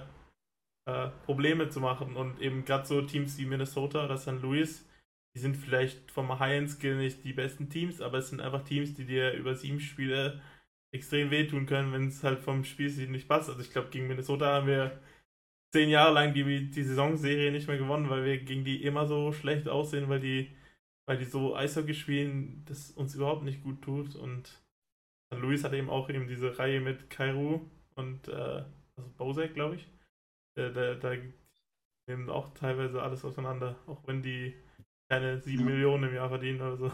äh, 0.88 1.10
Probleme 1.26 1.70
zu 1.70 1.80
machen. 1.80 2.16
Und 2.16 2.40
eben 2.40 2.66
gerade 2.66 2.86
so 2.86 3.02
Teams 3.02 3.38
wie 3.38 3.46
Minnesota 3.46 4.06
oder 4.06 4.18
St. 4.18 4.42
Louis, 4.42 4.88
die 5.36 5.40
sind 5.40 5.58
vielleicht 5.58 6.12
vom 6.12 6.40
High-End-Skill 6.40 6.96
nicht 6.96 7.24
die 7.24 7.34
besten 7.34 7.70
Teams, 7.70 8.02
aber 8.02 8.20
es 8.20 8.30
sind 8.30 8.42
einfach 8.42 8.64
Teams, 8.64 8.94
die 8.94 9.06
dir 9.06 9.34
über 9.34 9.56
sieben 9.56 9.80
Spiele 9.80 10.42
extrem 10.92 11.32
wehtun 11.32 11.66
können, 11.66 11.94
wenn 11.94 12.08
es 12.08 12.24
halt 12.24 12.40
vom 12.40 12.64
Spielstil 12.64 13.10
nicht 13.10 13.28
passt. 13.28 13.50
Also 13.50 13.62
ich 13.62 13.72
glaube, 13.72 13.90
gegen 13.90 14.08
Minnesota 14.08 14.46
haben 14.48 14.68
wir 14.68 15.00
zehn 15.72 15.90
Jahre 15.90 16.14
lang 16.14 16.34
die, 16.34 16.72
die 16.72 16.84
Saisonserie 16.84 17.52
nicht 17.52 17.68
mehr 17.68 17.78
gewonnen, 17.78 18.10
weil 18.10 18.26
wir 18.26 18.38
gegen 18.40 18.64
die 18.64 18.84
immer 18.84 19.06
so 19.06 19.32
schlecht 19.32 19.68
aussehen, 19.68 20.10
weil 20.10 20.20
die 20.20 20.50
weil 21.10 21.18
die 21.18 21.26
so 21.26 21.56
Eishockey 21.56 21.96
spielen, 21.96 22.64
das 22.68 22.92
uns 22.92 23.16
überhaupt 23.16 23.42
nicht 23.42 23.64
gut 23.64 23.82
tut. 23.82 24.14
Und 24.14 24.62
Luis 25.32 25.64
hat 25.64 25.74
eben 25.74 25.90
auch 25.90 26.08
eben 26.08 26.28
diese 26.28 26.60
Reihe 26.60 26.82
mit 26.82 27.10
Kairu 27.10 27.62
und 27.96 28.28
äh, 28.28 28.64
also 28.96 29.10
Bosek, 29.18 29.56
glaube 29.56 29.78
ich. 29.78 29.88
Da, 30.56 30.70
da, 30.70 30.94
da 30.94 31.16
nehmen 32.08 32.30
auch 32.30 32.54
teilweise 32.54 33.02
alles 33.02 33.26
auseinander, 33.26 33.76
auch 33.88 34.06
wenn 34.06 34.22
die 34.22 34.54
keine 35.10 35.42
7 35.42 35.62
ja. 35.62 35.66
Millionen 35.66 36.10
im 36.10 36.14
Jahr 36.14 36.30
verdienen 36.30 36.62
oder 36.62 36.78
so. 36.78 36.92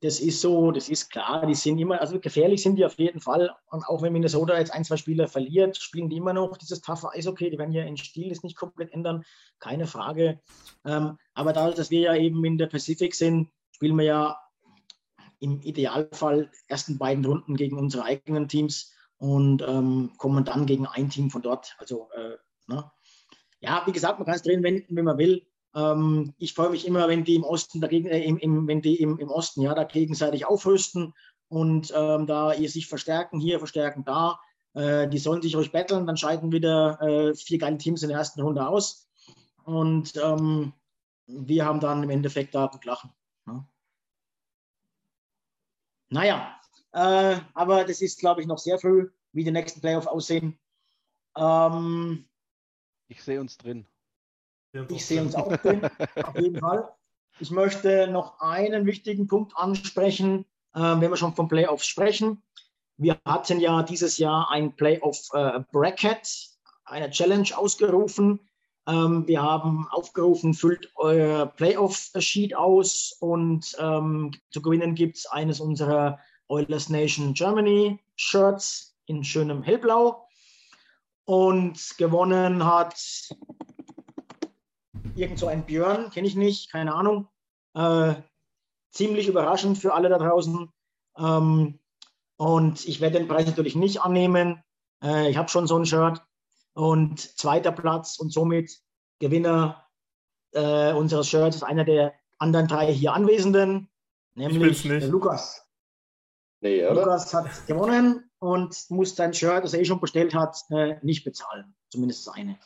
Das 0.00 0.20
ist 0.20 0.40
so, 0.40 0.70
das 0.70 0.88
ist 0.88 1.10
klar, 1.10 1.44
die 1.44 1.54
sind 1.54 1.78
immer, 1.78 2.00
also 2.00 2.20
gefährlich 2.20 2.62
sind 2.62 2.76
die 2.76 2.84
auf 2.84 2.98
jeden 2.98 3.20
Fall. 3.20 3.54
Und 3.70 3.84
auch 3.84 4.00
wenn 4.00 4.12
Minnesota 4.12 4.56
jetzt 4.56 4.72
ein, 4.72 4.84
zwei 4.84 4.96
Spieler 4.96 5.26
verliert, 5.26 5.76
spielen 5.76 6.08
die 6.08 6.16
immer 6.16 6.32
noch 6.32 6.56
dieses 6.56 6.80
taffe 6.80 7.10
Eishockey. 7.10 7.50
Die 7.50 7.58
werden 7.58 7.72
ja 7.72 7.84
ihren 7.84 7.96
Stil 7.96 8.30
ist 8.30 8.44
nicht 8.44 8.56
komplett 8.56 8.92
ändern, 8.92 9.24
keine 9.58 9.86
Frage. 9.86 10.40
Ähm, 10.84 11.18
aber 11.34 11.52
dadurch, 11.52 11.74
dass 11.74 11.90
wir 11.90 12.00
ja 12.00 12.14
eben 12.14 12.44
in 12.44 12.58
der 12.58 12.68
Pacific 12.68 13.14
sind, 13.14 13.50
spielen 13.72 13.96
wir 13.96 14.04
ja 14.04 14.38
im 15.40 15.60
Idealfall 15.62 16.50
ersten 16.68 16.98
beiden 16.98 17.24
Runden 17.24 17.56
gegen 17.56 17.76
unsere 17.76 18.04
eigenen 18.04 18.48
Teams 18.48 18.92
und 19.18 19.62
ähm, 19.62 20.12
kommen 20.16 20.44
dann 20.44 20.66
gegen 20.66 20.86
ein 20.86 21.10
Team 21.10 21.30
von 21.30 21.42
dort. 21.42 21.76
Also, 21.78 22.08
äh, 22.14 22.36
ne? 22.68 22.90
ja, 23.60 23.82
wie 23.86 23.92
gesagt, 23.92 24.18
man 24.18 24.26
kann 24.26 24.36
es 24.36 24.42
drehen, 24.42 24.62
wenden, 24.62 24.94
wenn 24.94 25.04
man 25.04 25.18
will. 25.18 25.44
Ähm, 25.78 26.34
ich 26.38 26.54
freue 26.54 26.70
mich 26.70 26.86
immer, 26.86 27.08
wenn 27.08 27.24
die 27.24 27.36
im 27.36 27.44
Osten 27.44 27.80
dagegen, 27.80 28.08
äh, 28.08 28.22
im, 28.24 28.38
im, 28.38 28.66
wenn 28.66 28.82
die 28.82 28.96
im, 28.96 29.18
im 29.18 29.30
Osten 29.30 29.62
ja 29.62 29.74
da 29.74 29.84
gegenseitig 29.84 30.46
aufrüsten 30.46 31.14
und 31.48 31.92
ähm, 31.94 32.26
da 32.26 32.52
ihr 32.52 32.68
sich 32.68 32.88
verstärken, 32.88 33.40
hier 33.40 33.58
verstärken, 33.58 34.04
da. 34.04 34.40
Äh, 34.74 35.08
die 35.08 35.18
sollen 35.18 35.42
sich 35.42 35.56
ruhig 35.56 35.72
betteln, 35.72 36.06
dann 36.06 36.16
scheiden 36.16 36.52
wieder 36.52 37.00
äh, 37.00 37.34
vier 37.34 37.58
geile 37.58 37.78
Teams 37.78 38.02
in 38.02 38.08
der 38.08 38.18
ersten 38.18 38.42
Runde 38.42 38.66
aus. 38.66 39.08
Und 39.64 40.16
ähm, 40.16 40.72
wir 41.26 41.64
haben 41.64 41.80
dann 41.80 42.02
im 42.02 42.10
Endeffekt 42.10 42.54
da 42.54 42.66
gut 42.66 42.84
lachen. 42.84 43.12
Ne? 43.46 43.66
Naja, 46.10 46.58
äh, 46.92 47.38
aber 47.54 47.84
das 47.84 48.00
ist, 48.00 48.18
glaube 48.18 48.40
ich, 48.40 48.46
noch 48.46 48.58
sehr 48.58 48.78
früh, 48.78 49.10
wie 49.32 49.44
die 49.44 49.50
nächsten 49.50 49.80
Playoffs 49.80 50.06
aussehen. 50.06 50.58
Ähm, 51.36 52.28
ich 53.08 53.22
sehe 53.22 53.40
uns 53.40 53.56
drin. 53.58 53.86
Ich 54.88 55.06
sehe 55.06 55.22
uns 55.22 55.34
auch 55.34 55.54
drin, 55.56 55.82
auf 56.22 56.38
jeden 56.38 56.58
Fall. 56.58 56.88
Ich 57.40 57.50
möchte 57.50 58.08
noch 58.08 58.40
einen 58.40 58.86
wichtigen 58.86 59.26
Punkt 59.26 59.56
ansprechen, 59.56 60.44
äh, 60.74 60.80
wenn 60.80 61.10
wir 61.10 61.16
schon 61.16 61.34
von 61.34 61.48
Playoffs 61.48 61.86
sprechen. 61.86 62.42
Wir 62.96 63.16
hatten 63.24 63.60
ja 63.60 63.82
dieses 63.82 64.18
Jahr 64.18 64.50
ein 64.50 64.74
Playoff 64.74 65.28
äh, 65.32 65.60
Bracket, 65.70 66.50
eine 66.84 67.10
Challenge 67.10 67.48
ausgerufen. 67.56 68.40
Ähm, 68.88 69.26
wir 69.28 69.42
haben 69.42 69.86
aufgerufen, 69.90 70.54
füllt 70.54 70.90
euer 70.96 71.46
Playoff-Sheet 71.46 72.56
aus 72.56 73.16
und 73.20 73.76
ähm, 73.78 74.32
zu 74.50 74.62
gewinnen 74.62 74.94
gibt 74.94 75.18
es 75.18 75.26
eines 75.26 75.60
unserer 75.60 76.18
Oilers 76.48 76.88
Nation 76.88 77.34
Germany 77.34 78.00
Shirts 78.16 78.96
in 79.06 79.22
schönem 79.22 79.62
Hellblau. 79.62 80.26
Und 81.24 81.98
gewonnen 81.98 82.64
hat 82.64 82.96
irgend 85.18 85.38
so 85.38 85.46
ein 85.46 85.64
Björn, 85.64 86.10
kenne 86.10 86.26
ich 86.26 86.36
nicht, 86.36 86.70
keine 86.70 86.94
Ahnung. 86.94 87.28
Äh, 87.74 88.14
ziemlich 88.90 89.28
überraschend 89.28 89.78
für 89.78 89.94
alle 89.94 90.08
da 90.08 90.18
draußen. 90.18 90.72
Ähm, 91.18 91.78
und 92.36 92.86
ich 92.86 93.00
werde 93.00 93.18
den 93.18 93.28
Preis 93.28 93.46
natürlich 93.46 93.74
nicht 93.74 94.00
annehmen. 94.00 94.62
Äh, 95.02 95.30
ich 95.30 95.36
habe 95.36 95.48
schon 95.48 95.66
so 95.66 95.76
ein 95.76 95.86
Shirt. 95.86 96.22
Und 96.74 97.18
zweiter 97.20 97.72
Platz 97.72 98.18
und 98.18 98.32
somit 98.32 98.80
Gewinner 99.18 99.88
äh, 100.52 100.92
unseres 100.92 101.28
Shirts 101.28 101.56
ist 101.56 101.62
einer 101.62 101.84
der 101.84 102.14
anderen 102.38 102.68
drei 102.68 102.92
hier 102.92 103.12
Anwesenden, 103.12 103.90
nämlich 104.34 104.84
Lukas. 104.84 105.66
Nee, 106.60 106.86
Lukas 106.88 107.34
hat 107.34 107.66
gewonnen 107.66 108.30
und 108.38 108.76
muss 108.90 109.16
sein 109.16 109.34
Shirt, 109.34 109.64
das 109.64 109.74
er 109.74 109.80
eh 109.80 109.84
schon 109.84 110.00
bestellt 110.00 110.34
hat, 110.34 110.56
äh, 110.70 110.96
nicht 111.02 111.24
bezahlen. 111.24 111.74
Zumindest 111.88 112.24
seine. 112.24 112.58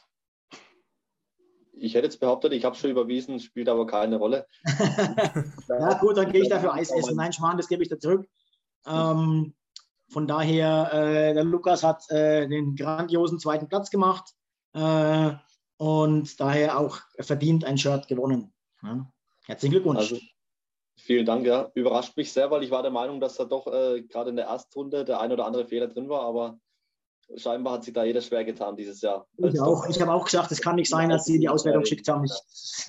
Ich 1.73 1.95
hätte 1.95 2.07
jetzt 2.07 2.21
behauptet, 2.21 2.53
ich 2.53 2.65
habe 2.65 2.77
schon 2.77 2.91
überwiesen, 2.91 3.41
spielt 3.41 3.69
aber 3.69 3.87
keine 3.87 4.17
Rolle. 4.17 4.47
ja, 5.69 5.95
gut, 5.95 6.17
dann 6.17 6.31
gehe 6.31 6.43
ich 6.43 6.49
dafür 6.49 6.75
Eis 6.75 6.91
essen. 6.91 7.17
Nein, 7.17 7.33
Schmarrn, 7.33 7.57
das 7.57 7.69
gebe 7.69 7.83
ich 7.83 7.89
da 7.89 7.99
zurück. 7.99 8.29
Ähm, 8.87 9.55
von 10.09 10.27
daher, 10.27 10.91
äh, 10.93 11.35
der 11.35 11.45
Lukas 11.45 11.83
hat 11.83 12.09
äh, 12.11 12.47
den 12.47 12.77
grandiosen 12.77 13.39
zweiten 13.39 13.69
Platz 13.69 13.91
gemacht 13.91 14.35
äh, 14.75 15.33
und 15.79 16.41
daher 16.41 16.79
auch 16.79 16.99
verdient 17.19 17.65
ein 17.65 17.79
Shirt 17.79 18.07
gewonnen. 18.09 18.53
Ja. 18.83 19.11
Herzlichen 19.47 19.73
Glückwunsch. 19.73 19.99
Also, 19.99 20.19
Vielen 20.97 21.27
Dank, 21.27 21.47
ja. 21.47 21.71
Überrascht 21.75 22.17
mich 22.17 22.33
sehr, 22.33 22.51
weil 22.51 22.63
ich 22.63 22.71
war 22.71 22.83
der 22.83 22.91
Meinung, 22.91 23.19
dass 23.19 23.37
da 23.37 23.45
doch 23.45 23.67
äh, 23.67 24.03
gerade 24.03 24.31
in 24.31 24.37
der 24.37 24.47
Erstrunde 24.47 25.05
der 25.05 25.21
ein 25.21 25.33
oder 25.33 25.47
andere 25.47 25.67
Fehler 25.67 25.89
drin 25.89 26.09
war, 26.09 26.23
aber 26.23 26.61
scheinbar 27.37 27.75
hat 27.75 27.85
sich 27.85 27.95
da 27.95 28.05
jeder 28.05 28.21
schwer 28.21 28.45
getan 28.45 28.77
dieses 28.77 29.01
Jahr. 29.01 29.27
Ich 29.37 29.61
auch. 29.61 29.89
Ich 29.89 30.01
habe 30.01 30.13
auch 30.13 30.25
gesagt, 30.25 30.53
es 30.53 30.61
kann 30.61 30.77
nicht 30.77 30.91
sein, 30.91 31.09
dass 31.09 31.25
sie 31.25 31.39
die 31.39 31.49
Auswertung 31.49 31.83
geschickt 31.83 32.09
haben. 32.09 32.25
Ich, 32.25 32.33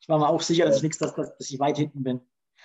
ich, 0.00 0.08
war 0.08 0.18
mir 0.18 0.28
auch 0.28 0.42
sicher, 0.42 0.64
dass 0.64 0.78
ich 0.78 0.82
nichts, 0.82 0.98
dass, 0.98 1.14
dass 1.14 1.50
ich 1.50 1.58
weit 1.58 1.76
hinten 1.76 2.02
bin. 2.02 2.20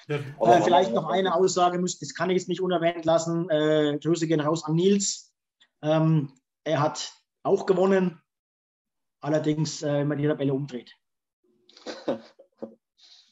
Ja, 0.07 0.17
äh, 0.17 0.61
vielleicht 0.61 0.93
noch 0.93 1.07
eine 1.07 1.35
Aussage, 1.35 1.79
muss, 1.79 1.99
das 1.99 2.13
kann 2.13 2.29
ich 2.29 2.37
jetzt 2.37 2.49
nicht 2.49 2.61
unerwähnt 2.61 3.05
lassen. 3.05 3.49
Äh, 3.49 3.99
Grüße 4.01 4.27
gehen 4.27 4.39
raus 4.39 4.63
an 4.63 4.75
Nils. 4.75 5.33
Ähm, 5.81 6.33
er 6.63 6.81
hat 6.81 7.13
auch 7.43 7.65
gewonnen, 7.65 8.21
allerdings, 9.21 9.83
äh, 9.83 9.99
wenn 9.99 10.07
man 10.07 10.17
die 10.17 10.27
Tabelle 10.27 10.53
umdreht. 10.53 10.95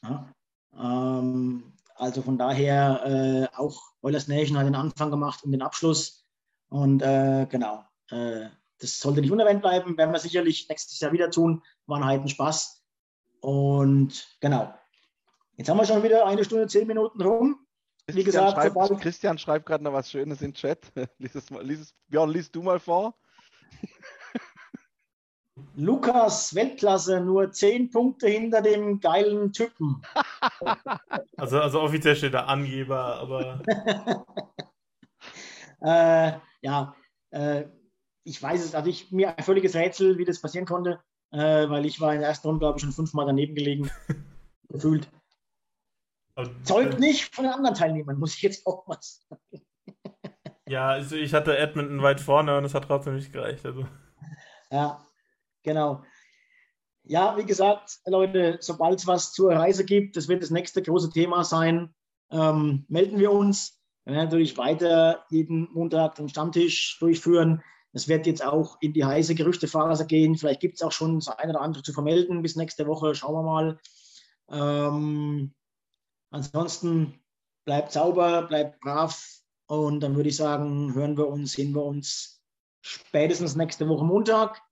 ja. 0.02 0.32
Ähm, 0.74 1.74
also 1.96 2.22
von 2.22 2.38
daher 2.38 3.50
äh, 3.52 3.56
auch 3.56 3.80
Oilers 4.02 4.28
Nation 4.28 4.56
hat 4.56 4.66
den 4.66 4.76
Anfang 4.76 5.10
gemacht 5.10 5.42
und 5.44 5.52
den 5.52 5.62
Abschluss. 5.62 6.17
Und 6.68 7.02
äh, 7.02 7.46
genau, 7.48 7.84
äh, 8.10 8.48
das 8.80 9.00
sollte 9.00 9.20
nicht 9.20 9.32
unerwähnt 9.32 9.62
bleiben. 9.62 9.96
Werden 9.96 10.12
wir 10.12 10.18
sicherlich 10.18 10.68
nächstes 10.68 11.00
Jahr 11.00 11.12
wieder 11.12 11.30
tun. 11.30 11.62
War 11.86 11.98
ein 11.98 12.04
heiden 12.04 12.28
Spaß. 12.28 12.84
Und 13.40 14.26
genau. 14.40 14.74
Jetzt 15.56 15.68
haben 15.68 15.78
wir 15.78 15.86
schon 15.86 16.02
wieder 16.02 16.26
eine 16.26 16.44
Stunde, 16.44 16.68
zehn 16.68 16.86
Minuten 16.86 17.20
rum. 17.20 17.66
Wie 18.06 18.24
gesagt, 18.24 18.52
schreibt, 18.52 19.00
Christian 19.00 19.38
schreibt 19.38 19.66
gerade 19.66 19.84
noch 19.84 19.92
was 19.92 20.10
Schönes 20.10 20.40
in 20.40 20.52
den 20.52 20.54
Chat. 20.54 20.80
Lies 21.18 21.34
es 21.34 21.50
mal, 21.50 21.62
lies 21.62 21.80
es, 21.80 21.94
Björn, 22.06 22.30
liest 22.30 22.54
du 22.54 22.62
mal 22.62 22.80
vor. 22.80 23.14
Lukas 25.74 26.54
Weltklasse 26.54 27.20
nur 27.20 27.52
zehn 27.52 27.90
Punkte 27.90 28.28
hinter 28.28 28.62
dem 28.62 29.00
geilen 29.00 29.52
Typen. 29.52 30.02
Also, 31.36 31.60
also 31.60 31.80
offiziell 31.80 32.16
steht 32.16 32.34
da 32.34 32.46
Angeber, 32.46 33.16
aber. 33.16 33.62
Äh, 35.80 36.32
ja, 36.62 36.94
äh, 37.30 37.64
ich 38.24 38.42
weiß 38.42 38.64
es, 38.64 38.74
also 38.74 38.88
ich, 38.90 39.10
mir 39.10 39.36
ein 39.36 39.44
völliges 39.44 39.74
Rätsel, 39.74 40.18
wie 40.18 40.24
das 40.24 40.40
passieren 40.40 40.66
konnte, 40.66 41.00
äh, 41.30 41.68
weil 41.68 41.86
ich 41.86 42.00
war 42.00 42.14
in 42.14 42.20
der 42.20 42.28
ersten 42.28 42.46
Runde, 42.46 42.60
glaube 42.60 42.78
ich, 42.78 42.82
schon 42.82 42.92
fünfmal 42.92 43.26
daneben 43.26 43.54
gelegen, 43.54 43.90
gefühlt. 44.68 45.08
Zeugt 46.62 47.00
nicht 47.00 47.34
von 47.34 47.44
den 47.44 47.52
anderen 47.52 47.74
Teilnehmern, 47.74 48.18
muss 48.18 48.34
ich 48.34 48.42
jetzt 48.42 48.66
auch 48.66 48.86
mal 48.86 48.98
sagen. 49.00 49.40
Ja, 50.70 50.90
also 50.90 51.16
ich 51.16 51.32
hatte 51.32 51.56
Edmonton 51.56 52.02
weit 52.02 52.20
vorne 52.20 52.58
und 52.58 52.62
es 52.62 52.74
hat 52.74 52.84
trotzdem 52.84 53.14
nicht 53.14 53.32
gereicht. 53.32 53.64
Also. 53.64 53.86
Ja, 54.70 55.02
Genau. 55.68 56.02
Ja, 57.04 57.36
wie 57.36 57.44
gesagt, 57.44 57.98
Leute, 58.06 58.58
sobald 58.60 58.98
es 58.98 59.06
was 59.06 59.32
zur 59.32 59.52
Reise 59.52 59.84
gibt, 59.84 60.16
das 60.16 60.28
wird 60.28 60.42
das 60.42 60.50
nächste 60.50 60.82
große 60.82 61.10
Thema 61.10 61.44
sein, 61.44 61.94
ähm, 62.30 62.84
melden 62.88 63.18
wir 63.18 63.32
uns. 63.32 63.77
Wir 64.08 64.14
werden 64.14 64.24
natürlich 64.24 64.56
weiter 64.56 65.26
jeden 65.28 65.68
Montag 65.74 66.14
den 66.14 66.30
Stammtisch 66.30 66.96
durchführen. 66.98 67.62
Es 67.92 68.08
wird 68.08 68.26
jetzt 68.26 68.42
auch 68.42 68.78
in 68.80 68.94
die 68.94 69.04
heiße 69.04 69.34
Gerüchtephase 69.34 70.06
gehen. 70.06 70.34
Vielleicht 70.34 70.60
gibt 70.60 70.76
es 70.76 70.82
auch 70.82 70.92
schon 70.92 71.16
das 71.16 71.28
eine 71.28 71.52
oder 71.52 71.60
andere 71.60 71.82
zu 71.82 71.92
vermelden 71.92 72.40
bis 72.40 72.56
nächste 72.56 72.86
Woche. 72.86 73.14
Schauen 73.14 73.34
wir 73.34 73.42
mal. 73.42 73.78
Ähm, 74.50 75.54
ansonsten 76.30 77.20
bleibt 77.66 77.92
sauber, 77.92 78.46
bleibt 78.48 78.80
brav. 78.80 79.22
Und 79.66 80.00
dann 80.00 80.16
würde 80.16 80.30
ich 80.30 80.36
sagen, 80.36 80.94
hören 80.94 81.18
wir 81.18 81.28
uns, 81.28 81.52
sehen 81.52 81.74
wir 81.74 81.84
uns 81.84 82.42
spätestens 82.80 83.56
nächste 83.56 83.86
Woche 83.90 84.06
Montag 84.06 84.62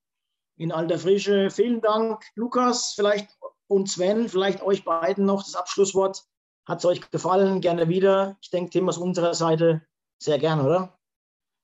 in 0.56 0.72
alter 0.72 0.98
Frische. 0.98 1.50
Vielen 1.50 1.82
Dank, 1.82 2.24
Lukas, 2.36 2.94
vielleicht 2.94 3.28
und 3.66 3.90
Sven, 3.90 4.30
vielleicht 4.30 4.62
euch 4.62 4.82
beiden 4.82 5.26
noch 5.26 5.42
das 5.42 5.56
Abschlusswort. 5.56 6.24
Hat 6.66 6.78
es 6.78 6.84
euch 6.84 7.10
gefallen? 7.10 7.60
Gerne 7.60 7.88
wieder. 7.88 8.36
Ich 8.40 8.51
denke, 8.51 8.70
Tim 8.70 8.88
aus 8.88 8.98
unserer 8.98 9.34
Seite 9.34 9.86
sehr 10.18 10.38
gern, 10.38 10.60
oder? 10.60 10.98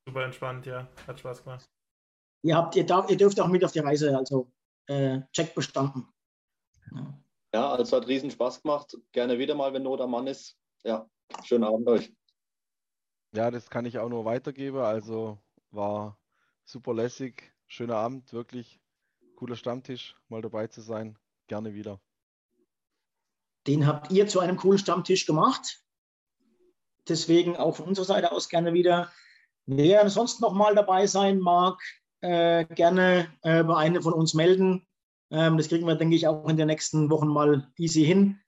Super 0.06 0.24
entspannt, 0.24 0.66
ja. 0.66 0.88
Hat 1.06 1.18
Spaß 1.18 1.44
gemacht. 1.44 1.68
Ihr, 2.42 2.56
habt, 2.56 2.76
ihr, 2.76 2.86
darf, 2.86 3.10
ihr 3.10 3.16
dürft 3.16 3.40
auch 3.40 3.48
mit 3.48 3.64
auf 3.64 3.72
die 3.72 3.80
Reise, 3.80 4.16
also 4.16 4.52
äh, 4.86 5.20
Check 5.32 5.54
bestanden. 5.54 6.08
Ja. 6.92 7.18
ja, 7.54 7.72
also 7.72 7.96
hat 7.96 8.08
riesen 8.08 8.30
Spaß 8.30 8.62
gemacht. 8.62 8.96
Gerne 9.12 9.38
wieder 9.38 9.54
mal, 9.54 9.72
wenn 9.72 9.82
Not 9.82 10.00
am 10.00 10.10
Mann 10.10 10.26
ist. 10.26 10.58
Ja, 10.84 11.08
schönen 11.44 11.64
Abend 11.64 11.88
euch. 11.88 12.12
Ja, 13.34 13.50
das 13.50 13.70
kann 13.70 13.86
ich 13.86 13.98
auch 13.98 14.08
nur 14.08 14.24
weitergeben. 14.24 14.78
Also 14.78 15.38
war 15.70 16.18
super 16.64 16.94
lässig. 16.94 17.52
Schöner 17.66 17.96
Abend, 17.96 18.32
wirklich 18.32 18.80
cooler 19.36 19.56
Stammtisch, 19.56 20.14
mal 20.28 20.42
dabei 20.42 20.66
zu 20.66 20.80
sein. 20.80 21.18
Gerne 21.48 21.74
wieder. 21.74 22.00
Den 23.66 23.86
habt 23.86 24.10
ihr 24.10 24.26
zu 24.26 24.40
einem 24.40 24.56
coolen 24.56 24.78
Stammtisch 24.78 25.26
gemacht. 25.26 25.80
Deswegen 27.08 27.56
auch 27.56 27.76
von 27.76 27.86
unserer 27.86 28.06
Seite 28.06 28.32
aus 28.32 28.48
gerne 28.48 28.72
wieder. 28.72 29.10
Wer 29.66 30.08
sonst 30.10 30.40
noch 30.40 30.52
mal 30.52 30.74
dabei 30.74 31.06
sein 31.06 31.38
mag, 31.38 31.80
äh, 32.20 32.64
gerne 32.64 33.32
äh, 33.42 33.62
bei 33.62 33.76
einem 33.76 34.02
von 34.02 34.12
uns 34.12 34.34
melden. 34.34 34.86
Ähm, 35.30 35.56
das 35.56 35.68
kriegen 35.68 35.86
wir, 35.86 35.94
denke 35.94 36.16
ich, 36.16 36.26
auch 36.26 36.48
in 36.48 36.56
den 36.56 36.66
nächsten 36.66 37.10
Wochen 37.10 37.28
mal 37.28 37.70
easy 37.76 38.04
hin. 38.04 38.40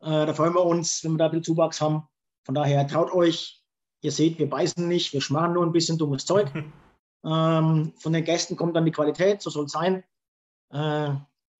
Äh, 0.00 0.26
da 0.26 0.34
freuen 0.34 0.54
wir 0.54 0.64
uns, 0.64 1.02
wenn 1.04 1.12
wir 1.12 1.18
da 1.18 1.24
ein 1.26 1.30
bisschen 1.32 1.54
Zuwachs 1.54 1.80
haben. 1.80 2.08
Von 2.44 2.54
daher 2.54 2.86
traut 2.86 3.12
euch. 3.12 3.62
Ihr 4.00 4.12
seht, 4.12 4.38
wir 4.38 4.48
beißen 4.48 4.86
nicht, 4.86 5.12
wir 5.12 5.20
schmarren 5.20 5.54
nur 5.54 5.66
ein 5.66 5.72
bisschen 5.72 5.98
dummes 5.98 6.24
Zeug. 6.24 6.50
ähm, 7.24 7.92
von 7.98 8.12
den 8.12 8.24
Gästen 8.24 8.56
kommt 8.56 8.76
dann 8.76 8.84
die 8.84 8.92
Qualität, 8.92 9.42
so 9.42 9.50
soll 9.50 9.64
es 9.64 9.72
sein. 9.72 10.04
Äh, 10.70 11.10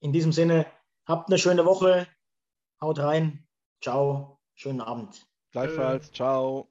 in 0.00 0.12
diesem 0.12 0.32
Sinne, 0.32 0.66
habt 1.06 1.28
eine 1.28 1.38
schöne 1.38 1.64
Woche. 1.64 2.06
Haut 2.80 2.98
rein. 2.98 3.44
Ciao. 3.82 4.38
Schönen 4.54 4.80
Abend. 4.80 5.26
Gleichfalls. 5.52 6.12
Ciao. 6.12 6.68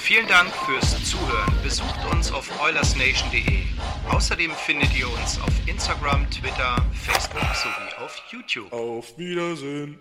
Vielen 0.00 0.26
Dank 0.26 0.50
fürs 0.50 1.10
Zuhören. 1.10 1.54
Besucht 1.62 2.04
uns 2.10 2.32
auf 2.32 2.50
oilersnation.de. 2.60 3.62
Außerdem 4.10 4.50
findet 4.50 4.94
ihr 4.98 5.08
uns 5.08 5.40
auf 5.40 5.68
Instagram, 5.68 6.28
Twitter, 6.30 6.76
Facebook 6.92 7.42
sowie 7.54 8.04
auf 8.04 8.22
YouTube. 8.30 8.72
Auf 8.72 9.16
Wiedersehen. 9.16 9.98